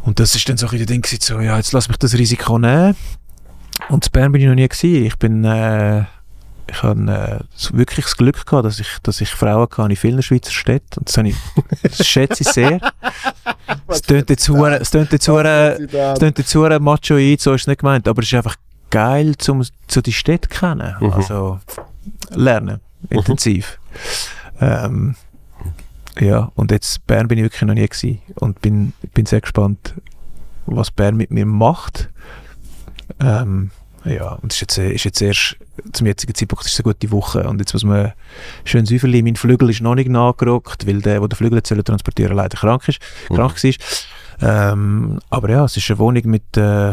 Und 0.03 0.19
das 0.19 0.35
ist 0.35 0.47
dann 0.49 0.57
so 0.57 0.67
ein 0.67 0.85
Ding 0.85 1.05
so, 1.05 1.39
ja, 1.39 1.57
jetzt 1.57 1.71
lass 1.73 1.87
mich 1.87 1.97
das 1.97 2.17
Risiko 2.17 2.57
nehmen. 2.57 2.95
Und 3.89 4.05
in 4.05 4.11
Bern 4.11 4.31
bin 4.31 4.41
ich 4.41 4.47
noch 4.47 4.55
nie 4.55 4.67
gewesen. 4.67 5.05
Ich 5.05 5.17
bin, 5.17 5.43
äh, 5.45 6.03
ich 6.71 6.83
habe 6.83 7.01
äh, 7.11 7.75
wirklich 7.77 8.05
das 8.05 8.17
Glück 8.17 8.45
gehabt, 8.45 8.65
dass 8.65 8.79
ich, 8.79 8.87
dass 9.03 9.21
ich 9.21 9.29
Frauen 9.29 9.67
hatte 9.69 9.81
in 9.89 9.95
vielen 9.95 10.21
Schweizer 10.21 10.51
Städten. 10.51 10.99
Und 10.99 11.09
das, 11.09 11.17
habe 11.17 11.29
ich, 11.29 11.35
das 11.81 12.05
schätze 12.07 12.43
ich 12.43 12.49
sehr. 12.49 12.79
Es 13.87 14.01
tönt 14.01 14.29
jetzt 14.29 14.47
hure- 14.49 14.79
es 14.79 14.89
tönt 14.91 15.11
jetzt 15.11 15.27
hure- 15.27 15.77
es 15.79 16.19
klingt 16.19 16.37
jetzt 16.39 16.53
hure 16.55 16.79
machoid, 16.79 17.39
so 17.41 17.53
ist 17.53 17.61
es 17.61 17.67
nicht 17.67 17.79
gemeint, 17.81 18.07
aber 18.07 18.21
es 18.21 18.27
ist 18.27 18.33
einfach 18.35 18.55
geil, 18.89 19.33
um 19.47 19.63
so 19.87 20.01
die 20.01 20.13
Städte 20.13 20.47
kennen. 20.47 20.95
Mhm. 20.99 21.11
Also 21.13 21.59
lernen, 22.31 22.79
intensiv. 23.09 23.79
Ähm, 24.59 25.15
ja, 26.19 26.51
und 26.55 26.71
jetzt 26.71 27.05
Bern 27.07 27.27
bin 27.27 27.37
ich 27.39 27.43
wirklich 27.45 27.61
noch 27.61 27.73
nie 27.75 27.87
gewesen 27.87 28.21
und 28.35 28.61
bin, 28.61 28.93
bin 29.13 29.25
sehr 29.27 29.41
gespannt, 29.41 29.93
was 30.65 30.89
Bern 30.91 31.15
mit 31.15 31.29
mir 31.31 31.45
macht. 31.45 32.09
Ähm, 33.19 33.69
ja, 34.05 34.33
und 34.41 34.51
es 34.51 34.57
ist 34.57 34.61
jetzt, 34.61 34.77
äh, 34.77 34.91
ist 34.93 35.03
jetzt 35.05 35.21
erst, 35.21 35.55
zum 35.93 36.07
jetzigen 36.07 36.33
Zeitpunkt 36.35 36.65
ist 36.65 36.73
es 36.73 36.79
eine 36.79 36.93
gute 36.93 37.11
Woche 37.11 37.47
und 37.47 37.59
jetzt 37.59 37.73
muss 37.73 37.83
man 37.83 38.13
schön 38.65 38.85
Säuferli, 38.85 39.21
mein 39.21 39.35
Flügel 39.35 39.69
ist 39.69 39.81
noch 39.81 39.95
nicht 39.95 40.09
nachgerückt, 40.09 40.85
weil 40.87 41.01
der, 41.01 41.19
der 41.19 41.27
den 41.27 41.35
Flügel 41.35 41.57
jetzt 41.59 41.69
transportieren 41.85 42.35
leider 42.35 42.57
krank 42.57 42.87
ist, 42.87 42.99
Mhm. 43.29 43.35
krank 43.35 43.63
war. 43.63 43.73
Ähm, 44.41 45.19
aber 45.29 45.49
ja, 45.49 45.65
es 45.65 45.75
ist 45.77 45.89
eine 45.89 45.99
Wohnung 45.99 46.23
mit, 46.25 46.55
äh, 46.57 46.91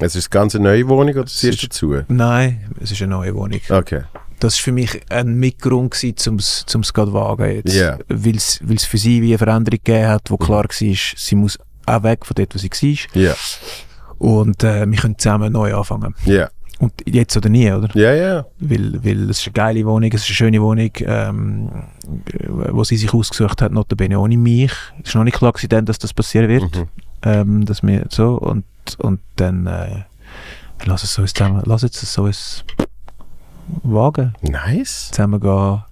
Es 0.00 0.14
ist 0.16 0.26
eine 0.32 0.40
ganz 0.40 0.54
neue 0.54 0.86
Wohnung 0.88 1.14
oder 1.14 1.24
Es 1.24 1.36
ziehst 1.36 1.62
du 1.62 1.66
ist- 1.66 1.74
dazu? 1.74 2.04
nein, 2.08 2.70
es 2.80 2.92
ist 2.92 3.02
eine 3.02 3.10
neue 3.10 3.34
Wohnung. 3.34 3.60
Okay. 3.68 4.02
Das 4.40 4.54
war 4.56 4.62
für 4.64 4.72
mich 4.72 5.00
ein 5.10 5.34
Mitgrund, 5.34 5.96
um 6.28 6.36
es 6.36 6.64
gerade 6.94 7.12
wagen 7.12 7.50
jetzt. 7.56 7.74
Ja. 7.74 7.98
Weil 8.08 8.36
es 8.36 8.84
für 8.84 8.96
sie 8.98 9.20
wie 9.20 9.30
eine 9.30 9.38
Veränderung 9.38 9.80
gegeben 9.82 10.06
hat, 10.08 10.30
wo 10.30 10.36
klar 10.36 10.64
war, 10.64 10.70
sie 11.16 11.34
muss 11.34 11.58
auch 11.86 12.02
weg 12.04 12.24
von 12.24 12.34
dort, 12.36 12.54
wo 12.54 12.58
sie 12.58 12.70
war. 12.70 13.20
Ja. 13.22 13.34
Und 14.18 14.64
äh, 14.64 14.90
wir 14.90 14.98
können 14.98 15.18
zusammen 15.18 15.52
neu 15.52 15.74
anfangen. 15.74 16.14
Ja. 16.24 16.48
Und 16.80 16.92
jetzt 17.06 17.36
oder 17.36 17.48
nie, 17.48 17.70
oder? 17.72 17.88
Ja, 17.94 18.12
ja. 18.14 18.46
Weil, 18.60 19.04
weil 19.04 19.30
es 19.30 19.40
ist 19.40 19.46
eine 19.46 19.52
geile 19.52 19.84
Wohnung, 19.84 20.10
es 20.12 20.22
ist 20.22 20.28
eine 20.28 20.34
schöne 20.36 20.62
Wohnung, 20.62 20.90
ähm, 21.00 21.70
wo 22.48 22.84
sie 22.84 22.96
sich 22.96 23.12
ausgesucht 23.12 23.62
hat, 23.62 23.72
notabene 23.72 24.18
ohne 24.18 24.36
mich. 24.36 24.72
Es 25.02 25.08
ist 25.08 25.14
noch 25.16 25.24
nicht 25.24 25.38
klar 25.38 25.52
gewesen, 25.52 25.86
dass 25.86 25.98
das 25.98 26.14
passieren 26.14 26.48
wird. 26.48 26.76
Mhm. 26.76 26.88
Ähm, 27.22 27.66
dass 27.66 27.82
wir 27.82 28.06
so 28.10 28.36
und, 28.36 28.64
und 28.98 29.18
dann 29.36 29.66
äh, 29.66 30.04
lass 30.84 31.02
es 31.02 31.14
so 31.14 31.24
zusammen, 31.24 31.62
lass 31.66 31.82
jetzt 31.82 32.00
so 32.00 32.24
uns 32.24 32.64
wagen, 33.82 34.34
Nice. 34.42 35.10
zusammen 35.10 35.40
gehen. 35.40 35.82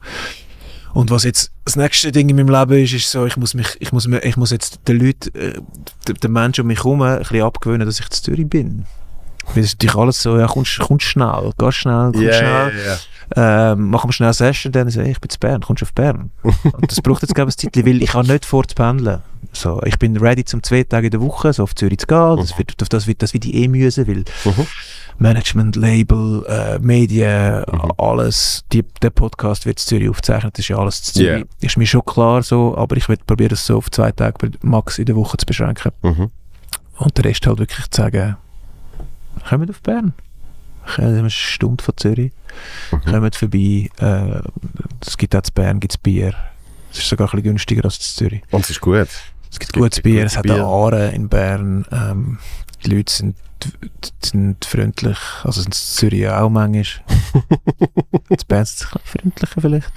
Und 0.97 1.11
was 1.11 1.24
jetzt 1.24 1.53
das 1.66 1.76
nächste 1.76 2.11
Ding 2.11 2.30
in 2.30 2.36
meinem 2.36 2.49
Leben 2.49 2.82
ist, 2.82 2.94
ist 2.94 3.11
so, 3.11 3.26
ich 3.26 3.36
muss 3.36 3.53
mich, 3.53 3.76
ich 3.80 3.92
muss 3.92 4.07
ich 4.07 4.36
muss 4.38 4.51
jetzt 4.51 4.80
den 4.88 4.99
Leuten, 4.99 5.38
äh, 5.38 5.61
den 6.11 6.32
Menschen 6.32 6.62
um 6.62 6.68
mich 6.68 6.78
herum 6.78 7.03
ein 7.03 7.18
bisschen 7.18 7.42
abgewöhnen, 7.42 7.86
dass 7.86 8.01
ich 8.01 8.09
zu 8.09 8.22
Zürich 8.22 8.49
bin. 8.49 8.86
Weil 9.55 9.59
es 9.62 9.66
ist 9.70 9.74
natürlich 9.74 9.97
alles 9.97 10.22
so, 10.22 10.38
ja, 10.38 10.47
kommst, 10.47 10.78
kommst 10.80 11.07
schnell, 11.07 11.53
geh 11.59 11.72
schnell, 11.72 12.11
komm 12.12 12.22
Ja, 12.22 12.32
schnell. 12.32 12.72
ja, 12.86 12.92
ja. 12.92 12.99
Ähm, 13.72 13.90
machen 13.90 14.09
wir 14.09 14.12
schnell 14.12 14.28
eine 14.28 14.34
Session, 14.34 14.70
dann 14.72 14.88
sage 14.88 15.07
ich, 15.09 15.12
ich 15.16 15.20
bin 15.20 15.28
zu 15.30 15.38
Bern, 15.40 15.61
kommst 15.61 15.82
du 15.82 15.86
auf 15.86 15.92
Bern? 15.92 16.30
Und 16.42 16.90
das 16.90 17.01
braucht 17.03 17.22
jetzt, 17.22 17.34
glaube 17.34 17.51
ich, 17.51 17.57
ein 17.57 17.59
Zeitchen, 17.72 17.84
weil 17.86 18.03
ich 18.03 18.11
kann 18.11 18.26
nicht 18.26 18.44
fortpendeln. 18.44 19.20
So, 19.53 19.80
ich 19.84 19.99
bin 19.99 20.16
ready, 20.16 20.44
zum 20.44 20.62
zwei 20.62 20.84
Tage 20.84 21.07
in 21.09 21.11
der 21.11 21.20
Woche 21.20 21.53
so 21.53 21.62
auf 21.64 21.74
Zürich 21.74 21.99
zu 21.99 22.07
gehen. 22.07 22.36
Das 22.36 22.57
wird, 22.59 22.80
auf 22.82 22.88
das 22.88 23.07
wird 23.07 23.22
das 23.22 23.32
wie 23.34 23.38
eh 23.64 23.66
müssen, 23.68 24.07
weil 24.07 24.24
Mhm. 24.44 24.66
Management, 25.18 25.76
Label, 25.76 26.44
äh, 26.47 26.78
Medien, 26.78 27.64
Mhm. 27.72 27.92
alles, 27.99 28.64
die, 28.72 28.84
der 29.03 29.11
Podcast 29.11 29.64
wird 29.66 29.80
in 29.80 29.86
Zürich 29.86 30.09
aufgezeichnet, 30.11 30.55
das 30.55 30.61
ist 30.64 30.68
ja 30.68 30.76
alles 30.78 31.03
zu 31.03 31.14
Zürich. 31.14 31.28
Yeah. 31.38 31.44
Ist 31.61 31.76
mir 31.78 31.86
schon 31.86 32.05
klar 32.05 32.42
so, 32.42 32.76
aber 32.76 32.97
ich 32.97 33.09
will 33.09 33.16
probieren, 33.26 33.53
es 33.55 33.66
so 33.66 33.78
auf 33.78 33.90
zwei 33.90 34.12
Tage 34.12 34.51
max 34.62 34.99
in 34.99 35.07
der 35.07 35.16
Woche 35.16 35.36
zu 35.36 35.47
beschränken. 35.47 35.90
Mhm. 36.03 36.30
und 36.99 37.16
der 37.18 37.24
Rest 37.26 37.47
halt 37.47 37.59
wirklich 37.59 37.90
zu 37.90 38.03
sagen, 38.03 38.36
kommt 39.49 39.70
auf 39.70 39.80
Bern. 39.82 40.12
Eine 40.97 41.30
Stunde 41.30 41.82
von 41.82 41.97
Zürich. 41.97 42.32
Mhm. 42.93 43.11
Kommt 43.11 43.37
vorbei. 43.37 43.91
Äh, 43.99 44.41
es 45.05 45.16
gibt 45.16 45.34
auch 45.34 45.43
zu 45.43 45.53
Bern 45.53 45.80
gibt's 45.80 45.99
Bier. 45.99 46.34
Es 46.93 46.99
ist 46.99 47.09
sogar 47.09 47.26
ein 47.26 47.30
bisschen 47.30 47.45
günstiger 47.45 47.84
als 47.84 47.97
in 47.97 48.03
Zürich. 48.03 48.43
Und 48.51 48.64
es 48.64 48.70
ist 48.70 48.80
gut. 48.80 49.09
Es 49.51 49.59
gibt 49.59 49.72
gibt 49.72 49.82
gutes 49.84 50.01
Bier, 50.03 50.24
es 50.24 50.37
hat 50.37 50.51
eine 50.51 50.64
Aare 50.64 51.09
in 51.11 51.28
Bern. 51.28 51.87
Ähm, 51.91 52.39
die 52.84 52.95
Leute 52.95 53.12
sind, 53.12 53.37
sind 54.22 54.64
freundlich, 54.64 55.18
also 55.45 55.62
sind 55.62 55.68
in 55.68 55.72
Zürich 55.72 56.28
auch 56.28 56.51
manchmal. 56.51 56.84
in 58.28 58.37
Bern 58.49 58.64
sind 58.64 58.78
sie 58.78 58.87
ein 58.97 59.01
freundlicher 59.05 59.61
vielleicht. 59.61 59.93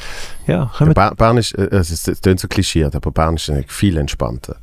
Ja, 0.48 0.72
Ja, 0.80 1.14
Bern 1.14 1.38
ist, 1.38 1.54
äh, 1.54 1.68
es 1.72 1.92
ist, 1.92 2.08
es 2.08 2.22
klingt 2.22 2.40
so 2.40 2.48
klischiert, 2.48 2.96
aber 2.96 3.12
Bern 3.12 3.36
ist 3.36 3.52
viel 3.68 3.98
entspannter. 3.98 4.58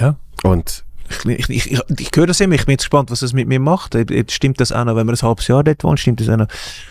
Ja. 0.00 0.16
Und 0.42 0.84
Ich, 1.08 1.48
ich, 1.48 1.72
ich, 1.72 1.80
ich, 1.98 2.10
höre 2.14 2.26
das 2.26 2.40
immer, 2.40 2.54
ich 2.54 2.66
bin 2.66 2.72
jetzt 2.72 2.82
gespannt, 2.82 3.10
was 3.10 3.20
das 3.20 3.32
mit 3.32 3.48
mir 3.48 3.60
macht. 3.60 3.96
Stimmt 4.30 4.60
das 4.60 4.72
auch 4.72 4.84
noch, 4.84 4.96
wenn 4.96 5.06
man 5.06 5.14
ein 5.14 5.22
halbes 5.22 5.48
Jahr 5.48 5.64
dort 5.64 5.82
wohnt? 5.84 6.00
Stimmt 6.00 6.20
das 6.20 6.28
auch 6.28 6.36
noch, 6.36 6.48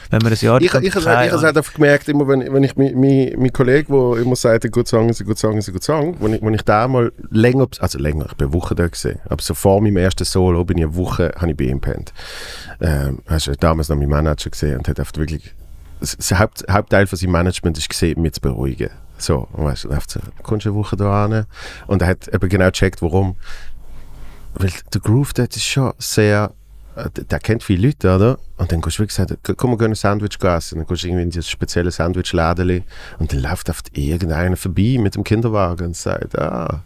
wenn 0.10 0.22
man 0.22 0.32
ein 0.32 0.38
Jahr 0.40 0.62
ich, 0.62 0.74
ich, 0.74 0.84
ich, 0.84 0.96
ich 0.96 1.06
habe 1.06 1.28
es 1.28 1.44
einfach 1.44 1.74
gemerkt, 1.74 2.10
immer 2.10 2.28
wenn, 2.28 2.52
wenn 2.54 2.64
ich 2.64 2.76
mein, 2.76 3.00
mein, 3.00 3.34
mein 3.38 3.54
Kollege, 3.54 3.92
der 3.92 4.22
immer 4.22 4.36
sagt, 4.36 4.66
ein 4.66 4.72
guter 4.72 4.90
Song 4.90 5.10
ist 5.10 5.20
ein 5.20 5.28
guter 5.28 5.40
Song 5.40 5.58
ist 5.58 5.68
ein 5.68 5.74
guter 5.74 5.86
Song, 5.86 6.18
wenn 6.20 6.34
ich, 6.34 6.42
wenn 6.42 6.54
ich 6.54 6.64
da 6.64 6.88
mal 6.88 7.12
länger, 7.30 7.68
also 7.80 8.00
länger, 8.00 8.26
ich 8.30 8.36
bin 8.36 8.48
eine 8.48 8.54
Woche 8.54 8.76
da 8.76 8.88
gesehen, 8.88 9.20
aber 9.30 9.42
so 9.42 9.54
vor 9.54 9.82
meinem 9.82 9.98
ersten 9.98 10.26
Solo 10.26 10.66
bin 10.66 10.78
ich 10.78 10.86
eine 10.86 10.96
Woche, 10.96 11.34
habe 11.38 11.52
ich 11.52 11.58
bei 11.58 11.66
ihm 11.66 11.82
gepennt. 11.82 12.14
Ähm, 12.82 13.20
hast 13.28 13.48
du 13.48 13.56
damals 13.56 13.90
noch 13.90 13.98
meinen 13.98 14.10
Manager 14.10 14.50
gesehen 14.50 14.78
und 14.78 14.88
hat 14.88 15.00
oft 15.00 15.18
wirklich, 15.18 15.54
das 16.00 16.18
Haupt, 16.32 16.66
Hauptteil 16.70 17.08
von 17.08 17.18
seinem 17.18 17.32
Management 17.32 17.78
ist 17.78 17.90
gesehen, 17.90 18.22
mich 18.22 18.34
zu 18.34 18.42
beruhigen. 18.42 18.90
So, 19.18 19.48
weißt 19.52 19.86
du, 19.86 20.20
kommst 20.44 20.68
eine 20.68 20.76
Woche 20.76 20.96
da 20.96 21.28
hin 21.28 21.46
und 21.88 22.02
er 22.02 22.10
hat 22.10 22.28
eben 22.28 22.50
genau 22.50 22.68
gecheckt, 22.68 23.02
warum. 23.02 23.36
Weil 24.60 24.72
der 24.94 25.02
Groove 25.02 25.34
dort 25.34 25.56
ist 25.56 25.66
schon 25.66 25.94
sehr, 25.98 26.52
äh, 26.96 27.10
der 27.10 27.40
kennt 27.40 27.64
viele 27.64 27.88
Leute, 27.88 28.16
oder? 28.16 28.40
Und 28.58 28.72
dann 28.72 28.82
gehst 28.82 28.98
du 28.98 29.04
wirklich 29.04 29.16
sagen, 29.16 29.38
komm, 29.56 29.72
wir 29.72 29.78
gehen 29.78 29.92
ein 29.92 29.96
Sandwich 29.96 30.42
essen. 30.42 30.80
Dann 30.80 30.88
gehst 30.88 31.04
du 31.04 31.08
irgendwie 31.08 31.24
in 31.24 31.30
dieses 31.30 31.50
spezielle 31.50 31.92
Sandwich-Lädeli 31.92 32.84
und 33.20 33.32
dann 33.32 33.40
läuft 33.40 33.70
oft 33.70 33.96
irgendeiner 33.98 34.58
vorbei 34.58 34.98
mit 35.00 35.16
dem 35.16 35.24
Kinderwagen 35.24 35.88
und 35.88 35.96
sagt, 35.96 36.38
ah, 36.38 36.84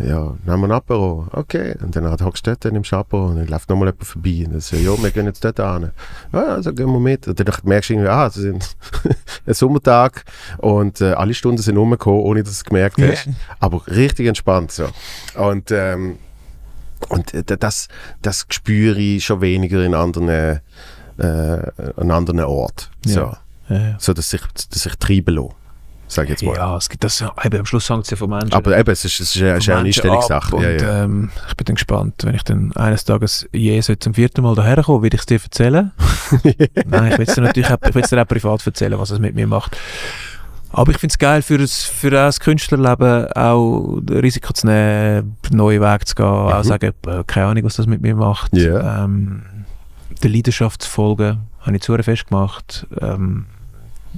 ja, 0.00 0.36
nehmen 0.46 0.60
wir 0.60 0.68
ein 0.68 0.72
Apero. 0.72 1.26
Okay. 1.32 1.74
Und 1.80 1.96
dann 1.96 2.08
hockst 2.24 2.46
du 2.46 2.50
dort 2.52 2.64
im 2.64 2.82
Chapeau 2.82 3.26
und 3.26 3.36
dann 3.36 3.46
läuft 3.48 3.68
nochmal 3.68 3.88
jemand 3.88 4.04
vorbei. 4.04 4.44
Und 4.46 4.52
dann 4.52 4.60
sagt, 4.60 4.82
ja, 4.82 5.02
wir 5.02 5.10
gehen 5.10 5.26
jetzt 5.26 5.44
dort 5.44 5.58
hin. 5.58 5.90
Ja, 6.32 6.44
also 6.46 6.72
gehen 6.72 6.86
wir 6.86 7.00
mit. 7.00 7.26
Und 7.26 7.38
dann 7.38 7.54
merkst 7.64 7.90
du 7.90 7.94
irgendwie, 7.94 8.08
ah, 8.08 8.26
es 8.26 8.36
ist 8.36 8.76
ein 9.46 9.54
Sommertag 9.54 10.24
und 10.58 11.00
äh, 11.00 11.12
alle 11.12 11.34
Stunden 11.34 11.60
sind 11.60 11.76
rumgekommen, 11.76 12.20
ohne 12.20 12.42
dass 12.42 12.52
du 12.52 12.56
es 12.58 12.64
gemerkt 12.64 12.98
hast. 13.02 13.28
Aber 13.58 13.86
richtig 13.88 14.26
entspannt 14.26 14.70
so. 14.70 14.88
Und, 15.34 15.70
ähm, 15.72 16.18
und 17.08 17.34
äh, 17.34 17.42
das, 17.58 17.88
das 18.22 18.46
spüre 18.50 18.98
ich 18.98 19.24
schon 19.24 19.40
weniger 19.40 19.84
in 19.84 19.94
anderen, 19.94 20.28
äh, 20.28 20.60
an 21.96 22.10
anderen 22.10 22.40
Orten. 22.40 22.86
So. 23.06 23.20
Ja. 23.20 23.38
Ja, 23.70 23.96
so, 23.98 24.14
dass 24.14 24.32
ich, 24.32 24.40
dass 24.70 24.86
ich 24.86 24.94
treiben 24.96 25.34
lasse. 25.34 25.50
Sag 26.10 26.30
jetzt 26.30 26.42
mal. 26.42 26.56
ja, 26.56 26.74
es 26.78 26.88
gibt 26.88 27.04
das, 27.04 27.22
eben, 27.44 27.58
am 27.58 27.66
Schluss 27.66 27.90
hängt 27.90 28.04
es 28.04 28.10
ja 28.10 28.16
von 28.16 28.30
Menschen. 28.30 28.54
Aber 28.54 28.78
eben, 28.78 28.90
es 28.90 29.04
ist, 29.04 29.20
es 29.20 29.36
ist, 29.36 29.42
eine- 29.42 29.52
es 29.52 29.58
ist 29.64 29.68
eine 29.68 29.80
Einstellungssache. 29.80 30.56
Ja, 30.56 30.70
ja. 30.70 31.04
ähm, 31.04 31.30
ich 31.48 31.54
bin 31.54 31.66
dann 31.66 31.74
gespannt, 31.74 32.14
wenn 32.24 32.34
ich 32.34 32.44
dann 32.44 32.72
eines 32.76 33.04
Tages 33.04 33.46
je 33.52 33.78
zum 33.82 34.14
vierten 34.14 34.40
Mal 34.40 34.54
daher 34.54 34.82
kommen, 34.82 35.02
will 35.02 35.12
ich 35.12 35.20
es 35.20 35.26
dir 35.26 35.38
erzählen. 35.42 35.92
Nein, 36.86 37.12
ich 37.12 37.18
will 37.18 37.26
es 37.28 37.34
dir 37.34 37.42
natürlich 37.42 37.70
auch, 37.70 37.76
ich 37.82 38.06
dir 38.06 38.22
auch 38.22 38.26
privat 38.26 38.66
erzählen, 38.66 38.98
was 38.98 39.10
es 39.10 39.18
mit 39.18 39.34
mir 39.34 39.46
macht. 39.46 39.76
Aber 40.78 40.92
ich 40.92 40.98
finde 40.98 41.12
es 41.12 41.18
geil, 41.18 41.42
für 41.42 41.58
ein, 41.58 41.66
für 41.66 42.10
das 42.10 42.38
Künstlerleben 42.38 43.32
auch 43.32 43.98
das 44.00 44.22
Risiko 44.22 44.52
zu 44.52 44.66
nehmen, 44.66 45.36
neue 45.50 45.80
Wege 45.80 46.04
zu 46.04 46.14
gehen, 46.14 46.24
auch 46.26 46.62
sagen, 46.62 46.92
äh, 47.06 47.24
keine 47.26 47.46
Ahnung, 47.46 47.64
was 47.64 47.76
das 47.76 47.86
mit 47.86 48.00
mir 48.00 48.14
macht. 48.14 48.56
Ja. 48.56 49.04
Ähm, 49.04 49.42
der 50.22 50.30
Leidenschaft 50.30 50.82
zu 50.82 50.88
folgen, 50.88 51.40
habe 51.62 51.76
ich 51.76 51.82
zu 51.82 51.96
festgemacht. 51.96 52.86
Ähm, 53.00 53.46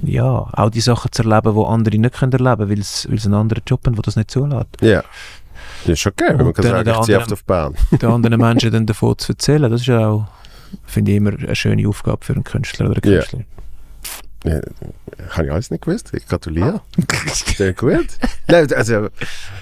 ja, 0.03 0.47
auch 0.51 0.69
die 0.69 0.81
Sachen 0.81 1.11
zu 1.11 1.23
erleben, 1.23 1.55
die 1.55 1.65
andere 1.65 1.97
nicht 1.97 2.15
können 2.15 2.31
erleben 2.31 2.67
können, 2.67 2.69
weil 2.69 3.19
sie 3.19 3.25
einen 3.25 3.33
anderen 3.33 3.63
Job 3.65 3.85
haben, 3.85 3.95
der 3.95 4.03
das 4.03 4.15
nicht 4.15 4.29
zulässt. 4.29 4.67
ja. 4.81 5.03
Ja, 5.85 5.93
ist 5.93 6.05
okay, 6.05 6.33
wenn 6.37 6.45
man 6.45 6.53
kann 6.53 6.65
sagen, 6.65 6.89
ich 6.89 7.01
ziehe 7.01 7.21
auf 7.21 7.43
Bern. 7.43 7.75
den 7.91 8.09
anderen 8.09 8.39
Menschen 8.41 8.71
dann 8.71 8.85
davon 8.85 9.17
zu 9.17 9.31
erzählen, 9.31 9.69
das 9.71 9.81
ist 9.81 9.87
ja 9.87 10.07
auch, 10.07 10.27
finde 10.85 11.11
ich, 11.11 11.17
immer 11.17 11.31
eine 11.31 11.55
schöne 11.55 11.87
Aufgabe 11.87 12.23
für 12.23 12.33
einen 12.33 12.43
Künstler 12.43 12.89
oder 12.89 12.99
eine. 13.03 13.17
Künstlerin. 13.17 13.45
Ja, 14.43 14.59
habe 15.31 15.45
ich 15.45 15.51
alles 15.51 15.69
nicht 15.69 15.83
gewusst. 15.85 16.11
Ich 16.13 16.27
gratuliere. 16.27 16.81
Sehr 17.57 17.73
gut. 17.73 18.07
Nein, 18.47 18.73
also, 18.73 19.07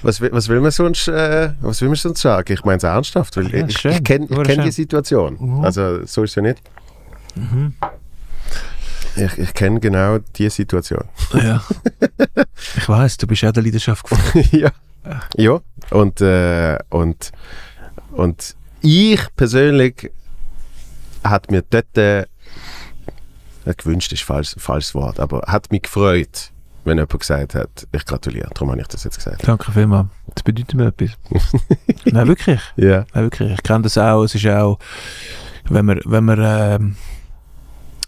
was, 0.02 0.20
will- 0.22 0.32
was 0.32 0.48
will 0.48 0.60
man 0.60 0.70
sonst, 0.70 1.06
äh, 1.08 1.50
was 1.60 1.80
will 1.82 1.88
man 1.88 1.96
sonst 1.96 2.22
sagen? 2.22 2.50
Ich 2.52 2.64
meine 2.64 2.78
es 2.78 2.84
ernsthaft, 2.84 3.36
weil 3.36 3.54
Ja, 3.54 3.66
ich, 3.66 3.84
ich 3.84 4.04
kenne 4.04 4.26
kenn 4.26 4.62
die. 4.62 4.70
Situation. 4.70 5.36
Mhm. 5.38 5.64
Also, 5.64 6.04
so 6.06 6.22
ist 6.24 6.30
es 6.30 6.34
ja 6.36 6.42
nicht. 6.42 6.62
Ich, 9.16 9.38
ich 9.38 9.54
kenne 9.54 9.80
genau 9.80 10.18
die 10.36 10.48
Situation. 10.50 11.04
Ja. 11.34 11.62
ich 12.76 12.88
weiß, 12.88 13.16
du 13.18 13.26
bist 13.26 13.44
auch 13.44 13.52
der 13.52 13.62
Leidenschaft 13.62 14.08
gefolgt. 14.08 14.52
ja. 14.52 14.70
Ja. 15.36 15.60
Und, 15.90 16.20
äh, 16.20 16.78
und, 16.90 17.32
und 18.12 18.56
ich 18.82 19.20
persönlich 19.36 20.10
hat 21.24 21.50
mir 21.50 21.62
dort, 21.68 22.28
äh, 23.64 23.74
gewünscht 23.74 24.12
ist 24.12 24.22
falsch, 24.22 24.54
falsches 24.58 24.94
Wort, 24.94 25.20
aber 25.20 25.42
hat 25.46 25.70
mich 25.70 25.82
gefreut, 25.82 26.50
wenn 26.84 26.96
jemand 26.96 27.18
gesagt 27.18 27.54
hat, 27.54 27.86
ich 27.92 28.04
gratuliere. 28.04 28.48
Darum 28.54 28.70
habe 28.70 28.80
ich 28.80 28.86
das 28.88 29.04
jetzt 29.04 29.16
gesagt. 29.16 29.46
Danke 29.46 29.70
vielmals. 29.72 30.08
Das 30.34 30.42
bedeutet 30.42 30.74
mir 30.74 30.86
etwas. 30.86 31.10
Nein, 32.04 32.28
wirklich. 32.28 32.60
Ja. 32.76 33.04
Nein, 33.14 33.24
wirklich. 33.24 33.52
Ich 33.52 33.62
kenne 33.62 33.82
das 33.82 33.98
auch. 33.98 34.22
Es 34.22 34.34
ist 34.34 34.46
auch, 34.46 34.78
wenn 35.68 35.84
man, 35.84 36.00
wenn 36.04 36.24
man, 36.24 36.38
ähm, 36.40 36.96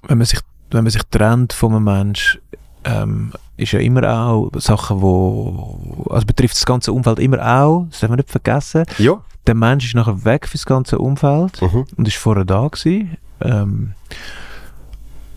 wenn 0.07 0.19
man 0.19 0.27
sich, 0.27 0.41
wenn 0.71 0.85
man 0.85 0.91
sich 0.91 1.03
trennt 1.11 1.53
von 1.53 1.75
einem 1.75 1.85
Mensch, 1.85 2.39
ähm, 2.85 3.33
ist 3.57 3.73
ja 3.73 3.81
immer 3.81 4.09
auch 4.11 4.51
Sachen, 4.57 5.03
wo, 5.03 6.07
also 6.11 6.27
betrifft 6.27 6.57
das 6.57 6.65
ganze 6.65 6.93
Umfeld 6.93 7.19
immer 7.19 7.39
auch, 7.39 7.87
das 7.91 8.01
darf 8.01 8.11
man 8.11 8.17
nicht 8.17 8.31
vergessen. 8.31 8.85
Ja. 8.99 9.21
Der 9.47 9.55
Mensch 9.55 9.87
ist 9.87 9.95
nachher 9.95 10.25
weg 10.25 10.49
fürs 10.49 10.67
ganze 10.67 10.99
Umfeld. 10.99 11.61
Mhm. 11.61 11.85
und 11.97 12.09
ist 12.09 12.17
vorher 12.17 12.45
da 12.45 12.69
gewesen. 12.69 13.17
Ähm, 13.41 13.93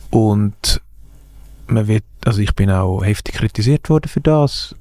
und 0.09 0.81
man 1.67 1.87
wird, 1.87 2.03
also 2.25 2.41
ich 2.41 2.55
bin 2.55 2.69
auch 2.69 3.03
heftig 3.03 3.35
kritisiert 3.35 3.89
worden 3.89 4.07
für 4.07 4.21
das, 4.21 4.75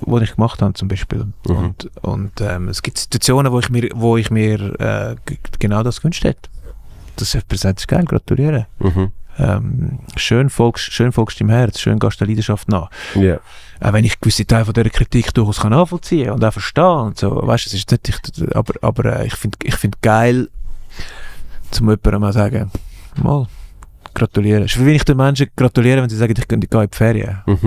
was 0.00 0.22
ich 0.22 0.34
gemacht 0.34 0.62
habe 0.62 0.74
zum 0.74 0.88
Beispiel. 0.88 1.26
Mhm. 1.46 1.56
Und, 1.56 1.90
und 2.02 2.40
ähm, 2.40 2.68
es 2.68 2.82
gibt 2.82 2.98
Situationen, 2.98 3.52
wo 3.52 3.58
ich 3.58 3.70
mir, 3.70 3.88
wo 3.94 4.16
ich 4.16 4.30
mir 4.30 4.80
äh, 4.80 5.16
genau 5.58 5.82
das 5.82 5.98
gewünscht 5.98 6.24
hätte. 6.24 6.48
Das 7.16 7.34
ist 7.34 7.48
präsent 7.48 7.78
ist 7.78 7.88
geil, 7.88 8.04
gratuliere. 8.04 8.66
Mhm. 8.78 9.12
Ähm, 9.38 9.98
schön 10.16 10.50
folgst, 10.50 10.92
schön 10.92 11.12
folgst 11.12 11.40
im 11.40 11.48
Herz, 11.48 11.80
schön 11.80 11.98
gehst 11.98 12.20
der 12.20 12.26
Leidenschaft 12.26 12.68
nach. 12.68 12.90
Ja. 13.14 13.38
Auch 13.80 13.92
wenn 13.92 14.04
ich 14.04 14.20
gewisse 14.20 14.46
Teile 14.46 14.64
von 14.64 14.74
dieser 14.74 14.90
Kritik 14.90 15.32
durchaus 15.32 15.60
kann 15.60 15.72
nachvollziehen 15.72 16.30
und 16.30 16.44
auch 16.44 16.52
verstehen 16.52 16.84
und 16.84 17.18
so, 17.18 17.46
weißt 17.46 17.66
es 17.66 17.74
ist 17.74 17.90
nicht, 17.90 18.08
ich, 18.08 18.56
aber, 18.56 18.74
aber 18.82 19.20
äh, 19.20 19.26
ich 19.26 19.34
finde 19.34 19.56
ich 19.62 19.74
find 19.76 20.02
geil, 20.02 20.48
zum 21.70 21.88
jemandem 21.88 22.20
mal 22.20 22.32
sagen, 22.32 22.70
mal, 23.22 23.46
gratulieren. 24.14 24.64
Es 24.64 24.76
ist 24.76 24.84
wie 24.84 24.90
ich 24.92 25.04
den 25.04 25.16
Menschen 25.16 25.48
gratuliere, 25.56 26.02
wenn 26.02 26.08
sie 26.08 26.16
sagen, 26.16 26.34
ich 26.36 26.46
gehe 26.48 26.58
ich 26.58 26.64
in 26.72 26.88
die 26.90 26.96
Ferien. 26.96 27.38
Mhm. 27.46 27.58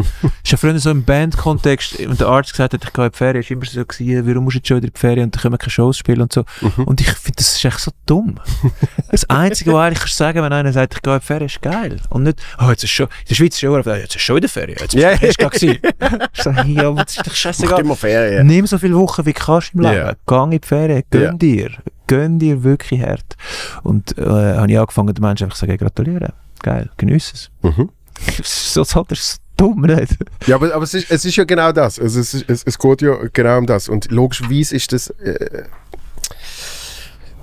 ist 0.43 0.51
ja 0.51 0.57
früher 0.57 0.77
so 0.79 0.91
im 0.91 1.03
Bandkontext, 1.03 1.99
wenn 1.99 2.17
der 2.17 2.27
Arzt 2.27 2.51
gesagt 2.51 2.73
hat, 2.73 2.83
ich 2.83 2.93
gehe 2.93 3.05
in 3.05 3.11
die 3.11 3.17
Ferien, 3.17 3.41
ist 3.41 3.51
immer 3.51 3.65
so 3.65 3.85
gewesen, 3.85 4.27
warum 4.27 4.43
musst 4.45 4.55
du 4.55 4.57
jetzt 4.59 4.67
schon 4.67 4.77
wieder 4.77 4.87
in 4.87 4.93
die 4.93 4.99
Ferien 4.99 5.23
und 5.25 5.35
dann 5.35 5.41
können 5.41 5.53
wir 5.53 5.57
keine 5.57 5.71
Shows 5.71 5.97
spielen 5.97 6.21
und 6.21 6.33
so. 6.33 6.43
Mhm. 6.61 6.83
Und 6.85 7.01
ich 7.01 7.07
finde, 7.11 7.35
das 7.37 7.55
ist 7.55 7.65
echt 7.65 7.79
so 7.79 7.91
dumm. 8.05 8.39
Das 9.11 9.29
Einzige, 9.29 9.73
was 9.73 9.93
du 9.99 10.07
sagen, 10.07 10.41
wenn 10.41 10.51
einer 10.53 10.73
sagt, 10.73 10.95
ich 10.95 11.01
gehe 11.01 11.13
in 11.13 11.19
die 11.19 11.25
Ferien, 11.25 11.45
ist 11.45 11.61
geil. 11.61 11.97
Und 12.09 12.23
nicht, 12.23 12.41
oh, 12.59 12.69
jetzt 12.69 12.83
ist 12.83 12.89
schon, 12.89 13.05
in 13.07 13.11
der 13.29 13.35
Schweiz 13.35 13.53
ist 13.53 13.59
schon, 13.59 13.83
jetzt 13.83 14.15
ist 14.15 14.21
schon 14.21 14.37
in 14.37 14.41
der 14.41 14.49
Ferien, 14.49 14.77
jetzt 14.79 14.93
Ja. 14.93 15.09
ist 15.11 15.23
es 15.23 15.37
gewesen. 15.37 15.77
Ich 16.33 16.41
sage, 16.43 16.67
ja, 16.71 16.87
aber 16.87 17.03
das 17.03 17.17
ist 17.17 17.27
doch 17.27 17.33
scheißegal. 17.35 17.81
immer 17.81 17.95
Ferien. 17.95 18.47
Nimm 18.47 18.65
so 18.65 18.77
viele 18.79 18.95
Wochen, 18.97 19.25
wie 19.25 19.33
du 19.33 19.39
kannst 19.39 19.73
im 19.75 19.81
Leben. 19.81 19.93
Ja. 19.95 20.13
Gang 20.25 20.51
in 20.53 20.59
die 20.61 20.67
Ferien, 20.67 21.03
gönn 21.11 21.21
Ja. 21.23 21.33
dir. 21.33 21.69
Gönn 22.07 22.39
dir 22.39 22.63
wirklich 22.63 23.01
hart. 23.01 23.35
Und 23.83 24.17
äh, 24.17 24.23
habe 24.23 24.71
ich 24.71 24.79
angefangen, 24.79 25.13
den 25.13 25.21
Menschen 25.21 25.45
einfach 25.45 25.57
zu 25.57 25.65
sagen, 25.65 25.77
gratulieren. 25.77 26.33
Geil, 26.61 26.89
genieße 26.97 27.33
es. 27.33 27.51
Mhm. 27.61 27.89
so 28.43 28.83
das 28.83 29.19
ist 29.19 29.33
so 29.33 29.37
dumm, 29.57 29.81
nicht? 29.81 30.17
Ja, 30.47 30.55
aber, 30.55 30.73
aber 30.73 30.83
es, 30.83 30.93
ist, 30.93 31.11
es 31.11 31.25
ist 31.25 31.35
ja 31.35 31.43
genau 31.43 31.71
das. 31.71 31.99
Also 31.99 32.19
es, 32.19 32.33
ist, 32.33 32.49
es, 32.49 32.63
es 32.63 32.77
geht 32.77 33.01
ja 33.01 33.15
genau 33.31 33.59
um 33.59 33.65
das. 33.65 33.89
Und 33.89 34.11
logischerweise 34.11 34.75
ist 34.75 34.91
das 34.91 35.09
äh, 35.09 35.63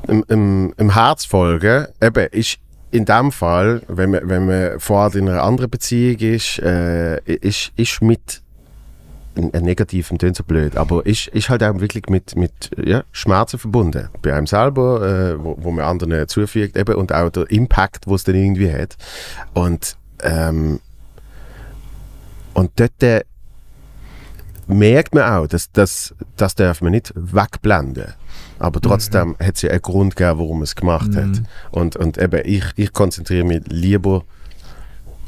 im, 0.08 0.24
im, 0.28 0.74
im 0.76 0.94
Herz 0.94 1.24
folgen, 1.24 1.86
eben, 2.00 2.26
ist 2.32 2.58
in 2.90 3.04
dem 3.04 3.30
Fall, 3.30 3.82
wenn 3.88 4.10
man, 4.10 4.28
wenn 4.28 4.46
man 4.46 4.80
vorher 4.80 5.14
in 5.14 5.28
einer 5.28 5.42
anderen 5.42 5.70
Beziehung 5.70 6.18
ist, 6.18 6.58
äh, 6.58 7.20
ist, 7.24 7.72
ist 7.76 8.02
mit 8.02 8.42
negativen 9.40 10.18
tönt 10.18 10.36
so 10.36 10.44
blöd, 10.44 10.76
aber 10.76 11.04
ist, 11.06 11.28
ist 11.28 11.48
halt 11.48 11.62
auch 11.62 11.80
wirklich 11.80 12.08
mit, 12.08 12.36
mit 12.36 12.70
ja, 12.82 13.04
Schmerzen 13.12 13.58
verbunden. 13.58 14.08
Bei 14.22 14.34
einem 14.34 14.46
selber, 14.46 15.34
äh, 15.34 15.42
wo, 15.42 15.56
wo 15.60 15.70
man 15.70 15.84
anderen 15.84 16.28
zufügt, 16.28 16.76
eben, 16.76 16.94
und 16.94 17.12
auch 17.12 17.30
der 17.30 17.50
Impact, 17.50 18.06
wo 18.06 18.14
es 18.14 18.24
dann 18.24 18.34
irgendwie 18.34 18.72
hat. 18.72 18.96
Und, 19.54 19.96
ähm, 20.22 20.80
und 22.54 22.70
dort, 22.76 23.02
äh, 23.02 23.24
merkt 24.70 25.14
man 25.14 25.24
auch, 25.24 25.46
dass 25.46 25.70
das, 25.72 26.14
das 26.36 26.54
darf 26.54 26.80
man 26.80 26.92
nicht 26.92 27.12
wegblenden. 27.14 28.14
Aber 28.58 28.80
trotzdem 28.80 29.36
hat 29.40 29.56
es 29.56 29.62
ja 29.62 29.70
einen 29.70 29.82
Grund 29.82 30.16
gegeben, 30.16 30.38
warum 30.38 30.60
er 30.60 30.64
es 30.64 30.76
gemacht 30.76 31.14
hat. 31.16 31.26
Mhm. 31.26 31.46
Und, 31.70 31.96
und 31.96 32.18
eben, 32.18 32.42
ich, 32.44 32.64
ich 32.76 32.92
konzentriere 32.92 33.44
mich 33.44 33.62
lieber 33.66 34.24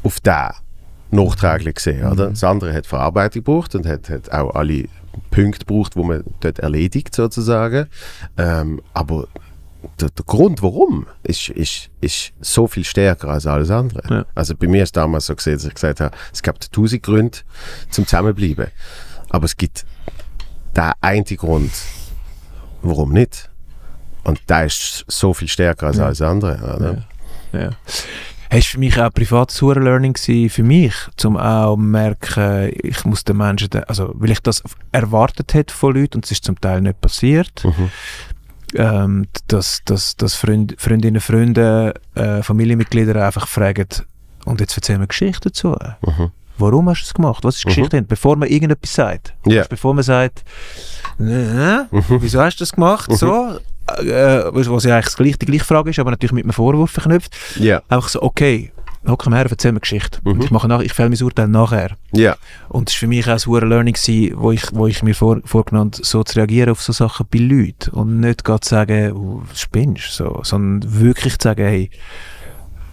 auf 0.03 0.19
den 0.19 0.49
nachträglich 1.13 1.75
gesehen. 1.75 2.05
Oder? 2.11 2.29
Das 2.29 2.43
andere 2.43 2.73
hat 2.73 2.85
Verarbeitung 2.87 3.43
gebraucht 3.43 3.75
und 3.75 3.85
hat, 3.85 4.09
hat 4.09 4.31
auch 4.31 4.53
alle 4.55 4.85
Punkte 5.31 5.65
gebraucht, 5.65 5.95
die 5.95 6.03
man 6.03 6.23
dort 6.39 6.59
erledigt 6.59 7.15
sozusagen. 7.15 7.87
Ähm, 8.37 8.81
aber 8.93 9.27
der, 9.99 10.09
der 10.09 10.25
Grund, 10.25 10.61
warum, 10.63 11.07
ist, 11.23 11.49
ist, 11.49 11.89
ist 12.01 12.33
so 12.41 12.67
viel 12.67 12.83
stärker 12.85 13.29
als 13.29 13.45
alles 13.45 13.69
andere. 13.69 14.01
Ja. 14.09 14.25
Also 14.33 14.55
bei 14.55 14.67
mir 14.67 14.83
ist 14.83 14.95
damals 14.95 15.25
so 15.25 15.35
gesehen, 15.35 15.53
dass 15.55 15.65
ich 15.65 15.73
gesagt 15.73 15.99
habe, 15.99 16.15
es 16.31 16.41
gibt 16.41 16.71
tausend 16.71 17.03
Gründe 17.03 17.37
zum 17.89 18.05
Zusammenbleiben. 18.07 18.67
Aber 19.29 19.45
es 19.45 19.57
gibt 19.57 19.85
den 20.75 20.91
einen 21.01 21.25
Grund, 21.25 21.71
warum 22.81 23.11
nicht. 23.13 23.49
Und 24.23 24.41
der 24.49 24.65
ist 24.65 25.03
so 25.07 25.33
viel 25.33 25.47
stärker 25.49 25.87
als 25.87 25.97
Ja. 25.97 26.05
alles 26.05 26.21
andere. 26.21 26.75
Oder? 26.75 27.05
Ja. 27.51 27.69
Es 27.85 28.05
war 28.53 28.61
für 28.61 28.79
mich 28.79 28.99
auch 28.99 29.13
privat 29.13 29.51
super 29.51 29.79
Learning 29.79 30.15
für 30.15 30.63
mich, 30.63 30.93
um 31.25 31.37
auch 31.37 31.75
zu 31.75 31.81
merken, 31.81 32.71
ich 32.81 33.03
muss 33.05 33.23
den 33.23 33.37
Menschen, 33.37 33.69
also 33.87 34.11
weil 34.15 34.31
ich 34.31 34.39
das 34.41 34.63
erwartet 34.91 35.53
hätte 35.53 35.73
von 35.73 35.95
Leuten 35.95 36.17
und 36.17 36.25
es 36.25 36.31
ist 36.31 36.45
zum 36.45 36.59
Teil 36.59 36.81
nicht 36.81 36.99
passiert, 37.01 37.63
Mhm. 37.65 37.89
ähm, 38.75 39.25
dass, 39.47 39.81
dass, 39.85 40.15
dass 40.15 40.35
Freund, 40.35 40.75
Freundinnen, 40.77 41.21
Freunde, 41.21 41.93
äh, 42.15 42.41
Familienmitglieder 42.43 43.25
einfach 43.25 43.47
fragen, 43.47 43.87
und 44.45 44.59
jetzt 44.59 44.75
erzähl 44.75 44.97
mir 44.97 45.07
Geschichte 45.07 45.49
dazu. 45.49 45.75
Mhm. 46.01 46.31
Warum 46.57 46.89
hast 46.89 47.01
du 47.01 47.05
es 47.05 47.13
gemacht? 47.13 47.43
Was 47.43 47.55
ist 47.55 47.63
die 47.63 47.67
Mhm. 47.69 47.75
Geschichte? 47.75 48.01
Bevor 48.03 48.35
man 48.35 48.49
irgendetwas 48.49 48.93
sagt. 48.93 49.33
Ja. 49.45 49.63
Bevor 49.69 49.93
man 49.93 50.03
sagt, 50.03 50.43
«Äh, 51.19 51.23
Mhm. 51.23 52.03
wieso 52.19 52.41
hast 52.41 52.57
du 52.57 52.63
das 52.63 52.71
gemacht? 52.73 53.09
Mhm. 53.09 53.15
So, 53.15 53.57
äh, 53.97 54.43
was 54.51 54.69
was 54.69 54.83
ja 54.83 54.95
eigentlich 54.95 55.05
das 55.05 55.17
gleiche, 55.17 55.37
die 55.37 55.45
gleiche 55.45 55.65
Frage 55.65 55.89
ist, 55.89 55.99
aber 55.99 56.11
natürlich 56.11 56.33
mit 56.33 56.45
einem 56.45 56.53
Vorwurf 56.53 56.91
verknüpft. 56.91 57.35
Ja. 57.59 57.81
Einfach 57.89 58.09
so, 58.09 58.21
okay, 58.21 58.71
hock 59.07 59.25
mal 59.27 59.37
her, 59.37 59.47
erzähl 59.49 59.71
mir 59.71 59.79
Geschichte. 59.79 60.19
Mhm. 60.23 60.31
Und 60.31 60.43
Ich, 60.43 60.51
mache 60.51 60.67
nach, 60.67 60.81
ich 60.81 60.93
fälle 60.93 61.09
mein 61.09 61.21
Urteil 61.21 61.47
nachher. 61.47 61.91
Ja. 62.11 62.35
Und 62.69 62.89
das 62.89 62.95
war 62.95 62.99
für 62.99 63.07
mich 63.07 63.27
auch 63.27 63.47
ein 63.47 63.69
Learning, 63.69 63.93
gewesen, 63.93 64.35
wo 64.37 64.51
ich, 64.51 64.63
wo 64.73 64.87
ich 64.87 65.03
mir 65.03 65.15
vor, 65.15 65.39
vorgenommen 65.45 65.91
habe, 65.93 66.05
so 66.05 66.23
zu 66.23 66.37
reagieren 66.37 66.69
auf 66.69 66.81
so 66.81 66.93
Sachen 66.93 67.25
bei 67.31 67.39
Leuten. 67.39 67.91
Und 67.91 68.19
nicht 68.19 68.43
gerade 68.43 68.61
zu 68.61 68.69
sagen, 68.69 69.13
oh, 69.13 69.43
spinnst 69.53 70.13
so, 70.13 70.39
sondern 70.43 70.99
wirklich 70.99 71.37
zu 71.37 71.49
sagen, 71.49 71.65
hey, 71.65 71.89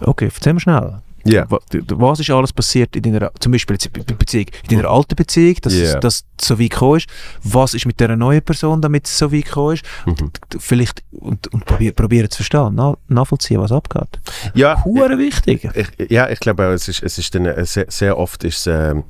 okay, 0.01 0.31
erzähl 0.35 0.55
mir 0.55 0.61
schnell. 0.61 1.03
Du- 1.25 2.01
Was 2.01 2.21
ist 2.21 2.31
alles 2.31 2.53
passiert 2.53 2.97
in 2.97 3.03
deiner, 3.03 3.31
zum 3.41 3.53
Beispiel 3.53 3.77
Beziehung, 4.19 4.47
in 4.69 4.77
deiner 4.77 4.91
alten 4.91 5.15
Beziehung, 5.17 5.57
dass 5.63 5.75
Ja. 5.75 5.95
es 5.95 6.01
dass 6.01 6.25
so 6.41 6.59
weit 6.59 6.71
gekommen 6.71 6.97
ist? 6.99 7.07
Was 7.43 7.75
ist 7.75 7.87
mit 7.87 8.01
dieser 8.01 8.17
neuen 8.17 8.43
Person, 8.43 8.81
damit 8.81 9.07
es 9.07 9.19
so 9.19 9.31
weit 9.33 9.45
gekommen 9.45 9.75
ist? 9.75 9.85
Mhm. 10.07 10.31
Vielleicht, 10.59 11.03
und, 11.13 11.47
und 11.53 11.65
probier, 11.67 11.93
probieren 11.93 12.31
zu 12.31 12.37
verstehen, 12.37 12.71
na, 12.75 12.97
nachvollziehen, 13.09 13.61
was 13.61 13.73
abgeht. 13.73 14.19
Ja, 14.55 14.83
Hure 14.85 15.19
wichtig. 15.19 15.69
ich, 15.75 16.11
ja, 16.11 16.29
ich 16.31 16.41
glaube 16.41 16.67
auch, 16.67 16.73
es 16.73 16.89
ist, 16.89 17.03
es 17.03 17.19
ist 17.19 17.35
dann, 17.35 17.47
äh, 17.47 17.65
sehr, 17.67 17.87
sehr 17.89 18.17
oft 18.19 18.43
ist, 18.45 18.67
ähm, 18.67 19.05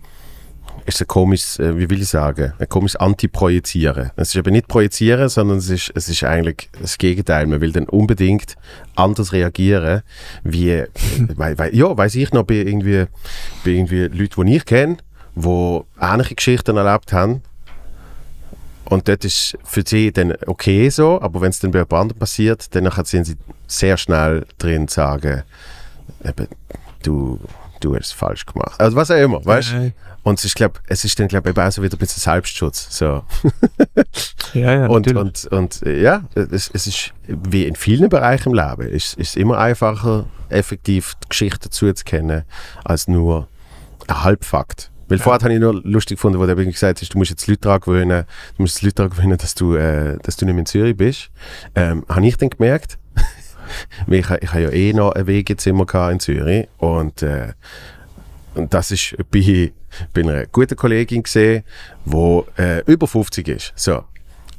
ist 0.86 1.00
ein 1.00 1.06
komisches, 1.06 1.58
äh, 1.58 1.76
wie 1.76 1.88
will 1.88 2.02
ich 2.02 2.08
sagen, 2.08 2.52
ein 2.58 2.68
komisches 2.68 2.96
Anti-Projizieren. 2.96 4.10
Es 4.16 4.30
ist 4.30 4.36
eben 4.36 4.52
nicht 4.52 4.68
Projizieren, 4.68 5.28
sondern 5.28 5.58
es 5.58 5.68
ist, 5.68 5.92
es 5.94 6.08
ist 6.08 6.24
eigentlich 6.24 6.70
das 6.80 6.98
Gegenteil. 6.98 7.46
Man 7.46 7.60
will 7.60 7.72
dann 7.72 7.88
unbedingt 7.88 8.56
anders 8.96 9.32
reagieren, 9.32 10.02
wie, 10.42 10.84
weil, 11.36 11.58
weil, 11.58 11.74
ja, 11.74 11.96
weiß 11.96 12.14
ich 12.16 12.32
noch, 12.32 12.44
bei 12.44 12.54
irgendwie, 12.54 13.06
bei 13.64 13.70
irgendwie 13.70 14.06
Leuten, 14.06 14.46
die 14.46 14.56
ich 14.56 14.64
kenne, 14.64 14.96
die 15.34 15.80
ähnliche 16.00 16.34
Geschichten 16.34 16.76
erlebt 16.76 17.12
haben, 17.12 17.42
und 18.90 19.06
dort 19.06 19.24
ist 19.24 19.56
für 19.62 19.84
sie 19.86 20.10
dann 20.10 20.34
okay 20.46 20.88
so, 20.88 21.20
aber 21.20 21.40
wenn 21.40 21.50
es 21.50 21.60
dann 21.60 21.70
bei 21.70 21.78
jemand 21.78 21.92
anderem 21.92 22.18
passiert, 22.18 22.74
dann 22.74 22.90
sind 23.04 23.24
sie 23.24 23.36
sehr 23.68 23.96
schnell 23.96 24.44
drin 24.58 24.88
zu 24.88 24.96
sagen, 24.96 25.44
eben, 26.24 26.48
du, 27.04 27.38
du 27.78 27.94
hast 27.94 28.06
es 28.06 28.12
falsch 28.12 28.44
gemacht. 28.46 28.80
Also 28.80 28.96
was 28.96 29.12
auch 29.12 29.16
immer, 29.16 29.44
weißt 29.44 29.72
du? 29.72 29.92
Und 30.22 30.38
es 30.38 30.44
ist, 30.44 30.54
glaub, 30.54 30.80
es 30.86 31.04
ist 31.04 31.18
dann, 31.18 31.28
glaube 31.28 31.50
ich, 31.50 31.56
auch 31.56 31.72
so 31.72 31.82
wieder 31.82 31.96
ein 31.96 31.98
bisschen 31.98 32.20
Selbstschutz. 32.20 32.88
So. 32.90 33.24
Ja, 34.52 34.72
ja, 34.72 34.86
und, 34.88 35.06
natürlich. 35.06 35.44
und, 35.52 35.52
und 35.52 35.82
äh, 35.86 36.02
ja, 36.02 36.24
es, 36.34 36.70
es 36.74 36.88
ist 36.88 37.12
wie 37.28 37.66
in 37.66 37.76
vielen 37.76 38.08
Bereichen 38.08 38.48
im 38.48 38.54
Leben, 38.54 38.82
ist, 38.88 39.14
ist 39.14 39.30
es 39.30 39.36
immer 39.36 39.58
einfacher, 39.58 40.26
effektiv 40.48 41.14
die 41.22 41.28
Geschichte 41.28 41.70
zuzukennen, 41.70 42.42
als 42.84 43.06
nur 43.06 43.46
ein 44.08 44.24
Halbfakt. 44.24 44.90
Weil 45.08 45.18
vorher 45.18 45.40
habe 45.42 45.54
ich 45.54 45.60
nur 45.60 45.80
lustig 45.84 46.18
gefunden, 46.18 46.38
wo 46.38 46.46
du 46.46 46.54
gesagt 46.54 47.00
hast, 47.00 47.14
du 47.14 47.18
musst 47.18 47.30
jetzt 47.30 47.46
Leute 47.46 47.60
daran 47.60 47.80
gewöhnen, 47.80 48.24
du 48.56 48.62
musst 48.62 48.82
Leute 48.82 48.94
daran 48.94 49.10
gewöhnen, 49.10 49.38
dass 49.38 49.54
du, 49.54 49.74
äh, 49.74 50.18
dass 50.22 50.36
du 50.36 50.44
nicht 50.46 50.54
mehr 50.54 50.60
in 50.60 50.66
Zürich 50.66 50.96
bist. 50.96 51.30
Ähm, 51.74 52.04
habe 52.08 52.26
ich 52.26 52.36
dann 52.36 52.50
gemerkt, 52.50 52.98
ich, 54.06 54.30
ich 54.30 54.50
habe 54.52 54.62
ja 54.62 54.70
eh 54.70 54.92
noch 54.92 55.12
ein 55.12 55.26
Wegezimmer 55.26 56.10
in 56.10 56.20
Zürich 56.20 56.68
und, 56.78 57.22
äh, 57.22 57.54
und 58.54 58.74
das 58.74 58.90
ist 58.90 59.16
bei, 59.30 59.72
bei 60.12 60.20
einer 60.22 60.46
guten 60.46 60.76
Kollegin 60.76 61.22
gesehen, 61.22 61.64
die 62.04 62.42
äh, 62.58 62.82
über 62.86 63.06
50 63.06 63.48
ist. 63.48 63.72
So. 63.76 64.04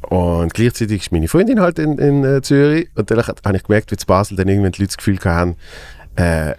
Und 0.02 0.54
gleichzeitig 0.54 1.04
ist 1.04 1.12
meine 1.12 1.28
Freundin 1.28 1.60
halt 1.60 1.78
in, 1.78 1.98
in 1.98 2.24
äh, 2.24 2.42
Zürich 2.42 2.90
und 2.96 3.12
dann 3.12 3.22
habe 3.26 3.58
ich 3.58 3.64
gemerkt, 3.64 3.92
wie 3.92 3.98
zu 3.98 4.08
Basel 4.08 4.36
dann 4.36 4.48
irgendwann 4.48 4.72
die 4.72 4.82
Leute 4.82 4.96
das 4.96 4.98
Gefühl 4.98 5.20
haben, 5.24 5.56
äh, 6.16 6.54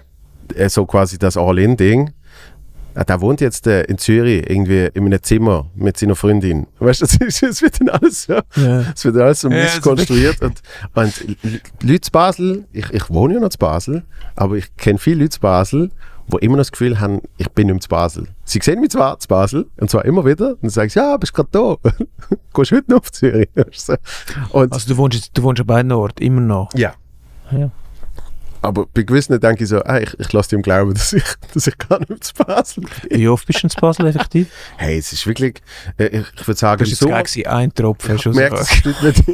äh, 0.54 0.68
so 0.68 0.86
quasi 0.86 1.18
das 1.18 1.36
All-In-Ding. 1.36 2.12
Ah, 2.94 3.04
der 3.04 3.22
wohnt 3.22 3.40
jetzt 3.40 3.66
äh, 3.66 3.84
in 3.84 3.96
Zürich 3.96 4.48
irgendwie 4.48 4.90
in 4.92 5.06
einem 5.06 5.22
Zimmer 5.22 5.70
mit 5.74 5.96
seiner 5.96 6.14
Freundin. 6.14 6.66
Weißt 6.78 7.00
du, 7.00 7.26
es 7.26 7.62
wird 7.62 7.80
dann 7.80 7.88
alles 7.88 8.24
so, 8.24 8.34
ja. 8.56 8.84
es 8.94 9.04
wird 9.04 9.16
alles 9.16 9.40
so 9.40 9.48
Ja, 9.48 9.56
mies 9.56 9.76
also 9.76 9.80
konstruiert. 9.80 10.42
Und, 10.42 10.60
und 10.94 11.36
Leute 11.82 12.00
zu 12.02 12.10
Basel, 12.10 12.64
ich, 12.70 12.90
ich 12.90 13.08
wohne 13.08 13.34
ja 13.34 13.40
noch 13.40 13.48
zu 13.48 13.58
Basel, 13.58 14.04
aber 14.36 14.56
ich 14.56 14.76
kenne 14.76 14.98
viele 14.98 15.22
Leute 15.22 15.30
zu 15.30 15.40
Basel, 15.40 15.90
die 16.32 16.44
immer 16.44 16.56
noch 16.56 16.62
das 16.62 16.72
Gefühl 16.72 17.00
haben, 17.00 17.20
ich 17.38 17.50
bin 17.50 17.66
nicht 17.66 17.74
mehr 17.74 17.80
zu 17.80 17.88
Basel. 17.88 18.28
Sie 18.44 18.60
sehen 18.62 18.80
mich 18.80 18.90
zwar 18.90 19.18
zu 19.18 19.28
Basel, 19.28 19.66
und 19.78 19.90
zwar 19.90 20.04
immer 20.04 20.24
wieder, 20.24 20.50
und 20.50 20.62
dann 20.62 20.70
sagen 20.70 20.88
sie, 20.90 20.98
ja, 20.98 21.16
bist 21.16 21.32
gerade 21.34 21.48
da. 21.52 21.76
Gehst 22.54 22.72
heute 22.72 22.90
noch 22.90 23.00
auf 23.00 23.12
Zürich. 23.12 23.48
Und, 24.50 24.72
Also 24.72 24.88
du 24.88 24.96
wohnst, 24.96 25.16
jetzt- 25.16 25.30
du 25.36 25.42
wohnst 25.42 25.60
an 25.60 25.66
beiden 25.66 25.92
Orten, 25.92 26.22
immer 26.22 26.40
noch. 26.40 26.74
ja. 26.74 26.94
Ja. 27.50 27.70
Aber 28.64 28.86
bei 28.94 29.02
gewissen 29.02 29.38
denke 29.40 29.64
ich 29.64 29.70
so, 29.70 29.82
ah, 29.82 29.98
ich, 29.98 30.18
ich 30.20 30.32
lasse 30.32 30.50
dem 30.50 30.62
glauben, 30.62 30.94
dass 30.94 31.12
ich, 31.12 31.24
dass 31.52 31.66
ich 31.66 31.76
gar 31.78 31.98
nicht 31.98 32.22
zu 32.22 32.32
Basel 32.34 32.84
bin. 33.08 33.18
Wie 33.20 33.28
oft 33.28 33.44
bist 33.46 33.62
du 33.64 33.66
in 33.66 33.72
Basel 33.80 34.06
effektiv? 34.06 34.48
Hey, 34.76 34.98
es 34.98 35.12
ist 35.12 35.26
wirklich, 35.26 35.60
äh, 35.98 36.06
ich, 36.06 36.24
ich 36.38 36.46
würde 36.46 36.58
sagen, 36.58 36.84
Das 36.88 36.96
Sommer, 36.98 37.14
geil 37.14 37.24
gewesen, 37.24 37.46
ein 37.48 37.74
Tropfen. 37.74 38.14
ich 38.16 38.24
merke, 38.26 38.56
so. 38.58 38.62
es 38.62 38.70
stimmt 38.70 39.02
nicht. 39.02 39.24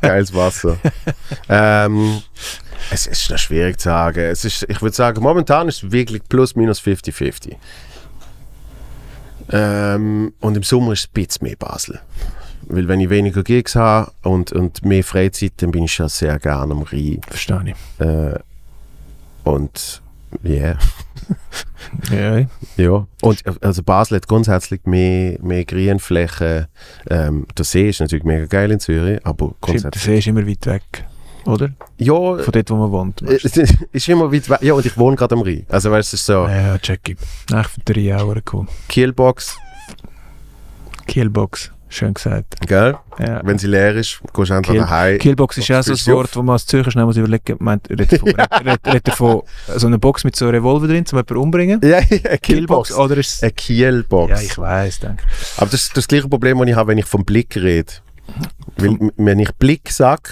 Geiles 0.00 0.32
Wasser. 0.34 0.76
ähm, 1.48 2.22
es 2.90 3.06
ist 3.06 3.30
noch 3.30 3.38
schwierig 3.38 3.78
zu 3.78 3.84
sagen. 3.84 4.20
Es 4.20 4.44
ist, 4.44 4.64
ich 4.68 4.82
würde 4.82 4.94
sagen, 4.94 5.22
momentan 5.22 5.68
ist 5.68 5.82
es 5.82 5.92
wirklich 5.92 6.22
plus 6.28 6.56
minus 6.56 6.80
50-50. 6.80 7.56
Ähm, 9.52 10.32
und 10.40 10.56
im 10.56 10.62
Sommer 10.62 10.92
ist 10.92 11.00
es 11.00 11.06
ein 11.06 11.12
bisschen 11.12 11.46
mehr 11.46 11.56
Basel. 11.56 12.00
Weil 12.62 12.88
wenn 12.88 13.00
ich 13.00 13.10
weniger 13.10 13.42
Gigs 13.42 13.76
habe 13.76 14.10
und, 14.22 14.52
und 14.52 14.84
mehr 14.84 15.04
Freizeit, 15.04 15.52
dann 15.58 15.70
bin 15.70 15.84
ich 15.84 15.92
schon 15.92 16.08
sehr 16.08 16.38
gerne 16.38 16.72
am 16.72 16.82
Rhein. 16.82 17.20
Verstehe 17.28 17.64
ich. 17.66 18.04
Äh, 18.04 18.38
und 19.44 20.02
yeah. 20.44 20.78
Ja, 22.10 22.46
Ja, 22.76 23.06
und 23.20 23.42
also 23.62 23.82
Basel 23.82 24.16
hat 24.16 24.26
grundsätzlich 24.26 24.84
mehr, 24.84 25.38
mehr 25.42 25.64
Grünflächen. 25.64 26.66
Ähm, 27.08 27.46
der 27.56 27.64
See 27.64 27.88
ist 27.88 28.00
natürlich 28.00 28.24
mega 28.24 28.46
geil 28.46 28.70
in 28.70 28.80
Zürich, 28.80 29.24
aber 29.24 29.46
stimmt, 29.46 29.62
der 29.62 29.68
grundsätzlich. 29.68 30.04
See 30.04 30.18
ist 30.18 30.26
immer 30.26 30.46
weit 30.46 30.66
weg, 30.66 31.04
oder? 31.46 31.70
Ja, 31.98 32.12
Von 32.14 32.52
dort, 32.52 32.70
wo 32.70 32.76
man 32.76 32.90
wohnt. 32.92 33.22
äh, 33.22 33.38
es 33.42 33.56
ist 33.92 34.08
immer 34.08 34.32
weit 34.32 34.48
weg. 34.48 34.58
Ja, 34.62 34.74
und 34.74 34.84
ich 34.86 34.96
wohne 34.96 35.16
gerade 35.16 35.34
am 35.34 35.42
Rhein. 35.42 35.64
Also 35.68 35.90
weißt 35.90 36.12
du, 36.12 36.16
es 36.16 36.20
ist 36.20 36.26
so 36.26 36.46
Ja, 36.46 36.78
check 36.78 37.08
ich. 37.10 37.16
Nach 37.50 37.68
für 37.68 37.80
drei 37.84 38.00
Jahre 38.00 38.42
cool. 38.52 38.66
Kielbox, 38.88 39.56
Kielbox, 41.06 41.70
schön 41.88 42.14
gesagt. 42.14 42.66
gell? 42.66 42.96
Ja. 43.18 43.40
Wenn 43.44 43.58
sie 43.58 43.66
leer 43.66 43.94
ist, 43.94 44.20
gehst 44.32 44.50
du 44.50 44.54
einfach 44.54 44.72
Kiel- 44.72 44.80
daheim. 44.80 45.18
Kielbox 45.18 45.58
ist 45.58 45.68
ja 45.68 45.82
so 45.82 45.92
ein 45.92 46.16
Wort, 46.16 46.34
wo 46.34 46.42
man 46.42 46.54
als 46.54 46.66
Zürcher 46.66 46.90
schnell 46.90 47.04
muss 47.04 47.16
überlegen 47.16 47.56
muss. 47.60 47.78
Redet 47.90 48.18
von, 48.20 48.28
redet, 48.64 48.86
redet 48.86 49.08
er 49.08 49.14
von 49.14 49.42
so 49.76 49.86
einer 49.86 49.98
Box 49.98 50.24
mit 50.24 50.34
so 50.34 50.46
einem 50.46 50.54
Revolver 50.56 50.86
drin, 50.88 51.04
um 51.04 51.18
jemanden 51.18 51.36
umbringen? 51.36 51.80
Ja, 51.82 52.00
ja, 52.10 52.18
eine 52.24 52.38
Kielbox. 52.38 52.92
Oder 52.94 53.18
ist. 53.18 53.42
Eine 53.42 53.52
Kielbox. 53.52 54.30
Ja, 54.30 54.40
ich 54.40 54.56
weiß, 54.58 55.00
danke. 55.00 55.22
Aber 55.58 55.70
das 55.70 55.82
ist 55.82 55.96
das 55.96 56.08
gleiche 56.08 56.28
Problem, 56.28 56.58
das 56.58 56.68
ich 56.68 56.74
habe, 56.74 56.88
wenn 56.88 56.98
ich 56.98 57.04
vom 57.06 57.24
Blick 57.24 57.54
rede. 57.56 57.92
Weil, 58.78 58.98
wenn 59.16 59.38
ich 59.38 59.52
Blick 59.56 59.90
sage, 59.90 60.22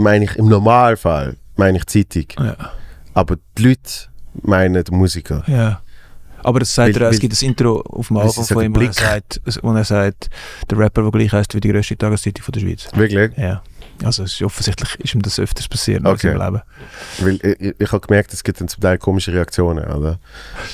meine 0.00 0.24
ich 0.24 0.36
im 0.36 0.48
Normalfall 0.48 1.36
meine 1.56 1.78
ich 1.78 1.86
Zeitung. 1.86 2.26
Ja. 2.38 2.56
Aber 3.14 3.36
die 3.58 3.62
Leute 3.68 3.90
meinen 4.42 4.82
die 4.84 4.92
Musiker. 4.92 5.42
ja. 5.46 5.80
Aber 6.42 6.60
das 6.60 6.74
sagt 6.74 6.94
Weil- 6.94 7.02
er, 7.02 7.08
auch, 7.08 7.10
es 7.10 7.16
weil- 7.16 7.20
gibt 7.28 7.42
ein 7.42 7.44
Intro 7.48 7.80
auf 7.82 8.06
dem 8.08 8.16
weil 8.16 8.26
Album 8.26 8.44
von 8.46 8.64
ihm, 8.64 8.74
wo 8.74 8.80
er, 8.80 8.92
sagt, 8.94 9.42
wo 9.60 9.72
er 9.74 9.84
sagt, 9.84 10.30
der 10.70 10.78
Rapper, 10.78 11.02
der 11.02 11.10
gleich 11.10 11.32
heißt 11.34 11.54
wie 11.54 11.60
die 11.60 11.68
grösste 11.68 11.98
Tageszeitung 11.98 12.42
von 12.42 12.52
der 12.52 12.60
Schweiz. 12.60 12.88
Wirklich? 12.94 13.36
Ja. 13.36 13.62
Also 14.02 14.22
es 14.24 14.32
ist 14.32 14.42
offensichtlich 14.42 14.98
ist 15.00 15.14
ihm 15.14 15.22
das 15.22 15.38
öfters 15.38 15.68
passiert 15.68 16.06
Okay. 16.06 16.32
im 16.32 16.38
Leben. 16.38 16.62
Weil 17.18 17.38
ich, 17.42 17.74
ich, 17.78 17.92
habe 17.92 18.06
gemerkt, 18.06 18.32
es 18.32 18.42
gibt 18.42 18.60
dann 18.60 18.68
zum 18.68 18.80
Teil 18.80 18.96
komische 18.98 19.32
Reaktionen, 19.32 19.84
oder? 19.92 20.18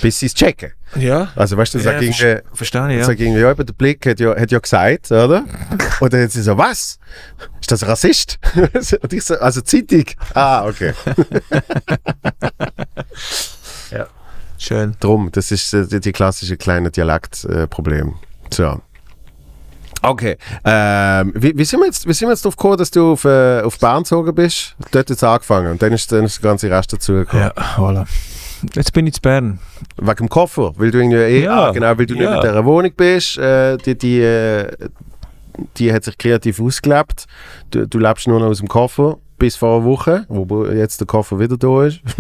Bis 0.00 0.20
sie 0.20 0.26
es 0.26 0.34
checken. 0.34 0.72
Ja, 0.94 1.32
Also 1.34 1.56
weißt 1.56 1.74
du, 1.74 1.78
Ja, 1.78 1.84
sag 1.84 2.02
irgendwie, 2.02 2.22
verste- 2.22 2.42
verstehe 2.52 2.90
ich, 2.92 2.98
ja. 2.98 3.04
sag 3.04 3.18
irgendwie, 3.18 3.40
ja, 3.40 3.50
aber 3.50 3.64
der 3.64 3.74
Blick 3.74 4.06
hat 4.06 4.20
ja, 4.20 4.36
hat 4.38 4.50
ja 4.52 4.58
gesagt, 4.60 5.10
oder? 5.10 5.44
Und 6.00 6.12
dann 6.12 6.22
hat 6.22 6.30
sie 6.30 6.42
so, 6.42 6.56
was? 6.56 6.98
Ist 7.60 7.72
das 7.72 7.84
Rassist? 7.86 8.38
Und 9.02 9.12
ich 9.12 9.24
so, 9.24 9.34
also 9.38 9.60
Zeitung. 9.62 10.04
Ah, 10.34 10.64
okay. 10.66 10.92
Schön. 14.58 14.96
Drum, 15.00 15.30
das 15.32 15.50
ist 15.52 15.72
äh, 15.74 15.86
die, 15.86 16.00
die 16.00 16.12
klassische 16.12 16.56
kleine 16.56 16.90
Dialektproblem. 16.90 18.08
Äh, 18.08 18.54
so. 18.54 18.80
Okay. 20.06 20.36
Ähm, 20.64 21.32
wie, 21.34 21.56
wie, 21.56 21.64
sind 21.64 21.80
wir 21.80 21.86
jetzt, 21.86 22.06
wie 22.06 22.12
sind 22.12 22.28
wir 22.28 22.32
jetzt 22.32 22.44
darauf 22.44 22.56
gekommen, 22.56 22.76
dass 22.76 22.90
du 22.90 23.12
auf, 23.12 23.24
äh, 23.24 23.60
auf 23.62 23.78
Bern 23.78 24.04
gezogen 24.04 24.34
bist? 24.34 24.76
Dort 24.92 25.10
jetzt 25.10 25.24
angefangen 25.24 25.72
und 25.72 25.82
dann 25.82 25.92
ist, 25.92 26.12
dann 26.12 26.24
ist 26.24 26.42
der 26.42 26.50
ganze 26.50 26.70
Rest 26.70 26.92
dazugekommen. 26.92 27.50
Ja, 27.56 27.62
voilà. 27.76 28.06
Jetzt 28.74 28.92
bin 28.92 29.06
ich 29.06 29.16
in 29.16 29.20
Bern. 29.22 29.58
Wegen 29.96 30.16
dem 30.16 30.28
Koffer, 30.28 30.72
weil 30.76 30.90
du 30.90 30.98
irgendwie 30.98 31.16
eh, 31.16 31.44
Ja, 31.44 31.66
ah, 31.66 31.70
genau, 31.72 31.98
weil 31.98 32.06
du 32.06 32.14
nicht 32.14 32.22
ja. 32.22 32.36
in 32.36 32.40
dieser 32.40 32.64
Wohnung 32.64 32.92
bist, 32.96 33.36
äh, 33.38 33.76
die, 33.78 33.98
die, 33.98 34.20
äh, 34.20 34.70
die 35.76 35.92
hat 35.92 36.04
sich 36.04 36.16
kreativ 36.16 36.60
ausgelebt. 36.60 37.26
Du, 37.70 37.86
du 37.86 37.98
lebst 37.98 38.28
nur 38.28 38.38
noch 38.38 38.46
aus 38.46 38.58
dem 38.58 38.68
Koffer 38.68 39.18
bis 39.38 39.56
vor 39.56 39.76
einer 39.76 39.84
Woche, 39.84 40.24
wo 40.28 40.66
jetzt 40.66 41.00
der 41.00 41.06
Koffer 41.06 41.38
wieder 41.38 41.56
da 41.56 41.84
ist. 41.84 42.00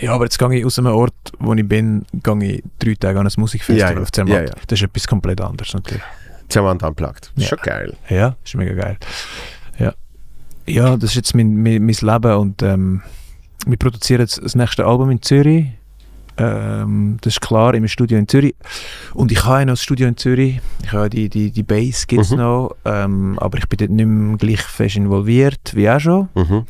Ja, 0.00 0.14
aber 0.14 0.24
jetzt 0.24 0.38
gehe 0.38 0.54
ich 0.54 0.64
aus 0.64 0.78
einem 0.78 0.94
Ort, 0.94 1.14
wo 1.40 1.52
ich 1.54 1.66
bin, 1.66 2.06
gehe 2.12 2.44
ich 2.44 2.62
drei 2.78 2.94
Tage 2.94 3.18
an 3.18 3.26
ein 3.26 3.32
Musikfestival 3.36 3.94
Ja, 3.94 4.00
auf 4.00 4.12
Zermatt. 4.12 4.34
Ja, 4.34 4.42
ja. 4.42 4.52
Das 4.66 4.78
ist 4.78 4.84
etwas 4.84 5.08
komplett 5.08 5.40
anderes 5.40 5.74
natürlich. 5.74 6.02
Zerwand 6.48 6.82
unplugged. 6.82 7.32
Ja. 7.36 7.48
Schon 7.48 7.58
geil. 7.62 7.96
Ja, 8.08 8.36
ist 8.44 8.54
mega 8.54 8.74
geil. 8.74 8.96
Ja, 9.78 9.92
ja 10.66 10.96
das 10.96 11.10
ist 11.10 11.16
jetzt 11.16 11.34
mein, 11.34 11.56
mein, 11.62 11.84
mein 11.84 11.96
Leben 12.00 12.32
und 12.36 12.62
ähm, 12.62 13.02
wir 13.66 13.76
produzieren 13.76 14.20
jetzt 14.20 14.42
das 14.42 14.54
nächste 14.54 14.86
Album 14.86 15.10
in 15.10 15.20
Zürich. 15.20 15.66
Ähm, 16.38 17.16
das 17.20 17.34
ist 17.34 17.40
klar, 17.40 17.74
im 17.74 17.86
Studio 17.88 18.16
in 18.18 18.28
Zürich. 18.28 18.54
Und 19.14 19.32
ich 19.32 19.44
habe 19.44 19.60
ja 19.60 19.64
noch 19.66 19.72
das 19.72 19.82
Studio 19.82 20.06
in 20.08 20.16
Zürich. 20.16 20.60
Ich 20.84 20.92
habe 20.92 21.10
die, 21.10 21.28
die, 21.28 21.50
die 21.50 21.62
Bass 21.62 22.06
gibt 22.06 22.22
es 22.22 22.30
Mhm. 22.30 22.36
noch, 22.38 22.76
ähm, 22.84 23.38
aber 23.40 23.58
ich 23.58 23.68
bin 23.68 23.76
dort 23.78 23.90
nicht 23.90 24.06
mehr 24.06 24.36
gleich 24.36 24.60
fest 24.62 24.96
involviert 24.96 25.72
wie 25.74 25.90
auch 25.90 26.00
schon. 26.00 26.28
Mhm. 26.34 26.64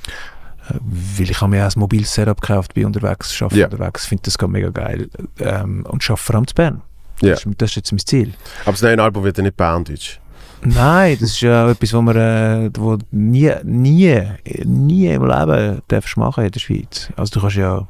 Äh, 0.70 0.74
Weil 1.18 1.30
ich 1.30 1.40
habe 1.40 1.50
mir 1.50 1.66
auch 1.66 1.74
ein 1.74 1.78
mobiles 1.80 2.12
Setup 2.14 2.40
gekauft, 2.40 2.74
bin 2.74 2.86
unterwegs, 2.86 3.40
arbeite 3.42 3.60
Ja. 3.60 3.66
unterwegs, 3.68 4.06
finde 4.06 4.22
das 4.24 4.38
gerade 4.38 4.52
mega 4.52 4.70
geil. 4.70 5.08
Ähm, 5.40 5.84
und 5.88 6.02
arbeite 6.02 6.16
vor 6.22 6.34
allem 6.36 6.46
zu 6.46 6.54
Bern. 6.54 6.82
Ja. 7.20 7.30
Das, 7.30 7.44
ist, 7.44 7.54
das 7.58 7.70
ist 7.70 7.76
jetzt 7.76 7.92
mein 7.92 7.98
Ziel. 7.98 8.32
Aber 8.62 8.72
das 8.72 8.82
neue 8.82 9.02
Album 9.02 9.24
wird 9.24 9.36
ja 9.38 9.42
nicht 9.42 9.56
Berndeutsch. 9.56 10.18
Nein, 10.62 11.16
das 11.20 11.30
ist 11.30 11.40
ja 11.40 11.70
etwas, 11.70 11.92
was 11.92 12.02
man 12.02 12.16
äh, 12.16 12.70
wo 12.76 12.96
nie, 13.10 13.50
nie, 13.64 14.22
nie 14.64 15.06
im 15.08 15.24
Leben 15.26 15.82
darfst 15.88 16.16
machen 16.16 16.44
in 16.44 16.50
der 16.50 16.58
Schweiz. 16.60 17.10
Also 17.16 17.34
du 17.34 17.40
kannst 17.40 17.56
ja 17.56 17.86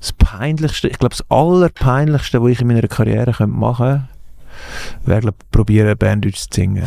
das 0.00 0.12
Peinlichste, 0.12 0.88
ich 0.88 0.98
glaube 0.98 1.14
das 1.16 1.24
Allerpeinlichste, 1.30 2.42
was 2.42 2.50
ich 2.50 2.60
in 2.60 2.66
meiner 2.66 2.88
Karriere 2.88 3.32
könnte 3.32 3.54
machen 3.56 4.08
wäre, 5.04 5.20
glaube 5.20 5.36
ich, 5.40 5.50
probieren, 5.50 5.96
Banddeutsch 5.96 6.36
zu 6.40 6.48
singen. 6.52 6.86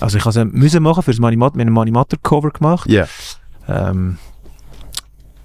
Also 0.00 0.18
ich 0.18 0.24
musste 0.24 0.78
es 0.78 0.80
machen 0.80 1.02
für 1.02 1.12
das 1.12 1.20
Manimat, 1.20 1.54
wir 1.54 1.60
haben 1.60 1.68
ein 1.68 1.72
Manimatter-Cover 1.72 2.50
gemacht. 2.50 2.88
Ja. 2.90 3.06
Ähm, 3.68 4.18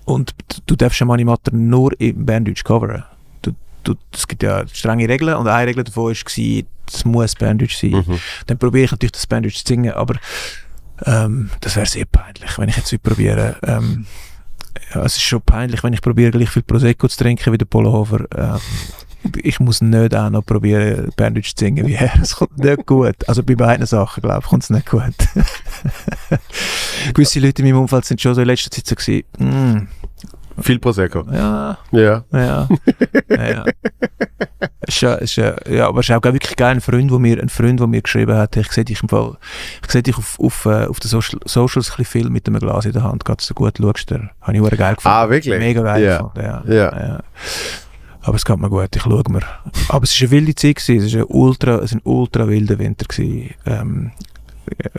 und 0.06 0.34
du- 0.66 0.76
darfst 0.76 1.02
einen 1.02 1.12
Animator 1.12 1.54
nur 1.54 2.00
im 2.02 2.26
Banddeutsch 2.26 2.64
coveren. 2.64 3.04
Du, 3.42 3.52
du, 3.84 3.96
es 4.12 4.28
gibt 4.28 4.44
ja 4.44 4.68
strenge 4.68 5.08
Regeln 5.08 5.36
und 5.36 5.48
eine 5.48 5.68
Regel 5.68 5.84
davon 5.84 6.06
war, 6.06 6.12
es 6.12 7.06
muss 7.06 7.36
Banddeutsch 7.36 7.78
sein. 7.78 7.92
Mhm. 8.06 8.20
Dann 8.48 8.58
probiere 8.58 8.86
ich 8.86 8.92
natürlich 8.92 9.12
das 9.14 9.28
Banddeutsch 9.28 9.64
zu 9.64 9.68
singen, 9.68 9.94
aber 9.94 10.16
ähm, 11.06 11.52
das 11.62 11.76
wäre 11.76 11.86
sehr 11.86 12.06
peinlich, 12.06 12.58
wenn 12.58 12.70
ich 12.70 12.78
jetzt 12.78 12.92
würde 12.92 13.04
probieren. 13.10 13.56
Ähm, 13.64 14.06
ja, 14.94 15.04
es 15.04 15.16
ist 15.18 15.22
schon 15.24 15.42
peinlich, 15.42 15.84
wenn 15.84 15.94
ich 15.94 16.02
probiere, 16.02 16.32
gleich 16.32 16.50
viel 16.50 16.64
Prosecco 16.64 17.08
zu 17.08 17.18
trinken 17.18 17.54
wie 17.54 17.58
der 17.58 17.66
Polohofer. 17.66 18.26
Ähm, 18.36 18.60
ich 19.44 19.60
muss 19.60 19.82
nicht 19.82 20.16
auch 20.16 20.30
noch 20.30 20.46
probieren, 20.46 21.10
Banddeutsch 21.18 21.54
zu 21.56 21.66
singen 21.66 21.86
wie 21.86 21.94
er. 21.96 22.12
Es 22.22 22.36
kommt 22.38 22.58
nicht 22.58 22.86
gut. 22.86 23.16
Also 23.28 23.44
bei 23.44 23.56
beiden 23.56 23.86
Sachen, 23.86 24.22
glaube 24.22 24.40
ich, 24.42 24.46
kommt 24.50 24.64
es 24.64 24.70
nicht 24.70 24.90
gut. 24.90 25.14
Gewisse 27.14 27.40
Leute 27.40 27.62
in 27.62 27.68
meinem 27.70 27.82
Umfeld 27.82 28.06
sind 28.06 28.22
schon 28.22 28.34
so 28.36 28.42
in 28.42 28.48
letzter 28.48 28.72
Zeit 28.72 28.88
so 28.88 28.96
gewesen, 28.96 29.24
«Mm, 29.38 30.62
Viel 30.62 30.80
Prosecco. 30.80 31.26
ja, 31.32 31.78
Ja. 31.92 32.24
ja, 32.32 32.68
ja. 33.30 33.66
Ist 34.90 35.02
ja, 35.02 35.14
ist 35.14 35.36
ja, 35.36 35.56
ja, 35.70 35.88
aber 35.88 36.00
es 36.00 36.10
ist 36.10 36.16
auch 36.16 36.24
wirklich 36.24 36.56
geil, 36.56 36.72
ein 36.72 36.82
Freund, 36.82 37.12
wo 37.12 37.20
mir, 37.20 37.40
ein 37.40 37.50
Freund, 37.50 37.80
der 37.80 37.86
mir 37.86 38.02
geschrieben 38.02 38.36
hat, 38.36 38.58
ich 38.58 38.72
sehe 38.72 38.84
dich 38.84 39.04
im 39.04 39.10
Fall, 39.10 39.38
ich 39.86 39.92
sehe 39.92 40.02
dich 40.02 40.18
auf, 40.18 40.40
auf, 40.40 40.66
äh, 40.66 40.86
auf 40.88 41.00
den 41.00 41.10
Social, 41.10 41.40
Socials 41.46 41.92
ein 42.00 42.06
viel 42.06 42.28
mit 42.32 42.48
einem 42.48 42.60
Glas 42.60 42.86
in 42.86 42.94
der 42.94 43.04
Hand, 43.04 43.24
geht 43.24 43.40
so 43.40 43.54
gut, 43.54 43.78
schaust 43.78 44.10
du, 44.10 44.16
habe 44.42 44.54
ich 44.54 44.60
verdammt 44.60 44.80
geil 44.80 44.96
gefunden. 44.96 45.16
Ah, 45.16 45.30
wirklich? 45.30 45.60
Mega 45.60 45.84
geil 45.84 46.04
Ja. 46.04 46.18
gefunden, 46.18 46.42
ja. 46.42 46.64
Ja. 46.68 47.08
ja. 47.08 47.20
Aber 48.22 48.36
es 48.36 48.44
geht 48.46 48.58
mir 48.58 48.70
gut, 48.70 48.96
ich 48.96 49.02
schaue 49.04 49.24
mir. 49.30 49.42
Aber 49.90 50.04
es 50.04 50.20
war 50.20 50.26
eine 50.28 50.32
wilde 50.32 50.56
Zeit, 50.56 50.78
gewesen. 50.78 51.06
es 51.06 51.14
war 51.14 51.22
ein 51.22 51.28
ultra, 51.30 51.76
es 51.84 51.94
war 51.94 52.00
ein 52.00 52.02
ultra 52.04 52.48
wilder 52.48 52.80
Winter. 52.80 53.06
Gewesen. 53.06 53.54
Ähm, 53.68 54.12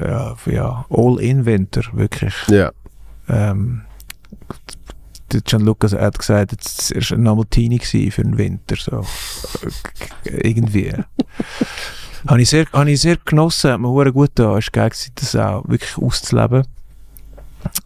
ja, 0.00 0.36
ja, 0.46 0.86
All-in-Winter, 0.88 1.82
wirklich. 1.94 2.34
Ja. 2.48 2.70
Ähm, 3.28 3.82
der 4.48 4.56
Gianluca 5.44 5.90
hat 5.90 6.18
gesagt, 6.18 6.52
es 6.60 7.10
war 7.10 7.18
ein 7.18 7.22
Martini 7.22 7.78
gewesen 7.78 8.10
für 8.10 8.22
den 8.22 8.38
Winter. 8.38 8.76
So. 8.76 9.04
Irgendwie. 10.24 10.92
habe, 12.26 12.42
ich 12.42 12.50
sehr, 12.50 12.66
habe 12.72 12.90
ich 12.90 13.00
sehr 13.00 13.16
genossen, 13.24 13.72
hat 13.72 13.80
mir 13.80 14.12
gut 14.12 14.30
da. 14.34 14.58
Es 14.58 14.66
war 14.66 14.88
geil, 14.88 14.90
das 15.14 15.36
auch 15.36 15.68
wirklich 15.68 15.96
auszuleben. 15.96 16.66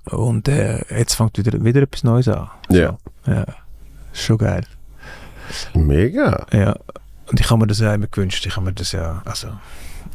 Und 0.07 0.49
äh, 0.49 0.83
jetzt 0.97 1.15
fängt 1.15 1.37
wieder, 1.39 1.62
wieder 1.65 1.83
etwas 1.83 2.05
Neues 2.05 2.29
an. 2.29 2.49
Ja. 2.71 2.97
Ja, 3.27 3.45
ist 4.12 4.23
schon 4.23 4.39
geil. 4.39 4.65
Mega. 5.75 6.47
Ja. 6.53 6.77
Und 7.31 7.41
ich 7.41 7.51
habe 7.51 7.61
mir 7.61 7.66
das 7.66 7.81
ja 7.81 7.95
immer 7.95 8.07
gewünscht. 8.07 8.45
Ich 8.47 8.57
habe 8.57 8.66
mir 8.66 8.73
das 8.73 8.93
ja, 8.93 9.23
also, 9.25 9.49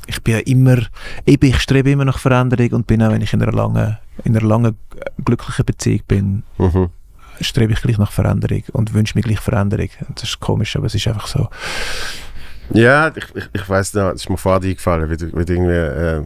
ich 0.06 0.22
bin 0.23 0.35
ja 0.35 0.39
immer, 0.41 0.77
eben, 1.26 1.49
ich 1.49 1.60
strebe 1.60 1.91
immer 1.91 2.06
nach 2.06 2.19
Veränderung 2.19 2.72
und 2.72 2.88
bin 2.88 3.01
auch, 3.01 3.11
wenn 3.11 3.22
ich 3.22 3.34
in 3.34 3.41
einer 3.41 3.51
langen, 3.51 3.97
in 4.23 4.38
einer 4.38 4.47
langen 4.47 4.77
glücklichen 5.23 5.65
Beziehung 5.65 6.01
bin, 6.07 6.43
Mhm. 6.57 6.89
Strebe 7.41 7.73
ich 7.73 7.81
gleich 7.81 7.97
nach 7.97 8.11
Veränderung 8.11 8.63
und 8.73 8.93
wünsche 8.93 9.17
mir 9.17 9.21
gleich 9.21 9.39
Veränderung. 9.39 9.89
Das 10.15 10.23
ist 10.23 10.39
komisch, 10.39 10.75
aber 10.75 10.87
es 10.87 10.95
ist 10.95 11.07
einfach 11.07 11.27
so. 11.27 11.49
Ja, 12.71 13.11
ich, 13.15 13.25
ich, 13.35 13.49
ich 13.53 13.69
weiß 13.69 13.93
noch, 13.95 14.09
es 14.09 14.21
ist 14.21 14.29
mir 14.29 14.37
vorher 14.37 14.61
eingefallen, 14.61 15.09
wie 15.09 15.17
du, 15.17 15.25
wie 15.37 15.45
du 15.45 15.53
irgendwie, 15.53 15.73
äh, 15.73 16.25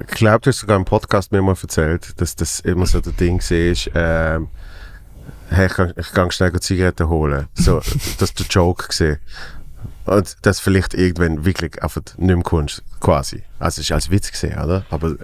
ich 0.00 0.06
glaube, 0.16 0.40
du 0.40 0.50
hast 0.50 0.58
sogar 0.58 0.76
im 0.76 0.84
Podcast 0.84 1.30
mir 1.30 1.40
mal 1.40 1.56
erzählt, 1.60 2.20
dass 2.20 2.34
das 2.34 2.60
immer 2.60 2.86
so 2.86 3.00
der 3.00 3.12
Ding 3.12 3.38
ist, 3.38 3.90
ähm, 3.94 4.48
hey, 5.50 5.66
ich 5.66 5.74
kann, 5.74 5.92
ich 5.96 6.12
kann 6.12 6.30
schnell 6.30 6.52
Zigaretten 6.60 7.08
holen. 7.08 7.46
So, 7.54 7.76
das 8.18 8.30
ist 8.30 8.38
der 8.40 8.46
Joke 8.46 8.88
gesehen. 8.88 9.18
Und 10.04 10.36
das 10.42 10.60
vielleicht 10.60 10.94
irgendwann 10.94 11.44
wirklich 11.44 11.82
einfach 11.82 12.02
nicht 12.16 12.18
mehr 12.18 12.42
kommst, 12.42 12.82
quasi. 13.00 13.42
Also, 13.58 13.80
es 13.80 13.86
ist 13.86 13.92
als 13.92 14.10
Witz 14.10 14.30
gesehen, 14.30 14.58
oder? 14.58 14.84
Aber 14.90 15.16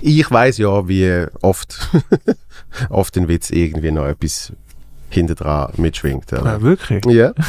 ich 0.00 0.30
weiß 0.30 0.58
ja, 0.58 0.88
wie 0.88 1.26
oft, 1.42 1.90
oft 2.90 3.16
ein 3.16 3.28
Witz 3.28 3.50
irgendwie 3.50 3.90
noch 3.90 4.06
etwas 4.06 4.52
hinter 5.08 5.34
dran 5.34 5.72
mitschwingt. 5.76 6.32
Oder? 6.32 6.44
Ja, 6.44 6.62
wirklich? 6.62 7.04
Ja. 7.06 7.32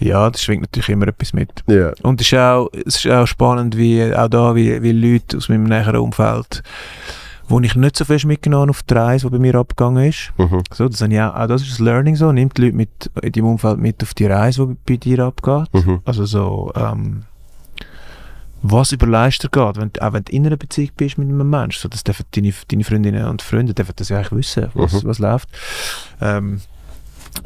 Ja, 0.00 0.30
das 0.30 0.42
schwingt 0.42 0.62
natürlich 0.62 0.88
immer 0.88 1.08
etwas 1.08 1.34
mit. 1.34 1.50
Ja. 1.66 1.92
Und 2.02 2.22
es 2.22 2.32
ist 2.32 2.38
auch, 2.38 2.70
es 2.72 3.04
ist 3.04 3.06
auch 3.06 3.26
spannend, 3.26 3.76
wie 3.76 4.02
auch 4.14 4.28
da, 4.28 4.54
wie, 4.54 4.82
wie 4.82 4.92
Leute 4.92 5.36
aus 5.36 5.50
meinem 5.50 5.64
näheren 5.64 5.96
Umfeld, 5.96 6.62
wo 7.48 7.60
ich 7.60 7.74
nicht 7.74 7.96
so 7.96 8.06
fest 8.06 8.24
mitgenommen 8.24 8.62
habe 8.62 8.70
auf 8.70 8.82
die 8.82 8.94
Reise, 8.94 9.26
die 9.26 9.32
bei 9.32 9.38
mir 9.38 9.54
abgegangen 9.56 10.08
ist. 10.08 10.32
Mhm. 10.38 10.62
So, 10.72 10.88
das, 10.88 11.02
habe 11.02 11.12
ich 11.12 11.20
auch, 11.20 11.34
auch 11.34 11.46
das 11.46 11.62
ist 11.62 11.72
das 11.72 11.78
Learning 11.80 12.16
so. 12.16 12.32
Nimm 12.32 12.48
die 12.48 12.62
Leute 12.62 12.76
mit, 12.76 13.10
in 13.20 13.32
deinem 13.32 13.46
Umfeld 13.46 13.78
mit 13.78 14.02
auf 14.02 14.14
die 14.14 14.24
Reise, 14.26 14.66
die 14.66 14.76
bei 14.86 14.96
dir 14.96 15.18
abgeht. 15.24 15.68
Mhm. 15.74 16.00
Also 16.06 16.24
so, 16.24 16.72
ähm, 16.74 17.24
was 18.62 18.92
überleist 18.92 19.42
dir 19.42 19.48
geht, 19.48 19.76
wenn, 19.76 19.90
du- 19.92 20.02
auch 20.06 20.12
wenn 20.12 20.24
du 20.24 20.32
in 20.32 20.46
einer 20.46 20.56
Beziehung 20.56 20.90
bist 20.96 21.16
mit 21.18 21.28
einem 21.28 21.48
Menschen. 21.48 21.80
So, 21.82 21.88
das 21.88 22.04
dürfen 22.04 22.24
deine, 22.32 22.52
deine 22.68 22.84
Freundinnen 22.84 23.24
und 23.26 23.40
Freunde 23.42 23.72
dürfen 23.74 23.92
das 23.96 24.08
ja 24.10 24.18
eigentlich 24.18 24.32
wissen, 24.32 24.68
was, 24.74 24.92
Mhm. 25.02 25.08
was 25.08 25.18
läuft. 25.18 25.48
Ähm, 26.20 26.60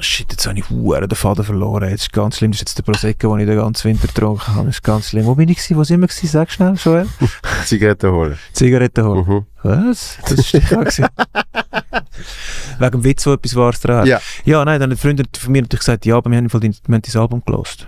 shit, 0.00 0.26
jetzt 0.32 0.46
habe 0.46 0.58
ich 0.58 0.68
huere 0.70 1.06
den 1.06 1.14
Faden 1.16 1.44
verloren. 1.44 1.88
Jetzt 1.90 2.02
ist 2.02 2.12
ganz 2.12 2.38
schlimm. 2.38 2.50
Das 2.50 2.56
ist 2.58 2.68
jetzt 2.68 2.78
der 2.78 2.82
Prosecco, 2.82 3.30
den 3.36 3.40
ich 3.40 3.46
den 3.46 3.58
ganzen 3.58 3.84
Winter 3.90 4.08
getrunken 4.08 4.46
habe. 4.54 4.66
Das 4.66 4.76
ist 4.76 4.82
ganz 4.82 5.10
schlimm. 5.10 5.26
Wo 5.26 5.34
bin 5.36 5.48
ich 5.48 5.56
gewesen? 5.58 5.76
Wo 5.76 5.84
sind 5.84 6.00
wir 6.00 6.08
gewesen? 6.08 6.26
Sag 6.26 6.50
schnell, 6.50 6.74
Joel. 6.82 7.06
Zigaretten 7.64 8.10
holen. 8.10 8.38
Zigaretten 8.52 9.04
holen. 9.04 9.24
Mhm. 9.28 9.46
Was? 9.62 10.18
Das 10.22 10.32
ist 10.32 10.52
nicht 10.54 10.68
gewesen. 10.68 11.06
Wegen 12.78 12.90
dem 12.90 13.04
Witz, 13.04 13.26
wo 13.26 13.32
etwas 13.34 13.54
Wahres 13.54 13.80
dran 13.80 13.98
hat. 13.98 14.06
Ja. 14.06 14.20
Ja, 14.44 14.64
nein, 14.64 14.80
dann 14.80 14.90
haben 14.90 14.96
Freunde 14.96 15.24
von 15.38 15.52
mir 15.52 15.62
natürlich 15.62 15.80
gesagt, 15.80 16.06
ja, 16.06 16.16
aber 16.16 16.30
wir 16.30 16.38
haben, 16.38 16.50
Fall 16.50 16.60
dein, 16.60 16.74
wir 16.86 16.94
haben 16.94 17.02
dein 17.02 17.20
Album 17.20 17.42
gelost. 17.44 17.86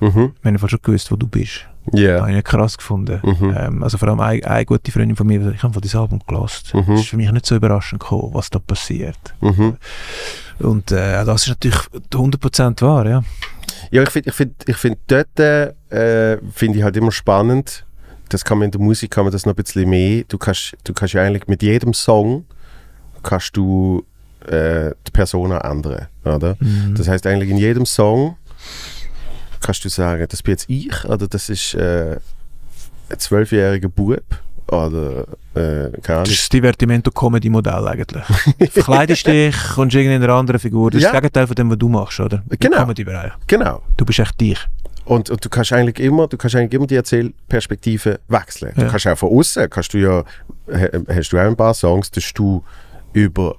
Mhm. 0.00 0.32
Wir 0.42 0.52
haben 0.52 0.68
schon 0.68 0.78
gewusst, 0.82 1.10
wo 1.10 1.16
du 1.16 1.26
bist. 1.26 1.66
Ja. 1.92 2.20
Habe 2.20 2.30
ich 2.30 2.36
nicht 2.36 2.46
krass 2.46 2.78
gefunden. 2.78 3.20
Mhm. 3.22 3.54
Ähm, 3.56 3.82
also 3.82 3.98
vor 3.98 4.08
allem 4.08 4.20
eine, 4.20 4.44
eine 4.44 4.64
gute 4.64 4.90
Freundin 4.90 5.16
von 5.16 5.26
mir, 5.26 5.52
ich 5.52 5.62
habe 5.62 5.74
von 5.74 5.82
dein 5.82 6.00
Album 6.00 6.20
gelost. 6.26 6.74
Mhm. 6.74 6.86
Das 6.86 7.00
ist 7.00 7.08
für 7.08 7.16
mich 7.16 7.30
nicht 7.30 7.46
so 7.46 7.56
überraschend 7.56 8.00
gekommen, 8.00 8.30
was 8.32 8.50
da 8.50 8.58
passiert. 8.58 9.18
Mhm. 9.40 9.76
Und 10.60 10.92
äh, 10.92 11.24
das 11.24 11.42
ist 11.42 11.48
natürlich 11.48 11.78
100% 12.12 12.80
wahr, 12.82 13.06
ja. 13.06 13.22
Ja, 13.90 14.02
ich 14.02 14.10
finde, 14.10 14.30
ich 14.30 14.34
find, 14.34 14.68
ich 14.68 14.76
find 14.76 14.98
dort 15.08 15.38
äh, 15.38 16.38
finde 16.52 16.78
ich 16.78 16.84
halt 16.84 16.96
immer 16.96 17.12
spannend, 17.12 17.84
das 18.28 18.44
kann 18.44 18.58
man 18.58 18.66
in 18.66 18.70
der 18.70 18.80
Musik 18.80 19.10
kann 19.10 19.24
man 19.24 19.32
das 19.32 19.46
noch 19.46 19.52
ein 19.52 19.62
bisschen 19.62 19.88
mehr, 19.88 20.24
du 20.28 20.38
kannst, 20.38 20.76
du 20.84 20.92
kannst 20.94 21.14
ja 21.14 21.22
eigentlich 21.22 21.46
mit 21.48 21.62
jedem 21.62 21.92
Song 21.92 22.46
kannst 23.22 23.56
du 23.56 24.04
äh, 24.46 24.92
die 25.06 25.10
Persona 25.12 25.58
ändern, 25.58 26.08
oder? 26.24 26.56
Mhm. 26.60 26.94
Das 26.96 27.08
heißt 27.08 27.26
eigentlich 27.26 27.50
in 27.50 27.58
jedem 27.58 27.86
Song 27.86 28.36
kannst 29.64 29.84
du 29.84 29.88
sagen, 29.88 30.26
das 30.28 30.42
bin 30.42 30.52
jetzt 30.52 30.66
ich 30.68 31.04
oder 31.04 31.26
das 31.26 31.48
ist 31.48 31.74
äh, 31.74 32.16
ein 33.10 33.18
zwölfjähriger 33.18 33.88
Bub 33.88 34.22
oder 34.68 35.26
äh, 35.54 35.90
keine 36.00 36.20
Das 36.22 36.30
ist 36.30 36.40
das 36.42 36.48
Divertimento-Comedy-Modell 36.50 37.86
eigentlich. 37.88 38.24
Verkleidest 38.70 39.26
dich, 39.26 39.54
kommst 39.74 39.94
in 39.96 40.08
eine 40.10 40.32
andere 40.32 40.58
Figur. 40.58 40.90
Das 40.90 40.98
ist 40.98 41.04
Ja. 41.04 41.10
das 41.12 41.20
Gegenteil 41.20 41.46
von 41.46 41.54
dem, 41.56 41.70
was 41.70 41.78
du 41.78 41.88
machst, 41.88 42.18
oder? 42.20 42.42
Im 42.48 42.58
Genau. 42.58 42.78
Comedy-Bereich. 42.78 43.32
Genau. 43.46 43.82
Du 43.96 44.04
bist 44.04 44.18
echt 44.20 44.40
dich. 44.40 44.58
Und, 45.04 45.28
und 45.28 45.44
du 45.44 45.48
kannst 45.50 45.72
eigentlich 45.74 46.04
immer, 46.04 46.26
du 46.28 46.38
kannst 46.38 46.56
eigentlich 46.56 46.72
immer 46.72 46.86
die 46.86 46.96
Erzählperspektive 46.96 48.20
wechseln. 48.28 48.72
Du 48.74 48.82
Ja. 48.82 48.88
kannst 48.88 49.06
auch 49.06 49.18
von 49.18 49.30
außen, 49.38 49.68
kannst 49.68 49.92
du 49.92 49.98
ja, 49.98 50.24
ha- 50.72 50.88
hast 51.14 51.30
du 51.30 51.36
auch 51.38 51.42
ein 51.42 51.56
paar 51.56 51.74
Songs, 51.74 52.10
dass 52.10 52.32
du 52.32 52.64
über 53.12 53.56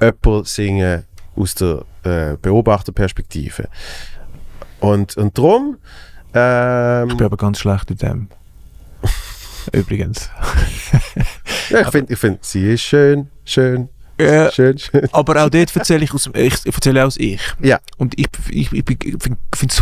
jemanden 0.00 0.44
singen 0.44 1.04
aus 1.36 1.54
der 1.54 1.84
äh, 2.04 2.36
Beobachterperspektive. 2.40 3.66
Und, 4.84 5.16
und 5.16 5.36
darum, 5.38 5.76
ähm, 6.34 7.08
Ich 7.10 7.16
bin 7.16 7.26
aber 7.26 7.36
ganz 7.36 7.58
schlecht 7.60 7.90
in 7.90 7.96
dem. 7.98 8.28
Übrigens. 9.72 10.28
ja, 11.70 11.80
ich 11.82 11.88
finde, 11.88 12.12
ich 12.12 12.18
find, 12.18 12.44
sie 12.44 12.72
ist 12.74 12.82
schön, 12.82 13.28
schön, 13.44 13.88
Ja, 14.20 14.50
schön, 14.50 14.76
schön. 14.78 15.08
aber 15.12 15.42
auch 15.44 15.48
dort 15.48 15.74
erzähle 15.74 16.04
ich 16.04 16.12
aus, 16.12 16.28
ich 16.34 16.66
erzähle 16.66 17.04
aus 17.04 17.16
ich. 17.16 17.40
Ja. 17.60 17.78
Und 17.96 18.18
ich, 18.18 18.28
ich, 18.50 18.72
ich, 18.72 18.88
ich 18.88 19.16
finde 19.54 19.74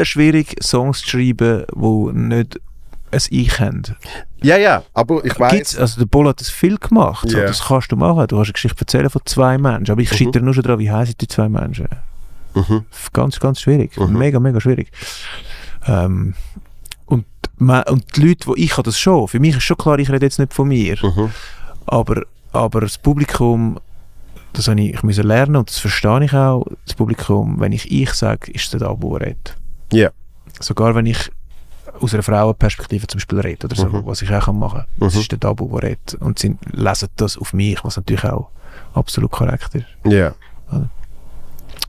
es 0.00 0.08
schwierig, 0.08 0.56
Songs 0.62 1.00
zu 1.00 1.10
schreiben, 1.10 1.64
die 1.74 2.12
nicht 2.18 2.60
ein 3.10 3.20
Ich 3.30 3.60
haben. 3.60 3.82
Ja, 4.42 4.56
ja, 4.56 4.82
aber 4.94 5.16
ich 5.18 5.34
Gibt's, 5.34 5.40
weiß. 5.74 5.78
also 5.78 6.00
der 6.00 6.06
Paul 6.06 6.28
hat 6.28 6.40
das 6.40 6.48
viel 6.50 6.78
gemacht. 6.78 7.28
So. 7.28 7.36
Das 7.38 7.64
kannst 7.64 7.92
du 7.92 7.96
machen. 7.96 8.26
Du 8.28 8.36
kannst 8.36 8.48
eine 8.48 8.52
Geschichte 8.54 8.80
erzählen 8.80 9.10
von 9.10 9.20
zwei 9.24 9.58
Menschen. 9.58 9.92
Aber 9.92 10.00
ich 10.00 10.10
Mhm. 10.12 10.16
scheitere 10.16 10.42
nur 10.42 10.54
schon 10.54 10.62
daran, 10.62 10.78
wie 10.78 10.90
heißen 10.90 11.14
die 11.20 11.28
zwei 11.28 11.48
Menschen. 11.48 11.88
Mhm. 12.54 12.84
Ganz, 13.12 13.38
ganz 13.40 13.60
schwierig. 13.60 13.96
Mhm. 13.96 14.16
Mega, 14.18 14.40
mega 14.40 14.60
schwierig. 14.60 14.90
Ähm, 15.86 16.34
und, 17.06 17.24
ma- 17.56 17.82
und 17.82 18.16
die 18.16 18.28
Leute, 18.28 18.52
die 18.54 18.64
ich 18.64 18.72
habe 18.72 18.82
das 18.84 18.98
schon. 18.98 19.28
Für 19.28 19.40
mich 19.40 19.56
ist 19.56 19.62
schon 19.64 19.76
klar, 19.76 19.98
ich 19.98 20.10
rede 20.10 20.24
jetzt 20.26 20.38
nicht 20.38 20.52
von 20.54 20.68
mir. 20.68 20.96
Mhm. 21.02 21.30
Aber, 21.86 22.22
aber 22.52 22.80
das 22.82 22.98
Publikum, 22.98 23.78
das 24.52 24.68
habe 24.68 24.80
ich, 24.80 24.94
ich 24.94 25.02
müssen 25.02 25.26
lernen 25.26 25.56
und 25.56 25.68
das 25.70 25.78
verstehe 25.78 26.24
ich 26.24 26.32
auch. 26.34 26.66
Das 26.86 26.94
Publikum, 26.94 27.58
wenn 27.60 27.72
ich 27.72 27.90
ich 27.90 28.12
sage, 28.12 28.50
ist 28.52 28.72
es 28.72 28.78
der 28.78 28.96
wo 29.02 29.16
er 29.16 29.22
redet. 29.26 29.56
Ja. 29.92 30.10
Sogar 30.60 30.94
wenn 30.94 31.06
ich 31.06 31.30
aus 32.00 32.14
einer 32.14 32.22
Frauenperspektive 32.22 33.06
zum 33.06 33.18
Beispiel 33.18 33.40
rede 33.40 33.66
oder 33.66 33.76
so, 33.76 33.86
Mhm. 33.86 34.06
was 34.06 34.22
ich 34.22 34.32
auch 34.32 34.46
machen 34.52 34.78
kann. 34.80 34.86
Das 35.00 35.14
Mhm. 35.14 35.20
ist 35.20 35.32
der 35.32 35.40
Tabu, 35.40 35.68
der 35.80 35.90
redet. 35.90 36.14
Und 36.20 36.38
sie 36.38 36.56
lesen 36.70 37.08
das 37.16 37.36
auf 37.36 37.52
mich, 37.52 37.82
was 37.84 37.96
natürlich 37.96 38.24
auch 38.24 38.48
absolut 38.94 39.30
korrekt 39.30 39.74
ist. 39.74 39.86
Ja. 40.04 40.34
Oder? 40.70 40.88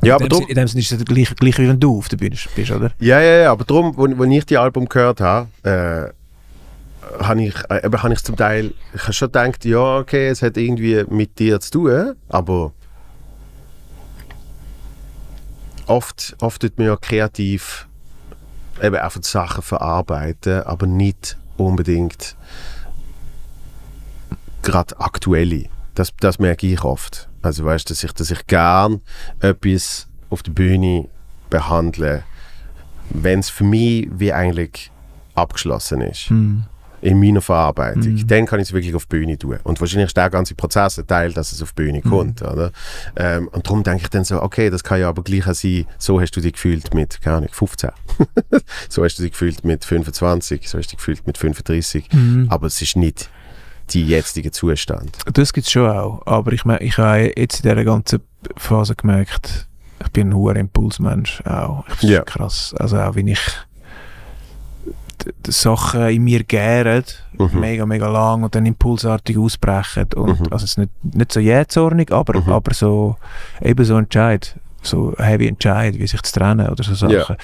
Ja, 0.06 0.16
aber 0.16 0.26
in, 0.26 0.30
dem, 0.30 0.38
drum, 0.38 0.40
Sinn- 0.42 0.50
in 0.50 0.56
dem 0.56 0.68
Sinne 0.68 0.82
ist 0.82 0.92
es 0.92 1.06
gleich, 1.06 1.36
gleich 1.36 1.58
wie 1.58 1.68
wenn 1.68 1.80
du 1.80 1.98
auf 1.98 2.08
der 2.10 2.18
Bühne 2.18 2.36
bist, 2.56 2.72
oder? 2.72 2.92
Ja, 3.00 3.20
ja, 3.22 3.38
ja, 3.44 3.52
aber 3.52 3.64
darum, 3.66 4.20
als 4.22 4.30
ich 4.32 4.46
die 4.46 4.58
Album 4.58 4.88
gehört 4.88 5.22
habe, 5.22 5.48
äh, 5.64 7.24
habe 7.24 7.44
ich, 7.44 7.56
äh, 7.70 7.86
eben, 7.86 8.02
habe 8.02 8.14
ich 8.14 8.24
zum 8.24 8.36
Teil, 8.36 8.74
ich 8.94 9.04
habe 9.04 9.14
schon 9.14 9.28
gedacht, 9.28 9.66
ja, 9.66 9.98
okay, 9.98 10.30
es 10.30 10.42
hat 10.42 10.58
irgendwie 10.58 11.04
mit 11.10 11.38
dir 11.40 11.60
zu 11.60 11.72
tun, 11.72 12.16
aber 12.30 12.72
oft, 15.86 16.36
oft 16.40 16.62
tut 16.62 16.78
man 16.78 16.88
ja 16.88 16.96
kreativ 16.96 17.88
eben 18.82 18.96
einfach 18.96 19.22
die 19.22 19.28
Sachen 19.28 19.62
verarbeiten, 19.62 20.64
aber 20.64 20.88
nicht 20.88 21.38
unbedingt 21.58 22.36
gerade 24.64 25.00
aktuelle. 25.00 25.66
Das, 25.96 26.12
das 26.20 26.40
merke 26.40 26.68
ich 26.68 26.84
oft. 26.84 27.30
Also 27.42 27.66
weißt 27.66 27.90
dass 27.90 28.04
ich, 28.04 28.12
dass 28.14 28.32
ich 28.32 28.48
gern 28.48 29.02
etwas 29.40 30.08
auf 30.30 30.42
der 30.44 30.52
Bühne 30.52 31.08
behandle, 31.50 32.24
wenn 33.10 33.40
es 33.40 33.50
für 33.50 33.64
mich 33.64 34.08
wie 34.12 34.34
eigentlich 34.34 34.92
abgeschlossen 35.36 36.02
ist 36.02 36.30
Hm. 36.30 36.64
in 37.02 37.20
meiner 37.20 37.42
Verarbeitung, 37.42 38.14
Mhm. 38.14 38.28
dann 38.28 38.46
kann 38.46 38.60
ich 38.62 38.68
es 38.70 38.74
wirklich 38.74 38.96
auf 38.96 39.06
die 39.06 39.18
Bühne 39.18 39.38
tun. 39.38 39.58
Und 39.64 39.80
wahrscheinlich 39.82 40.08
ist 40.08 40.18
der 40.18 40.30
ganze 40.30 40.56
Prozess 40.56 40.98
ein 40.98 41.06
Teil, 41.06 41.34
dass 41.34 41.52
es 41.52 41.62
auf 41.62 41.74
die 41.74 41.84
Bühne 41.84 42.02
kommt. 42.02 42.42
Oder? 42.42 42.72
Ähm, 43.18 43.50
und 43.50 43.68
darum 43.68 43.84
denke 43.84 44.04
ich 44.04 44.10
dann 44.10 44.24
so, 44.24 44.42
okay, 44.42 44.70
das 44.70 44.84
kann 44.84 45.00
ja 45.02 45.10
aber 45.10 45.22
gleich 45.22 45.46
auch 45.48 45.54
sein, 45.54 45.86
so 45.98 46.22
hast 46.22 46.32
du 46.32 46.40
dich 46.42 46.54
gefühlt 46.54 46.94
mit, 46.94 47.20
keine 47.22 47.38
Ahnung, 47.38 47.50
15. 47.52 47.90
so 48.90 49.04
hast 49.04 49.18
du 49.20 49.24
dich 49.24 49.34
gefühlt 49.34 49.64
mit 49.66 49.84
25, 49.86 50.70
so 50.70 50.78
hast 50.78 50.88
du 50.88 50.92
dich 50.92 50.98
gefühlt 50.98 51.28
mit 51.28 51.38
35. 51.38 52.06
Mhm. 52.14 52.48
Aber 52.50 52.68
es 52.68 52.82
ist 52.82 52.96
nicht 52.96 53.30
der 53.94 54.02
jetzige 54.02 54.52
Zustand. 54.52 55.18
Das 55.34 55.54
gibt 55.54 55.66
es 55.68 55.72
schon 55.72 55.90
auch. 55.90 56.22
Aber 56.26 56.52
ich, 56.54 56.64
ich 56.80 56.98
habe 56.98 57.32
jetzt 57.36 57.64
in 57.64 57.70
dieser 57.70 57.84
ganzen 57.84 58.20
Phase 58.58 58.96
gemerkt, 58.96 59.68
ich 60.04 60.12
bin 60.12 60.30
ein 60.30 60.36
hoher 60.36 60.56
Impulsmensch 60.56 61.42
auch. 61.46 61.86
Ich 62.02 62.10
Ja. 62.10 62.22
krass. 62.24 62.74
Also 62.78 62.98
auch 63.00 63.16
wenn 63.16 63.28
ich 63.30 63.40
d- 65.26 65.32
d- 65.46 65.52
Sachen 65.52 66.10
in 66.10 66.24
mir 66.24 66.44
gären, 66.44 67.04
Mhm. 67.38 67.60
mega, 67.60 67.86
mega 67.86 68.08
lang 68.10 68.44
und 68.44 68.54
dann 68.56 68.66
impulsartig 68.66 69.38
ausbrechen. 69.38 70.08
Und, 70.16 70.40
Mhm. 70.42 70.46
Also 70.52 70.66
es 70.66 70.72
ist 70.72 70.78
nicht, 70.78 70.92
nicht 71.04 71.32
so 71.32 71.40
jähzornig, 71.40 72.12
aber, 72.12 72.40
Mhm. 72.42 72.50
aber 72.52 72.74
so 72.74 73.16
eben 73.62 73.86
so 73.86 73.98
Entscheid. 73.98 74.56
So 74.82 75.14
heavy 75.18 75.48
Entscheid, 75.48 75.98
wie 75.98 76.08
sich 76.08 76.22
zu 76.24 76.34
trennen 76.40 76.68
oder 76.68 76.84
so. 76.84 76.94
Sachen. 76.94 77.38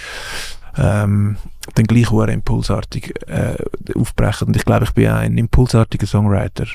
Ähm, 0.80 1.36
dann 1.76 1.86
gleich 1.86 2.10
hure 2.10 2.32
impulsartig 2.32 3.14
äh, 3.28 3.56
aufbrechen. 3.96 4.48
Und 4.48 4.56
ich 4.56 4.66
glaube, 4.66 4.86
ich 4.86 4.92
bin 4.92 5.10
auch 5.10 5.16
ein 5.18 5.38
impulsartiger 5.38 6.08
Songwriter. 6.08 6.66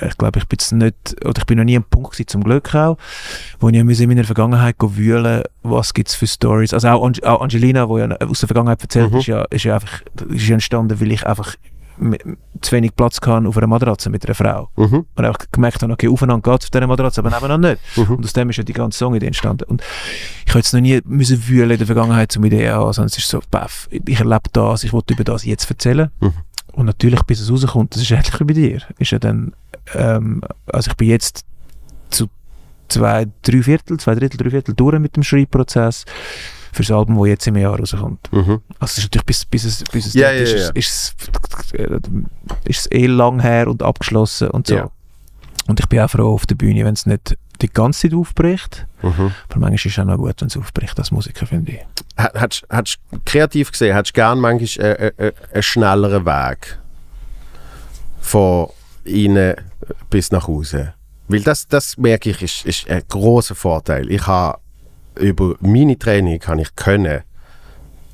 Ich 0.00 0.16
glaube, 0.16 0.38
ich 0.38 0.46
bin 0.48 0.56
jetzt 0.58 0.72
nicht, 0.72 1.24
oder 1.24 1.38
ich 1.38 1.44
bin 1.46 1.58
noch 1.58 1.64
nie 1.64 1.76
am 1.76 1.84
Punkt 1.84 2.12
gewesen, 2.12 2.26
zum 2.26 2.42
Glück 2.42 2.74
auch, 2.74 2.96
wo 3.60 3.68
ich 3.68 3.74
in 3.76 4.08
meiner 4.08 4.24
Vergangenheit 4.24 4.76
wühlen, 4.80 5.42
was 5.62 5.92
gibt 5.92 6.08
es 6.08 6.14
für 6.14 6.26
Stories. 6.26 6.72
Also 6.72 6.88
auch, 6.88 7.10
auch 7.22 7.40
Angelina, 7.42 7.86
die 7.86 7.98
ja 7.98 8.16
aus 8.26 8.40
der 8.40 8.46
Vergangenheit 8.48 8.80
erzählt, 8.82 9.12
Mhm. 9.12 9.18
ist, 9.18 9.26
ja, 9.26 9.42
ist 9.50 9.64
ja 9.64 9.74
einfach 9.74 10.00
ist 10.30 10.48
ja 10.48 10.54
entstanden, 10.54 10.98
weil 10.98 11.12
ich 11.12 11.26
einfach 11.26 11.54
mit, 12.02 12.22
zu 12.60 12.72
wenig 12.72 12.94
Platz 12.94 13.20
kann 13.20 13.46
auf 13.46 13.56
einer 13.56 13.66
Matratze 13.66 14.10
mit 14.10 14.24
einer 14.24 14.34
Frau. 14.34 14.68
Mhm. 14.76 15.06
Und 15.14 15.24
auch 15.24 15.38
gemerkt 15.50 15.82
habe, 15.82 15.92
okay, 15.92 16.08
aufeinander 16.08 16.50
geht 16.50 16.60
es 16.60 16.66
auf 16.66 16.70
dieser 16.70 16.86
Matratze, 16.86 17.20
aber 17.20 17.30
nebeneinander 17.30 17.70
nicht. 17.70 17.82
Mhm. 17.96 18.16
Und 18.16 18.24
aus 18.24 18.32
dem 18.32 18.50
ist 18.50 18.56
ja 18.56 18.64
die 18.64 18.72
ganze 18.72 18.98
Songidee 18.98 19.26
entstanden. 19.26 19.64
Und 19.64 19.82
ich 20.44 20.50
habe 20.50 20.58
jetzt 20.58 20.72
noch 20.72 20.80
nie 20.80 21.00
müssen 21.04 21.48
wühlen 21.48 21.70
in 21.70 21.78
der 21.78 21.86
Vergangenheit 21.86 22.32
zum 22.32 22.44
Idee 22.44 22.70
haben, 22.70 22.92
sondern 22.92 23.08
es 23.08 23.18
ist 23.18 23.28
so, 23.28 23.40
baff, 23.50 23.88
ich 23.90 24.18
erlebe 24.18 24.50
das, 24.52 24.84
ich 24.84 24.92
wollte 24.92 25.14
über 25.14 25.24
das 25.24 25.44
jetzt 25.44 25.68
erzählen. 25.70 26.10
Mhm. 26.20 26.32
Und 26.72 26.86
natürlich, 26.86 27.22
bis 27.24 27.40
es 27.40 27.50
rauskommt, 27.50 27.94
das 27.94 28.02
ist 28.02 28.10
ähnlich 28.10 28.40
wie 28.40 28.44
bei 28.44 28.54
dir, 28.54 28.80
ist 28.98 29.10
ja 29.10 29.18
dann, 29.18 29.52
ähm, 29.94 30.42
also 30.66 30.90
ich 30.90 30.96
bin 30.96 31.08
jetzt 31.08 31.44
zu 32.08 32.28
zwei, 32.88 33.26
drei 33.42 33.62
Viertel, 33.62 33.98
zwei 33.98 34.14
Drittel, 34.14 34.38
drei 34.38 34.50
Viertel 34.50 34.74
durch 34.74 34.98
mit 34.98 35.16
dem 35.16 35.22
Schreibprozess 35.22 36.04
für 36.72 36.82
das 36.82 36.90
Album, 36.90 37.18
das 37.18 37.28
jetzt 37.28 37.46
im 37.46 37.56
Jahr 37.56 37.78
rauskommt. 37.78 38.32
Mhm. 38.32 38.60
Also 38.80 38.92
es 38.92 38.98
ist 38.98 39.04
natürlich 39.04 39.26
bis, 39.26 39.44
bis 39.44 39.64
es, 39.64 39.84
bis 39.84 40.06
es 40.06 40.12
dort 40.14 40.22
ja, 40.24 40.30
ist, 40.30 40.52
ja. 40.52 40.58
ist, 40.70 40.76
ist, 40.76 41.14
es- 41.68 41.72
äh, 41.74 41.98
ist 42.64 42.80
es 42.80 42.90
eh 42.90 43.06
lang 43.06 43.40
her 43.40 43.68
und 43.68 43.82
abgeschlossen 43.82 44.48
und 44.50 44.66
so. 44.66 44.90
Und 45.68 45.78
ich 45.78 45.86
bin 45.86 46.00
auch 46.00 46.10
froh 46.10 46.34
auf 46.34 46.44
der 46.46 46.56
Bühne, 46.56 46.84
wenn 46.84 46.94
es 46.94 47.06
nicht 47.06 47.36
die 47.60 47.68
ganze 47.68 48.08
Zeit 48.08 48.14
aufbricht. 48.18 48.86
Mhm. 49.02 49.32
Aber 49.48 49.58
manchmal 49.60 49.74
ist 49.74 49.86
es 49.86 49.98
auch 49.98 50.04
noch 50.04 50.16
gut, 50.16 50.40
wenn 50.40 50.48
es 50.48 50.56
aufbricht 50.56 50.98
als 50.98 51.12
Musiker, 51.12 51.46
finde 51.46 51.72
ich. 51.72 51.80
Hättest 52.16 52.64
du 53.10 53.18
kreativ 53.24 53.70
gesehen, 53.70 53.94
hättest 53.94 54.16
du 54.16 54.20
gern 54.20 54.40
manchmal 54.40 54.84
äh, 54.86 55.06
äh, 55.18 55.26
äh, 55.28 55.32
einen 55.52 55.62
schnelleren 55.62 56.26
Weg 56.26 56.78
von 58.20 58.68
innen 59.04 59.54
bis 60.10 60.32
nach 60.32 60.48
Hause? 60.48 60.94
Weil 61.28 61.40
das, 61.42 61.68
das 61.68 61.96
merke 61.96 62.30
ich, 62.30 62.42
ist, 62.42 62.66
ist 62.66 62.90
ein 62.90 63.02
großer 63.08 63.54
Vorteil. 63.54 64.10
Ich 64.10 64.26
habe 64.26 64.58
über 65.16 65.56
meine 65.60 65.98
Training 65.98 66.38
kann 66.38 66.58
ich 66.58 66.74
können 66.76 67.22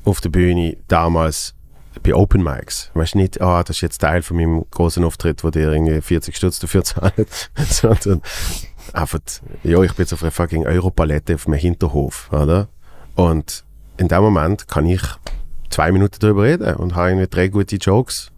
auf 0.05 0.21
der 0.21 0.29
Bühne 0.29 0.77
damals 0.87 1.55
bei 2.03 2.13
Open 2.13 2.43
Mics. 2.43 2.91
Weißt 2.93 3.15
nicht, 3.15 3.41
ah, 3.41 3.63
das 3.63 3.77
ist 3.77 3.81
jetzt 3.81 3.99
Teil 3.99 4.21
von 4.21 4.37
meinem 4.37 4.65
großen 4.71 5.03
Auftritt, 5.03 5.43
wo 5.43 5.49
dir 5.49 5.71
irgendwie 5.71 6.01
40 6.01 6.35
Stutz 6.35 6.59
dafür 6.59 6.83
zahlen, 6.85 7.25
sondern 7.55 8.21
einfach, 8.93 9.19
ja, 9.63 9.81
ich 9.83 9.93
bin 9.93 10.03
jetzt 10.03 10.13
auf 10.13 10.21
einer 10.21 10.31
fucking 10.31 10.65
Europalette 10.65 11.35
auf 11.35 11.47
meinem 11.47 11.59
Hinterhof, 11.59 12.29
oder? 12.31 12.67
Und 13.15 13.63
in 13.97 14.07
dem 14.07 14.21
Moment 14.21 14.67
kann 14.67 14.85
ich 14.85 15.01
zwei 15.69 15.91
Minuten 15.91 16.17
darüber 16.19 16.43
reden 16.43 16.75
und 16.75 16.95
habe 16.95 17.09
irgendwie 17.09 17.27
drei 17.27 17.47
gute 17.49 17.75
Jokes, 17.75 18.31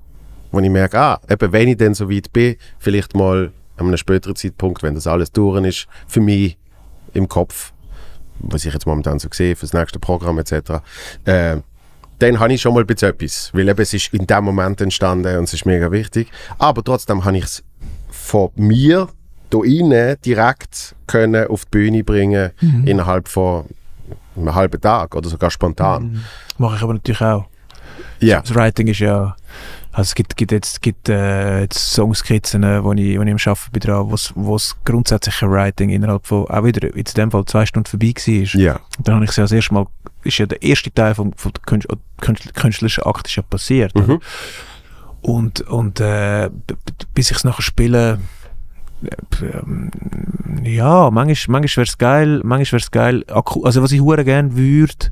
wo 0.51 0.59
ich 0.59 0.69
merke, 0.69 0.99
ah, 0.99 1.21
eben 1.29 1.51
wenn 1.51 1.67
ich 1.67 1.77
dann 1.77 1.93
so 1.93 2.09
weit 2.09 2.33
bin, 2.33 2.55
vielleicht 2.79 3.15
mal 3.15 3.51
an 3.77 3.87
einem 3.87 3.97
späteren 3.97 4.35
Zeitpunkt, 4.35 4.83
wenn 4.83 4.95
das 4.95 5.07
alles 5.07 5.31
durch 5.31 5.63
ist, 5.65 5.87
für 6.07 6.19
mich 6.19 6.57
im 7.13 7.27
Kopf, 7.27 7.73
was 8.43 8.65
ich 8.65 8.73
jetzt 8.73 8.85
momentan 8.85 9.19
so 9.19 9.27
sehe, 9.31 9.55
für 9.55 9.65
das 9.65 9.73
nächste 9.73 9.99
Programm 9.99 10.39
etc., 10.39 10.81
äh, 11.25 11.57
dann 12.19 12.39
habe 12.39 12.53
ich 12.53 12.61
schon 12.61 12.75
mal 12.75 12.81
ein 12.81 12.85
bisschen 12.85 13.09
etwas, 13.09 13.49
weil 13.51 13.67
eben 13.67 13.81
es 13.81 13.95
ist 13.95 14.13
in 14.13 14.27
dem 14.27 14.43
Moment 14.43 14.79
entstanden 14.79 15.37
und 15.39 15.45
es 15.45 15.55
ist 15.55 15.65
mega 15.65 15.91
wichtig. 15.91 16.29
Aber 16.59 16.83
trotzdem 16.83 17.25
habe 17.25 17.37
ich 17.37 17.45
es 17.45 17.63
von 18.09 18.49
mir 18.55 19.09
hier 19.51 19.63
innen 19.63 20.17
direkt 20.23 20.95
können 21.07 21.47
auf 21.47 21.65
die 21.65 21.69
Bühne 21.71 22.03
bringen, 22.03 22.51
innerhalb 22.85 23.27
von 23.27 23.65
einem 24.35 24.55
halben 24.55 24.79
Tag 24.79 25.15
oder 25.15 25.29
sogar 25.29 25.51
spontan. 25.51 26.03
Mhm. 26.03 26.23
Mache 26.57 26.75
ich 26.77 26.83
aber 26.83 26.93
natürlich 26.93 27.21
auch. 27.21 27.45
Ja. 28.19 28.41
Das 28.41 28.53
Writing 28.53 28.87
ist 28.87 28.99
ja. 28.99 29.35
Also 29.93 30.09
es 30.09 30.15
gibt, 30.15 30.37
gibt 30.37 30.51
jetzt, 30.53 30.81
gibt, 30.81 31.09
äh, 31.09 31.61
jetzt 31.61 31.93
Songskizzen, 31.93 32.63
äh, 32.63 32.83
wo 32.83 32.93
ich, 32.93 33.17
wo 33.17 33.23
ich 33.23 33.31
am 33.31 33.37
Arbeiten 33.37 33.71
bin 33.71 34.09
wo's, 34.09 34.31
wo's 34.35 34.77
grundsätzliche 34.85 35.51
Writing 35.51 35.89
innerhalb 35.89 36.25
von, 36.25 36.47
auch 36.47 36.63
wieder, 36.63 36.95
in 36.95 37.03
dem 37.03 37.31
Fall 37.31 37.43
zwei 37.45 37.65
Stunden 37.65 37.89
vorbei 37.89 38.13
war. 38.15 38.61
Ja. 38.61 38.79
Dann 39.03 39.15
habe 39.15 39.25
ich 39.25 39.31
sie 39.31 39.41
als 39.41 39.51
erstes 39.51 39.71
Mal, 39.71 39.87
ist 40.23 40.37
ja 40.37 40.45
der 40.45 40.61
erste 40.63 40.93
Teil 40.93 41.13
vom, 41.13 41.33
vom 41.33 41.51
Künst, 41.65 41.87
Künstler, 42.21 42.51
künstlerischen 42.53 43.03
Akt 43.03 43.27
ist 43.27 43.35
ja 43.35 43.43
passiert. 43.43 43.93
Mhm. 43.95 44.21
Und, 45.21 45.61
und 45.61 45.99
äh, 45.99 46.49
bis 47.13 47.29
ich 47.29 47.37
es 47.37 47.43
nachher 47.43 47.61
spiele, 47.61 48.19
äh, 49.03 49.45
ähm, 49.45 49.91
ja, 50.63 51.09
manchmal, 51.11 51.61
manchmal 51.61 51.77
wäre 51.77 51.89
es 51.89 51.97
geil, 51.97 52.41
manchmal 52.43 52.79
wäre 52.79 52.81
es 52.81 52.91
geil, 52.91 53.23
also 53.27 53.83
was 53.83 53.91
ich 53.91 54.01
hure 54.01 54.23
gerne 54.23 54.55
würde, 54.55 55.11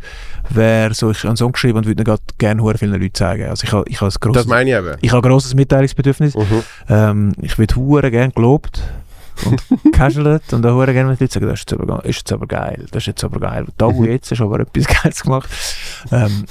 wäre 0.49 0.93
so, 0.93 1.11
ich 1.11 1.19
habe 1.19 1.29
einen 1.29 1.37
Song 1.37 1.51
geschrieben 1.51 1.77
und 1.77 1.85
würde 1.85 2.03
ihn 2.03 2.17
gerne 2.37 2.61
hure 2.61 2.77
vielen 2.77 2.91
Leuten 2.91 3.13
zeigen. 3.13 3.49
Also 3.49 3.65
ich 3.65 3.71
habe, 3.71 3.85
ich 3.87 4.01
habe 4.01 4.07
ein 4.07 4.09
Das 4.09 4.19
grosses, 4.19 4.47
meine 4.47 4.69
ich 4.69 4.75
eben. 4.75 4.97
ich 5.01 5.11
habe 5.11 5.27
ein 5.27 5.31
grosses 5.31 5.53
Mitteilungsbedürfnis. 5.53 6.35
Mhm. 6.35 6.63
Ähm, 6.89 7.33
ich 7.41 7.57
würde 7.57 7.75
hure 7.75 8.11
gerne 8.11 8.31
gelobt 8.31 8.81
und 9.45 9.63
casualet 9.93 10.53
und 10.53 10.65
auch 10.65 10.73
hure 10.75 10.93
gerne 10.93 11.09
mit 11.11 11.19
Leuten 11.19 11.31
sagen, 11.33 11.45
das 11.47 11.59
ist 11.61 11.71
jetzt, 11.71 11.79
aber, 11.81 12.05
ist 12.05 12.17
jetzt 12.17 12.31
aber 12.33 12.47
geil, 12.47 12.85
das 12.91 13.03
ist 13.03 13.07
jetzt 13.07 13.23
aber 13.23 13.39
geil. 13.39 13.65
Da 13.77 13.93
wo 13.93 14.03
jetzt 14.05 14.31
hast 14.31 14.39
du 14.39 14.45
aber 14.45 14.59
etwas 14.61 14.85
Geiles 15.03 15.23
gemacht. 15.23 15.49
Ähm, 16.11 16.45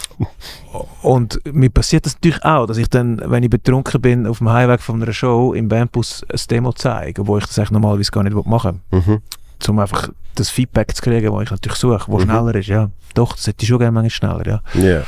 und 1.03 1.41
mir 1.53 1.71
passiert 1.71 2.07
das 2.07 2.15
natürlich 2.15 2.45
auch, 2.45 2.67
dass 2.67 2.77
ich 2.77 2.89
dann, 2.89 3.21
wenn 3.25 3.43
ich 3.43 3.51
betrunken 3.51 4.01
bin, 4.01 4.27
auf 4.27 4.39
dem 4.39 4.51
Heimweg 4.51 4.81
von 4.81 5.03
einer 5.03 5.13
Show 5.13 5.53
im 5.55 5.69
Bandbus 5.69 6.25
ein 6.31 6.41
Demo 6.51 6.73
zeige, 6.73 7.27
wo 7.27 7.39
ich 7.39 7.47
das 7.47 7.59
eigentlich 7.59 7.71
normalerweise 7.73 8.11
gar 8.11 8.23
nicht 8.25 8.47
machen 8.47 8.81
will, 8.91 9.01
Mhm. 9.07 9.23
um 9.69 9.79
einfach 9.79 10.09
das 10.35 10.51
Feedback 10.51 10.95
zu 10.95 11.03
kriegen, 11.03 11.33
das 11.33 11.43
ich 11.45 11.51
natürlich 11.51 11.79
suche, 11.79 12.05
wo 12.09 12.19
Mhm. 12.19 12.23
schneller 12.23 12.55
ist. 12.55 12.67
Ja, 12.69 12.91
doch, 13.15 13.35
das 13.35 13.47
hätte 13.47 13.63
ich 13.63 13.69
schon 13.69 13.79
gerne 13.79 13.93
manchmal 13.93 14.11
schneller, 14.43 14.47
ja. 14.75 14.81
Ja. 14.81 15.03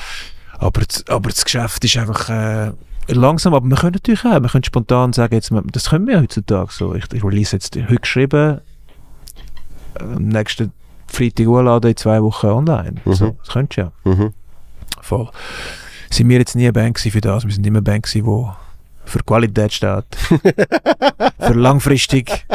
Aber, 0.58 0.80
das- 0.82 1.06
aber 1.08 1.30
das 1.30 1.44
Geschäft 1.44 1.84
ist 1.84 1.96
einfach 1.96 2.28
äh, 2.28 2.72
langsam. 3.08 3.54
Aber 3.54 3.66
wir 3.66 3.76
können 3.76 3.92
natürlich 3.92 4.24
auch, 4.24 4.40
wir 4.40 4.48
können 4.48 4.64
spontan 4.64 5.12
sagen, 5.12 5.34
jetzt, 5.34 5.52
das 5.72 5.90
können 5.90 6.06
wir 6.06 6.20
heutzutage 6.20 6.72
so. 6.72 6.94
Ich, 6.94 7.04
ich 7.12 7.24
release 7.24 7.54
jetzt 7.54 7.76
heute 7.76 7.96
geschrieben, 7.96 8.60
äh, 9.94 10.02
am 10.02 10.28
nächsten 10.28 10.72
Freitag 11.06 11.46
hochladen, 11.46 11.90
in 11.90 11.96
zwei 11.96 12.22
Wochen 12.22 12.46
online. 12.46 12.96
Mhm. 13.04 13.12
So, 13.12 13.36
das 13.38 13.52
könntest 13.52 13.78
du 13.78 13.80
ja. 13.80 13.92
Mhm. 14.04 14.32
Voll. 15.00 15.28
Sind 16.10 16.28
wir 16.28 16.38
jetzt 16.38 16.56
nie 16.56 16.68
eine 16.68 16.72
gewesen 16.72 17.10
für 17.10 17.20
das? 17.20 17.44
Wir 17.44 17.52
sind 17.52 17.66
immer 17.66 17.82
eine 17.86 18.00
gewesen, 18.00 18.24
die 18.24 18.50
für 19.04 19.22
Qualität 19.24 19.72
steht. 19.72 20.04
für 21.38 21.54
langfristig. 21.54 22.46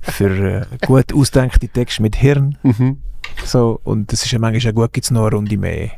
Für 0.00 0.60
äh, 0.60 0.66
gut 0.86 1.12
ausdenkte 1.14 1.68
Texte 1.68 2.02
mit 2.02 2.16
Hirn. 2.16 2.58
Mhm. 2.62 2.98
So, 3.44 3.80
und 3.84 4.12
das 4.12 4.24
ist 4.24 4.32
ja 4.32 4.38
manchmal 4.38 4.72
auch 4.72 4.76
gut, 4.76 4.92
gibt 4.92 5.04
es 5.04 5.10
noch 5.10 5.26
eine 5.26 5.36
Runde 5.36 5.56
mehr. 5.56 5.90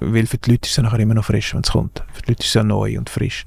Weil 0.00 0.26
für 0.26 0.38
die 0.38 0.50
Leute 0.52 0.66
ist 0.66 0.70
es 0.72 0.76
ja 0.76 0.82
nachher 0.82 1.00
immer 1.00 1.14
noch 1.14 1.24
frisch, 1.24 1.54
wenn 1.54 1.62
es 1.62 1.70
kommt. 1.70 2.02
Für 2.12 2.22
die 2.22 2.30
Leute 2.32 2.42
ist 2.42 2.48
es 2.48 2.54
ja 2.54 2.62
neu 2.62 2.98
und 2.98 3.10
frisch. 3.10 3.44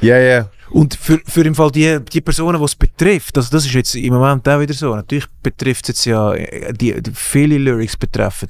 Ja, 0.00 0.16
ja. 0.18 0.48
Und 0.70 0.94
für, 0.94 1.20
für 1.24 1.42
im 1.42 1.54
Fall 1.54 1.70
die, 1.72 1.98
die 2.12 2.20
Personen, 2.20 2.58
die 2.58 2.64
es 2.64 2.76
betrifft, 2.76 3.36
also 3.36 3.50
das 3.50 3.66
ist 3.66 3.72
jetzt 3.74 3.94
im 3.96 4.14
Moment 4.14 4.48
auch 4.48 4.60
wieder 4.60 4.74
so. 4.74 4.94
Natürlich 4.94 5.26
betrifft 5.42 5.84
es 5.84 5.88
jetzt 5.88 6.04
ja, 6.06 6.32
äh, 6.34 6.72
die, 6.72 7.00
die, 7.02 7.10
viele 7.12 7.58
Lyrics 7.58 7.96
betreffen 7.96 8.48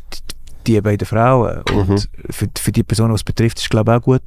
die, 0.67 0.75
die 0.75 0.81
beiden 0.81 1.07
Frauen. 1.07 1.63
Und 1.73 1.89
Mhm. 1.89 1.99
für, 2.31 2.49
für 2.59 2.73
die 2.73 2.83
Personen, 2.83 3.11
die 3.11 3.17
es 3.17 3.25
betrifft, 3.25 3.59
ist 3.59 3.71
glaube 3.71 3.93
ich 3.93 3.99
auch 3.99 4.03
gut, 4.03 4.23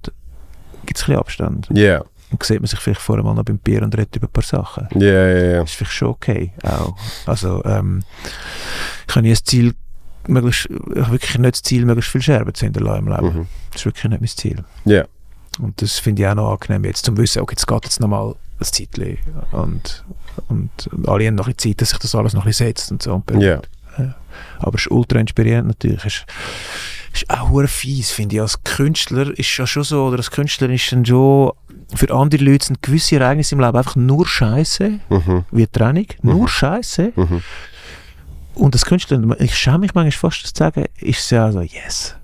gibt 0.86 0.98
es 0.98 1.04
ein 1.04 1.06
bisschen 1.08 1.18
Abstand. 1.18 1.70
Ja. 1.72 2.04
Und 2.32 2.42
sieht 2.44 2.60
man 2.60 2.66
sich 2.68 2.80
vielleicht 2.80 3.00
vorher 3.02 3.24
mal 3.24 3.36
noch 3.36 3.44
beim 3.46 3.60
Bier 3.60 3.84
und 3.84 3.96
redet 3.96 4.16
über 4.16 4.26
ein 4.28 4.32
paar 4.32 4.44
Sachen. 4.44 4.88
Ja, 4.96 5.28
ja, 5.28 5.46
ja. 5.52 5.60
Das 5.62 5.70
ist 5.70 5.76
vielleicht 5.76 5.94
schon 5.94 6.08
okay. 6.08 6.52
Auch. 6.64 6.96
Also, 7.28 7.64
ähm, 7.64 8.02
ich 9.08 9.16
habe 9.16 9.22
nie 9.28 9.30
das 9.30 9.44
Ziel, 9.44 9.76
möglichst, 10.28 10.70
ich 10.70 11.02
habe 11.02 11.12
wirklich 11.12 11.38
nicht 11.38 11.56
das 11.56 11.62
Ziel, 11.64 11.86
möglichst 11.86 12.12
viel 12.12 12.22
Scherben 12.22 12.54
zu 12.54 12.66
hinterlassen 12.66 13.08
im 13.08 13.14
Leben. 13.14 13.38
Mhm. 13.40 13.48
Das 13.72 13.82
ist 13.82 13.86
wirklich 13.86 14.04
nicht 14.06 14.22
mein 14.22 14.28
Ziel. 14.28 14.64
Ja. 14.86 15.06
Und 15.60 15.82
das 15.82 16.00
finde 16.00 16.22
ich 16.24 16.28
auch 16.28 16.36
noch 16.36 16.52
angenehm, 16.54 16.84
jetzt 16.86 17.06
zum 17.06 17.16
Wissen, 17.18 17.42
okay, 17.42 17.54
jetzt 17.54 17.68
geht 17.68 17.84
jetzt 17.84 18.00
nochmal 18.00 18.34
ein 18.60 18.66
Zeitchen. 18.66 19.18
Und, 19.52 20.04
und 20.50 20.90
alle 21.08 21.28
haben 21.28 21.36
noch 21.36 21.48
ein 21.48 21.58
Zeit, 21.58 21.82
dass 21.82 21.90
sich 21.92 22.00
das 22.00 22.16
alles 22.16 22.34
noch 22.34 22.44
ein 22.44 22.48
bisschen 22.48 22.68
setzt 22.68 22.92
und 22.92 23.04
so. 23.04 23.22
Und 23.32 23.42
Ja. 23.42 23.62
aber 24.60 24.76
es 24.76 24.82
ist 24.86 24.92
ultra 24.92 25.20
inspirierend 25.20 25.68
natürlich. 25.68 26.00
Es 26.06 26.06
ist, 26.06 26.26
ist 27.14 27.30
auch 27.30 27.64
fies, 27.68 28.10
finde 28.12 28.36
ich. 28.38 28.42
Als 28.42 28.64
Künstler 28.64 29.38
ist 29.38 29.56
ja 29.58 29.68
schon 29.68 29.84
so, 29.84 30.06
oder 30.08 30.18
als 30.18 30.32
Künstler 30.32 30.70
ist 30.70 30.92
dann 30.92 31.06
schon, 31.06 31.52
für 31.94 32.12
andere 32.12 32.44
Leute 32.44 32.66
sind 32.66 32.82
gewisse 32.82 33.18
Ereignisse 33.18 33.54
im 33.54 33.62
Leben 33.62 33.78
einfach 33.78 33.96
nur 33.96 34.26
Scheiße, 34.26 35.00
Mhm. 35.10 35.46
wie 35.52 35.68
Trennung, 35.68 36.08
nur 36.24 36.48
Scheiße. 36.48 37.14
Mhm. 37.16 37.42
Und 38.56 38.76
als 38.76 38.86
Künstler, 38.86 39.20
ich 39.40 39.56
schäme 39.58 39.80
mich 39.80 39.94
manchmal 39.94 40.12
fast 40.32 40.46
zu 40.46 40.52
sagen, 40.56 40.86
ist 41.00 41.20
es 41.20 41.30
ja 41.32 41.52
so, 41.52 41.62
yes. 41.62 42.16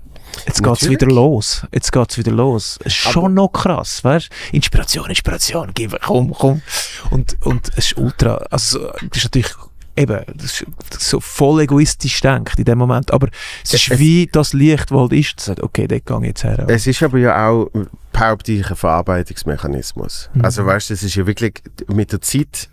Jetzt 0.46 0.62
geht's 0.62 0.82
Natürlich. 0.82 1.00
wieder 1.00 1.06
los. 1.12 1.66
Jetzt 1.72 1.90
geht's 1.90 2.16
wieder 2.16 2.30
los. 2.30 2.78
Es 2.80 2.86
ist 2.92 2.96
schon 2.96 3.34
noch 3.34 3.48
krass, 3.48 4.04
weißt 4.04 4.30
Inspiration, 4.52 5.08
Inspiration, 5.10 5.70
gib, 5.74 6.00
komm, 6.00 6.32
komm. 6.32 6.62
Und, 7.10 7.36
und 7.44 7.68
es 7.76 7.86
ist 7.86 7.96
ultra, 7.98 8.36
also, 8.50 8.78
das 8.78 9.18
ist 9.18 9.24
natürlich 9.24 9.52
eben, 9.96 10.24
das 10.36 10.62
ist 10.62 10.66
so 11.00 11.18
voll 11.18 11.62
egoistisch 11.62 12.20
denkt 12.20 12.58
in 12.60 12.64
dem 12.64 12.78
Moment. 12.78 13.12
Aber 13.12 13.28
es 13.64 13.74
ist 13.74 13.90
Es- 13.90 13.98
wie 13.98 14.28
das 14.30 14.52
Licht, 14.52 14.92
das 14.92 14.96
halt 14.98 15.12
ist, 15.12 15.36
das 15.38 15.44
sagt, 15.46 15.62
okay, 15.64 15.88
dort 15.88 16.06
gehe 16.06 16.18
ich 16.20 16.26
jetzt 16.28 16.44
her. 16.44 16.64
Es 16.68 16.86
ist 16.86 17.02
aber 17.02 17.18
ja 17.18 17.48
auch, 17.48 17.68
behaupte 18.12 18.52
ich, 18.52 18.70
ein 18.70 18.76
Verarbeitungsmechanismus. 18.76 20.30
Mhm. 20.34 20.44
Also 20.44 20.64
weißt 20.64 20.90
du, 20.90 20.94
es 20.94 21.02
ist 21.02 21.16
ja 21.16 21.26
wirklich 21.26 21.54
mit 21.88 22.12
der 22.12 22.20
Zeit, 22.20 22.68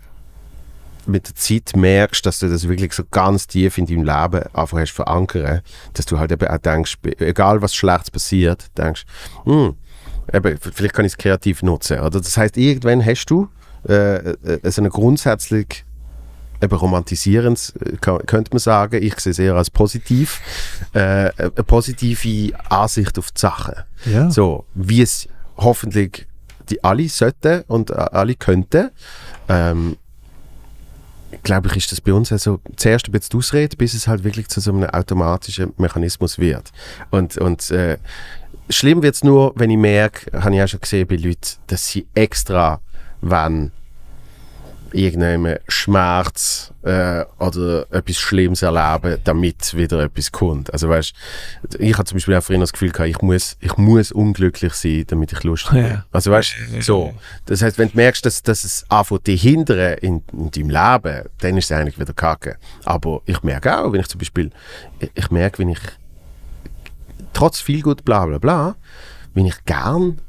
mit 1.08 1.28
der 1.28 1.34
Zeit 1.34 1.76
merkst, 1.76 2.24
dass 2.24 2.40
du 2.40 2.48
das 2.48 2.68
wirklich 2.68 2.92
so 2.92 3.02
ganz 3.10 3.46
tief 3.46 3.78
in 3.78 3.86
deinem 3.86 4.04
Leben 4.04 4.42
einfach 4.54 4.78
hast 4.78 4.92
verankern, 4.92 5.62
dass 5.94 6.06
du 6.06 6.18
halt 6.18 6.32
eben 6.32 6.46
auch 6.48 6.58
denkst, 6.58 6.98
egal 7.18 7.62
was 7.62 7.74
Schlechtes 7.74 8.10
passiert, 8.10 8.66
denkst, 8.76 9.04
hm, 9.44 9.74
eben, 10.32 10.58
vielleicht 10.58 10.94
kann 10.94 11.04
ich 11.04 11.12
es 11.12 11.18
kreativ 11.18 11.62
nutzen. 11.62 12.00
Oder? 12.00 12.20
Das 12.20 12.36
heißt, 12.36 12.56
irgendwann 12.56 13.04
hast 13.04 13.26
du 13.26 13.48
äh, 13.88 14.32
äh, 14.32 14.70
so 14.70 14.82
eine 14.82 14.90
grundsätzlich 14.90 15.84
eben 16.60 16.76
romantisierend, 16.76 17.74
äh, 17.80 17.96
könnte 17.96 18.50
man 18.50 18.58
sagen, 18.58 19.02
ich 19.02 19.18
sehe 19.20 19.30
es 19.30 19.38
eher 19.38 19.54
als 19.54 19.70
positiv, 19.70 20.40
äh, 20.92 21.30
eine 21.36 21.50
positive 21.66 22.58
Ansicht 22.68 23.18
auf 23.18 23.30
die 23.30 23.40
Sachen. 23.40 23.74
ja. 24.04 24.30
So, 24.30 24.64
wie 24.74 25.02
es 25.02 25.28
hoffentlich 25.56 26.26
die 26.70 26.82
alle 26.84 27.08
sollten 27.08 27.62
und 27.66 27.90
äh, 27.90 27.94
alle 27.94 28.34
könnten. 28.34 28.90
Ähm, 29.48 29.96
glaube 31.42 31.68
ich, 31.68 31.76
ist 31.76 31.92
das 31.92 32.00
bei 32.00 32.12
uns 32.12 32.32
also 32.32 32.60
zuerst 32.76 33.08
ein 33.08 33.12
bisschen 33.12 33.38
Ausrede, 33.38 33.76
bis 33.76 33.94
es 33.94 34.08
halt 34.08 34.24
wirklich 34.24 34.48
zu 34.48 34.60
so 34.60 34.72
einem 34.72 34.84
automatischen 34.84 35.72
Mechanismus 35.76 36.38
wird. 36.38 36.70
Und, 37.10 37.36
und 37.38 37.70
äh, 37.70 37.98
schlimm 38.70 39.02
wird 39.02 39.14
es 39.14 39.24
nur, 39.24 39.52
wenn 39.56 39.70
ich 39.70 39.76
merke, 39.76 40.30
habe 40.40 40.56
ich 40.56 40.62
auch 40.62 40.68
schon 40.68 40.80
gesehen 40.80 41.06
bei 41.06 41.16
Leuten, 41.16 41.56
dass 41.66 41.88
sie 41.88 42.06
extra, 42.14 42.80
wenn 43.20 43.72
irgendeinem 44.92 45.58
Schmerz 45.68 46.72
äh, 46.82 47.24
oder 47.38 47.86
etwas 47.90 48.16
Schlimmes 48.16 48.62
erleben, 48.62 49.18
damit 49.24 49.74
wieder 49.74 50.02
etwas 50.02 50.32
kommt. 50.32 50.72
Also 50.72 50.88
weißt, 50.88 51.12
ich 51.78 51.94
habe 51.94 52.04
zum 52.04 52.16
Beispiel 52.16 52.34
auch 52.36 52.42
früher 52.42 52.58
das 52.58 52.72
Gefühl 52.72 52.90
gehabt, 52.90 53.10
ich 53.10 53.20
muss, 53.20 53.56
ich 53.60 53.76
muss 53.76 54.12
unglücklich 54.12 54.72
sein, 54.74 55.04
damit 55.06 55.32
ich 55.32 55.42
lustig 55.44 55.72
bin. 55.72 55.86
Ja. 55.86 56.04
Also 56.10 56.30
weißt, 56.30 56.54
so. 56.80 57.14
Das 57.46 57.62
heißt, 57.62 57.78
wenn 57.78 57.90
du 57.90 57.96
merkst, 57.96 58.24
dass, 58.24 58.42
dass 58.42 58.64
es 58.64 58.84
anfängt 58.88 59.26
dich 59.26 59.42
hindern 59.42 59.98
in, 59.98 60.22
in 60.32 60.50
deinem 60.50 60.70
Leben, 60.70 61.28
dann 61.40 61.56
ist 61.56 61.70
es 61.70 61.72
eigentlich 61.72 61.98
wieder 61.98 62.12
kacke. 62.12 62.56
Aber 62.84 63.20
ich 63.26 63.42
merke 63.42 63.78
auch, 63.78 63.92
wenn 63.92 64.00
ich 64.00 64.08
zum 64.08 64.18
Beispiel, 64.18 64.50
ich, 65.00 65.10
ich 65.14 65.30
merke, 65.30 65.58
wenn 65.58 65.68
ich 65.68 65.80
trotz 67.32 67.60
viel 67.60 67.82
gut 67.82 68.04
bla 68.04 68.26
bla 68.26 68.38
bla, 68.38 68.76
wenn 69.34 69.46
ich 69.46 69.64
gern 69.64 70.20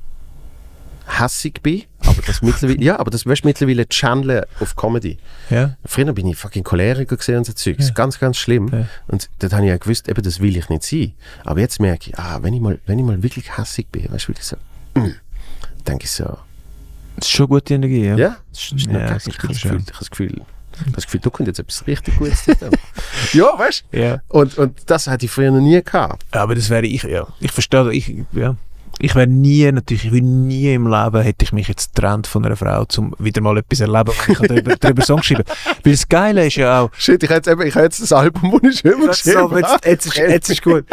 hässig 1.08 1.62
bin, 1.64 1.84
aber 2.20 2.28
das 2.28 2.42
mittlerweile, 2.42 2.82
ja, 2.84 3.00
aber 3.00 3.10
das 3.12 3.26
weißt, 3.26 3.44
mittlerweile 3.46 3.88
channeln 3.90 4.44
auf 4.60 4.76
Comedy. 4.76 5.18
ja. 5.50 5.76
Früher 5.86 6.14
bin 6.14 6.28
ich 6.28 6.38
fucking 6.38 6.64
Choleriker 6.64 7.18
gesehen 7.18 7.38
und 7.40 7.46
so 7.46 7.54
Zeugs. 7.54 7.88
Ja. 7.88 7.94
Ganz, 7.94 8.20
ganz 8.20 8.38
schlimm. 8.38 8.70
Ja. 8.72 8.88
Und 9.08 9.30
dort 9.40 9.54
habe 9.54 9.64
ich 9.64 9.70
ja 9.70 9.78
gewusst, 9.78 10.08
eben, 10.08 10.22
das 10.22 10.40
will 10.40 10.56
ich 10.56 10.70
nicht 10.70 10.84
sein. 10.84 11.14
Aber 11.46 11.60
jetzt 11.60 11.80
merke 11.80 12.12
ich, 12.12 12.20
ah, 12.20 12.40
wenn 12.44 12.54
ich 12.54 12.62
mal, 12.62 12.80
wenn 12.86 13.00
ich 13.00 13.06
mal 13.06 13.22
wirklich 13.24 13.58
hässig 13.58 13.88
bin, 13.92 14.04
weißt 14.12 14.26
du, 14.26 14.30
wirklich 14.30 14.46
so, 14.46 14.58
mm, 14.96 15.16
denke 15.88 16.04
ich 16.06 16.12
so, 16.12 16.26
Das 17.16 17.26
ist 17.28 17.32
schon 17.32 17.48
gute 17.48 17.74
Energie, 17.74 18.06
ja. 18.06 18.16
ja, 18.16 18.38
das 18.52 18.60
ist, 18.64 18.72
das 18.74 18.80
ist 18.82 18.86
Ja, 18.88 18.94
noch 18.94 19.00
geil. 19.00 19.10
das 19.16 19.28
ich 19.28 19.38
habe 19.40 19.48
das. 19.48 19.62
Gefühl, 19.62 19.80
ich 19.82 19.88
habe 19.90 20.00
das 20.00 20.10
Gefühl, 20.12 20.42
ich 20.74 20.80
habe 20.82 20.92
das 20.94 21.06
Gefühl, 21.06 21.20
du 21.22 21.32
könntest 21.32 21.58
jetzt 21.58 21.82
etwas 21.82 21.88
richtig 21.88 22.18
Gutes 22.18 22.46
tun. 22.60 22.70
ja, 23.34 23.46
weißt 23.58 23.84
du? 23.92 24.00
Ja. 24.00 24.22
Und, 24.30 24.58
und 24.58 24.80
das 24.86 25.08
hatte 25.08 25.26
ich 25.26 25.32
früher 25.32 25.52
noch 25.52 25.60
nie 25.62 25.82
gehabt. 25.84 26.24
Aber 26.32 26.56
das 26.56 26.70
wäre 26.70 26.86
ich, 26.86 27.04
ja. 27.04 27.28
Ich 27.40 27.52
verstehe, 27.52 27.92
ich, 27.92 28.14
ja. 28.32 28.56
Ich 29.02 29.16
wäre 29.16 29.28
nie, 29.28 29.72
natürlich, 29.72 30.06
ich 30.06 30.12
nie 30.12 30.74
im 30.74 30.86
Leben, 30.88 31.22
hätte 31.22 31.46
ich 31.46 31.54
mich 31.54 31.68
jetzt 31.70 31.96
getrennt 31.96 32.28
von 32.28 32.46
einer 32.46 32.56
Frau, 32.58 32.86
um 32.98 33.16
wieder 33.18 33.42
mal 33.42 33.58
etwas 33.58 33.80
erleben, 33.80 34.12
wo 34.14 34.32
ich 34.32 34.40
darüber, 34.40 34.76
darüber 34.80 35.02
Songs 35.04 35.26
schreiben 35.26 35.44
Weil 35.84 35.94
das 35.94 36.08
Geile 36.10 36.48
ist 36.48 36.58
ja 36.58 36.82
auch, 36.82 36.92
Shit, 36.98 37.24
ich 37.24 37.30
habe 37.30 37.38
jetzt, 37.38 37.48
eben, 37.48 37.62
ich 37.62 37.76
habe 37.76 37.86
jetzt 37.86 38.02
das 38.02 38.12
Album, 38.12 38.60
das 38.62 38.76
ich 38.76 38.86
immer 38.86 39.08
geschrieben 39.08 39.48
so, 39.50 39.58
jetzt, 39.58 39.86
jetzt, 39.86 40.06
ist, 40.08 40.18
jetzt 40.18 40.50
ist 40.50 40.62
gut. 40.62 40.86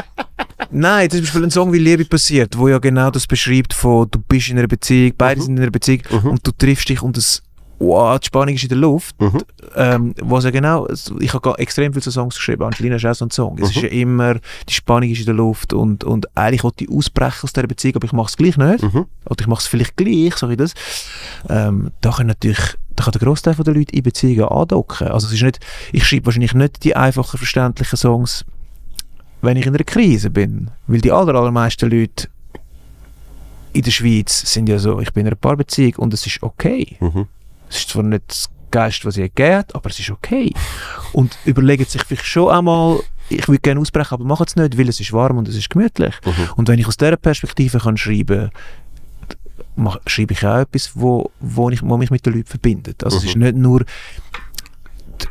Nein, 0.70 1.10
zum 1.10 1.20
Beispiel 1.20 1.44
ein 1.44 1.50
Song 1.50 1.72
wie 1.72 1.78
Liebe 1.78 2.04
passiert, 2.04 2.56
wo 2.56 2.68
ja 2.68 2.78
genau 2.78 3.10
das 3.10 3.26
beschreibt 3.26 3.74
von 3.74 4.08
du 4.10 4.18
bist 4.20 4.48
in 4.48 4.58
einer 4.58 4.68
Beziehung, 4.68 5.12
beide 5.18 5.40
Mhm. 5.40 5.44
sind 5.44 5.56
in 5.56 5.62
einer 5.62 5.70
Beziehung 5.72 6.02
Mhm. 6.10 6.30
und 6.30 6.46
du 6.46 6.52
triffst 6.52 6.88
dich 6.88 7.02
und 7.02 7.16
es 7.16 7.42
wow, 7.78 8.18
die 8.18 8.26
Spannung 8.26 8.54
ist 8.54 8.62
in 8.62 8.68
der 8.70 8.78
Luft. 8.78 9.20
Mhm. 9.20 9.38
Ähm, 9.74 10.14
was 10.22 10.44
ja 10.44 10.50
genau, 10.50 10.88
ich 11.20 11.34
habe 11.34 11.58
extrem 11.58 11.92
viele 11.92 12.02
so 12.02 12.10
Songs 12.10 12.36
geschrieben, 12.36 12.62
Angelina 12.64 12.96
ist 12.96 13.04
auch 13.04 13.14
so 13.14 13.26
ein 13.26 13.30
Song. 13.30 13.58
Es 13.58 13.64
Mhm. 13.64 13.76
ist 13.76 13.82
ja 13.82 13.88
immer, 13.88 14.34
die 14.68 14.72
Spannung 14.72 15.10
ist 15.10 15.20
in 15.20 15.26
der 15.26 15.34
Luft 15.34 15.72
und, 15.72 16.02
und 16.04 16.34
eigentlich 16.36 16.64
wollte 16.64 16.84
ich 16.84 16.90
ausbrechen 16.90 17.40
aus 17.44 17.52
dieser 17.52 17.66
Beziehung, 17.66 17.96
aber 17.96 18.06
ich 18.06 18.12
mache 18.12 18.28
es 18.28 18.36
gleich 18.36 18.56
nicht. 18.56 18.82
Mhm. 18.82 19.06
Oder 19.26 19.40
ich 19.40 19.46
mache 19.46 19.60
es 19.60 19.66
vielleicht 19.66 19.96
gleich, 19.96 20.34
sage 20.36 20.54
ich 20.54 20.58
das. 20.58 20.72
Ähm, 21.48 21.90
da 22.00 22.12
kann 22.12 22.26
natürlich, 22.28 22.58
da 22.94 23.04
kann 23.04 23.12
der 23.12 23.20
Großteil 23.20 23.54
der 23.54 23.74
Leute 23.74 23.92
in 23.94 24.02
Beziehungen 24.02 24.48
andocken. 24.48 25.08
Also 25.08 25.26
es 25.26 25.34
ist 25.34 25.42
nicht, 25.42 25.60
ich 25.92 26.06
schreibe 26.06 26.26
wahrscheinlich 26.26 26.54
nicht 26.54 26.82
die 26.84 26.96
einfachen, 26.96 27.36
verständlichen 27.36 27.96
Songs, 27.96 28.44
wenn 29.42 29.58
ich 29.58 29.66
in 29.66 29.74
einer 29.74 29.84
Krise 29.84 30.30
bin. 30.30 30.70
Weil 30.86 31.02
die 31.02 31.12
aller, 31.12 31.34
allermeisten 31.34 31.90
Leute 31.90 32.28
in 33.74 33.82
der 33.82 33.90
Schweiz 33.90 34.50
sind 34.50 34.68
ja 34.70 34.78
so, 34.78 34.98
ich 35.00 35.12
bin 35.12 35.20
in 35.22 35.26
einer 35.26 35.36
Paarbeziehung 35.36 35.96
und 35.96 36.14
es 36.14 36.26
ist 36.26 36.42
okay. 36.42 36.96
Mhm. 37.00 37.26
Es 37.68 37.78
ist 37.78 37.90
zwar 37.90 38.02
nicht 38.02 38.24
das 38.28 38.50
Geist, 38.70 39.04
was 39.04 39.16
ihr 39.16 39.28
geht, 39.28 39.74
aber 39.74 39.90
es 39.90 39.98
ist 39.98 40.10
okay. 40.10 40.52
Und 41.12 41.36
überlegen 41.44 41.84
sich 41.84 42.02
vielleicht 42.04 42.26
schon 42.26 42.50
einmal, 42.50 43.00
ich 43.28 43.46
würde 43.48 43.60
gerne 43.60 43.80
ausbrechen, 43.80 44.14
aber 44.14 44.24
machen 44.24 44.44
es 44.46 44.56
nicht, 44.56 44.76
weil 44.78 44.88
es 44.88 45.00
ist 45.00 45.12
warm 45.12 45.38
und 45.38 45.48
es 45.48 45.56
ist 45.56 45.70
gemütlich. 45.70 46.14
Mhm. 46.24 46.32
Und 46.56 46.68
wenn 46.68 46.78
ich 46.78 46.86
aus 46.86 46.96
dieser 46.96 47.16
Perspektive 47.16 47.78
kann 47.78 47.96
schreiben 47.96 48.50
mach, 49.76 49.98
schreibe 50.06 50.32
ich 50.32 50.44
auch 50.46 50.58
etwas, 50.58 50.92
wo, 50.94 51.30
wo, 51.40 51.68
ich, 51.70 51.82
wo 51.82 51.96
mich 51.96 52.10
mit 52.10 52.24
den 52.24 52.34
Leuten 52.34 52.46
verbindet. 52.48 53.04
Also 53.04 53.18
es 53.18 53.24
Mhm. 53.24 53.28
ist 53.28 53.36
nicht 53.36 53.56
nur 53.56 53.84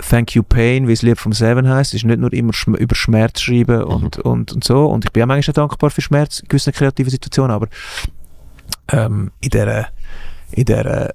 Thank 0.09 0.33
You 0.35 0.43
Pain, 0.43 0.87
wie 0.87 0.93
es 0.93 1.01
Lied 1.03 1.19
vom 1.19 1.33
Seven 1.33 1.67
heißt, 1.67 1.93
es 1.93 2.01
ist 2.01 2.05
nicht 2.05 2.19
nur 2.19 2.33
immer 2.33 2.53
schm 2.53 2.75
über 2.75 2.95
Schmerz 2.95 3.41
schreiben 3.41 3.83
und, 3.83 4.17
und, 4.17 4.51
und 4.51 4.63
so. 4.63 4.85
Und 4.87 5.05
ich 5.05 5.11
bin 5.11 5.23
auch 5.23 5.27
manchmal 5.27 5.53
dankbar 5.53 5.89
für 5.91 6.01
Schmerz 6.01 6.39
in 6.39 6.47
gewissen 6.47 6.73
kreativen 6.73 7.11
Situationen, 7.11 7.51
aber 7.51 7.67
ähm, 8.91 9.31
in 9.41 9.49
dieser 9.49 9.87
in 10.51 10.65
dieser 10.65 11.11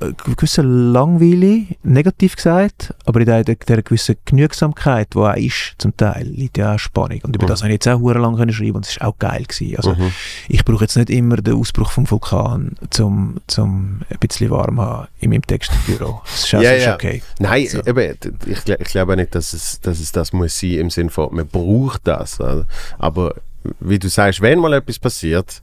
äh, 0.00 0.12
gewissen 0.36 0.92
Langweile, 0.92 1.66
negativ 1.82 2.36
gesagt, 2.36 2.94
aber 3.04 3.20
in 3.20 3.26
dieser, 3.26 3.42
dieser 3.44 3.82
gewissen 3.82 4.16
Genügsamkeit, 4.24 5.08
die 5.14 5.18
auch 5.18 5.34
ist, 5.36 5.74
zum 5.78 5.96
Teil, 5.96 6.26
liegt 6.26 6.56
ja 6.58 6.74
auch 6.74 6.78
Spannung. 6.78 7.20
Und 7.22 7.36
über 7.36 7.44
Mhm. 7.44 7.48
das 7.48 7.60
habe 7.60 7.68
ich 7.70 7.74
jetzt 7.74 7.88
auch 7.88 8.00
lang 8.00 8.36
können 8.36 8.52
schreiben 8.52 8.76
und 8.76 8.84
es 8.86 8.92
ist 8.92 9.02
auch 9.02 9.18
geil 9.18 9.44
gewesen. 9.44 9.76
Also, 9.76 9.94
Mhm. 9.94 10.12
ich 10.48 10.64
brauche 10.64 10.84
jetzt 10.84 10.96
nicht 10.96 11.10
immer 11.10 11.36
den 11.36 11.54
Ausbruch 11.54 11.90
vom 11.90 12.10
Vulkan, 12.10 12.76
zum, 12.90 13.36
zum 13.46 14.00
ein 14.08 14.18
bisschen 14.18 14.50
warm 14.50 14.80
haben 14.80 15.08
in 15.20 15.30
meinem 15.30 15.42
Textbüro. 15.46 16.22
Das 16.24 16.44
ist, 16.44 16.54
also 16.54 16.64
Ja, 16.66 16.72
ja. 16.74 16.94
okay. 16.94 17.22
Nein, 17.38 17.66
So. 17.68 17.84
eben, 17.84 18.16
ich, 18.46 18.66
ich 18.66 18.84
glaube 18.84 19.12
auch 19.12 19.16
nicht, 19.16 19.34
dass 19.34 19.52
es, 19.52 19.80
dass 19.80 20.00
es 20.00 20.12
das 20.12 20.32
muss 20.32 20.58
sein 20.58 20.70
im 20.72 20.90
Sinne 20.90 21.10
von, 21.10 21.34
man 21.34 21.46
braucht 21.46 22.06
das. 22.06 22.40
oder? 22.40 22.66
Aber 22.98 23.34
wie 23.80 23.98
du 23.98 24.08
sagst, 24.08 24.40
wenn 24.40 24.60
mal 24.60 24.72
etwas 24.72 24.98
passiert, 24.98 25.62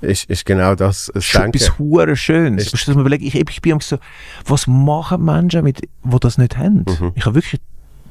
ist, 0.00 0.28
ist 0.30 0.44
genau 0.46 0.74
das 0.74 1.10
das 1.14 1.30
Denken. 1.30 1.48
etwas 1.56 1.78
hure 1.78 2.16
Schönes. 2.16 2.72
Ist- 2.72 2.86
dir 2.86 2.94
mal 2.94 3.00
überlegen, 3.00 3.24
ich, 3.26 3.34
ich 3.34 3.60
bin 3.62 3.78
so, 3.80 3.98
was 4.46 4.66
machen 4.66 5.24
Menschen, 5.24 5.62
mit, 5.64 5.82
die 5.82 6.20
das 6.20 6.38
nicht 6.38 6.56
haben? 6.56 6.84
Mhm. 6.86 7.12
Ich 7.14 7.24
habe 7.26 7.34
wirklich, 7.34 7.60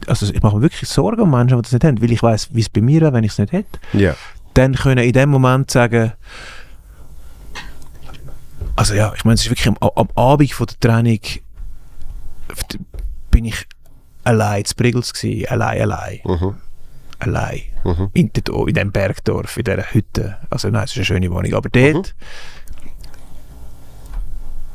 also 0.08 0.32
ich 0.32 0.42
mache 0.44 0.58
mir 0.58 0.62
wirklich 0.64 0.90
Sorgen 0.90 1.22
um 1.22 1.32
Menschen, 1.32 1.58
die 1.58 1.62
das 1.64 1.72
nicht 1.72 1.84
haben, 1.84 2.02
weil 2.02 2.12
ich 2.12 2.22
weiß, 2.24 2.50
wie 2.54 2.62
es 2.62 2.70
bei 2.70 2.82
mir 2.82 3.02
wäre, 3.02 3.14
wenn 3.14 3.24
ich 3.24 3.32
es 3.32 3.38
nicht 3.40 3.52
hätte. 3.54 3.80
Ja. 3.94 4.16
Dann 4.54 4.74
können 4.76 5.04
in 5.04 5.14
dem 5.14 5.30
Moment 5.30 5.70
sagen, 5.72 6.14
also 8.76 8.94
ja, 8.94 9.14
ich 9.16 9.24
meine, 9.26 9.36
es 9.36 9.42
ist 9.44 9.50
wirklich 9.50 9.68
am, 9.68 9.78
am 9.80 10.10
Abend 10.16 10.52
von 10.52 10.68
der 10.68 10.80
Trennung 10.80 11.20
f- 12.50 12.66
bin 13.32 13.46
ich 13.46 13.66
allein 14.24 14.66
zu 14.66 14.76
Briggles 14.76 15.14
gewesen, 15.14 15.48
allein, 15.50 15.82
allein, 15.82 16.20
Mhm. 16.26 16.56
allein 17.20 17.62
Mhm. 17.86 18.10
in, 18.14 18.32
dem 18.74 18.92
Bergdorf, 18.92 19.58
in 19.58 19.64
dieser 19.64 19.94
Hütte. 19.94 20.38
Also 20.50 20.70
nein, 20.70 20.86
es 20.86 20.92
ist 20.92 20.98
eine 20.98 21.06
schöne 21.06 21.32
Wohnung, 21.32 21.54
aber 21.54 21.70
dort. 21.70 22.16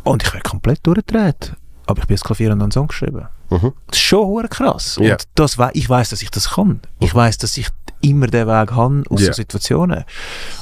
Und 0.05 0.23
ich 0.23 0.33
wäre 0.33 0.43
komplett 0.43 0.87
durchgedreht. 0.87 1.53
Aber 1.87 2.01
ich 2.01 2.07
bin 2.07 2.15
das 2.15 2.23
Klavier 2.23 2.53
und 2.53 2.63
einen 2.63 2.71
Song 2.71 2.87
geschrieben. 2.87 3.27
Mhm. 3.51 3.73
Das 3.89 3.99
ist 3.99 4.05
schon 4.05 4.49
krass. 4.49 4.97
Ja. 5.01 5.13
Und 5.13 5.25
das, 5.35 5.59
ich 5.73 5.89
weiß, 5.89 6.11
dass 6.11 6.23
ich 6.23 6.31
das 6.31 6.51
kann. 6.51 6.81
Ich 7.01 7.13
weiß, 7.13 7.39
dass 7.39 7.57
ich 7.57 7.69
immer 8.01 8.29
den 8.29 8.47
Weg 8.47 8.71
habe 8.71 9.03
aus 9.11 9.21
so 9.21 9.33
Situationen. 9.33 10.05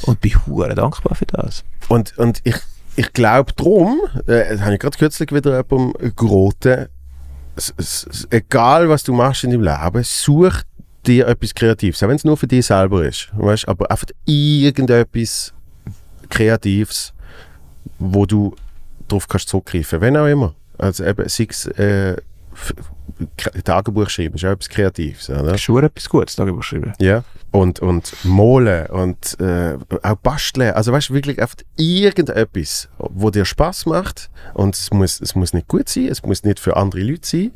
Und 0.03 0.21
bin 0.23 0.35
hure 0.47 0.75
dankbar 0.75 1.15
für 1.15 1.27
das. 1.27 1.65
Und, 1.89 2.17
und 2.17 2.41
ich, 2.45 2.57
ich 2.97 3.13
glaube 3.13 3.53
drum, 3.53 4.01
äh, 4.27 4.59
habe 4.59 4.75
ich 4.75 4.81
gerade 4.81 4.97
kürzlich 4.97 5.33
wieder 5.33 5.59
jemandem 5.59 6.15
geraten, 6.17 6.89
egal 8.31 8.89
was 8.89 9.03
du 9.03 9.13
machst 9.13 9.45
in 9.45 9.51
deinem 9.51 9.63
Leben, 9.63 10.03
such 10.03 10.63
dir 11.09 11.27
etwas 11.27 11.55
Kreatives, 11.55 12.03
auch 12.03 12.09
wenn 12.09 12.17
es 12.17 12.25
nur 12.25 12.37
für 12.37 12.47
dich 12.47 12.67
selber 12.67 13.05
ist, 13.05 13.31
weißt, 13.33 13.69
aber 13.69 13.91
einfach 13.91 14.07
irgendetwas 14.25 15.53
Kreatives, 16.29 17.13
wo 17.99 18.27
du 18.27 18.55
drauf 19.09 19.27
kannst 19.27 19.49
zurückgreifen, 19.49 20.01
wenn 20.01 20.17
auch 20.17 20.27
immer. 20.27 20.55
Also 20.77 21.05
eben, 21.05 21.29
sei 21.29 21.47
es 21.49 21.67
äh, 21.67 22.17
Tagebuch 23.65 24.09
schreiben, 24.11 24.35
ist 24.35 24.45
auch 24.45 24.51
etwas 24.51 24.69
Kreatives, 24.69 25.31
oder? 25.31 25.43
Das 25.45 25.55
ist 25.55 25.63
schon 25.63 25.83
etwas 25.83 26.09
Gutes, 26.09 26.37
Tagebuch 26.37 26.63
schreiben. 26.63 26.93
Ja. 27.01 27.25
Und, 27.51 27.81
und 27.81 28.13
malen 28.25 28.87
und 28.89 29.41
äh, 29.41 29.79
auch 30.03 30.17
basteln. 30.17 30.73
Also 30.75 30.93
weißt 30.93 31.09
du, 31.09 31.15
wirklich 31.15 31.41
einfach 31.41 31.57
irgendetwas, 31.77 32.89
wo 32.99 33.31
dir 33.31 33.45
Spaß 33.47 33.87
macht. 33.87 34.31
Und 34.55 34.75
es 34.75 34.91
muss, 34.91 35.21
es 35.21 35.35
muss 35.35 35.55
nicht 35.55 35.67
gut 35.67 35.89
sein, 35.89 36.09
es 36.09 36.23
muss 36.23 36.45
nicht 36.45 36.61
für 36.61 36.77
andere 36.77 37.03
Leute 37.03 37.27
sein. 37.27 37.53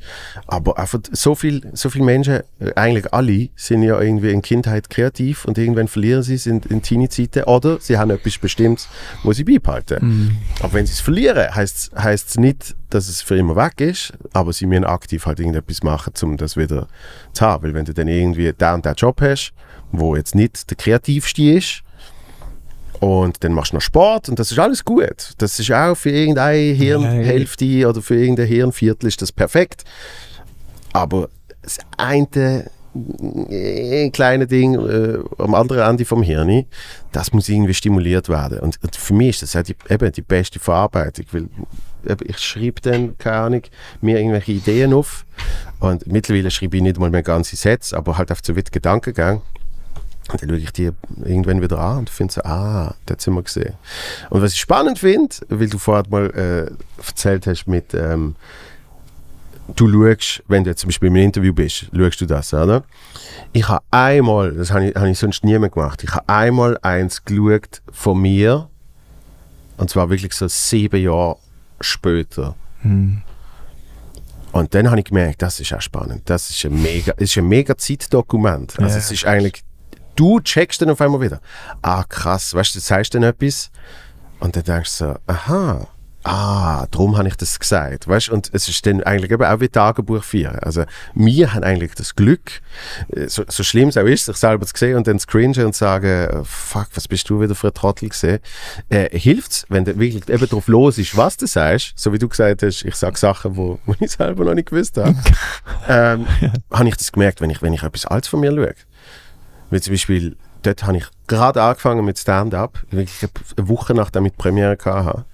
Aber 0.47 0.79
einfach 0.79 1.01
so 1.13 1.35
viel, 1.35 1.71
so 1.75 1.91
viele 1.91 2.05
Menschen, 2.05 2.41
äh, 2.59 2.73
eigentlich 2.75 3.13
alle, 3.13 3.51
sind 3.55 3.83
ja 3.83 4.01
irgendwie 4.01 4.31
in 4.31 4.41
Kindheit 4.41 4.89
kreativ 4.89 5.45
und 5.45 5.59
irgendwann 5.59 5.89
verlieren 5.89 6.23
sie 6.23 6.35
es 6.35 6.47
in, 6.47 6.61
in 6.71 6.83
Teenie-Zeiten 6.83 7.45
oder 7.45 7.79
sie 7.81 7.99
haben 7.99 8.11
etwas 8.11 8.39
Bestimmtes, 8.39 8.89
wo 9.23 9.33
sie 9.33 9.45
beibehalten. 9.45 10.39
Aber 10.61 10.73
wenn 10.75 10.87
sie 10.87 10.93
es 10.93 11.01
verlieren, 11.01 11.55
heißt 11.55 11.93
es 11.95 12.39
nicht, 12.39 12.75
dass 12.91 13.09
es 13.09 13.23
für 13.23 13.37
immer 13.37 13.57
weg 13.57 13.81
ist, 13.81 14.13
aber 14.33 14.53
sie 14.53 14.67
müssen 14.67 14.85
aktiv 14.85 15.27
halt 15.27 15.41
irgendetwas 15.41 15.83
machen, 15.83 16.13
um 16.23 16.37
das 16.37 16.57
wieder 16.57 16.89
zu 17.33 17.45
haben. 17.45 17.63
Weil 17.63 17.75
wenn 17.75 17.85
du 17.85 17.95
dann 17.95 18.09
irgendwie 18.09 18.53
da 18.57 18.75
und 18.75 18.85
den 18.85 18.95
Job 18.95 19.21
hast, 19.21 19.53
wo 19.93 20.17
jetzt 20.17 20.35
nicht 20.35 20.71
der 20.71 20.77
kreativste 20.77 21.43
ist, 21.43 21.83
und 23.03 23.43
dann 23.43 23.53
machst 23.53 23.73
du 23.73 23.77
noch 23.77 23.83
Sport 23.83 24.29
und 24.29 24.39
das 24.39 24.53
ist 24.53 24.61
alles 24.61 24.85
gut. 24.85 25.33
Das 25.39 25.59
ist 25.59 25.73
auch 25.73 25.97
für 25.97 26.11
irgendeine 26.11 26.57
Hirnhälfte 26.57 27.89
oder 27.89 28.01
für 28.01 28.15
irgendein 28.15 28.47
Hirnviertel 28.47 29.09
ist 29.09 29.21
das 29.21 29.33
perfekt. 29.33 29.83
Aber 30.93 31.29
das 31.63 31.79
eine 31.97 32.71
äh, 33.51 34.11
kleine 34.11 34.47
Ding 34.47 34.75
äh, 34.75 35.19
am 35.39 35.55
anderen 35.57 35.83
Ende 35.83 36.05
vom 36.05 36.23
Hirn, 36.23 36.67
das 37.11 37.33
muss 37.33 37.49
irgendwie 37.49 37.75
stimuliert 37.75 38.29
werden. 38.29 38.61
Und, 38.61 38.79
und 38.83 38.95
für 38.95 39.15
mich 39.15 39.31
ist 39.31 39.43
das 39.43 39.57
auch 39.57 39.63
die, 39.63 39.75
eben 39.89 40.13
die 40.13 40.23
beste 40.23 40.61
Verarbeitung, 40.61 41.25
weil 41.33 41.49
eben, 42.09 42.29
ich 42.29 42.39
schreibe 42.39 42.81
dann, 42.83 43.19
keine 43.19 43.37
Ahnung, 43.37 43.63
mir 44.01 44.19
irgendwelche 44.19 44.53
Ideen 44.53 44.93
auf 44.93 45.25
und 45.81 46.07
mittlerweile 46.07 46.53
schreibe 46.53 46.77
ich 46.77 46.83
nicht 46.85 47.01
mal 47.01 47.11
mehr 47.11 47.23
ganze 47.23 47.57
Sätze, 47.57 47.97
aber 47.97 48.19
halt 48.19 48.31
auf 48.31 48.39
so 48.45 48.57
weit 48.57 48.71
Gedankengang. 48.71 49.43
Und 50.31 50.41
dann 50.41 50.49
schaue 50.51 50.59
ich 50.59 50.73
die 50.73 50.91
irgendwann 51.25 51.61
wieder 51.61 51.79
an 51.79 51.99
und 51.99 52.11
finde 52.11 52.33
so, 52.33 52.43
ah, 52.43 52.95
das 53.07 53.27
haben 53.27 53.35
wir 53.35 53.43
gesehen. 53.43 53.75
Und 54.31 54.41
was 54.41 54.53
ich 54.55 54.61
spannend 54.61 54.99
finde, 54.99 55.35
weil 55.49 55.69
du 55.69 55.79
vorher 55.79 56.05
mal 56.09 56.27
äh, 56.31 57.05
erzählt 57.05 57.47
hast 57.47 57.67
mit, 57.67 57.93
ähm, 57.93 58.37
du 59.75 59.89
schaust, 59.91 60.43
wenn 60.49 60.65
du 60.65 60.71
jetzt 60.71 60.81
zum 60.81 60.89
Beispiel 60.89 61.09
im 61.09 61.17
Interview 61.17 61.53
bist, 61.53 61.87
schaust 61.95 62.21
du 62.21 62.27
das, 62.27 62.55
oder? 62.55 62.85
Ich 63.53 63.69
habe 63.69 63.85
einmal, 63.91 64.53
das 64.53 64.71
habe 64.71 64.89
ich, 64.91 64.95
habe 64.95 65.11
ich 65.11 65.19
sonst 65.19 65.45
nie 65.45 65.59
mehr 65.59 65.69
gemacht, 65.71 66.03
ich 66.05 66.11
habe 66.15 66.29
einmal 66.29 66.79
eins 66.83 67.25
geschaut 67.25 67.83
von 67.91 68.21
mir, 68.21 68.69
und 69.77 69.91
zwar 69.91 70.09
wirklich 70.09 70.33
so 70.35 70.47
sieben 70.49 71.03
Jahre 71.03 71.37
später. 71.81 72.55
Und 74.53 74.75
dann 74.75 74.91
habe 74.91 75.01
ich 75.01 75.07
gemerkt, 75.07 75.43
das 75.43 75.59
ist 75.61 75.73
auch 75.73 75.81
spannend. 75.81 76.23
Das 76.27 76.51
ist 76.51 76.65
ein 76.65 76.81
mega, 76.83 77.13
ist 77.13 77.37
ein 77.39 77.49
mega 77.49 77.77
Zeitdokument. 77.77 78.79
Also 78.79 78.93
Ja. 78.93 78.99
es 78.99 79.11
ist 79.11 79.25
eigentlich, 79.25 79.63
du 80.17 80.41
checkst 80.41 80.83
dann 80.83 80.91
auf 80.91 81.01
einmal 81.01 81.21
wieder. 81.21 81.41
Ah, 81.83 82.05
krass, 82.09 82.55
weißt 82.55 82.75
du, 82.75 82.79
du 82.79 82.85
sagst 82.85 83.15
dann 83.15 83.23
etwas 83.23 83.71
und 84.41 84.57
dann 84.57 84.65
denkst 84.65 84.99
du 84.99 85.05
so, 85.05 85.17
aha, 85.27 85.89
ah, 86.25 86.87
darum 86.91 87.17
habe 87.17 87.29
ich 87.29 87.37
das 87.37 87.59
gesagt. 87.59 88.07
Weißt 88.09 88.29
und 88.29 88.51
es 88.53 88.69
ist 88.69 88.85
dann 88.87 89.03
eigentlich 89.03 89.31
eben 89.31 89.45
auch 89.45 89.61
wie 89.61 89.69
Tagebuch 89.69 90.23
führen. 90.23 90.59
Also 90.61 90.85
wir 91.15 91.55
haben 91.55 91.65
eigentlich 91.65 91.95
das 91.95 92.15
Glück, 92.15 92.61
äh, 93.09 93.29
so, 93.29 93.45
so 93.49 93.63
schlimm 93.63 93.89
es 93.89 93.97
auch 93.97 94.05
ist, 94.05 94.27
sich 94.27 94.37
selber 94.37 94.67
zu 94.67 94.73
sehen 94.77 94.97
und 94.97 95.07
dann 95.07 95.19
zu 95.19 95.27
cringen 95.27 95.65
und 95.65 95.73
zu 95.73 95.79
sagen, 95.79 96.45
fuck, 96.45 96.89
was 96.95 97.09
bist 97.09 97.29
du 97.29 97.41
wieder 97.41 97.55
für 97.55 97.69
ein 97.69 97.75
Trottel 97.75 98.09
gesehen, 98.09 98.39
äh, 98.89 99.17
hilft's, 99.17 99.67
wenn 99.69 99.85
du 99.85 99.99
wirklich 99.99 100.29
eben 100.29 100.49
drauf 100.49 100.69
los 100.69 100.99
ist, 100.99 101.17
was 101.17 101.37
du 101.37 101.47
sagst, 101.47 101.93
so 101.97 102.13
wie 102.13 102.19
du 102.19 102.29
gesagt 102.29 102.63
hast, 102.63 102.85
ich 102.85 102.95
sage 102.95 103.19
Sachen, 103.19 103.57
wo, 103.57 103.79
wo 103.87 103.95
ich 103.99 104.13
selber 104.13 104.45
noch 104.45 104.55
nicht 104.55 104.71
gewusst 104.71 104.97
habe, 104.97 105.15
ähm, 105.89 106.27
habe 106.71 106.89
ich 106.89 106.97
das 106.97 107.13
gemerkt, 107.13 107.41
wenn 107.41 107.51
ich, 107.51 107.63
wenn 107.63 107.73
ich 107.73 107.83
etwas 107.83 108.07
Altes 108.07 108.29
von 108.29 108.41
mir 108.41 108.53
schaue. 108.53 108.75
Wie 109.73 109.81
zum 109.81 109.95
Beispiel, 109.95 110.37
dort 110.63 110.85
habe 110.85 110.99
ich 110.99 111.07
gerade 111.27 111.63
angefangen 111.63 112.05
mit 112.05 112.19
Stand-up, 112.19 112.79
wirklich 112.91 113.31
eine 113.57 113.69
Woche 113.69 113.95
nachdem 113.95 114.27
ich 114.27 114.33
die 114.33 114.37
Premiere 114.37 114.77
hatte. 114.85 115.25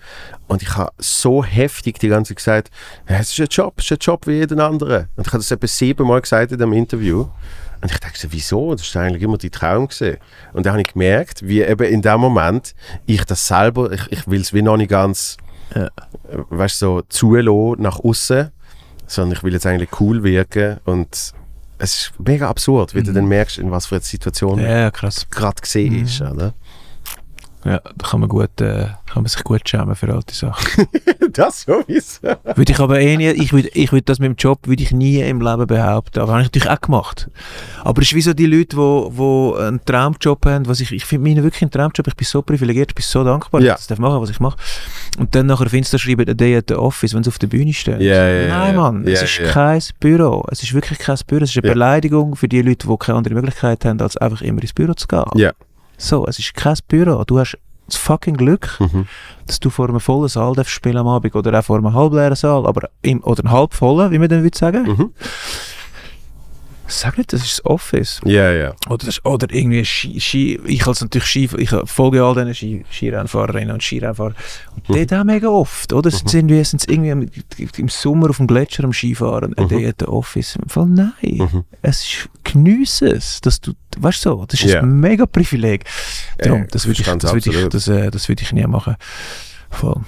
Und 0.47 0.63
ich 0.63 0.77
habe 0.77 0.93
so 0.99 1.43
heftig 1.43 1.99
die 1.99 2.09
ganze 2.09 2.37
Zeit 2.37 2.37
gesagt, 2.37 2.71
es 3.07 3.33
ist 3.33 3.41
ein 3.41 3.49
Job, 3.51 3.75
es 3.79 3.87
ist 3.87 3.93
ein 3.93 3.99
Job 4.01 4.29
wie 4.29 4.35
jeden 4.35 4.61
anderen. 4.61 5.09
Und 5.17 5.27
ich 5.27 5.33
habe 5.33 5.39
das 5.39 5.51
etwa 5.51 5.67
siebenmal 5.67 6.21
gesagt 6.21 6.53
in 6.53 6.59
dem 6.59 6.73
Interview. 6.73 7.27
Und 7.81 7.91
ich 7.91 7.99
dachte, 7.99 8.17
so, 8.17 8.29
wieso? 8.31 8.73
Das 8.77 8.87
ist 8.87 8.97
eigentlich 8.97 9.23
immer 9.23 9.39
die 9.39 9.51
Traum 9.51 9.89
gewesen. 9.89 10.19
Und 10.53 10.67
dann 10.67 10.75
habe 10.75 10.83
ich 10.83 10.93
gemerkt, 10.93 11.47
wie 11.47 11.63
eben 11.63 11.93
in 11.93 12.03
dem 12.03 12.21
Moment 12.21 12.77
ich 13.07 13.25
das 13.25 13.49
selber, 13.49 13.91
ich, 13.91 14.07
ich 14.11 14.29
will 14.29 14.41
es 14.41 14.55
wie 14.55 14.63
noch 14.63 14.77
nicht 14.77 14.91
ganz 14.91 15.37
Ja. 15.75 15.87
Äh, 15.87 15.91
Weißt 16.49 16.81
du, 16.81 16.87
so 16.87 17.03
zulassen 17.09 17.83
nach 17.83 17.99
außen, 17.99 18.53
sondern 19.09 19.37
ich 19.37 19.43
will 19.43 19.53
jetzt 19.53 19.67
eigentlich 19.67 20.01
cool 20.01 20.23
wirken 20.23 20.79
und 20.85 21.33
es 21.79 21.95
ist 21.95 22.13
mega 22.19 22.49
absurd, 22.49 22.95
wie 22.95 23.03
du 23.03 23.11
Mhm. 23.11 23.15
dann 23.15 23.27
merkst, 23.27 23.59
in 23.59 23.71
was 23.71 23.87
für 23.87 23.97
einer 23.97 24.03
Situation 24.05 24.59
Ja, 24.59 24.79
ja, 24.79 24.91
krass. 24.91 25.27
gerade 25.31 25.61
gesehen 25.61 25.95
Mhm. 25.97 26.05
ist, 26.05 26.21
oder? 26.21 26.55
Ja, 27.65 27.81
da 27.97 28.07
kann 28.09 28.21
man, 28.21 28.29
gut, 28.29 28.61
äh, 28.61 28.85
kann 29.07 29.23
man 29.23 29.27
sich 29.27 29.43
gut 29.43 29.69
schämen 29.69 29.95
für 29.97 30.13
alte 30.15 30.33
Sachen. 30.35 30.87
das 31.33 31.63
sowieso. 31.63 32.21
würde 32.55 32.73
ich 32.73 32.79
aber 32.79 33.01
eh 33.01 33.17
nie, 33.17 33.31
ich 33.31 33.53
würde 33.53 33.69
ich 33.75 33.91
würd 33.93 34.09
das 34.09 34.21
mit 34.21 34.27
dem 34.29 34.37
Job 34.37 34.61
würde 34.67 34.83
ich 34.83 34.93
nie 34.93 35.21
im 35.21 35.41
Leben 35.41 35.67
behaupten. 35.67 36.21
Aber 36.21 36.33
habe 36.33 36.43
ich 36.43 36.47
natürlich 36.49 36.71
auch 36.71 36.81
gemacht. 36.81 37.29
Aber 37.83 38.01
es 38.01 38.09
ist 38.09 38.15
wie 38.15 38.21
so 38.23 38.33
die 38.33 38.47
Leute, 38.47 38.69
die 38.71 38.77
wo, 38.77 39.11
wo 39.15 39.55
einen 39.55 39.85
Traumjob 39.85 40.47
haben, 40.47 40.69
was 40.69 40.79
ich, 40.81 40.93
ich 40.93 41.05
finde 41.05 41.29
meinen 41.29 41.43
wirklich 41.43 41.63
einen 41.63 41.73
Traumjob, 41.73 42.07
ich 42.07 42.15
bin 42.17 42.25
so 42.27 42.43
privilegiert, 42.43 42.93
ich 42.93 42.95
bin 42.95 43.03
so 43.05 43.25
dankbar, 43.25 43.61
Ja. 43.61 43.73
dass 43.73 43.83
ich 43.83 43.87
das 43.89 43.99
machen 43.99 44.21
was 44.21 44.31
ich 44.31 44.41
mache. 44.41 44.57
Und 45.19 45.35
dann 45.35 45.47
nachher 45.47 45.67
auf 45.67 45.73
Insta 45.73 45.99
schreiben, 45.99 46.25
day 46.37 46.57
at 46.57 46.67
the 46.69 46.75
office, 46.75 47.13
wenn 47.13 47.25
sie 47.25 47.29
auf 47.31 47.39
der 47.41 47.49
Bühne 47.49 47.73
stehen. 47.73 48.01
Ja, 48.01 48.29
ja, 48.29 48.43
ja, 48.43 48.49
Nein, 48.49 48.75
ja. 48.75 48.81
Mann, 48.81 49.05
es 49.07 49.19
Ja, 49.21 49.25
ist 49.27 49.39
ja. 49.39 49.51
kein 49.51 49.83
Büro. 49.99 50.45
Es 50.51 50.63
ist 50.63 50.73
wirklich 50.75 50.99
kein 51.01 51.19
Büro. 51.27 51.43
Es 51.43 51.51
ist 51.51 51.57
eine 51.59 51.67
Ja. 51.67 51.73
Beleidigung 51.75 52.37
für 52.37 52.49
die 52.49 52.63
Leute, 52.63 52.87
die 52.87 52.97
keine 52.99 53.19
andere 53.19 53.35
Möglichkeit 53.35 53.85
haben, 53.85 54.01
als 54.01 54.17
einfach 54.17 54.43
immer 54.43 54.63
ins 54.63 54.73
Büro 54.73 54.95
zu 54.95 55.09
gehen. 55.09 55.25
So, 55.99 56.27
es 56.27 56.39
ist 56.39 56.55
kein 56.55 56.77
Büro. 56.89 57.23
Du 57.25 57.39
hast 57.39 57.59
das 57.87 57.97
fucking 57.97 58.37
Glück, 58.37 58.77
Mhm. 58.81 59.07
dass 59.47 59.61
du 59.61 59.69
vor 59.71 59.89
einem 59.89 60.01
vollen 60.01 60.29
Saal 60.29 60.55
darfst 60.55 60.73
spielen 60.73 60.97
am 60.99 61.09
Abend 61.09 61.35
oder 61.35 61.59
auch 61.59 61.65
vor 61.65 61.77
einem 61.79 61.93
halbleeren 61.93 62.37
Saal, 62.37 62.67
aber 62.67 62.89
im, 63.03 63.23
oder 63.25 63.43
einem 63.45 63.51
halbvollen, 63.53 64.11
wie 64.13 64.19
man 64.19 64.29
dann 64.29 64.43
würde 64.43 64.57
sagen. 64.57 64.83
Mhm. 64.85 65.13
Sag 66.91 67.19
nicht, 67.19 67.33
das 67.33 67.43
ist 67.43 67.59
das 67.59 67.67
Office. 67.67 68.21
Ja, 68.25 68.51
ja. 68.51 68.75
Oder, 68.89 69.07
das- 69.07 69.25
oder 69.25 69.47
irgendwie 69.53 69.85
Ski, 69.85 70.19
Ski, 70.21 70.59
ich 70.67 70.87
als 70.87 71.01
natürlich 71.03 71.29
Ski, 71.29 71.49
ich 71.59 71.71
folge 71.85 72.23
all 72.25 72.35
diesen 72.35 72.55
Ski, 72.55 72.85
Skirennfahrerinnen 72.91 73.73
und 73.75 73.83
Skirennfahrer. 73.83 74.35
Und 74.75 74.89
Mhm. 74.89 74.95
dort 74.95 75.13
auch 75.21 75.25
mega 75.25 75.49
oft, 75.49 75.93
oder? 75.93 76.11
Sind 76.11 76.31
sie 76.31 76.39
irgendwie, 76.39 76.65
sind 76.65 76.89
irgendwie 76.91 77.43
im 77.77 77.89
Sommer 77.89 78.31
auf 78.31 78.39
dem 78.39 78.47
Gletscher 78.47 78.85
am 78.85 78.93
Skifahren, 78.93 79.55
Mhm. 79.57 79.65
mhm. 79.65 79.69
der 79.69 79.89
at 79.91 79.97
the 80.01 80.07
Office. 80.07 80.57
Im 80.57 80.69
Fall 80.69 80.87
nein. 80.87 81.13
Mhm. 81.23 81.65
Es 81.83 82.03
ist, 82.05 82.29
geniesse 82.45 83.09
es, 83.09 83.41
dass 83.43 83.61
du, 83.61 83.73
weißt 83.99 84.25
du 84.25 84.31
so, 84.31 84.47
das 84.49 84.61
ist 84.61 84.73
Ja. 84.73 84.81
ein 84.81 84.99
mega 84.99 85.27
Privileg. 85.27 85.85
Darum, 86.39 86.67
das 86.71 86.87
würde 86.87 87.01
ich, 87.03 87.07
das 87.07 87.33
würde 87.35 87.51
ich, 87.51 87.69
das, 87.69 87.89
äh, 87.89 88.11
das 88.11 88.29
würde 88.29 88.43
ich 88.43 88.53
nie 88.53 88.67
machen. 88.67 88.97
Voll. 89.71 90.01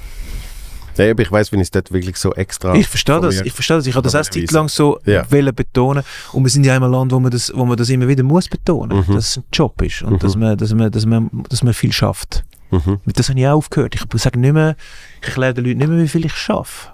Ja, 1.05 1.11
aber 1.11 1.23
ich 1.23 1.33
weiß, 1.33 1.53
wenn 1.53 1.61
ich 1.61 1.67
es 1.67 1.71
dort 1.71 1.91
wirklich 1.93 2.17
so 2.17 2.33
extra. 2.35 2.75
Ich 2.75 2.87
verstehe 2.89 3.21
das, 3.21 3.41
ich 3.41 3.53
verstehe 3.53 3.77
das. 3.79 3.87
Ich 3.87 3.95
habe 3.95 4.05
das 4.05 4.15
eine 4.15 4.25
Zeit 4.25 4.51
lang 4.53 4.69
so 4.69 4.99
Ja. 5.07 5.31
wollen 5.31 5.55
betonen. 5.55 6.03
Und 6.33 6.45
wir 6.45 6.51
sind 6.51 6.65
ja 6.65 6.77
in 6.77 6.83
einem 6.83 6.93
Land, 6.93 7.13
wo 7.13 7.21
man 7.21 7.31
das, 7.31 7.53
wo 7.55 7.65
man 7.65 7.77
das 7.77 7.89
immer 7.91 8.07
wieder 8.09 8.23
muss 8.23 8.49
betonen, 8.49 8.99
Mhm. 9.07 9.15
dass 9.15 9.31
es 9.31 9.37
ein 9.39 9.45
Job 9.53 9.81
ist 9.83 10.03
und 10.03 10.15
Mhm. 10.15 10.19
dass, 10.19 10.37
man, 10.37 10.57
dass, 10.57 10.75
man, 10.75 10.91
dass, 10.91 11.07
man, 11.07 11.31
dass 11.49 11.63
man 11.63 11.75
viel 11.75 11.93
schafft. 11.93 12.45
Mhm. 12.71 12.99
Das 13.07 13.29
habe 13.29 13.39
ich 13.41 13.47
auch 13.49 13.55
aufgehört. 13.57 13.95
Ich 13.97 14.03
sage 14.23 14.39
nicht 14.39 14.53
mehr, 14.53 14.77
ich 15.21 15.27
erkläre 15.29 15.55
den 15.55 15.65
Leuten 15.65 15.79
nicht 15.79 15.89
mehr, 15.89 15.99
wie 16.03 16.09
viel 16.09 16.25
ich 16.25 16.35
schaffe. 16.35 16.89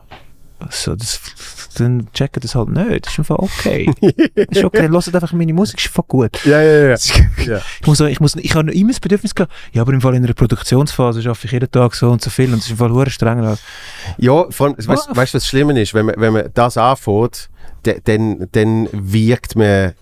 Also 0.58 0.96
das, 0.96 1.20
dann 1.76 2.08
checken 2.14 2.40
das 2.40 2.54
halt 2.54 2.68
nicht. 2.70 3.04
Das 3.06 3.12
ist 3.12 3.18
einfach 3.18 3.38
okay. 3.38 3.90
ist 4.34 4.64
okay. 4.64 4.88
Hört 4.88 5.14
einfach 5.14 5.32
meine 5.34 5.52
Musik, 5.52 5.78
ist 5.78 5.88
einfach 5.88 6.08
gut. 6.08 6.44
Ja, 6.46 6.62
ja, 6.62 6.88
ja. 6.88 6.96
ja. 7.46 7.60
Ich, 7.80 7.86
muss, 7.86 8.00
ich, 8.00 8.20
muss, 8.20 8.36
ich 8.36 8.54
habe 8.54 8.66
noch 8.68 8.72
immer 8.72 8.90
das 8.90 9.00
Bedürfnis 9.00 9.34
gehabt, 9.34 9.52
ja, 9.72 9.82
aber 9.82 9.92
im 9.92 10.00
Fall 10.00 10.14
in 10.14 10.24
einer 10.24 10.32
Produktionsphase 10.32 11.20
schaffe 11.22 11.46
ich 11.46 11.52
jeden 11.52 11.70
Tag 11.70 11.94
so 11.94 12.10
und 12.10 12.22
so 12.22 12.30
viel 12.30 12.52
und 12.52 12.60
es 12.60 12.64
ist 12.66 12.70
im 12.70 12.76
Fall 12.78 12.90
hure 12.90 13.10
streng. 13.10 13.56
Ja, 14.16 14.46
vor 14.50 14.68
allem, 14.68 14.76
weißt 14.78 15.08
Ah. 15.08 15.12
du, 15.12 15.16
was 15.16 15.32
das 15.32 15.46
Schlimme 15.46 15.78
ist? 15.80 15.92
Wenn 15.92 16.06
man, 16.06 16.14
wenn 16.18 16.32
man 16.32 16.50
das 16.54 16.78
anfängt, 16.78 17.50
dann, 18.04 18.48
dann 18.52 18.88
wirkt 18.92 19.56
man, 19.56 19.92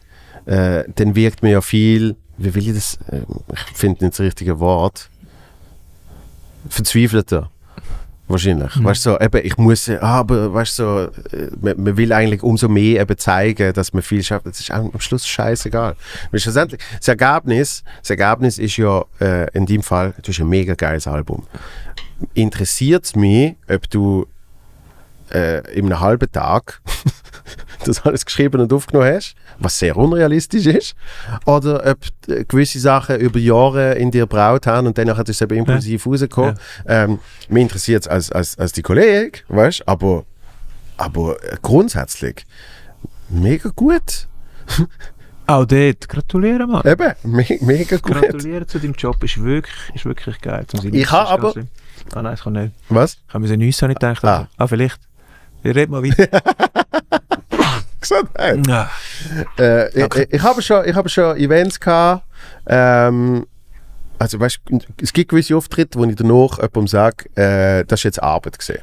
äh, 0.47 0.85
dann 0.95 1.15
wirkt 1.17 1.43
man 1.43 1.51
ja 1.51 1.61
viel, 1.61 2.15
wie 2.39 2.55
will 2.55 2.69
ich 2.69 2.75
das, 2.75 2.99
äh, 3.11 3.23
ich 3.53 3.77
finde 3.77 4.05
nicht 4.05 4.15
das 4.19 4.21
richtige 4.25 4.61
Wort, 4.61 5.11
verzweifelter. 6.69 7.51
Wahrscheinlich. 8.27 8.75
Mhm. 8.77 8.85
Weißt 8.85 9.05
du, 9.05 9.11
so, 9.11 9.21
eben, 9.21 9.45
ich 9.45 9.57
muss, 9.59 9.87
äh, 9.89 9.99
ah, 10.01 10.21
aber 10.21 10.53
weißt 10.55 10.79
du, 10.79 10.83
so, 10.83 11.37
äh, 11.37 11.51
man, 11.61 11.83
man 11.83 11.97
will 11.97 12.13
eigentlich 12.13 12.43
umso 12.43 12.69
mehr 12.69 13.03
eben 13.03 13.19
zeigen, 13.19 13.73
dass 13.75 13.93
man 13.93 14.03
viel 14.03 14.23
schafft. 14.23 14.47
Das 14.47 14.61
ist 14.61 14.71
am 14.71 14.91
am 14.93 15.01
Schluss 15.01 15.27
scheißegal. 15.27 15.95
Weil 16.31 16.41
schlussendlich, 16.41 16.81
das 16.99 17.09
Ergebnis, 17.09 17.85
das 18.01 18.11
Ergebnis 18.11 18.59
ist 18.59 18.77
ja 18.79 19.05
äh, 19.21 19.51
in 19.53 19.67
dem 19.67 19.83
Fall, 19.83 20.15
du 20.23 20.33
hast 20.33 20.41
ein 20.41 20.49
mega 20.49 20.75
geiles 20.75 21.07
Album. 21.07 21.47
Interessiert 22.33 23.05
es 23.05 23.15
mich, 23.15 23.57
ob 23.69 23.91
du 23.91 24.27
äh, 25.33 25.59
in 25.75 25.87
einem 25.87 26.01
halben 26.01 26.31
Tag 26.33 26.81
das 27.85 28.07
alles 28.07 28.25
geschrieben 28.25 28.61
und 28.61 28.73
aufgenommen 28.73 29.13
hast, 29.15 29.35
was 29.59 29.79
sehr 29.79 29.97
unrealistisch 29.97 30.67
ist, 30.67 30.95
oder 31.47 31.85
ob 31.91 31.99
gewisse 32.49 32.79
Sachen 32.81 33.19
über 33.21 33.39
Jahre 33.39 33.95
in 33.95 34.11
dir 34.11 34.27
braut 34.27 34.67
haben 34.67 34.87
und 34.87 34.99
dann 34.99 35.09
ist 35.09 35.29
es 35.29 35.41
eben 35.41 35.57
impulsiv 35.59 36.07
rausgekommen. 36.07 36.59
Ähm, 36.87 37.19
mich 37.49 37.63
interessiert 37.63 38.03
es 38.05 38.09
als, 38.09 38.33
als, 38.33 38.59
als 38.59 38.73
die 38.73 38.83
Kollege, 38.83 39.41
weißt 39.49 39.81
du, 39.81 39.89
aber, 39.89 40.25
aber 40.97 41.37
grundsätzlich 41.63 42.45
mega 43.29 43.71
gut. 43.75 44.27
Auch 45.47 45.67
dort, 45.67 46.09
gratulieren, 46.09 46.71
Mann. 46.71 46.83
Eben, 46.87 47.13
me 47.23 47.45
mega 47.61 47.99
gut. 47.99 48.13
Gratulieren 48.15 48.67
zu 48.67 48.79
deinem 48.79 48.95
Job 48.95 49.23
ist 49.23 49.43
wirklich, 49.43 49.75
ist 49.95 50.07
wirklich 50.07 50.41
geil. 50.41 50.65
Ich 50.93 51.11
habe 51.11 51.29
aber- 51.29 51.55
Ah 52.15 52.23
nein, 52.23 52.35
ich 52.35 52.43
kann 52.43 52.55
nicht. 52.55 52.73
Was? 52.89 53.19
Ich 53.29 53.35
habe 53.35 53.41
mir 53.43 53.49
so 53.49 53.57
nichts 53.57 53.83
ich 53.83 53.89
gedacht. 53.89 54.25
Ah. 54.25 54.49
Ah, 54.57 54.67
vielleicht. 54.67 55.01
Ich 55.63 55.75
rede 55.75 55.91
mal 55.91 56.03
weiter. 56.03 56.29
Gesundheit. 58.09 58.89
Äh, 59.59 59.89
ich, 59.89 60.15
ich, 60.15 60.33
ich 60.33 60.43
habe 60.43 60.63
schon, 60.63 60.85
ich 60.87 60.95
habe 60.95 61.09
schon 61.09 61.37
Events 61.37 61.79
gehabt. 61.81 62.25
Ähm, 62.67 63.47
also 64.19 64.39
weißt, 64.39 64.61
es 65.03 65.13
gibt 65.13 65.31
gewisse 65.31 65.57
Auftritte, 65.57 65.99
wo 65.99 66.05
ich 66.05 66.15
danach 66.17 66.57
jemandem 66.59 66.87
sage, 66.87 67.25
äh, 67.37 67.85
das 67.85 68.01
ist 68.01 68.05
jetzt 68.05 68.23
Arbeit 68.23 68.59
gesehen. 68.59 68.83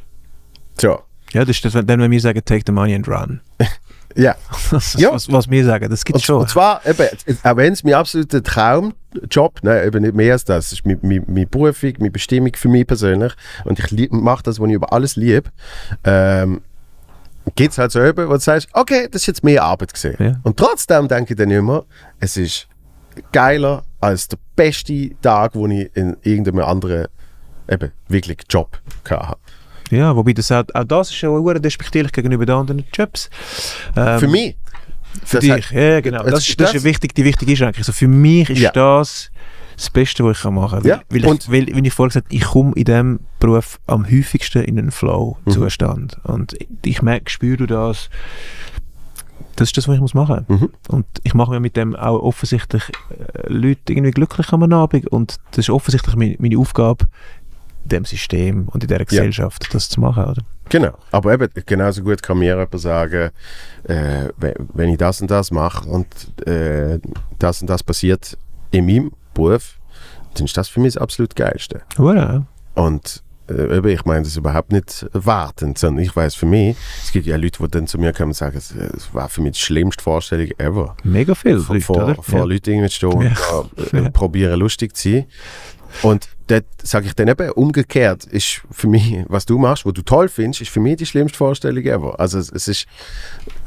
So, 0.79 0.99
ja, 1.31 1.41
das 1.45 1.49
ist 1.55 1.65
das, 1.65 1.73
wenn 1.73 1.87
dann, 1.87 2.01
wenn 2.01 2.11
wir 2.11 2.19
sagen, 2.19 2.41
take 2.43 2.63
the 2.65 2.71
money 2.71 2.93
and 2.93 3.07
run. 3.07 3.41
ja. 4.15 4.35
Das 4.71 4.95
ist 4.95 4.99
Ja. 4.99 5.11
was, 5.13 5.31
was 5.31 5.49
wir 5.49 5.63
sagen, 5.65 5.89
das 5.89 6.03
gibt 6.03 6.19
es 6.19 6.25
schon. 6.25 6.41
und 6.41 6.49
zwar, 6.49 6.85
eben, 6.85 7.07
auch 7.43 7.55
wenn 7.55 7.71
es 7.73 7.83
mein 7.83 7.93
absoluter 7.93 8.43
Traumjob, 8.43 9.59
nein, 9.63 9.87
eben 9.87 10.01
nicht 10.03 10.15
mehr 10.15 10.33
als 10.33 10.43
das, 10.43 10.65
es 10.67 10.71
ist 10.73 10.85
meine, 10.85 10.99
meine, 11.01 11.23
meine 11.27 11.47
Berufung, 11.47 11.93
meine 11.99 12.11
Bestimmung 12.11 12.51
für 12.55 12.67
mich 12.67 12.85
persönlich 12.85 13.33
und 13.63 13.79
ich 13.79 14.11
mache 14.11 14.43
das, 14.43 14.59
was 14.59 14.67
ich 14.67 14.75
über 14.75 14.91
alles 14.91 15.15
liebe, 15.15 15.49
ähm, 16.03 16.61
geht 17.55 17.71
es 17.71 17.77
halt 17.77 17.91
so 17.91 18.01
eben, 18.03 18.27
wo 18.27 18.33
du 18.33 18.39
sagst, 18.39 18.67
okay, 18.73 19.07
das 19.11 19.23
ist 19.23 19.27
jetzt 19.27 19.43
mehr 19.43 19.63
Arbeit 19.63 19.93
gesehen. 19.93 20.15
Ja. 20.19 20.39
Und 20.43 20.57
trotzdem 20.57 21.07
denke 21.07 21.33
ich 21.33 21.37
dann 21.37 21.49
immer, 21.51 21.85
es 22.19 22.37
ist 22.37 22.67
geiler 23.31 23.83
als 23.99 24.27
der 24.27 24.37
beste 24.55 25.11
Tag, 25.21 25.55
wo 25.55 25.67
ich 25.67 25.89
in 25.95 26.15
irgendeinem 26.23 26.59
anderen 26.63 27.07
eben 27.69 27.91
wirklich 28.07 28.39
Job 28.49 28.79
hatte. 29.09 29.37
Ja, 29.89 30.15
wobei 30.15 30.31
das 30.33 30.51
auch, 30.51 30.63
auch 30.73 30.83
das 30.85 31.09
ist 31.09 31.15
schon 31.17 31.31
hure 31.41 31.59
despektierlich 31.59 32.11
gegenüber 32.13 32.45
den 32.45 32.55
anderen 32.55 32.85
Jobs. 32.93 33.29
Ähm, 33.97 34.19
Für 34.19 34.27
mich. 34.27 34.55
Für 35.25 35.37
Das 35.37 35.41
dich, 35.43 35.51
heißt- 35.51 35.73
ja 35.73 35.99
genau. 35.99 36.23
Es 36.23 36.31
Das, 36.31 36.47
ist 36.47 36.59
das 36.59 36.67
ist 36.69 36.75
das- 36.75 36.83
wichtig, 36.85 37.13
die 37.15 37.25
wichtige 37.25 37.51
Einschränkung. 37.51 37.79
Also 37.79 37.91
für 37.91 38.07
mich 38.07 38.49
ist 38.49 38.59
Ja. 38.59 38.71
das 38.71 39.30
das 39.81 39.89
Beste, 39.89 40.23
was 40.23 40.37
ich 40.37 40.43
machen 40.51 40.79
kann. 40.79 40.87
Ja, 40.87 41.01
Weil, 41.09 41.25
und- 41.25 41.43
ich, 41.45 41.51
weil, 41.51 41.67
wie 41.67 41.87
ich 41.87 41.93
vorher 41.93 42.09
gesagt 42.09 42.27
habe, 42.27 42.35
ich 42.35 42.43
komme 42.43 42.73
in 42.75 42.83
diesem 42.85 43.19
Beruf 43.39 43.79
am 43.87 44.05
häufigsten 44.05 44.63
in 44.63 44.77
einen 44.77 44.87
Mhm. 44.87 44.91
Flow-Zustand. 44.91 46.19
Und 46.23 46.55
ich 46.83 47.01
merke, 47.01 47.29
spüre 47.31 47.57
du 47.57 47.65
das, 47.67 48.09
das 49.55 49.69
ist 49.69 49.77
das, 49.77 49.87
was 49.87 49.95
ich 49.95 50.01
muss 50.01 50.13
machen 50.13 50.45
Mhm. 50.47 50.69
Und 50.87 51.05
ich 51.23 51.33
mache 51.33 51.51
mir 51.51 51.59
mit 51.59 51.75
dem 51.75 51.95
auch 51.95 52.19
offensichtlich 52.21 52.83
äh, 53.09 53.51
Leute 53.51 53.93
irgendwie 53.93 54.11
glücklich 54.11 54.51
am 54.53 54.63
Abend. 54.71 55.07
Und 55.07 55.37
das 55.51 55.59
ist 55.59 55.69
offensichtlich 55.69 56.15
meine, 56.15 56.35
meine 56.39 56.57
Aufgabe, 56.57 57.05
in 57.83 57.89
diesem 57.89 58.05
System 58.05 58.67
und 58.69 58.83
in 58.83 58.87
dieser 58.87 59.03
Gesellschaft 59.05 59.67
das 59.73 59.89
zu 59.89 59.99
machen. 59.99 60.23
Oder? 60.25 60.43
Genau, 60.69 60.93
aber 61.11 61.33
eben 61.33 61.49
genauso 61.65 62.03
gut 62.03 62.21
kann 62.21 62.37
mir 62.37 62.53
jemand 62.55 62.79
sagen, 62.79 63.31
äh, 63.85 64.29
we- 64.37 64.53
wenn 64.73 64.89
ich 64.89 64.97
das 64.97 65.19
und 65.21 65.31
das 65.31 65.49
mache 65.51 65.89
und 65.89 66.07
äh, 66.47 66.99
das 67.39 67.61
und 67.61 67.67
das 67.69 67.81
passiert 67.83 68.37
in 68.69 68.85
meinem 68.85 69.11
Beruf, 69.33 69.77
dann 70.35 70.45
ist 70.45 70.55
das 70.57 70.69
für 70.69 70.79
mich 70.79 70.93
das 70.93 71.01
absolut 71.01 71.35
Geilste. 71.35 71.81
Voilà. 71.95 72.43
Und 72.75 73.23
äh, 73.49 73.91
ich 73.91 74.05
meine 74.05 74.23
das 74.23 74.37
überhaupt 74.37 74.71
nicht 74.71 75.05
wartend, 75.13 75.77
sondern 75.77 76.03
ich 76.03 76.15
weiß 76.15 76.35
für 76.35 76.45
mich, 76.45 76.77
es 77.03 77.11
gibt 77.11 77.25
ja 77.25 77.35
Leute, 77.35 77.61
die 77.63 77.67
dann 77.69 77.87
zu 77.87 77.97
mir 77.97 78.13
kommen 78.13 78.29
und 78.29 78.33
sagen, 78.35 78.57
es, 78.57 78.71
es 78.71 79.13
war 79.13 79.27
für 79.29 79.41
mich 79.41 79.53
die 79.53 79.59
schlimmste 79.59 80.03
Vorstellung 80.03 80.47
ever. 80.57 80.95
Mega 81.03 81.35
viel. 81.35 81.59
Vor, 81.59 81.75
Leute, 81.75 81.85
vor, 81.85 82.23
vor 82.23 82.39
Ja. 82.39 82.45
Leuten 82.45 82.69
irgendwie 82.71 82.89
stehen 82.89 83.11
und 83.13 83.23
Ja. 83.23 83.31
da, 83.91 83.97
äh, 83.97 84.03
Ja. 84.03 84.09
probieren 84.09 84.59
lustig 84.59 84.95
zu 84.95 85.09
sein. 85.11 85.25
Und 86.03 86.27
dort 86.47 86.65
sage 86.81 87.07
ich 87.07 87.13
dann 87.15 87.27
eben, 87.27 87.49
umgekehrt 87.51 88.25
ist 88.25 88.61
für 88.71 88.87
mich, 88.87 89.23
was 89.27 89.45
du 89.45 89.57
machst, 89.57 89.85
was 89.85 89.93
du 89.93 90.01
toll 90.01 90.29
findest, 90.29 90.61
ist 90.61 90.69
für 90.71 90.79
mich 90.79 90.97
die 90.97 91.05
schlimmste 91.05 91.37
Vorstellung 91.37 91.83
ever. 91.83 92.19
Also 92.19 92.39
es, 92.39 92.51
es 92.51 92.67
ist, 92.67 92.85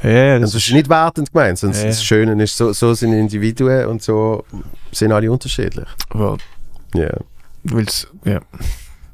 Ja, 0.02 0.10
ja, 0.10 0.38
das 0.38 0.52
das 0.52 0.62
ist 0.66 0.72
nicht 0.72 0.88
wertend 0.88 1.32
gemeint, 1.32 1.59
sondern 1.59 1.80
Ja. 1.80 1.86
das 1.88 2.05
Schöne 2.05 2.42
ist, 2.42 2.56
so, 2.56 2.72
so 2.72 2.94
sind 2.94 3.12
Individuen 3.12 3.86
und 3.86 4.02
so 4.02 4.44
sind 4.92 5.12
alle 5.12 5.30
unterschiedlich. 5.30 5.88
Well, 6.12 6.36
Ja. 6.94 7.10
weil's, 7.64 8.09
ja. 8.24 8.40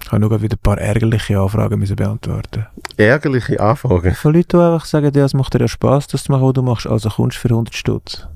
Ich 0.02 0.10
habe 0.12 0.20
nur 0.26 0.42
wieder 0.42 0.56
ein 0.56 0.62
paar 0.62 0.78
ärgerliche 0.78 1.38
Anfragen 1.38 1.78
müssen 1.78 1.94
beantworten. 1.94 2.66
Ärgerliche 2.96 3.60
Anfragen. 3.60 4.12
Von 4.14 4.34
Leuten, 4.34 4.58
die 4.58 4.64
einfach 4.64 4.84
sagen, 4.84 5.12
ja, 5.14 5.24
es 5.24 5.34
macht 5.34 5.54
dir 5.54 5.60
ja 5.60 5.68
Spaß, 5.68 6.08
das 6.08 6.24
zu 6.24 6.32
machen, 6.32 6.42
was 6.46 6.52
du 6.54 6.62
machst, 6.62 6.86
also 6.86 7.08
kommst 7.10 7.36
du 7.36 7.40
für 7.42 7.48
100 7.50 7.74
Stutz. 7.74 8.26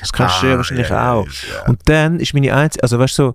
Das 0.00 0.12
kennst 0.12 0.42
du 0.42 0.46
ja 0.48 0.54
Ah, 0.54 0.56
wahrscheinlich 0.58 0.88
ja, 0.90 1.12
auch. 1.14 1.26
ja. 1.26 1.68
Und 1.68 1.80
dann 1.86 2.20
ist 2.20 2.34
meine 2.34 2.54
einzige, 2.54 2.82
also 2.82 2.98
weißt 2.98 3.18
du, 3.18 3.22
so, 3.28 3.34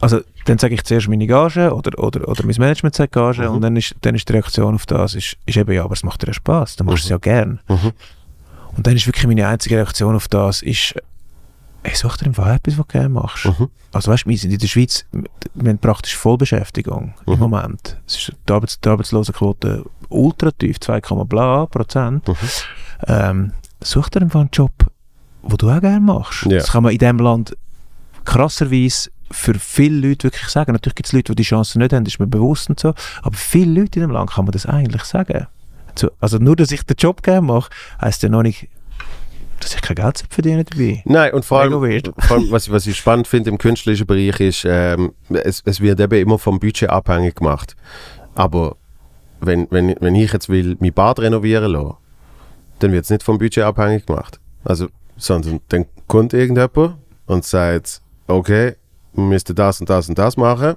also 0.00 0.20
dann 0.46 0.58
sage 0.58 0.74
ich 0.74 0.84
zuerst 0.84 1.08
meine 1.08 1.26
Gage 1.26 1.72
oder, 1.74 1.98
oder, 2.02 2.28
oder 2.28 2.44
mein 2.46 2.54
Management 2.58 2.94
sagt 2.94 3.12
Gage 3.12 3.42
Mhm. 3.48 3.54
und 3.56 3.60
dann 3.62 3.76
ist, 3.76 3.94
dann 4.02 4.14
ist 4.14 4.28
die 4.28 4.32
Reaktion 4.32 4.74
auf 4.74 4.86
das, 4.86 5.14
ist, 5.14 5.36
ist 5.46 5.56
eben, 5.56 5.72
ja, 5.72 5.84
aber 5.84 5.92
es 5.94 6.02
macht 6.02 6.22
dir 6.22 6.28
ja 6.28 6.32
Spass, 6.34 6.76
dann 6.76 6.86
machst 6.86 7.04
du 7.04 7.06
es 7.06 7.10
ja 7.10 7.18
gern. 7.18 7.60
Mhm. 7.68 7.92
Und 8.76 8.86
dann 8.86 8.96
ist 8.96 9.06
wirklich 9.06 9.26
meine 9.26 9.46
einzige 9.46 9.76
Reaktion 9.76 10.16
auf 10.16 10.28
das, 10.28 10.62
ist, 10.62 10.94
hey, 11.82 11.94
such 11.94 12.16
dir 12.16 12.26
einfach 12.26 12.46
etwas, 12.48 12.78
was 12.78 12.86
du 12.86 12.92
gerne 12.92 13.08
machst. 13.08 13.44
Mhm. 13.46 13.68
Also 13.92 14.10
weißt 14.10 14.24
du, 14.24 14.30
wir 14.30 14.38
sind 14.38 14.52
in 14.52 14.58
der 14.58 14.66
Schweiz, 14.66 15.04
wir 15.54 15.70
haben 15.70 15.78
praktisch 15.78 16.16
Vollbeschäftigung 16.16 17.14
im 17.26 17.34
Mhm. 17.34 17.38
Moment. 17.38 17.96
Es 18.06 18.16
ist 18.16 18.32
die, 18.48 18.52
Arbeits 18.52 18.80
die 18.80 18.88
Arbeitslosenquote 18.88 19.84
ultra 20.08 20.50
tief, 20.50 20.80
2, 20.80 21.00
bla 21.24 21.66
Prozent. 21.66 22.26
Mhm. 22.26 22.34
Ähm, 23.06 23.52
such 23.82 24.08
dir 24.08 24.22
einfach 24.22 24.40
einen 24.40 24.50
Job, 24.52 24.72
den 25.42 25.56
du 25.56 25.70
auch 25.70 25.80
gerne 25.80 26.00
machst. 26.00 26.42
Ja. 26.46 26.58
Das 26.58 26.72
kann 26.72 26.82
man 26.82 26.92
in 26.92 26.98
diesem 26.98 27.18
Land 27.18 27.56
krasserweise 28.24 29.10
für 29.30 29.54
viele 29.54 30.08
Leute 30.08 30.24
wirklich 30.24 30.48
sagen. 30.48 30.72
Natürlich 30.72 30.94
gibt 30.94 31.06
es 31.06 31.12
Leute, 31.12 31.32
die 31.32 31.42
die 31.42 31.48
Chance 31.48 31.78
nicht 31.78 31.92
haben, 31.92 32.04
das 32.04 32.14
ist 32.14 32.20
mir 32.20 32.26
bewusst 32.26 32.68
und 32.68 32.78
so. 32.78 32.94
Aber 33.22 33.36
viele 33.36 33.80
Leute 33.80 33.98
in 33.98 34.06
dem 34.06 34.10
Land 34.10 34.32
kann 34.32 34.44
man 34.44 34.52
das 34.52 34.66
eigentlich 34.66 35.04
sagen. 35.04 35.46
So, 35.96 36.10
also 36.20 36.38
nur, 36.38 36.56
dass 36.56 36.70
ich 36.72 36.82
den 36.82 36.96
Job 36.98 37.22
gerne 37.22 37.42
mache, 37.42 37.70
heisst 38.00 38.22
ja 38.22 38.28
noch 38.28 38.42
nicht, 38.42 38.68
dass 39.60 39.74
ich 39.74 39.80
kein 39.80 39.96
Geld 39.96 40.24
verdiene 40.28 40.64
dabei. 40.64 41.02
Nein, 41.04 41.32
und 41.32 41.44
vor 41.44 41.60
allem, 41.60 41.72
vor 42.18 42.36
allem 42.36 42.50
was, 42.50 42.70
was 42.70 42.86
ich 42.86 42.96
spannend 42.96 43.28
finde 43.28 43.50
im 43.50 43.58
künstlerischen 43.58 44.06
Bereich 44.06 44.40
ist, 44.40 44.64
ähm, 44.66 45.12
es, 45.30 45.62
es 45.64 45.80
wird 45.80 46.00
eben 46.00 46.20
immer 46.20 46.38
vom 46.38 46.58
Budget 46.58 46.90
abhängig 46.90 47.36
gemacht. 47.36 47.76
Aber 48.34 48.76
wenn, 49.40 49.68
wenn, 49.70 49.94
wenn 50.00 50.14
ich 50.14 50.32
jetzt 50.32 50.48
will, 50.48 50.76
mein 50.80 50.92
Bad 50.92 51.20
renovieren 51.20 51.72
lassen, 51.72 51.94
dann 52.80 52.92
wird 52.92 53.04
es 53.04 53.10
nicht 53.10 53.22
vom 53.22 53.38
Budget 53.38 53.64
abhängig 53.64 54.06
gemacht. 54.06 54.40
Also, 54.64 54.88
sondern 55.16 55.60
dann 55.68 55.86
kommt 56.08 56.32
irgendjemand 56.32 56.96
und 57.26 57.44
sagt, 57.44 58.02
okay, 58.26 58.74
wir 59.14 59.24
müssten 59.24 59.54
das 59.54 59.80
und 59.80 59.88
das 59.90 60.08
und 60.08 60.18
das 60.18 60.36
machen, 60.36 60.74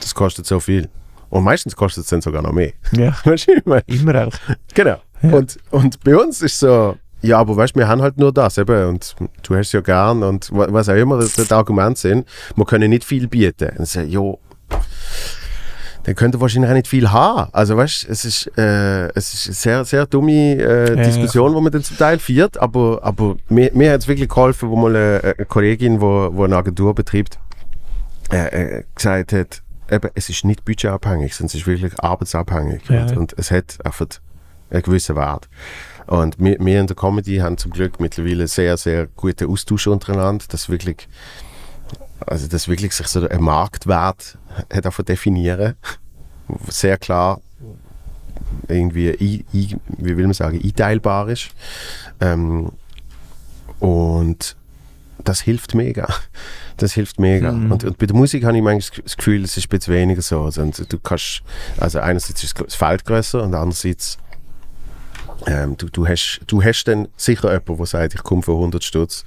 das 0.00 0.14
kostet 0.14 0.46
so 0.46 0.60
viel. 0.60 0.88
Und 1.28 1.44
meistens 1.44 1.76
kostet 1.76 2.04
es 2.04 2.10
dann 2.10 2.20
sogar 2.20 2.42
noch 2.42 2.52
mehr. 2.52 2.72
Ja, 2.92 3.14
Weißt 3.24 3.46
du, 3.48 3.52
ich 3.52 3.64
meine? 3.66 3.82
immer 3.86 4.14
eigentlich. 4.14 4.40
Genau. 4.74 4.96
Ja. 5.22 5.30
Und, 5.32 5.58
und 5.70 6.02
bei 6.02 6.16
uns 6.16 6.42
ist 6.42 6.58
so, 6.58 6.96
ja, 7.22 7.38
aber 7.38 7.56
weißt 7.56 7.76
du, 7.76 7.80
wir 7.80 7.86
haben 7.88 8.02
halt 8.02 8.18
nur 8.18 8.32
das 8.32 8.56
eben 8.58 8.88
und 8.88 9.14
du 9.42 9.54
hast 9.54 9.66
es 9.68 9.72
ja 9.72 9.80
gern 9.80 10.22
und 10.22 10.50
wa- 10.52 10.66
was 10.70 10.88
auch 10.88 10.94
immer 10.94 11.18
das, 11.18 11.34
das 11.34 11.52
Argument 11.52 11.96
sind, 11.98 12.26
wir 12.56 12.64
können 12.64 12.90
nicht 12.90 13.04
viel 13.04 13.28
bieten. 13.28 13.70
Und 13.78 13.86
so, 13.86 14.00
ja, 14.00 14.20
dann 16.04 16.14
könnt 16.14 16.34
ihr 16.34 16.40
wahrscheinlich 16.40 16.70
auch 16.70 16.74
nicht 16.74 16.88
viel 16.88 17.10
haben. 17.10 17.50
Also 17.52 17.76
weißt 17.76 18.04
du, 18.08 18.12
es 18.12 18.24
ist, 18.24 18.50
äh, 18.58 19.08
es 19.14 19.34
ist 19.34 19.46
eine 19.46 19.54
sehr, 19.54 19.84
sehr 19.84 20.06
dumme 20.06 20.32
äh, 20.32 20.96
Ja, 20.96 21.04
Diskussion, 21.04 21.54
die 21.54 21.60
man 21.60 21.70
dann 21.70 21.82
zum 21.84 21.98
Teil 21.98 22.18
führt, 22.18 22.58
aber, 22.58 23.00
aber 23.02 23.36
mir, 23.50 23.70
mir 23.74 23.92
hat 23.92 24.00
es 24.00 24.08
wirklich 24.08 24.28
geholfen, 24.28 24.70
wo 24.70 24.76
mal 24.76 24.96
eine, 24.96 25.34
eine 25.36 25.46
Kollegin, 25.46 26.00
wo, 26.00 26.30
wo 26.32 26.44
eine 26.44 26.56
Agentur 26.56 26.94
betreibt, 26.94 27.38
äh, 28.32 28.78
äh, 28.78 28.84
gesagt 28.94 29.32
hat, 29.32 29.62
eben, 29.90 30.10
es 30.14 30.28
ist 30.28 30.44
nicht 30.44 30.64
budgetabhängig, 30.64 31.34
sondern 31.34 31.48
es 31.48 31.54
ist 31.54 31.66
wirklich 31.66 31.98
arbeitsabhängig. 32.00 32.82
Ja, 32.88 33.02
und, 33.02 33.16
und 33.16 33.34
es 33.36 33.50
hat 33.50 33.78
einfach 33.84 34.06
einen 34.70 34.82
gewissen 34.82 35.16
Wert. 35.16 35.48
Und 36.06 36.38
wir, 36.38 36.56
wir 36.60 36.80
in 36.80 36.86
der 36.86 36.96
Comedy 36.96 37.38
haben 37.38 37.58
zum 37.58 37.72
Glück 37.72 38.00
mittlerweile 38.00 38.48
sehr, 38.48 38.76
sehr 38.76 39.06
guten 39.06 39.48
Austausch 39.48 39.86
untereinander, 39.86 40.44
dass 40.48 40.68
wirklich, 40.68 41.08
also 42.26 42.46
dass 42.46 42.68
wirklich 42.68 42.92
sich 42.92 43.06
so 43.06 43.28
ein 43.28 43.42
Marktwert 43.42 44.38
hat 44.72 44.84
davon 44.84 45.04
definieren, 45.04 45.74
sehr 46.68 46.98
klar 46.98 47.40
irgendwie, 48.68 49.10
ein, 49.10 49.44
ein, 49.52 49.80
wie 49.98 50.16
will 50.16 50.24
man 50.24 50.34
sagen, 50.34 50.60
einteilbar 50.62 51.28
ist. 51.28 51.50
Ähm, 52.20 52.72
und 53.78 54.56
das 55.24 55.40
hilft 55.40 55.74
mega. 55.74 56.08
Das 56.80 56.92
hilft 56.94 57.20
mega. 57.20 57.52
Mhm. 57.52 57.72
Und, 57.72 57.84
und 57.84 57.98
bei 57.98 58.06
der 58.06 58.16
Musik 58.16 58.44
habe 58.44 58.56
ich 58.56 58.62
manchmal 58.62 59.02
das 59.04 59.16
Gefühl, 59.16 59.44
es 59.44 59.56
ist 59.56 59.66
ein 59.66 59.68
bisschen 59.78 59.94
weniger 59.94 60.22
so. 60.22 60.42
Also, 60.42 60.64
du 60.66 60.98
kannst, 60.98 61.42
also 61.78 62.00
einerseits 62.00 62.42
ist 62.42 62.58
das 62.58 62.74
Feld 62.74 63.04
größer 63.04 63.42
und 63.42 63.54
andererseits 63.54 64.18
ähm, 65.46 65.76
du, 65.76 65.86
du, 65.88 66.06
hast, 66.06 66.40
du 66.46 66.62
hast 66.62 66.84
dann 66.84 67.08
sicher 67.16 67.48
jemanden, 67.50 67.76
der 67.76 67.86
sagt, 67.86 68.14
ich 68.14 68.22
komme 68.22 68.42
für 68.42 68.52
100 68.52 68.84
Stutz, 68.84 69.24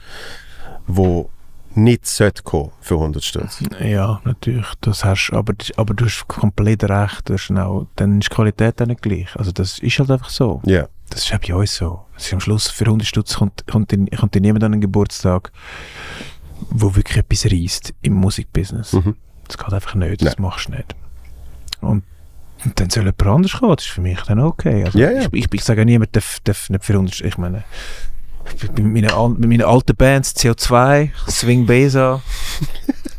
wo 0.86 1.30
nicht 1.76 2.06
sollte 2.06 2.44
kommen 2.44 2.72
für 2.82 2.96
100 2.96 3.24
Stutz. 3.24 3.64
Ja, 3.80 4.22
natürlich. 4.24 4.68
Das 4.82 5.04
hast, 5.04 5.32
aber, 5.34 5.54
aber 5.76 5.94
du 5.96 6.06
hast 6.06 6.28
komplett 6.28 6.84
recht. 6.84 7.28
Du 7.30 7.34
hast 7.34 7.50
auch, 7.52 7.88
dann 7.96 8.20
ist 8.20 8.30
die 8.32 8.36
Qualität 8.36 8.80
auch 8.82 8.86
nicht 8.86 9.02
gleich. 9.02 9.36
Also 9.36 9.52
das 9.52 9.80
ist 9.80 9.98
halt 9.98 10.12
einfach 10.12 10.30
so. 10.30 10.62
Ja. 10.66 10.88
Das 11.10 11.24
ist 11.26 11.34
auch 11.34 11.40
bei 11.40 11.54
uns 11.56 11.76
so. 11.76 12.02
Ist 12.16 12.32
am 12.34 12.40
Schluss 12.40 12.68
für 12.70 12.86
100 12.86 13.08
Stutz 13.08 13.36
kommt, 13.36 13.66
kommt, 13.68 13.92
dir- 13.92 14.06
kommt 14.18 14.36
dir 14.36 14.42
niemand 14.42 14.64
an 14.64 14.74
einen 14.74 14.82
Geburtstag, 14.82 15.52
wo 16.69 16.95
wirklich 16.95 17.18
etwas 17.18 17.45
reißt 17.52 17.94
im 18.02 18.14
Musikbusiness. 18.14 18.94
Mhm. 18.94 19.15
Das 19.48 19.57
geht 19.57 19.73
einfach 19.73 19.95
nicht. 19.95 20.22
Das 20.22 20.35
Nein. 20.38 20.41
machst 20.44 20.68
du 20.68 20.72
nicht. 20.72 20.95
Und, 21.81 22.03
und 22.64 22.80
dann 22.80 22.90
soll 22.90 23.03
jemand 23.03 23.22
anders 23.27 23.53
kommen. 23.53 23.76
Das 23.76 23.85
ist 23.85 23.91
für 23.91 24.02
mich 24.02 24.22
dann 24.22 24.40
okay. 24.40 24.85
Also 24.85 24.98
Ja, 24.99 25.11
ja. 25.11 25.22
Ich, 25.31 25.45
ich, 25.45 25.53
ich 25.53 25.64
sage 25.64 25.85
niemand 25.85 26.15
darf, 26.15 26.40
darf 26.44 26.69
nicht 26.69 26.84
für 26.85 26.94
100 26.94 27.22
Ich 27.22 27.38
meine, 27.38 27.64
mit 28.61 28.77
meinen, 28.80 28.94
mit 29.40 29.49
meinen 29.49 29.61
alten 29.64 29.95
Bands, 29.95 30.35
CO2, 30.35 31.10
Swing 31.30 31.65
Besa, 31.65 32.22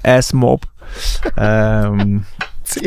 S-Mob, 0.02 0.66
ähm, 1.36 2.24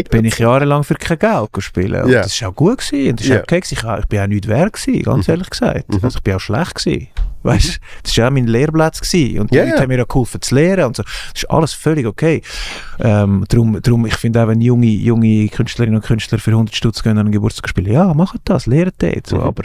bin 0.09 0.25
ich 0.25 0.39
jahrelang 0.39 0.83
für 0.83 0.95
kein 0.95 1.19
Geld 1.19 1.49
spielen. 1.59 2.03
Und 2.03 2.11
Ja. 2.11 2.21
das 2.23 2.41
war 2.41 2.49
auch 2.49 2.55
gut. 2.55 2.79
Gewesen. 2.79 3.11
Und 3.11 3.19
das 3.19 3.27
Ja. 3.27 3.35
war 3.35 3.41
okay. 3.43 3.59
gewesen. 3.59 3.73
Ich, 3.77 3.99
ich 4.01 4.07
bin 4.07 4.19
auch 4.19 4.27
nicht 4.27 4.47
wert, 4.47 4.73
gewesen, 4.73 5.03
ganz 5.03 5.27
Mhm. 5.27 5.31
ehrlich 5.33 5.49
gesagt. 5.49 5.89
Mhm. 5.89 5.99
Also 6.03 6.17
ich 6.17 6.23
bin 6.23 6.33
auch 6.35 6.39
schlecht. 6.39 6.75
Gewesen. 6.75 7.07
Weißt, 7.43 7.79
das 8.03 8.17
war 8.17 8.27
auch 8.27 8.31
mein 8.31 8.47
Lehrplatz. 8.47 8.99
Gewesen. 8.99 9.39
Und 9.39 9.51
die 9.51 9.55
Ja, 9.55 9.63
Leute 9.63 9.75
ja. 9.75 9.81
haben 9.81 9.87
mir 9.89 10.03
auch 10.03 10.07
geholfen 10.07 10.41
zu 10.41 10.55
lernen. 10.55 10.85
Und 10.85 10.95
so. 10.95 11.03
Das 11.03 11.43
ist 11.43 11.49
alles 11.49 11.73
völlig 11.73 12.05
okay. 12.05 12.41
Ähm, 12.99 13.45
darum, 13.47 13.81
darum, 13.81 14.05
ich 14.05 14.15
finde 14.15 14.43
auch, 14.43 14.47
wenn 14.47 14.61
junge, 14.61 14.87
junge 14.87 15.47
Künstlerinnen 15.49 15.97
und 15.97 16.05
Künstler 16.05 16.39
für 16.39 16.51
100 16.51 16.75
Stutz 16.75 17.03
gehen 17.03 17.13
an 17.13 17.19
einen 17.19 17.31
Geburtstag 17.31 17.69
spielen, 17.69 17.91
ja, 17.91 18.13
macht 18.13 18.41
das, 18.45 18.65
lehrt 18.65 18.95
dort. 18.99 19.27
So. 19.27 19.37
Mhm. 19.37 19.43
Aber 19.43 19.63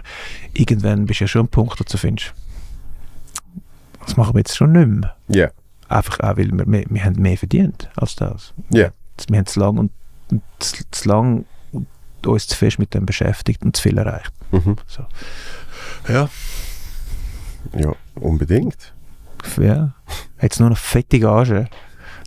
irgendwann 0.55 1.07
bist 1.07 1.21
du 1.21 1.25
ja 1.25 1.29
schon 1.29 1.41
am 1.43 1.49
Punkt, 1.49 1.79
wo 1.81 1.85
du 1.85 1.97
findest, 1.99 2.33
das 4.05 4.17
machen 4.17 4.35
wir 4.35 4.41
jetzt 4.41 4.57
schon 4.57 4.73
nicht 4.73 4.89
mehr. 4.89 5.17
Ja. 5.29 5.51
Einfach 5.89 6.21
auch, 6.21 6.37
weil 6.37 6.51
wir, 6.51 6.67
wir, 6.67 6.85
wir 6.89 7.05
haben 7.05 7.21
mehr 7.21 7.37
verdient 7.37 7.91
als 7.97 8.17
das. 8.17 8.53
Ja. 8.71 8.91
Wir 9.29 9.39
haben 9.39 9.47
zu 9.47 9.61
lang 9.61 9.79
und, 9.79 9.93
und 10.31 10.43
zu, 10.59 10.83
zu 10.91 11.09
lang 11.09 11.45
uns 12.27 12.47
zu 12.47 12.57
fest 12.57 12.79
mit 12.79 12.95
dem 12.95 13.07
beschäftigt 13.07 13.63
und 13.63 13.77
zu 13.77 13.83
viel 13.83 13.99
erreicht. 13.99 14.33
Mhm. 14.53 14.77
So. 14.87 15.05
Ja. 16.09 16.29
Ja, 17.79 17.93
unbedingt. 18.15 18.93
Ja. 19.61 19.95
Jetzt 20.41 20.61
nur 20.61 20.71
noch 20.71 20.79
fette 20.79 21.19
Gage. 21.19 21.69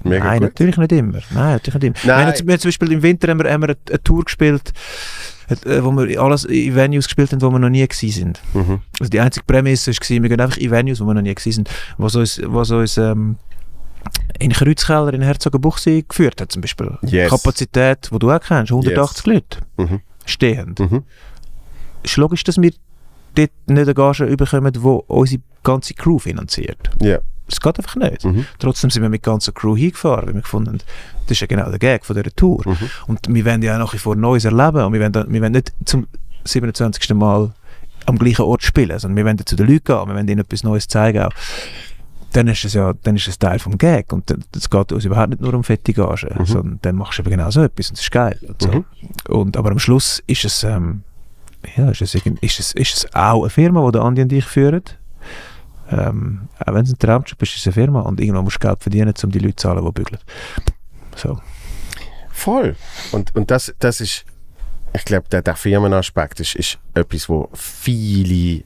Mega 0.03 0.23
Nein, 0.25 0.39
gut. 0.39 0.49
natürlich 0.49 0.77
nicht 0.77 0.91
immer. 0.91 1.19
Nein, 1.31 1.53
natürlich 1.53 1.73
nicht 1.81 1.83
immer. 1.83 1.95
Nein. 2.15 2.33
Wir, 2.33 2.53
haben, 2.53 2.59
zum- 2.59 2.67
Beispiel 2.67 2.91
im 2.91 3.01
Winter 3.01 3.27
haben 3.29 3.39
wir, 3.43 3.51
haben 3.51 3.61
wir 3.61 3.69
eine, 3.69 3.77
eine 3.89 4.03
Tour 4.03 4.23
gespielt, 4.25 4.71
äh, 5.49 5.83
wo 5.83 5.91
wir 5.91 6.21
alles 6.21 6.45
in 6.45 6.75
Venues 6.75 7.05
gespielt 7.05 7.31
haben, 7.31 7.41
wo 7.41 7.49
wir 7.49 7.59
noch 7.59 7.69
nie 7.69 7.87
gewesen 7.87 8.11
sind. 8.11 8.41
Mhm. 8.53 8.81
Also 8.99 9.09
die 9.09 9.19
einzige 9.19 9.45
Prämisse 9.45 9.91
war, 9.91 10.09
wir 10.23 10.29
gehen 10.29 10.41
einfach 10.41 10.57
in 10.57 10.69
Venues, 10.71 10.99
wo 11.01 11.05
wir 11.05 11.13
noch 11.13 11.21
nie 11.21 11.33
gewesen 11.33 11.51
sind, 11.65 11.69
was 11.97 12.15
uns, 12.15 12.41
was 12.45 12.71
uns 12.71 12.97
ähm, 12.97 13.37
in 14.39 14.51
Kreuzkeller 14.51 15.13
in 15.13 15.21
Herzogenbuchsee 15.23 16.03
geführt 16.07 16.39
hat 16.41 16.51
zum 16.51 16.61
Beispiel. 16.61 16.97
Yes. 17.03 17.29
Kapazität, 17.31 18.09
die 18.13 18.19
du 18.19 18.31
auch 18.31 18.39
kennst, 18.41 18.71
180 18.71 19.25
Leute 19.25 19.57
Mhm. 19.77 20.01
stehend. 20.25 20.79
Mhm. 20.79 21.03
ist 22.03 22.17
logisch, 22.17 22.43
dass 22.43 22.61
wir 22.61 22.71
dort 23.35 23.51
nicht 23.67 23.79
eine 23.81 23.93
Gage 23.93 24.25
überkommen, 24.25 24.71
die 24.73 24.79
unsere 24.79 25.41
ganze 25.63 25.93
Crew 25.93 26.19
finanziert. 26.19 26.89
Ja. 27.01 27.19
Das 27.47 27.61
geht 27.61 27.77
einfach 27.77 27.95
nicht. 27.95 28.25
Mhm. 28.25 28.45
Trotzdem 28.57 28.89
sind 28.89 29.03
wir 29.03 29.09
mit 29.09 29.23
der 29.25 29.33
ganzen 29.33 29.53
Crew 29.53 29.77
hingefahren, 29.77 30.27
weil 30.27 30.33
wir 30.33 30.41
gefunden 30.41 30.69
haben, 30.69 30.77
das 31.27 31.31
ist 31.31 31.41
ja 31.41 31.47
genau 31.47 31.69
der 31.69 31.77
Gag 31.77 32.03
von 32.03 32.15
dieser 32.15 32.35
Tour. 32.35 32.63
Mhm. 32.65 32.77
Und 33.07 33.19
wir 33.33 33.45
wollen 33.45 33.61
ja 33.61 33.77
nach 33.77 33.93
wie 33.93 33.99
vor 33.99 34.15
Neues 34.15 34.45
erleben 34.45 34.83
und 34.83 34.93
wir 34.93 34.99
wollen, 35.01 35.13
wir 35.31 35.41
wollen 35.41 35.51
nicht 35.51 35.71
zum 35.85 36.07
27. 36.45 37.13
Mal 37.13 37.53
am 38.07 38.17
gleichen 38.17 38.41
Ort 38.43 38.63
spielen, 38.63 38.97
sondern 38.97 39.17
wir 39.17 39.25
wollen 39.25 39.45
zu 39.45 39.55
den 39.55 39.67
Leuten 39.67 39.83
gehen, 39.83 40.07
wir 40.07 40.15
wollen 40.15 40.27
ihnen 40.27 40.39
etwas 40.39 40.63
Neues 40.63 40.87
zeigen 40.87 41.23
auch. 41.23 41.31
Dann 42.33 42.47
ist 42.47 42.65
es 42.65 42.73
ja 42.73 42.93
dann 43.03 43.15
ist 43.15 43.27
es 43.27 43.39
Teil 43.39 43.59
vom 43.59 43.77
Gag 43.77 44.11
und 44.11 44.29
es 44.55 44.69
geht 44.69 44.91
uns 44.91 45.05
überhaupt 45.05 45.29
nicht 45.29 45.41
nur 45.41 45.53
um 45.53 45.63
fette 45.63 45.93
Gage, 45.93 46.33
Mhm. 46.37 46.45
sondern 46.45 46.79
dann 46.81 46.95
machst 46.95 47.17
du 47.19 47.21
eben 47.21 47.29
genau 47.31 47.49
so 47.51 47.61
etwas 47.61 47.89
und 47.89 47.97
das 47.97 48.03
ist 48.05 48.11
geil. 48.11 48.39
Und 48.47 48.61
so. 48.61 48.71
Mhm. 48.71 48.85
Und, 49.29 49.57
aber 49.57 49.71
am 49.71 49.79
Schluss 49.79 50.21
ist 50.27 50.45
es, 50.45 50.63
ähm, 50.63 51.03
ja, 51.75 51.89
ist, 51.89 52.01
es 52.01 52.15
irgend- 52.15 52.41
ist, 52.43 52.59
es, 52.59 52.71
ist 52.73 52.93
es 52.97 53.15
auch 53.15 53.41
eine 53.41 53.49
Firma, 53.49 53.89
die 53.91 53.99
Andi 53.99 54.21
und 54.21 54.33
ich 54.33 54.45
führen. 54.45 54.83
Ähm, 55.89 56.47
auch 56.59 56.73
wenn 56.73 56.83
es 56.83 56.91
ein 56.91 56.97
Traumjob 56.97 57.41
ist, 57.41 57.49
ist 57.55 57.59
es 57.59 57.67
eine 57.67 57.73
Firma 57.73 58.01
und 58.01 58.19
irgendwann 58.19 58.43
musst 58.43 58.57
du 58.63 58.67
Geld 58.67 58.81
verdienen, 58.81 59.13
um 59.23 59.31
die 59.31 59.39
Leute 59.39 59.55
zu 59.55 59.67
zahlen, 59.67 59.85
die 59.85 59.91
bügeln. 59.91 60.19
So. 61.15 61.39
Voll. 62.31 62.75
Und, 63.11 63.35
und 63.35 63.51
das, 63.51 63.73
das 63.79 64.01
ist, 64.01 64.25
ich 64.93 65.05
glaube, 65.05 65.27
der, 65.29 65.41
der 65.41 65.55
Firmenaspekt 65.55 66.39
ist, 66.39 66.55
ist 66.55 66.79
etwas, 66.95 67.29
wo 67.29 67.49
viele 67.53 68.63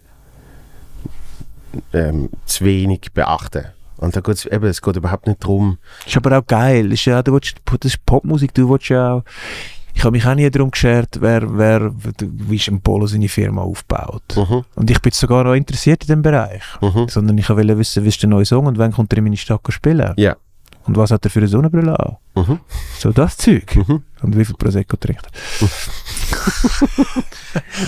ähm, 1.93 2.29
zu 2.45 2.65
wenig 2.65 3.11
beachten. 3.13 3.65
Und 3.97 4.15
da 4.15 4.21
geht's 4.21 4.45
eben, 4.45 4.65
es 4.65 4.81
geht 4.81 4.95
überhaupt 4.95 5.27
nicht 5.27 5.43
darum, 5.43 5.77
Ist 6.05 6.15
aber 6.15 6.39
auch 6.39 6.47
geil. 6.47 6.91
Ist 6.93 7.03
ja, 7.05 7.21
du 7.21 7.33
willst, 7.33 7.57
das 7.65 7.91
ist 7.93 8.05
Popmusik, 8.05 8.53
du 8.53 8.69
willst 8.69 8.87
ja 8.89 9.15
auch. 9.15 9.23
Ich 9.99 10.05
habe 10.05 10.13
mich 10.13 10.25
auch 10.25 10.33
nie 10.33 10.49
darum 10.49 10.71
geschert, 10.71 11.17
wer, 11.19 11.41
wer, 11.57 11.91
wie 12.21 12.55
ist 12.55 12.69
ein 12.69 12.79
Polo 12.79 13.05
seine 13.05 13.27
Firma 13.27 13.63
aufbaut. 13.63 14.23
mhm, 14.33 14.63
Und 14.75 14.89
ich 14.89 15.01
bin 15.01 15.11
sogar 15.11 15.43
noch 15.43 15.55
interessiert 15.55 16.03
in 16.03 16.07
dem 16.07 16.21
Bereich. 16.21 16.61
mhm, 16.79 17.09
Sondern 17.09 17.37
ich 17.37 17.49
wollte 17.49 17.77
wissen, 17.77 18.05
wie 18.05 18.07
ist 18.07 18.21
der 18.21 18.29
neue 18.29 18.45
Song 18.45 18.65
und 18.67 18.77
wann 18.77 18.93
kommt 18.93 19.11
er 19.11 19.17
in 19.17 19.25
meine 19.25 19.35
Stadt 19.35 19.59
spielen. 19.67 20.13
Ja. 20.15 20.37
Und 20.85 20.95
was 20.95 21.11
hat 21.11 21.25
er 21.25 21.29
für 21.29 21.39
eine 21.39 21.49
Sonnenbrille 21.49 21.99
an? 21.99 22.15
Mhm. 22.33 22.59
So 22.97 23.11
das 23.11 23.35
Zeug. 23.35 23.75
Mhm. 23.75 24.03
Und 24.21 24.37
wie 24.37 24.45
viel 24.45 24.55
Prosecco 24.55 24.95
trinkt 24.95 25.25
er? 25.27 25.67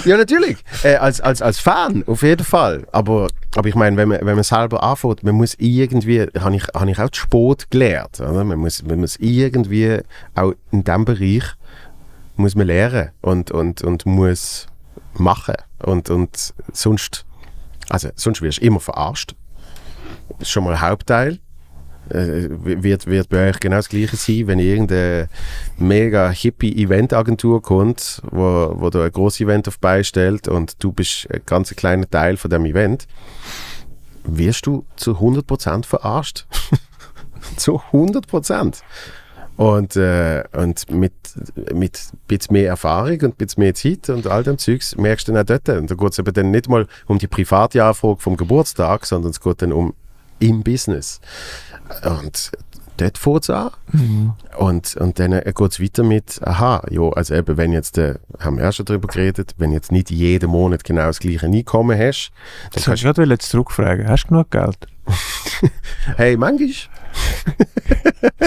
Ja, 0.05 0.17
natürlich. 0.17 0.57
Äh, 0.83 0.95
als, 0.95 1.21
als, 1.21 1.41
als 1.41 1.59
Fan, 1.59 2.03
auf 2.07 2.23
jeden 2.23 2.43
Fall. 2.43 2.85
Aber, 2.91 3.27
aber 3.55 3.69
ich 3.69 3.75
meine, 3.75 3.95
wenn 3.97 4.09
man, 4.09 4.19
wenn 4.21 4.35
man 4.35 4.43
selber 4.43 4.81
anfängt, 4.83 5.23
man 5.23 5.35
muss 5.35 5.55
irgendwie, 5.59 6.27
habe 6.39 6.55
ich, 6.55 6.63
hab 6.73 6.87
ich 6.87 6.99
auch 6.99 7.09
Sport 7.13 7.69
gelernt. 7.71 8.19
Oder? 8.19 8.43
Man, 8.43 8.59
muss, 8.59 8.83
man 8.83 8.99
muss 8.99 9.15
irgendwie 9.17 9.99
auch 10.35 10.53
in 10.71 10.83
diesem 10.83 11.05
Bereich 11.05 11.43
muss 12.41 12.55
man 12.55 12.67
lernen 12.67 13.11
und, 13.21 13.51
und, 13.51 13.81
und 13.81 14.05
muss 14.05 14.67
machen. 15.13 15.55
Und, 15.79 16.09
und 16.09 16.53
sonst, 16.73 17.25
also 17.89 18.09
sonst 18.15 18.41
wirst 18.41 18.59
du 18.59 18.65
immer 18.65 18.79
verarscht. 18.79 19.35
Das 20.29 20.47
ist 20.47 20.51
schon 20.51 20.63
mal 20.63 20.73
ein 20.73 20.81
Hauptteil. 20.81 21.39
Äh, 22.09 22.49
wird, 22.49 23.05
wird 23.05 23.29
bei 23.29 23.49
euch 23.49 23.59
genau 23.59 23.77
das 23.77 23.87
Gleiche 23.87 24.17
sein, 24.17 24.47
wenn 24.47 24.59
irgendeine 24.59 25.29
mega 25.77 26.29
hippie 26.29 26.83
Eventagentur 26.83 27.61
kommt, 27.61 28.21
wo, 28.31 28.73
wo 28.75 28.89
da 28.89 29.05
ein 29.05 29.11
grosses 29.11 29.41
Event 29.41 29.67
auf 29.67 29.77
stellt 30.03 30.47
und 30.47 30.83
du 30.83 30.91
bist 30.91 31.27
ein 31.31 31.41
ganz 31.45 31.73
kleiner 31.75 32.09
Teil 32.09 32.37
von 32.37 32.49
dem 32.49 32.65
Event, 32.65 33.07
wirst 34.23 34.65
du 34.65 34.85
zu 34.97 35.11
100% 35.11 35.85
verarscht. 35.85 36.47
zu 37.55 37.81
100%. 37.91 38.81
Und, 39.61 39.95
äh, 39.95 40.43
und 40.53 40.89
mit, 40.89 41.13
mit 41.71 41.99
ein 42.13 42.17
bisschen 42.27 42.53
mehr 42.53 42.69
Erfahrung 42.69 43.11
und 43.11 43.23
ein 43.23 43.33
bisschen 43.33 43.61
mehr 43.61 43.75
Zeit 43.75 44.09
und 44.09 44.25
all 44.25 44.41
dem 44.41 44.57
Zeugs 44.57 44.95
merkst 44.95 45.27
du 45.27 45.33
dann 45.33 45.43
auch 45.43 45.45
dort. 45.45 45.69
Und 45.69 45.91
da 45.91 45.93
geht 45.93 46.11
es 46.13 46.17
eben 46.17 46.33
dann 46.33 46.49
nicht 46.49 46.67
mal 46.67 46.87
um 47.05 47.19
die 47.19 47.27
private 47.27 47.83
Anfrage 47.83 48.21
vom 48.21 48.37
Geburtstag, 48.37 49.05
sondern 49.05 49.29
es 49.29 49.39
geht 49.39 49.61
dann 49.61 49.71
um 49.71 49.93
im 50.39 50.63
Business. 50.63 51.21
Und 52.03 52.51
dort 52.97 53.17
fängt 53.19 53.43
es 53.43 53.49
an. 53.51 53.69
Und, 54.57 54.95
und 54.95 55.19
dann 55.19 55.31
geht 55.31 55.71
es 55.71 55.79
weiter 55.79 56.03
mit, 56.03 56.39
aha, 56.41 56.83
ja, 56.89 57.09
also 57.09 57.35
eben, 57.35 57.55
wenn 57.55 57.71
jetzt, 57.71 57.99
äh, 57.99 58.15
haben 58.39 58.57
wir 58.57 58.63
ja 58.63 58.71
schon 58.71 58.87
darüber 58.87 59.09
geredet, 59.09 59.53
wenn 59.59 59.73
jetzt 59.73 59.91
nicht 59.91 60.09
jeden 60.09 60.49
Monat 60.49 60.83
genau 60.83 61.05
das 61.05 61.19
gleiche 61.19 61.45
Einkommen 61.45 61.99
hast, 61.99 62.31
dann 62.63 62.69
Das 62.73 62.85
kannst 62.85 63.03
du 63.03 63.13
gerade 63.13 63.29
jetzt 63.29 63.49
zurückfragen. 63.49 64.07
Hast 64.07 64.23
du 64.23 64.29
genug 64.29 64.49
Geld? 64.49 64.87
hey, 66.17 66.35
manchmal, 66.35 66.71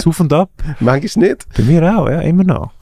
Auf 0.04 0.20
und 0.20 0.32
ab? 0.32 0.50
manchmal 0.80 1.28
nicht. 1.28 1.46
Bei 1.56 1.62
mir 1.62 1.98
auch, 1.98 2.08
ja, 2.08 2.20
immer 2.20 2.44
noch. 2.44 2.72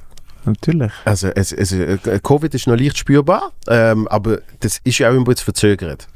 Natürlich. 0.44 0.90
Also, 1.04 1.28
es, 1.28 1.52
es, 1.52 1.72
äh, 1.72 1.98
Covid 2.22 2.52
ist 2.54 2.66
noch 2.66 2.76
leicht 2.76 2.98
spürbar, 2.98 3.52
ähm, 3.68 4.08
aber 4.08 4.40
das 4.60 4.80
ist 4.82 4.98
ja 4.98 5.10
auch 5.10 5.14
ein 5.14 5.24
bisschen 5.24 5.44
verzögert. 5.44 6.08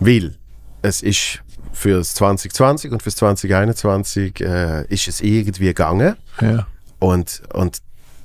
Weil 0.00 0.36
es 0.80 1.02
ist 1.02 1.42
für 1.72 1.98
das 1.98 2.14
2020 2.14 2.92
und 2.92 3.02
für 3.02 3.10
das 3.10 3.16
2021 3.16 4.40
äh, 4.40 4.86
ist 4.86 5.08
es 5.08 5.20
irgendwie 5.20 5.66
gegangen. 5.66 6.16
Ja. 6.40 6.66
Und, 6.98 7.42
und 7.52 7.78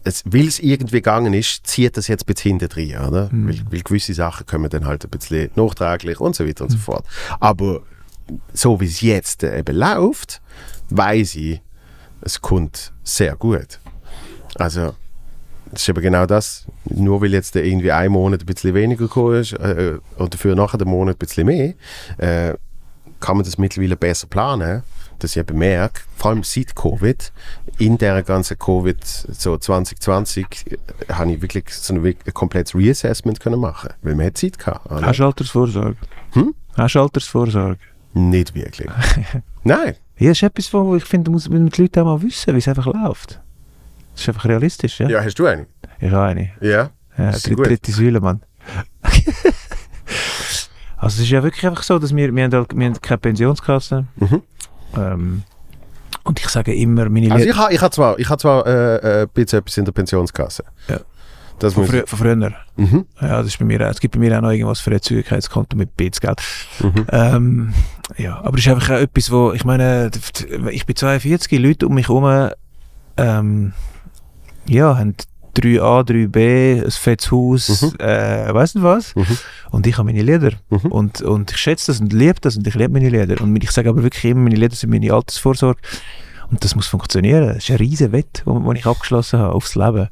es, 0.04 0.24
weil 0.26 0.48
es 0.48 0.60
irgendwie 0.60 0.98
gegangen 0.98 1.34
ist, 1.34 1.68
zieht 1.68 1.98
das 1.98 2.08
jetzt 2.08 2.24
ein 2.24 2.34
bisschen 2.34 2.60
hinten 2.60 2.70
drin, 2.70 2.98
oder? 2.98 3.30
Mhm. 3.32 3.50
Weil, 3.50 3.62
weil 3.70 3.82
gewisse 3.82 4.14
Sachen 4.14 4.46
kommen 4.46 4.70
dann 4.70 4.86
halt 4.86 5.04
ein 5.04 5.10
bisschen 5.10 5.50
nachträglich 5.56 6.20
und 6.20 6.36
so 6.36 6.48
weiter 6.48 6.64
und 6.64 6.70
so 6.70 6.78
fort. 6.78 7.06
Aber 7.40 7.82
so 8.54 8.80
wie 8.80 8.86
es 8.86 9.02
jetzt 9.02 9.44
äh, 9.44 9.60
eben 9.60 9.76
läuft, 9.76 10.42
weiß 10.90 11.36
ich, 11.36 11.62
es 12.22 12.42
kommt 12.42 12.94
sehr 13.04 13.36
gut. 13.36 13.80
Also, 14.56 14.96
das 15.72 15.82
ist 15.82 15.90
eben 15.90 16.02
genau 16.02 16.26
das. 16.26 16.66
Nur 16.86 17.22
weil 17.22 17.34
jetzt 17.34 17.56
irgendwie 17.56 17.92
ein 17.92 18.12
Monat 18.12 18.42
ein 18.42 18.46
bisschen 18.46 18.74
weniger 18.74 19.08
gekommen 19.08 19.42
ist 19.42 19.54
äh, 19.54 19.98
und 20.18 20.34
dafür 20.34 20.56
nachher 20.56 20.78
den 20.78 20.88
Monat 20.90 21.16
ein 21.16 21.20
bisschen 21.20 21.46
mehr, 21.46 21.74
äh, 22.18 22.54
kann 23.20 23.38
man 23.38 23.46
das 23.46 23.58
mittlerweile 23.58 23.96
besser 23.96 24.28
planen. 24.28 24.84
Dass 25.20 25.32
ich 25.32 25.38
eben 25.38 25.58
merke, 25.58 26.02
vor 26.16 26.30
allem 26.30 26.44
seit 26.44 26.76
Covid, 26.76 27.34
in 27.80 27.98
der 27.98 28.22
ganzen 28.22 28.60
Covid 28.60 29.04
so 29.04 29.58
2020, 29.58 30.46
äh, 30.68 31.14
habe 31.14 31.32
ich 31.32 31.42
wirklich 31.42 31.66
so 31.70 31.96
ein, 31.96 32.06
ein 32.06 32.34
komplettes 32.34 32.76
Reassessment 32.76 33.40
können 33.40 33.60
machen, 33.60 33.90
weil 34.04 34.14
man 34.14 34.28
hat 34.28 34.38
Zeit 34.38 34.60
gehabt. 34.60 34.86
oder? 34.92 35.02
Hast 35.02 35.18
du 35.20 35.26
Altersvorsorge? 35.26 35.98
Hm? 36.34 36.54
Hast 36.76 36.94
du 36.96 37.02
Altersvorsorge? 37.02 37.80
Nicht 38.14 38.54
wirklich. 38.54 38.90
Nein. 39.64 39.96
Ja, 40.20 40.30
das 40.30 40.38
ist 40.38 40.44
etwas, 40.44 40.74
wo 40.74 40.96
ich 40.96 41.06
finde, 41.06 41.32
muss 41.32 41.50
man 41.50 41.70
die 41.70 41.82
Leute 41.82 42.02
auch 42.02 42.06
mal 42.06 42.22
wissen, 42.22 42.54
wie 42.54 42.58
es 42.60 42.68
einfach 42.68 42.88
läuft. 42.88 43.40
Das 44.14 44.22
ist 44.22 44.30
einfach 44.30 44.46
realistisch, 44.46 45.00
ja? 45.00 45.08
Ja, 45.10 45.24
hast 45.24 45.36
du 45.36 45.46
eine? 45.46 45.68
Ich 46.00 46.12
habe 46.12 46.24
eine. 46.26 46.52
Ja. 46.60 46.90
Ja, 47.18 47.32
dritte, 47.32 47.56
dritte 47.56 47.92
Säule, 47.92 48.20
Mann. 48.20 48.42
also 50.98 51.16
es 51.16 51.20
ist 51.20 51.30
ja 51.30 51.42
wirklich 51.44 51.66
einfach 51.66 51.84
so, 51.84 52.00
dass 52.00 52.16
wir, 52.16 52.36
wir, 52.36 52.44
haben, 52.44 52.54
halt, 52.54 52.76
wir 52.76 52.86
haben 52.86 53.02
keine 53.02 53.18
Pensionskasse. 53.20 54.06
Mhm. 54.16 54.42
Ähm, 54.96 55.44
und 56.24 56.40
ich 56.40 56.50
sage 56.50 56.74
immer, 56.76 57.10
meine 57.10 57.32
Also 57.32 57.46
Lehrer... 57.46 57.56
ich 57.56 57.58
habe 57.58 57.74
ich 57.74 57.82
ha 57.82 57.92
zwar, 57.92 58.20
ich 58.20 58.30
ha 58.30 58.38
zwar 58.38 58.66
äh, 58.68 58.96
äh, 58.96 59.22
ein 59.22 59.30
bisschen 59.30 59.60
etwas 59.60 59.78
in 59.78 59.86
der 59.86 59.92
Pensionskasse. 59.92 60.64
Ja. 60.90 61.00
Das 61.60 61.74
Von, 61.74 61.88
frü 61.88 62.04
von 62.06 62.20
früher. 62.20 62.36
Mhm. 62.76 63.06
Ja, 63.20 63.38
das 63.38 63.48
ist 63.48 63.58
bei 63.60 63.66
mir, 63.66 63.82
es 63.82 64.00
gibt 64.00 64.14
bei 64.14 64.20
mir 64.20 64.38
auch 64.38 64.42
noch 64.42 64.52
irgendwas 64.52 64.80
für 64.80 64.92
ein 64.92 65.02
Zugehörigkeitskonto 65.02 65.76
mit 65.76 65.98
Bitsgeld. 65.98 66.40
Mhm. 66.82 67.06
Ähm, 67.12 67.74
ja, 68.18 68.40
aber 68.44 68.58
es 68.58 68.66
ist 68.66 68.72
einfach 68.72 68.92
auch 68.92 69.00
etwas, 69.00 69.32
wo, 69.32 69.54
ich 69.54 69.66
meine, 69.66 70.12
ich 70.72 70.86
bin 70.86 70.96
42, 70.96 71.60
Leute 71.60 71.88
um 71.88 71.96
mich 71.96 72.08
herum, 72.10 72.52
ähm, 73.18 73.74
ja, 74.68 74.98
haben 74.98 75.16
3a, 75.56 76.04
3b, 76.08 76.86
ein 76.86 76.92
fettes 76.92 77.32
Haus, 77.32 77.82
Mhm. 77.82 78.00
äh, 78.00 78.54
weißt 78.54 78.76
du 78.76 78.84
was? 78.84 79.16
Mhm. 79.16 79.26
Und 79.72 79.88
ich 79.88 79.98
habe 79.98 80.06
meine 80.06 80.22
Lieder. 80.22 80.52
Mhm. 80.70 80.92
Und, 80.92 81.22
und 81.24 81.50
ich 81.52 81.58
schätze 81.58 81.92
das 81.92 82.00
und 82.00 82.14
liebe 82.14 82.40
das 82.40 82.56
und 82.58 82.68
ich 82.68 82.76
liebe 82.76 82.94
meine 82.94 83.10
Lieder. 83.10 83.42
Und 83.42 83.56
ich 83.64 83.72
sage 83.72 83.90
aber 83.90 84.04
wirklich 84.04 84.26
immer, 84.26 84.42
meine 84.42 84.56
Lieder 84.56 84.76
sind 84.76 84.92
meine 84.92 85.12
Altersvorsorge. 85.12 85.80
Und 86.50 86.64
das 86.64 86.76
muss 86.76 86.88
funktionieren. 86.88 87.48
Das 87.48 87.58
ist 87.58 87.70
ein 87.72 87.78
riesen 87.78 88.12
Wett, 88.14 88.42
wo 88.46 88.72
ich 88.72 88.86
abgeschlossen 88.86 89.40
habe 89.40 89.54
aufs 89.54 89.76
Leben, 89.76 90.08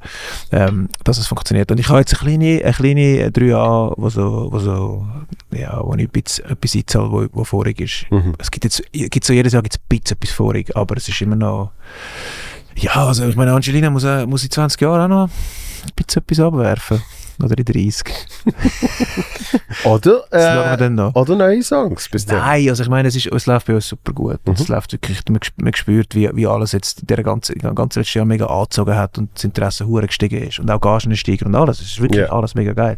ähm, 0.51 0.89
dass 1.05 1.17
es 1.17 1.27
funktioniert. 1.27 1.71
Und 1.71 1.79
ich 1.79 1.87
habe 1.87 1.99
jetzt 1.99 2.13
eine 2.13 2.37
kleine, 2.37 2.61
eine 2.63 2.73
kleine 2.73 3.29
3a, 3.29 3.93
wo 3.95 4.09
so, 4.09 4.47
wo 4.51 4.59
so, 4.59 5.07
ja, 5.53 5.79
wo 5.81 5.93
ich 5.95 6.01
ein 6.01 6.09
bisschen 6.09 6.45
etwas 6.49 6.75
einzahle, 6.75 7.11
wo, 7.11 7.25
wo 7.31 7.43
vorig 7.45 7.79
ist. 7.79 8.05
Mhm. 8.11 8.33
Es 8.37 8.51
gibt 8.51 8.65
jetzt, 8.65 8.83
gibt 8.91 9.23
so 9.23 9.31
jedes 9.33 9.53
Jahr 9.53 9.61
gibt's 9.63 9.77
ein 9.77 9.83
bisschen 9.87 10.17
etwas 10.17 10.31
vorig, 10.35 10.75
aber 10.75 10.97
es 10.97 11.07
ist 11.07 11.21
immer 11.21 11.37
noch, 11.37 11.71
ja, 12.75 12.91
also 13.07 13.25
ich 13.27 13.35
meine, 13.37 13.53
Angelina 13.53 13.89
muss, 13.89 14.03
auch- 14.03 14.25
muss 14.27 14.43
in 14.43 14.51
20 14.51 14.81
Jahren 14.81 15.09
auch 15.11 15.15
noch 15.15 15.29
ein 15.29 15.91
bisschen 15.95 16.21
etwas 16.21 16.39
abwerfen. 16.41 17.01
Oder 17.43 17.57
in 17.57 17.65
30. 17.65 18.03
Oder, 19.83 20.23
äh, 20.31 21.11
oder 21.13 21.35
neue 21.35 21.61
Songs. 21.63 22.09
Bis 22.09 22.25
dann. 22.25 22.39
Nein, 22.39 22.69
also 22.69 22.83
ich 22.83 22.89
meine, 22.89 23.07
es, 23.07 23.15
ist, 23.15 23.27
es 23.27 23.45
läuft 23.45 23.67
bei 23.67 23.75
uns 23.75 23.87
super 23.87 24.13
gut. 24.13 24.39
Mhm. 24.45 24.53
Es 24.53 24.67
läuft 24.67 24.93
wirklich, 24.93 25.21
man, 25.29 25.39
man 25.57 25.73
spürt, 25.73 26.15
wie, 26.15 26.29
wie 26.33 26.47
alles 26.47 26.71
jetzt 26.71 27.09
der 27.09 27.23
ganzen, 27.23 27.53
in 27.55 27.75
ganzen 27.75 27.99
letzten 27.99 28.17
Jahr 28.19 28.25
mega 28.25 28.45
angezogen 28.45 28.95
hat 28.95 29.17
und 29.17 29.29
das 29.35 29.43
Interesse 29.43 29.85
hure 29.87 30.07
gestiegen 30.07 30.41
ist 30.47 30.59
und 30.59 30.69
auch 30.71 30.79
Gagen 30.81 31.15
steigen 31.15 31.45
und 31.45 31.55
alles. 31.55 31.81
Es 31.81 31.87
ist 31.87 32.01
wirklich 32.01 32.21
Ja. 32.21 32.31
alles 32.31 32.55
mega 32.55 32.73
geil. 32.73 32.97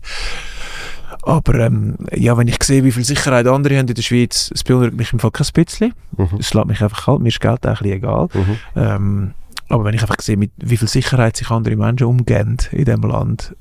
Aber 1.24 1.56
ähm, 1.56 1.98
ja, 2.14 2.38
wenn 2.38 2.48
ich 2.48 2.62
sehe, 2.64 2.84
wie 2.84 2.92
viel 2.92 3.04
Sicherheit 3.04 3.48
andere 3.48 3.78
haben 3.78 3.88
in 3.88 3.96
der 3.96 4.02
Schweiz, 4.02 4.52
es 4.54 4.64
beunruhigt 4.64 4.96
mich 4.96 5.12
im 5.14 5.20
Fall 5.20 5.32
kein 5.32 5.48
bisschen. 5.54 5.94
Mhm. 6.16 6.30
Es 6.40 6.54
lässt 6.54 6.68
mich 6.68 6.82
einfach 6.82 7.06
kalt, 7.06 7.20
mir 7.22 7.30
ist 7.30 7.42
Geld 7.42 7.66
auch 7.66 7.70
ein 7.70 7.74
bisschen 7.78 7.92
egal. 7.98 8.28
Mhm. 8.34 8.58
Ähm, 8.76 9.34
aber 9.70 9.84
wenn 9.84 9.94
ich 9.94 10.02
einfach 10.02 10.22
sehe, 10.22 10.38
mit 10.38 10.52
wie 10.58 10.78
viel 10.78 10.88
Sicherheit 10.88 11.36
sich 11.36 11.50
andere 11.50 11.76
Menschen 11.76 12.08
umgehen 12.08 12.58
in 12.72 12.86
diesem 12.86 13.02
Land, 13.02 13.56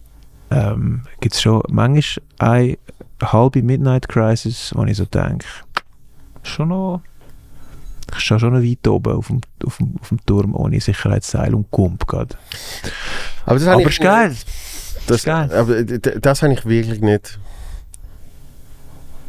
ähm, 0.51 1.03
gibt 1.21 1.35
es 1.35 1.43
schon 1.43 1.63
manchmal 1.69 2.25
eine 2.39 2.77
halbe 3.23 3.63
Midnight 3.63 4.09
Crisis, 4.09 4.73
wo 4.75 4.85
ich 4.85 4.97
so 4.97 5.05
denke, 5.07 5.47
schon 6.43 6.69
noch, 6.69 7.03
ich 8.13 8.21
stehe 8.21 8.39
schon 8.39 8.53
noch 8.55 8.63
weit 8.63 8.87
oben 8.87 9.13
auf 9.17 9.27
dem, 9.29 9.41
auf 9.65 9.79
dem, 9.79 9.95
auf 10.01 10.09
dem 10.11 10.25
Turm 10.27 10.55
ohne 10.55 10.81
Sicherheitsseil 10.81 11.55
und 11.55 11.71
Kump 11.71 12.07
gerade. 12.07 12.37
Aber 13.45 13.59
das 13.59 13.67
Aber 13.69 13.83
ist 13.83 14.01
geil. 14.01 14.35
Das, 15.07 15.25
geil. 15.25 15.53
aber 15.53 15.83
d- 15.85 16.19
das 16.21 16.43
habe 16.43 16.53
ich 16.53 16.65
wirklich 16.67 17.01
nicht. 17.01 17.39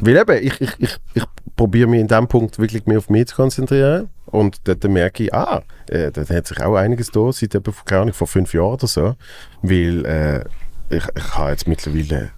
Weil 0.00 0.16
eben, 0.16 0.46
ich, 0.46 0.60
ich, 0.60 0.70
ich, 0.78 0.96
ich 1.14 1.24
probiere 1.56 1.88
mich 1.88 2.00
in 2.00 2.08
dem 2.08 2.28
Punkt 2.28 2.58
wirklich 2.58 2.86
mehr 2.86 2.98
auf 2.98 3.10
mich 3.10 3.26
zu 3.28 3.36
konzentrieren. 3.36 4.08
Und 4.26 4.58
dort 4.64 4.84
merke 4.84 5.24
ich, 5.24 5.34
ah, 5.34 5.62
äh, 5.88 6.10
da 6.12 6.22
hat 6.28 6.46
sich 6.46 6.60
auch 6.60 6.76
einiges 6.76 7.10
da, 7.10 7.32
seit 7.32 7.54
etwa, 7.54 7.72
keine 7.84 8.02
Ahnung, 8.02 8.14
vor 8.14 8.26
fünf 8.26 8.52
Jahren 8.54 8.74
oder 8.74 8.86
so. 8.86 9.14
Weil 9.62 10.04
äh, 10.04 10.44
ich, 10.90 11.04
ich 11.14 11.34
habe 11.34 11.50
jetzt 11.50 11.68
mittlerweile 11.68 12.30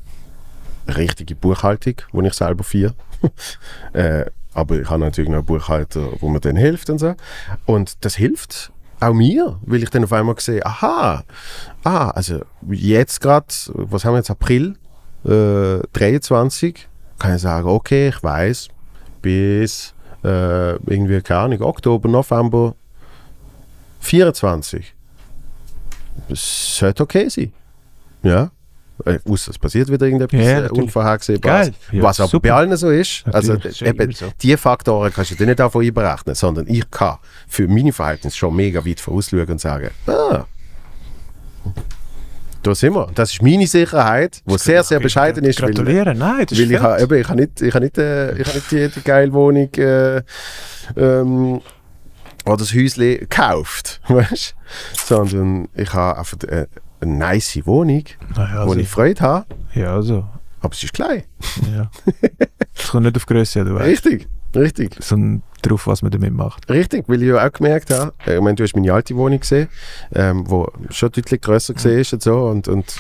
eine 0.87 0.97
richtige 0.97 1.35
Buchhaltung, 1.35 1.95
die 2.13 2.27
ich 2.27 2.35
selber 2.35 2.65
führe. 2.65 2.95
äh, 3.93 4.25
aber 4.55 4.81
ich 4.81 4.91
habe 4.91 5.01
natürlich 5.01 5.31
noch 5.31 5.39
einen 5.39 5.47
Buchhalter, 5.47 6.09
wo 6.21 6.29
mir 6.29 6.41
dann 6.41 6.57
hilft 6.57 6.91
und 6.91 6.99
so. 6.99 7.15
Und 7.67 8.05
das 8.05 8.17
hilft 8.17 8.73
auch 8.99 9.15
mir, 9.15 9.59
weil 9.63 9.83
ich 9.83 9.91
dann 9.91 10.05
auf 10.05 10.13
einmal 10.13 10.39
sehe, 10.39 10.65
aha, 10.65 11.25
ah, 11.85 12.11
also 12.11 12.41
jetzt 12.69 13.21
gerade, 13.21 13.47
was 13.73 14.05
haben 14.05 14.15
wir 14.15 14.19
jetzt, 14.19 14.31
April 14.31 14.77
äh, 15.25 15.81
23, 15.93 16.89
kann 17.19 17.37
ich 17.37 17.43
sagen, 17.43 17.69
okay, 17.69 18.09
ich 18.09 18.23
weiß, 18.23 18.69
bis 19.23 19.95
äh, 20.25 20.73
irgendwie, 20.73 21.21
keine 21.23 21.41
Ahnung, 21.41 21.63
Oktober, 21.63 22.09
November 22.09 22.75
24. 24.01 24.95
Das 26.29 26.77
sollte 26.77 27.03
okay 27.03 27.29
sein. 27.29 27.53
Ja. 28.23 28.51
Äh, 29.05 29.19
Außer 29.29 29.51
es 29.51 29.59
passiert 29.59 29.91
wieder 29.91 30.07
irgendetwas 30.07 30.41
Ja, 30.41 30.51
äh, 30.51 30.61
natürlich. 30.63 30.83
Unvorhersehbares. 30.83 31.71
Ja, 31.93 32.03
Was 32.03 32.21
aber 32.21 32.29
super. 32.29 32.49
bei 32.49 32.55
allen 32.55 32.77
so 32.77 32.91
ist. 32.91 33.25
Also 33.33 33.55
Natürlich, 33.55 33.81
ja 33.81 33.87
eben, 33.89 34.13
so. 34.13 34.27
die 34.43 34.57
Faktoren 34.57 35.13
kannst 35.13 35.31
du 35.31 35.35
dir 35.37 35.47
nicht 35.47 35.59
davon 35.59 35.85
einberechnen, 35.85 36.35
sondern 36.35 36.67
ich 36.69 36.91
kann 36.91 37.17
für 37.49 37.67
meine 37.67 37.93
Verhältnisse 37.93 38.37
schon 38.37 38.55
mega 38.55 38.85
weit 38.85 39.01
vorausschauen 39.01 39.49
und 39.49 39.61
sagen, 39.61 39.91
ah, 40.07 40.45
da 42.63 42.75
sind 42.75 42.95
wir. 42.95 43.11
Das 43.15 43.33
ist 43.33 43.43
meine 43.43 43.67
Sicherheit, 43.67 44.43
die 44.45 44.59
sehr, 44.59 44.83
sehr 44.83 45.01
bescheiden 45.01 45.45
ist. 45.45 45.59
Gratulieren, 45.59 46.19
nein, 46.19 46.45
das 46.47 46.59
ist 46.59 46.65
weil 46.65 46.73
ich, 46.73 46.81
habe, 46.81 47.03
eben, 47.03 47.21
ich 47.21 47.29
habe 47.29 47.41
nicht, 47.41 47.63
ich 47.63 47.75
habe 47.75 47.85
nicht, 47.85 47.99
äh, 47.99 48.37
ich 48.37 48.47
habe 48.47 48.57
nicht 48.59 48.71
die, 48.71 48.89
die 48.89 49.01
geile 49.03 49.33
Wohnung 49.33 49.71
äh, 49.77 50.23
ähm, 50.97 51.61
oder 52.45 52.57
das 52.59 52.75
Häuschen 52.75 53.19
gekauft, 53.19 54.01
weißt? 54.09 54.55
sondern 55.07 55.69
ich 55.75 55.93
habe 55.95 56.19
einfach 56.19 56.37
äh, 56.49 56.67
eine 57.01 57.15
nice 57.15 57.61
Wohnung, 57.65 58.05
Naja, 58.37 58.67
wo 58.67 58.71
also, 58.71 58.77
ich 58.77 58.89
Freude 58.89 59.21
habe, 59.21 59.47
ja, 59.75 59.95
also, 59.95 60.27
aber 60.61 60.75
es 60.75 60.83
ist 60.83 60.93
klein. 60.93 61.25
ja. 61.75 61.91
Das 62.75 62.89
kommt 62.89 63.05
nicht 63.05 63.17
auf 63.17 63.27
Größe, 63.27 63.65
du 63.65 63.75
weißt. 63.75 63.87
Richtig, 63.87 64.29
richtig. 64.55 64.97
Sondern 65.01 65.43
darauf, 65.63 65.87
was 65.87 66.01
man 66.03 66.11
damit 66.11 66.33
macht. 66.33 66.71
Richtig, 66.71 67.09
weil 67.09 67.23
ich 67.23 67.29
ja 67.29 67.47
auch 67.47 67.53
gemerkt 67.53 67.91
habe, 67.91 68.15
äh, 68.27 68.37
ich 68.37 68.41
meine, 68.41 68.55
du 68.55 68.63
hast 68.63 68.75
meine 68.75 68.93
alte 68.93 69.15
Wohnung 69.17 69.41
gesehen, 69.41 69.69
ähm, 70.15 70.49
wo 70.49 70.71
schon 70.89 71.11
deutlich 71.13 71.41
grösser 71.41 71.75
gesehen 71.75 71.99
ist 71.99 72.13
und 72.15 72.23
so 72.23 72.47
und, 72.47 72.69
und 72.69 72.97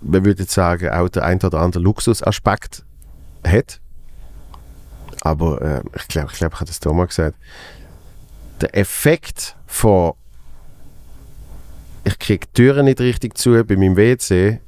man 0.00 0.24
würde 0.24 0.42
jetzt 0.42 0.54
sagen, 0.54 0.88
auch 0.90 1.08
der 1.08 1.24
ein 1.24 1.38
oder 1.42 1.60
andere 1.60 1.82
Luxusaspekt 1.82 2.84
hat. 3.46 3.80
Aber 5.20 5.60
äh, 5.62 5.82
ich 5.96 6.08
glaube, 6.08 6.30
ich, 6.32 6.38
glaub, 6.38 6.52
ich 6.52 6.60
habe 6.60 6.66
das 6.66 6.80
da 6.80 6.92
mal 6.92 7.06
gesagt. 7.06 7.36
Der 8.60 8.76
Effekt 8.76 9.56
von 9.66 10.14
ich 12.04 12.18
kriege 12.18 12.46
die 12.46 12.52
Türen 12.62 12.84
nicht 12.86 13.00
richtig 13.00 13.36
zu 13.38 13.64
bei 13.64 13.76
meinem 13.76 13.96
WC 13.96 14.60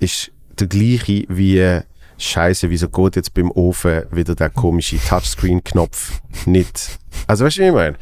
ist 0.00 0.30
der 0.58 0.66
gleiche 0.66 1.24
wie 1.28 1.80
Scheiße, 2.18 2.70
wieso 2.70 2.88
geht 2.88 3.16
jetzt 3.16 3.34
beim 3.34 3.50
Ofen 3.50 4.04
wieder 4.12 4.34
der 4.36 4.50
komische 4.50 4.98
Touchscreen-Knopf 4.98 6.20
nicht? 6.46 6.98
Also 7.26 7.44
weißt 7.44 7.56
du, 7.58 7.62
wie 7.62 7.66
ich 7.66 7.72
meine? 7.72 7.96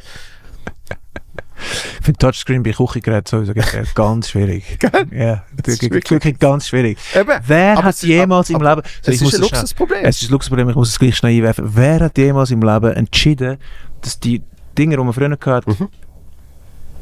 Ich 1.99 2.05
finde 2.05 2.17
Touchscreen 2.19 2.61
bei 2.61 2.71
Küchengeräten 2.73 3.45
sowieso 3.45 3.53
ganz 3.95 4.29
schwierig. 4.29 4.77
Ja, 5.11 5.43
ist 5.65 5.81
wirklich, 5.81 6.09
wirklich- 6.11 6.39
ganz 6.39 6.67
schwierig. 6.67 6.97
Eben, 7.15 7.29
Wer 7.47 7.71
aber 7.73 7.83
hat 7.83 7.95
es- 7.95 8.01
jemals 8.01 8.49
im 8.49 8.57
aber- 8.57 8.75
Leben... 8.75 8.87
So, 9.01 9.11
Es 9.11 9.21
ist 9.21 9.35
ein 9.35 9.41
Luxusproblem. 9.41 10.05
Es 10.05 10.21
ist 10.21 10.29
ein 10.29 10.31
Luxusproblem, 10.33 10.69
ich 10.69 10.75
muss 10.75 10.89
es 10.89 10.99
gleich 10.99 11.15
schnell 11.15 11.37
einwerfen. 11.37 11.65
Wer 11.75 11.99
hat 12.01 12.17
jemals 12.17 12.51
im 12.51 12.61
Leben 12.61 12.91
entschieden, 12.93 13.57
dass 14.01 14.19
die 14.19 14.41
Dinge, 14.77 14.97
die 14.97 15.03
man 15.03 15.13
früher 15.13 15.29
hatte, 15.31 15.69
Mhm. 15.71 15.89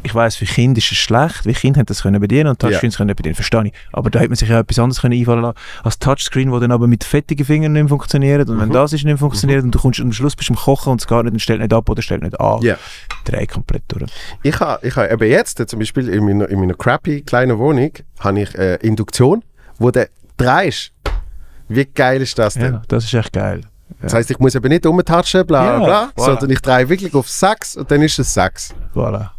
Ich 0.04 0.16
weiß, 0.16 0.36
für 0.36 0.46
Kinder 0.46 0.80
ist 0.80 0.92
es 0.92 0.98
schlecht, 0.98 1.46
weil 1.46 1.54
Kinder 1.54 1.80
haben 1.80 1.86
das 1.86 2.02
können 2.02 2.20
bedienen 2.20 2.48
und 2.50 2.60
Touchscreens 2.60 2.98
können 2.98 3.16
bedienen, 3.16 3.36
verstehe 3.36 3.66
ich. 3.68 3.74
Aber 3.92 4.10
da 4.10 4.20
hätte 4.20 4.30
man 4.30 4.36
sich 4.36 4.50
ja 4.50 4.60
etwas 4.60 4.80
anderes 4.80 5.02
können 5.02 5.14
einfallen 5.20 5.42
lassen 5.44 5.58
als 5.84 6.00
Touchscreen, 6.00 6.52
wo 6.52 6.60
dann 6.60 6.72
aber 6.72 6.88
mit 6.88 7.04
fettigen 7.04 7.46
Fingern 7.46 7.74
nicht 7.74 7.90
funktioniert 7.90 8.50
und 8.50 8.60
wenn 8.60 8.70
Mhm. 8.70 8.74
das 8.74 8.94
ist 8.94 9.04
nicht 9.06 9.20
funktioniert 9.20 9.64
und 9.64 9.72
du 9.76 9.80
kommst 9.80 10.00
am 10.00 10.12
Schluss 10.12 10.36
bist 10.36 10.50
du 10.50 10.54
am 10.54 10.60
Kochen 10.60 10.92
und 10.94 11.02
es 11.02 11.08
geht 11.08 11.24
nicht 11.24 11.34
und 11.34 11.40
stellt 11.42 11.62
nicht 11.62 11.74
ab 11.74 11.88
oder 11.90 12.02
stellt 12.02 12.24
nicht 12.24 12.40
an, 12.40 12.62
Ja. 12.62 12.78
drei 13.26 13.46
komplett 13.46 13.84
durch. 13.90 14.12
Ich 14.44 14.60
habe 14.60 14.86
ich 14.88 14.96
ha 14.96 15.08
eben 15.08 15.30
jetzt, 15.30 15.62
zum 15.70 15.80
Beispiel 15.80 16.10
in 16.10 16.26
meiner, 16.26 16.50
in 16.50 16.60
meiner 16.60 16.74
crappy 16.74 17.22
kleinen 17.22 17.58
Wohnung, 17.60 17.92
habe 18.20 18.42
ich 18.42 18.56
äh, 18.56 18.76
Induktion, 18.78 19.44
wo 19.78 19.92
der 19.92 20.10
drehst. 20.38 20.92
Wie 21.68 21.86
geil 21.86 22.22
ist 22.22 22.38
das 22.40 22.56
denn? 22.56 22.74
Ja, 22.74 22.82
das 22.88 23.06
ist 23.06 23.14
echt 23.14 23.34
geil. 23.34 23.62
Das 24.02 24.14
heisst, 24.14 24.32
ich 24.32 24.40
muss 24.40 24.56
eben 24.56 24.68
nicht 24.70 24.86
umtatschen, 24.86 25.46
bla 25.46 25.78
bla 25.78 25.80
Ja, 25.80 25.86
bla, 25.86 26.12
voilà. 26.16 26.26
sondern 26.26 26.50
ich 26.50 26.60
drehe 26.62 26.90
wirklich 26.90 27.14
auf 27.14 27.30
Sachs 27.30 27.76
und 27.76 27.92
dann 27.92 28.02
ist 28.02 28.18
es 28.20 28.34
Sachs. 28.34 28.74
Voilà. 28.96 29.30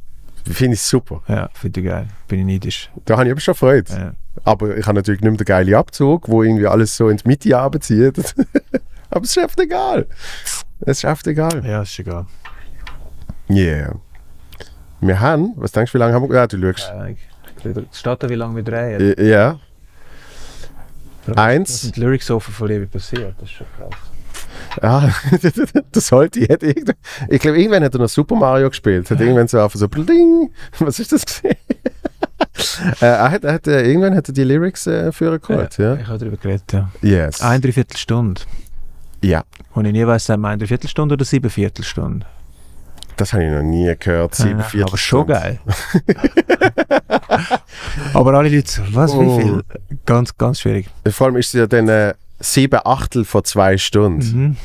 Finde 0.51 0.75
ich 0.75 0.83
super. 0.83 1.23
Ja, 1.29 1.49
finde 1.55 1.81
ich 1.81 1.87
geil. 1.87 2.09
Bin 2.29 2.41
ich 2.41 2.47
neidisch. 2.47 2.91
Da 3.05 3.15
habe 3.15 3.25
ich 3.25 3.31
eben 3.31 3.41
schon 3.41 3.55
Freude. 3.55 3.93
Ja. 3.93 4.13
Aber 4.45 4.77
ich 4.77 4.87
habe 4.87 4.97
natürlich 4.97 5.21
nicht 5.21 5.31
mehr 5.31 5.39
den 5.39 5.45
geilen 5.45 5.75
Abzug, 5.75 6.29
wo 6.29 6.43
irgendwie 6.43 6.67
alles 6.67 6.97
so 6.97 7.09
in 7.09 7.19
die 7.19 7.29
Mitte 7.29 7.57
abzieht. 7.59 8.35
Aber 9.11 9.25
es 9.25 9.31
ist 9.31 9.39
einfach 9.39 9.59
egal. 9.59 10.07
Es 10.81 10.99
ist 10.99 11.05
einfach 11.05 11.27
egal. 11.27 11.65
ja, 11.65 11.83
ist 11.83 11.99
egal. 11.99 12.27
Yeah. 13.51 13.97
Wir 15.01 15.21
haben, 15.21 15.53
was 15.57 15.73
denkst 15.73 15.93
du, 15.93 15.99
wie 15.99 16.01
lange 16.01 16.15
haben 16.15 16.29
wir? 16.29 16.35
Ja, 16.35 16.47
du 16.47 16.59
schaust. 16.61 16.93
Es 17.65 17.99
steht 17.99 18.23
da, 18.23 18.29
wie 18.29 18.35
lange 18.35 18.57
wir 18.57 18.63
drehen. 18.63 19.15
Ja. 19.19 19.61
Eins. 21.37 21.85
mit 21.85 21.97
Lyrics 21.99 22.31
offen 22.31 22.53
von 22.53 22.69
Liebe 22.69 22.87
passiert, 22.87 23.35
das 23.39 23.49
ist 23.49 23.55
schon 23.55 23.67
krass. 23.77 24.12
Ah, 24.81 25.11
das 25.93 26.07
sollte 26.07 26.41
ich. 26.41 26.49
hätte 26.49 26.67
Ich 27.29 27.41
glaube, 27.41 27.59
irgendwann 27.59 27.85
hat 27.85 27.95
er 27.95 28.01
noch 28.01 28.09
Super 28.09 28.37
Mario 28.37 28.69
gespielt. 28.71 29.11
Hat 29.11 29.21
irgendwann 29.21 29.49
so 29.49 29.61
einfach 29.61 29.79
so 29.79 29.89
Bling. 29.89 30.51
Was 30.79 30.99
ist 30.99 31.13
das 31.13 31.27
gesehen? 31.27 31.53
äh, 33.01 33.07
er 33.07 33.31
hat, 33.31 33.45
er 33.45 33.53
hat, 33.55 33.67
äh, 33.67 33.83
irgendwann 33.87 34.15
hat 34.17 34.29
er 34.29 34.35
die 34.35 34.45
Lyrics 34.45 34.87
äh, 34.87 35.13
für 35.13 35.39
geholt. 35.39 35.77
Ja. 35.79 35.95
Ich 35.97 36.07
habe 36.07 36.19
darüber 36.19 36.37
geredet, 36.37 36.73
ja. 36.73 36.91
Yes. 37.03 37.41
Ein 37.41 37.61
Dreiviertelstunde. 37.61 38.43
Ja, 39.23 39.45
Und 39.75 39.85
ich 39.85 39.93
nie 39.93 40.07
weiss, 40.07 40.27
sagen 40.27 40.43
wir 40.43 40.49
eine 40.49 40.59
Dreiviertelstunde 40.59 41.15
oder 41.15 41.25
sieben 41.25 41.49
Viertelstunde. 41.51 42.27
das 43.17 43.33
habe 43.33 43.45
ich 43.45 43.51
noch 43.53 43.63
nie 43.63 43.95
gehört. 43.99 44.35
Sieben, 44.35 44.59
Ja, 44.59 44.65
vier 44.65 44.85
aber 44.87 44.97
schon 44.97 45.27
geil. 45.29 45.61
aber 48.15 48.35
alle 48.35 48.49
Leute 48.49 48.71
so, 48.71 48.83
was, 48.93 49.13
Oh. 49.13 49.39
wie 49.39 49.43
viel? 49.43 49.63
Ganz, 50.07 50.37
ganz 50.37 50.61
schwierig. 50.61 50.89
Vor 51.09 51.27
allem 51.29 51.37
ist 51.37 51.49
es 51.49 51.53
ja 51.53 51.67
dann 51.67 51.89
äh, 51.89 52.15
sieben 52.43 52.81
Achtel 52.85 53.25
von 53.25 53.45
zwei 53.45 53.79
Stunden. 53.79 54.43
Mhm. 54.43 54.57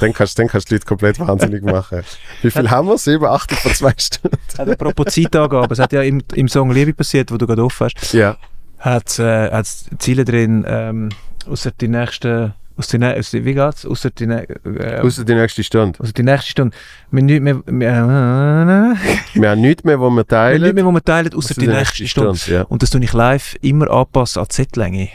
Dann, 0.00 0.12
kannst, 0.12 0.38
dann 0.38 0.48
kannst 0.48 0.68
du 0.68 0.70
die 0.70 0.74
Leute 0.76 0.86
komplett 0.86 1.18
wahnsinnig 1.20 1.62
machen. 1.62 2.02
Wie 2.42 2.50
viel 2.50 2.70
haben 2.70 2.88
wir? 2.88 2.96
Sieben 2.98 3.26
Achtel 3.26 3.56
von 3.58 3.72
zwei 3.74 3.92
Stunden? 3.98 4.36
Hat 4.56 4.68
apropos 4.68 5.12
Zeitangabe, 5.14 5.72
es 5.72 5.78
hat 5.78 5.92
ja 5.92 6.02
im, 6.02 6.22
im 6.34 6.48
Song 6.48 6.70
Liebe 6.70 6.94
passiert, 6.94 7.30
wo 7.32 7.36
du 7.36 7.46
gerade 7.46 7.64
offen 7.64 7.86
hast, 7.86 8.12
Ja. 8.12 8.36
hat 8.78 9.18
äh, 9.18 9.50
hat's 9.50 9.86
Ziele 9.98 10.24
drin, 10.24 10.64
ähm, 10.66 11.08
außer 11.48 11.70
die 11.72 11.88
nächsten, 11.88 12.54
aus 12.76 12.86
die, 12.88 12.98
nä- 12.98 13.18
aus 13.18 13.30
die, 13.32 13.44
wie 13.44 13.54
geht's? 13.54 13.84
Außer 13.84 14.10
die, 14.10 14.24
äh, 14.24 15.00
Außer 15.00 15.24
die 15.24 15.34
nächste 15.34 15.64
Stunde. 15.64 15.98
also 16.00 16.12
die 16.12 16.22
nächste 16.22 16.50
Stunde. 16.50 16.76
Wir 17.10 17.22
nicht 17.22 17.42
mehr, 17.42 17.56
wir, 17.66 17.88
äh, 17.88 19.40
Wir 19.40 19.50
haben 19.50 19.60
nichts 19.60 19.82
mehr, 19.84 19.98
wo 19.98 20.08
wir 20.10 20.16
wir 20.18 20.26
teilen. 20.26 20.62
nicht 20.62 20.74
mehr, 20.74 20.84
wo 20.84 20.92
wir 20.92 21.02
teilen, 21.02 21.28
außer 21.34 21.38
Ausser 21.52 21.60
die 21.60 21.66
nächste 21.66 22.06
Stunde. 22.06 22.38
ja. 22.46 22.62
Und 22.62 22.82
das 22.82 22.90
tue 22.90 23.02
ich 23.02 23.12
live 23.12 23.56
immer 23.62 23.90
anpassen 23.90 24.40
an 24.42 24.46
die 24.50 24.54
Setlänge. 24.54 25.08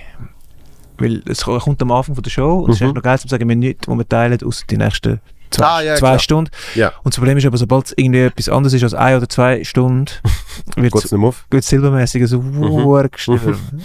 Weil 0.97 1.21
es 1.27 1.43
ko- 1.43 1.57
kommt 1.59 1.81
am 1.81 1.91
Anfang 1.91 2.15
von 2.15 2.23
der 2.23 2.29
Show 2.31 2.59
und 2.59 2.69
es 2.71 2.75
ist 2.77 2.81
Mhm. 2.81 2.87
echt 2.87 2.95
noch 2.95 3.03
geil 3.03 3.19
zu 3.19 3.27
sagen, 3.27 3.47
wir 3.49 3.55
nichts, 3.55 3.87
wo 3.87 3.95
wir 3.95 4.07
teilen, 4.07 4.37
außer 4.43 4.65
die 4.69 4.77
nächsten 4.77 5.19
zwei, 5.49 5.65
Ah, 5.65 5.81
ja, 5.81 5.95
zwei 5.95 6.07
klar. 6.07 6.19
Stunden. 6.19 6.51
Ja. 6.75 6.87
Und 7.03 7.13
das 7.13 7.17
Problem 7.19 7.37
ist 7.37 7.45
aber, 7.45 7.57
sobald 7.57 7.85
es 7.85 7.93
irgendwie 7.95 8.21
etwas 8.21 8.49
anderes 8.49 8.73
ist 8.73 8.83
als 8.83 8.93
ein 8.95 9.17
oder 9.17 9.29
zwei 9.29 9.63
Stunden, 9.63 10.07
wird 10.75 10.93
es 11.51 11.67
silbermäßig 11.67 12.27
so 12.27 12.41
Mhm. 12.41 12.59
mhm. 12.59 13.81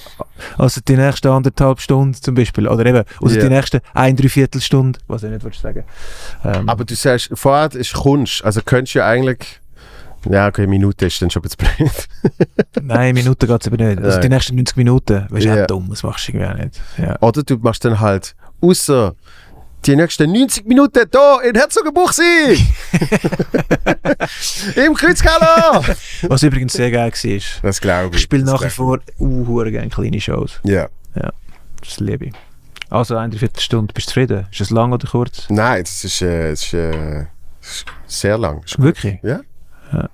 Also 0.56 0.80
die 0.86 0.96
nächsten 0.96 1.28
anderthalb 1.28 1.80
Stunden 1.80 2.14
zum 2.14 2.34
Beispiel. 2.34 2.68
Oder 2.68 2.86
eben, 2.86 3.04
also 3.22 3.36
Ja. 3.36 3.42
die 3.42 3.48
nächsten 3.54 3.80
ein, 3.94 4.16
dreiviertel 4.16 4.60
Stunde, 4.60 4.98
was 5.08 5.22
ich 5.24 5.30
nicht 5.30 5.60
sagen. 5.60 5.84
Ähm, 6.44 6.68
Aber 6.68 6.84
du 6.84 6.94
sagst, 6.94 7.30
vorher 7.34 7.74
ist 7.74 7.92
Kunst. 7.94 8.44
Also 8.44 8.60
könntest 8.64 8.94
du 8.94 9.00
ja 9.00 9.06
eigentlich. 9.06 9.60
Ja, 10.28 10.48
okay, 10.48 10.62
eine 10.62 10.70
Minute 10.70 11.06
ist 11.06 11.20
dann 11.22 11.30
schon 11.30 11.42
ein 11.42 11.48
bisschen 11.48 11.68
blöd. 11.76 12.08
nein, 12.82 13.14
Minuten 13.14 13.46
geht 13.46 13.60
es 13.60 13.66
eben 13.66 13.76
nicht. 13.76 13.98
Also 13.98 14.10
Nein. 14.18 14.20
die 14.22 14.28
nächsten 14.28 14.56
90 14.56 14.76
Minuten, 14.76 15.26
weißt 15.30 15.44
du, 15.44 15.48
Ja. 15.48 15.62
auch 15.62 15.66
dumm, 15.66 15.86
das 15.90 16.02
machst 16.02 16.28
du 16.28 16.32
irgendwie 16.32 16.46
auch 16.46 16.54
nicht. 16.64 16.80
Ja. 16.98 17.16
Oder 17.20 17.42
du 17.42 17.56
machst 17.58 17.84
dann 17.84 18.00
halt, 18.00 18.34
außer 18.60 19.14
die 19.86 19.94
nächsten 19.96 20.32
90 20.32 20.66
Minuten 20.66 21.04
da 21.10 21.38
in 21.40 21.54
Herzogenbuchsee! 21.54 22.58
Im 24.84 24.94
Kreuzkeller! 24.94 25.82
Was 26.22 26.42
übrigens 26.42 26.72
sehr 26.72 26.90
geil 26.90 27.12
war. 27.12 27.40
Das 27.62 27.80
glaube 27.80 28.08
ich. 28.10 28.16
Ich 28.16 28.22
spiele 28.22 28.44
nach 28.44 28.62
wie 28.64 28.70
vor 28.70 28.98
uh, 29.20 29.64
gerne 29.70 29.88
kleine 29.88 30.20
Shows. 30.20 30.60
ich. 30.64 30.70
Ja. 30.72 30.88
Das 31.80 32.00
liebe 32.00 32.26
ich. 32.26 32.32
Also 32.90 33.16
eine 33.16 33.36
Viertelstunde, 33.36 33.92
bist 33.92 34.08
du 34.08 34.10
zufrieden? 34.12 34.46
Ist 34.50 34.60
das 34.60 34.70
lang 34.70 34.92
oder 34.92 35.06
kurz? 35.08 35.46
Nein, 35.48 35.82
das 35.84 36.04
ist, 36.04 36.22
äh, 36.22 36.50
das 36.50 36.62
ist, 36.64 36.72
äh, 36.74 37.26
sehr 38.06 38.38
lang. 38.38 38.62
Wirklich? 38.78 39.18
Ja. 39.22 39.40
Ja. 39.92 40.08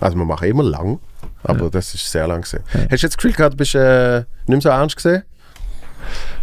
Also 0.00 0.16
wir 0.18 0.24
machen 0.24 0.48
immer 0.48 0.62
lang, 0.64 0.98
aber 1.44 1.70
das 1.70 1.94
ist 1.94 2.10
sehr 2.10 2.26
lang 2.26 2.42
gewesen. 2.42 2.60
Ja. 2.74 2.80
Hast 2.80 2.88
du 2.90 2.94
jetzt 2.94 3.02
das 3.04 3.16
Gefühl 3.16 3.32
gehabt, 3.32 3.54
du 3.54 3.56
bist 3.58 3.74
äh, 3.74 4.18
nicht 4.18 4.48
mehr 4.48 4.60
so 4.60 4.68
ernst 4.68 4.96
gesehen? 4.96 5.22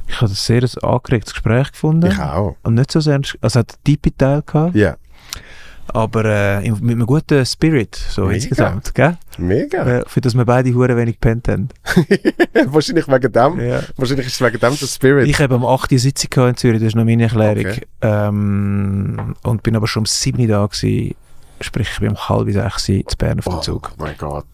Ich 0.07 0.15
habe 0.19 0.31
ein 0.31 0.35
sehr 0.35 0.64
angeregtes 0.84 1.34
Gespräch 1.34 1.72
gefunden. 1.72 2.11
Ich 2.11 2.19
auch. 2.19 2.56
Und 2.64 2.73
nicht 2.76 2.91
so 2.91 2.99
sehr, 2.99 3.14
ernst- 3.15 3.38
also 3.41 3.60
hat 3.60 3.72
einen 3.73 3.84
tiefen 3.84 4.18
Teil 4.18 4.41
gehabt, 4.41 4.76
Ja, 4.76 4.95
aber 5.93 6.26
äh, 6.26 6.69
mit 6.72 6.91
einem 6.95 7.06
guten 7.06 7.45
Spirit, 7.45 7.95
so 7.95 8.23
Mega. 8.23 8.35
insgesamt, 8.35 8.95
gell? 8.95 9.18
mega. 9.38 9.85
Äh, 9.99 10.03
für 10.07 10.22
das 10.22 10.34
wir 10.35 10.45
beide 10.45 10.73
hure 10.73 10.95
wenig 10.98 11.15
gepennt 11.19 11.48
haben. 11.49 11.69
Wahrscheinlich 12.65 13.07
wegen 13.07 13.31
dem. 13.31 13.60
Ja. 13.60 13.81
Wahrscheinlich 13.98 14.27
ist 14.27 14.34
es 14.35 14.41
wegen 14.41 14.60
dem 14.60 14.77
der 14.77 14.88
Spirit. 14.88 15.27
Ich 15.27 15.39
habe 15.39 15.56
am 15.56 15.65
8. 15.65 15.91
Uhr 15.91 15.99
Sitzung 15.99 16.48
in 16.48 16.56
Zürich, 16.57 16.80
das 16.80 16.88
ist 16.89 16.95
noch 16.95 17.03
meine 17.06 17.23
Erklärung. 17.23 17.65
Okay. 17.72 17.85
Ähm, 18.02 19.35
und 19.43 19.64
bin 19.64 19.76
aber 19.76 19.88
schon 19.88 20.02
um 20.02 20.06
7 20.06 20.39
Uhr 20.41 20.48
da 20.48 20.65
gewesen. 20.65 21.15
Sprich, 21.61 21.89
ich 21.93 21.99
bin 21.99 22.09
um 22.09 22.29
halb 22.29 22.51
sechs 22.51 22.89
in 22.89 23.03
Bern 23.17 23.39
auf 23.39 23.45
dem 23.45 23.53
oh 23.53 23.59
Zug. 23.59 23.91
mein 23.97 24.15
Gott. 24.17 24.45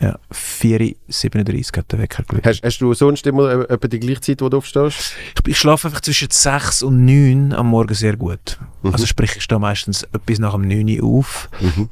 Ja, 0.00 0.18
4.37 0.32 1.72
Uhr 1.72 1.78
hat 1.78 1.92
der 1.92 1.98
Wecker 1.98 2.22
gelegt. 2.24 2.46
Hast, 2.46 2.62
hast 2.62 2.78
du 2.78 2.92
sonst 2.94 3.26
immer 3.26 3.50
äh, 3.50 3.72
etwa 3.72 3.88
die 3.88 4.00
gleiche 4.00 4.20
Zeit, 4.20 4.42
wo 4.42 4.48
du 4.48 4.58
aufstehst? 4.58 5.14
Ich, 5.34 5.48
ich 5.48 5.58
schlafe 5.58 5.88
einfach 5.88 6.00
zwischen 6.00 6.28
6 6.30 6.82
und 6.82 7.04
9 7.04 7.52
am 7.52 7.68
Morgen 7.68 7.94
sehr 7.94 8.16
gut. 8.16 8.58
Mhm. 8.82 8.92
Also 8.92 9.06
sprich, 9.06 9.36
ich 9.36 9.42
stehe 9.42 9.60
meistens 9.60 10.02
etwas 10.02 10.38
nach 10.38 10.52
dem 10.52 10.68
9 10.68 11.00
Uhr 11.00 11.18
auf. 11.18 11.48
Mhm. 11.60 11.88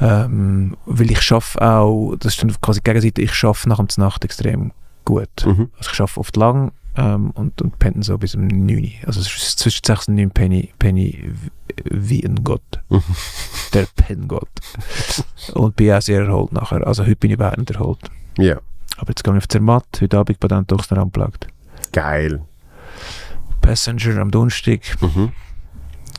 Ähm, 0.00 0.76
weil 0.86 1.10
ich 1.10 1.20
schaffe 1.22 1.60
auch, 1.60 2.14
das 2.16 2.34
ist 2.34 2.42
dann 2.42 2.54
quasi 2.60 2.80
die 2.80 2.84
Gegenseite, 2.84 3.20
ich 3.20 3.34
schaffe 3.34 3.68
nach 3.68 3.78
dem 3.78 3.88
Nacht 3.96 4.24
extrem 4.24 4.72
gut. 5.04 5.28
Mhm. 5.44 5.70
Also 5.78 5.90
ich 5.92 6.00
arbeite 6.00 6.20
oft 6.20 6.36
lang 6.36 6.72
ähm, 6.98 7.30
und, 7.30 7.62
und 7.62 7.78
penne 7.78 8.02
so 8.02 8.18
bis 8.18 8.34
um 8.34 8.46
9 8.46 8.68
Uhr. 8.76 8.88
Also 9.06 9.20
zwischen 9.22 9.84
6 9.84 10.08
und 10.08 10.16
9 10.16 10.30
Penny, 10.30 10.72
Penny 10.78 11.30
wie 11.84 12.24
ein 12.24 12.42
Gott. 12.44 12.80
Der 13.74 13.86
Penngott. 13.96 14.48
und 15.54 15.76
bin 15.76 15.92
auch 15.92 16.02
sehr 16.02 16.22
erholt 16.24 16.52
nachher. 16.52 16.86
Also 16.86 17.04
heute 17.04 17.16
bin 17.16 17.30
ich 17.30 17.34
überhaupt 17.34 17.58
nicht 17.58 17.70
erholt. 17.70 18.00
Ja, 18.38 18.56
Aber 18.96 19.10
jetzt 19.10 19.22
gehe 19.24 19.32
ich 19.34 19.38
auf 19.38 19.48
Zermatt, 19.48 19.86
heute 20.00 20.18
Abend 20.18 20.40
bei 20.40 20.48
den 20.48 20.66
Tochter 20.66 20.98
anplagt. 20.98 21.46
geil. 21.92 22.42
Passenger 23.60 24.18
am 24.20 24.30
Donnerstag, 24.30 24.80
Mhm. 25.00 25.32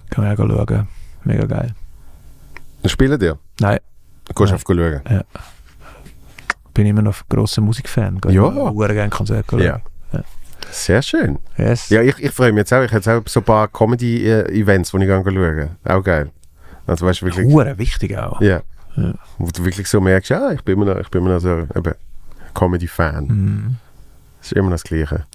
kann 0.09 0.23
man 0.23 0.33
auch 0.33 0.65
schauen. 0.67 0.87
Mega 1.23 1.45
geil. 1.45 1.73
Spielen 2.85 3.19
dir? 3.19 3.37
Nein, 3.59 3.79
Gehst 4.27 4.39
Nein. 4.39 4.53
auf 4.53 4.63
schauen? 4.67 5.01
bin 6.73 6.85
immer 6.85 7.01
noch 7.01 7.27
grosser 7.27 7.61
Musikfan. 7.61 8.19
Ja. 8.29 8.47
immer 8.47 8.93
gerne 8.93 9.09
Konzerte 9.09 9.43
schauen. 9.49 9.61
Ja. 9.63 9.81
Sehr 10.71 11.01
schön. 11.01 11.39
Yes. 11.57 11.89
Ja, 11.89 12.01
ich, 12.01 12.17
ich 12.19 12.31
freue 12.31 12.51
mich 12.51 12.59
jetzt 12.59 12.73
auch. 12.73 12.81
Ich 12.81 12.91
habe 12.91 12.97
jetzt 12.97 13.07
auch 13.07 13.21
so 13.27 13.39
ein 13.39 13.43
paar 13.43 13.67
Comedy-Events, 13.67 14.91
die 14.91 14.97
ich 14.97 15.03
gerne 15.05 15.23
schauen 15.23 15.69
Auch 15.85 16.03
geil. 16.03 16.29
Also 16.85 17.05
weißt 17.05 17.23
wirklich... 17.23 17.47
Hure 17.47 17.77
wichtig 17.77 18.17
auch. 18.17 18.41
Ja. 18.41 18.61
Ja. 18.95 19.13
Wo 19.37 19.49
du 19.51 19.63
wirklich 19.65 19.87
so 19.87 20.01
merkst, 20.01 20.29
ja, 20.31 20.51
ich 20.51 20.61
bin 20.63 20.75
immer 20.75 20.93
noch, 20.93 20.99
ich 20.99 21.09
bin 21.09 21.21
immer 21.21 21.33
noch 21.33 21.39
so 21.39 21.59
eben 21.75 21.93
Comedy-Fan. 22.53 23.25
Mhm. 23.25 23.75
Das 24.39 24.47
ist 24.47 24.53
immer 24.53 24.69
noch 24.69 24.75
das 24.75 24.83
Gleiche. 24.83 25.25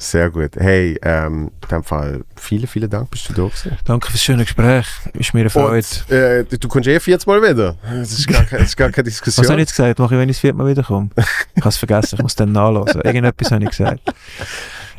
Sehr 0.00 0.30
gut. 0.30 0.52
Hey, 0.56 0.96
ähm, 1.02 1.50
in 1.62 1.68
dem 1.68 1.82
Fall 1.82 2.24
vielen, 2.36 2.68
vielen 2.68 2.88
Dank, 2.88 3.10
bist 3.10 3.28
du 3.28 3.32
da 3.32 3.42
gewesen. 3.42 3.76
Danke 3.84 4.08
fürs 4.10 4.22
schöne 4.22 4.44
Gespräch. 4.44 4.86
Ist 5.14 5.34
mir 5.34 5.40
eine 5.40 5.50
Freude. 5.50 5.84
Und, 6.08 6.10
äh, 6.12 6.44
du, 6.44 6.68
kommst 6.68 6.86
eh 6.88 7.00
40 7.00 7.26
Mal 7.26 7.42
wieder. 7.42 7.74
Das 7.82 8.12
ist 8.12 8.28
gar, 8.28 8.44
keine- 8.44 8.60
das 8.62 8.68
ist 8.70 8.76
gar 8.76 8.90
keine 8.90 9.04
Diskussion. 9.04 9.44
Was 9.44 9.50
habe 9.50 9.60
ich 9.60 9.66
jetzt 9.68 9.76
gesagt? 9.76 9.98
Mache 9.98 10.14
ich, 10.14 10.20
wenn 10.20 10.28
ich 10.28 10.36
das 10.36 10.40
vierte 10.40 10.56
Mal 10.56 10.68
wiederkomme? 10.68 11.10
Ich 11.16 11.60
habe 11.62 11.68
es 11.70 11.76
vergessen, 11.76 12.14
ich 12.16 12.22
muss 12.22 12.36
dann 12.36 12.52
nachlesen. 12.52 13.00
Irgendetwas 13.00 13.50
habe 13.50 13.64
ich 13.64 13.70
gesagt. 13.70 14.00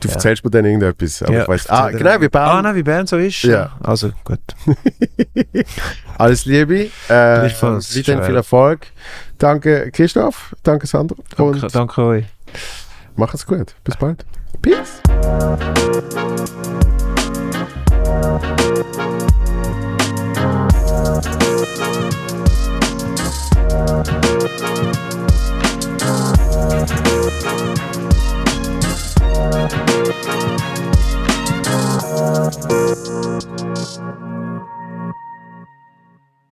Du 0.02 0.08
Ja. 0.10 0.14
erzählst 0.16 0.44
mir 0.44 0.52
dann 0.52 0.66
irgendetwas. 0.66 1.24
Aber 1.24 1.34
Ja, 1.34 1.42
ich 1.44 1.48
weiss, 1.48 1.70
ah, 1.70 1.90
genau, 1.92 2.18
dir- 2.18 2.22
wir 2.22 2.36
Ah, 2.42 2.62
nein, 2.62 2.76
wie 2.76 2.84
Bern 2.84 3.08
so 3.08 3.18
ist. 3.18 3.42
Ja. 3.44 3.72
Also, 3.82 4.12
gut. 4.26 4.40
Alles 6.18 6.46
Liebe. 6.46 6.76
Äh, 6.86 6.90
Gleichfalls, 7.08 7.96
weiterhin 7.98 8.24
viel. 8.24 8.36
Erfolg. 8.36 8.88
Danke, 9.38 9.92
Christoph. 9.92 10.54
Danke, 10.64 10.88
Sandra. 10.88 11.16
Danke, 11.38 11.68
danke 11.68 12.02
euch. 12.04 12.26
mach 13.16 13.34
es 13.34 13.46
gut. 13.46 13.76
Bis 13.86 13.96
bald. 13.98 14.26
Peace. 14.62 15.02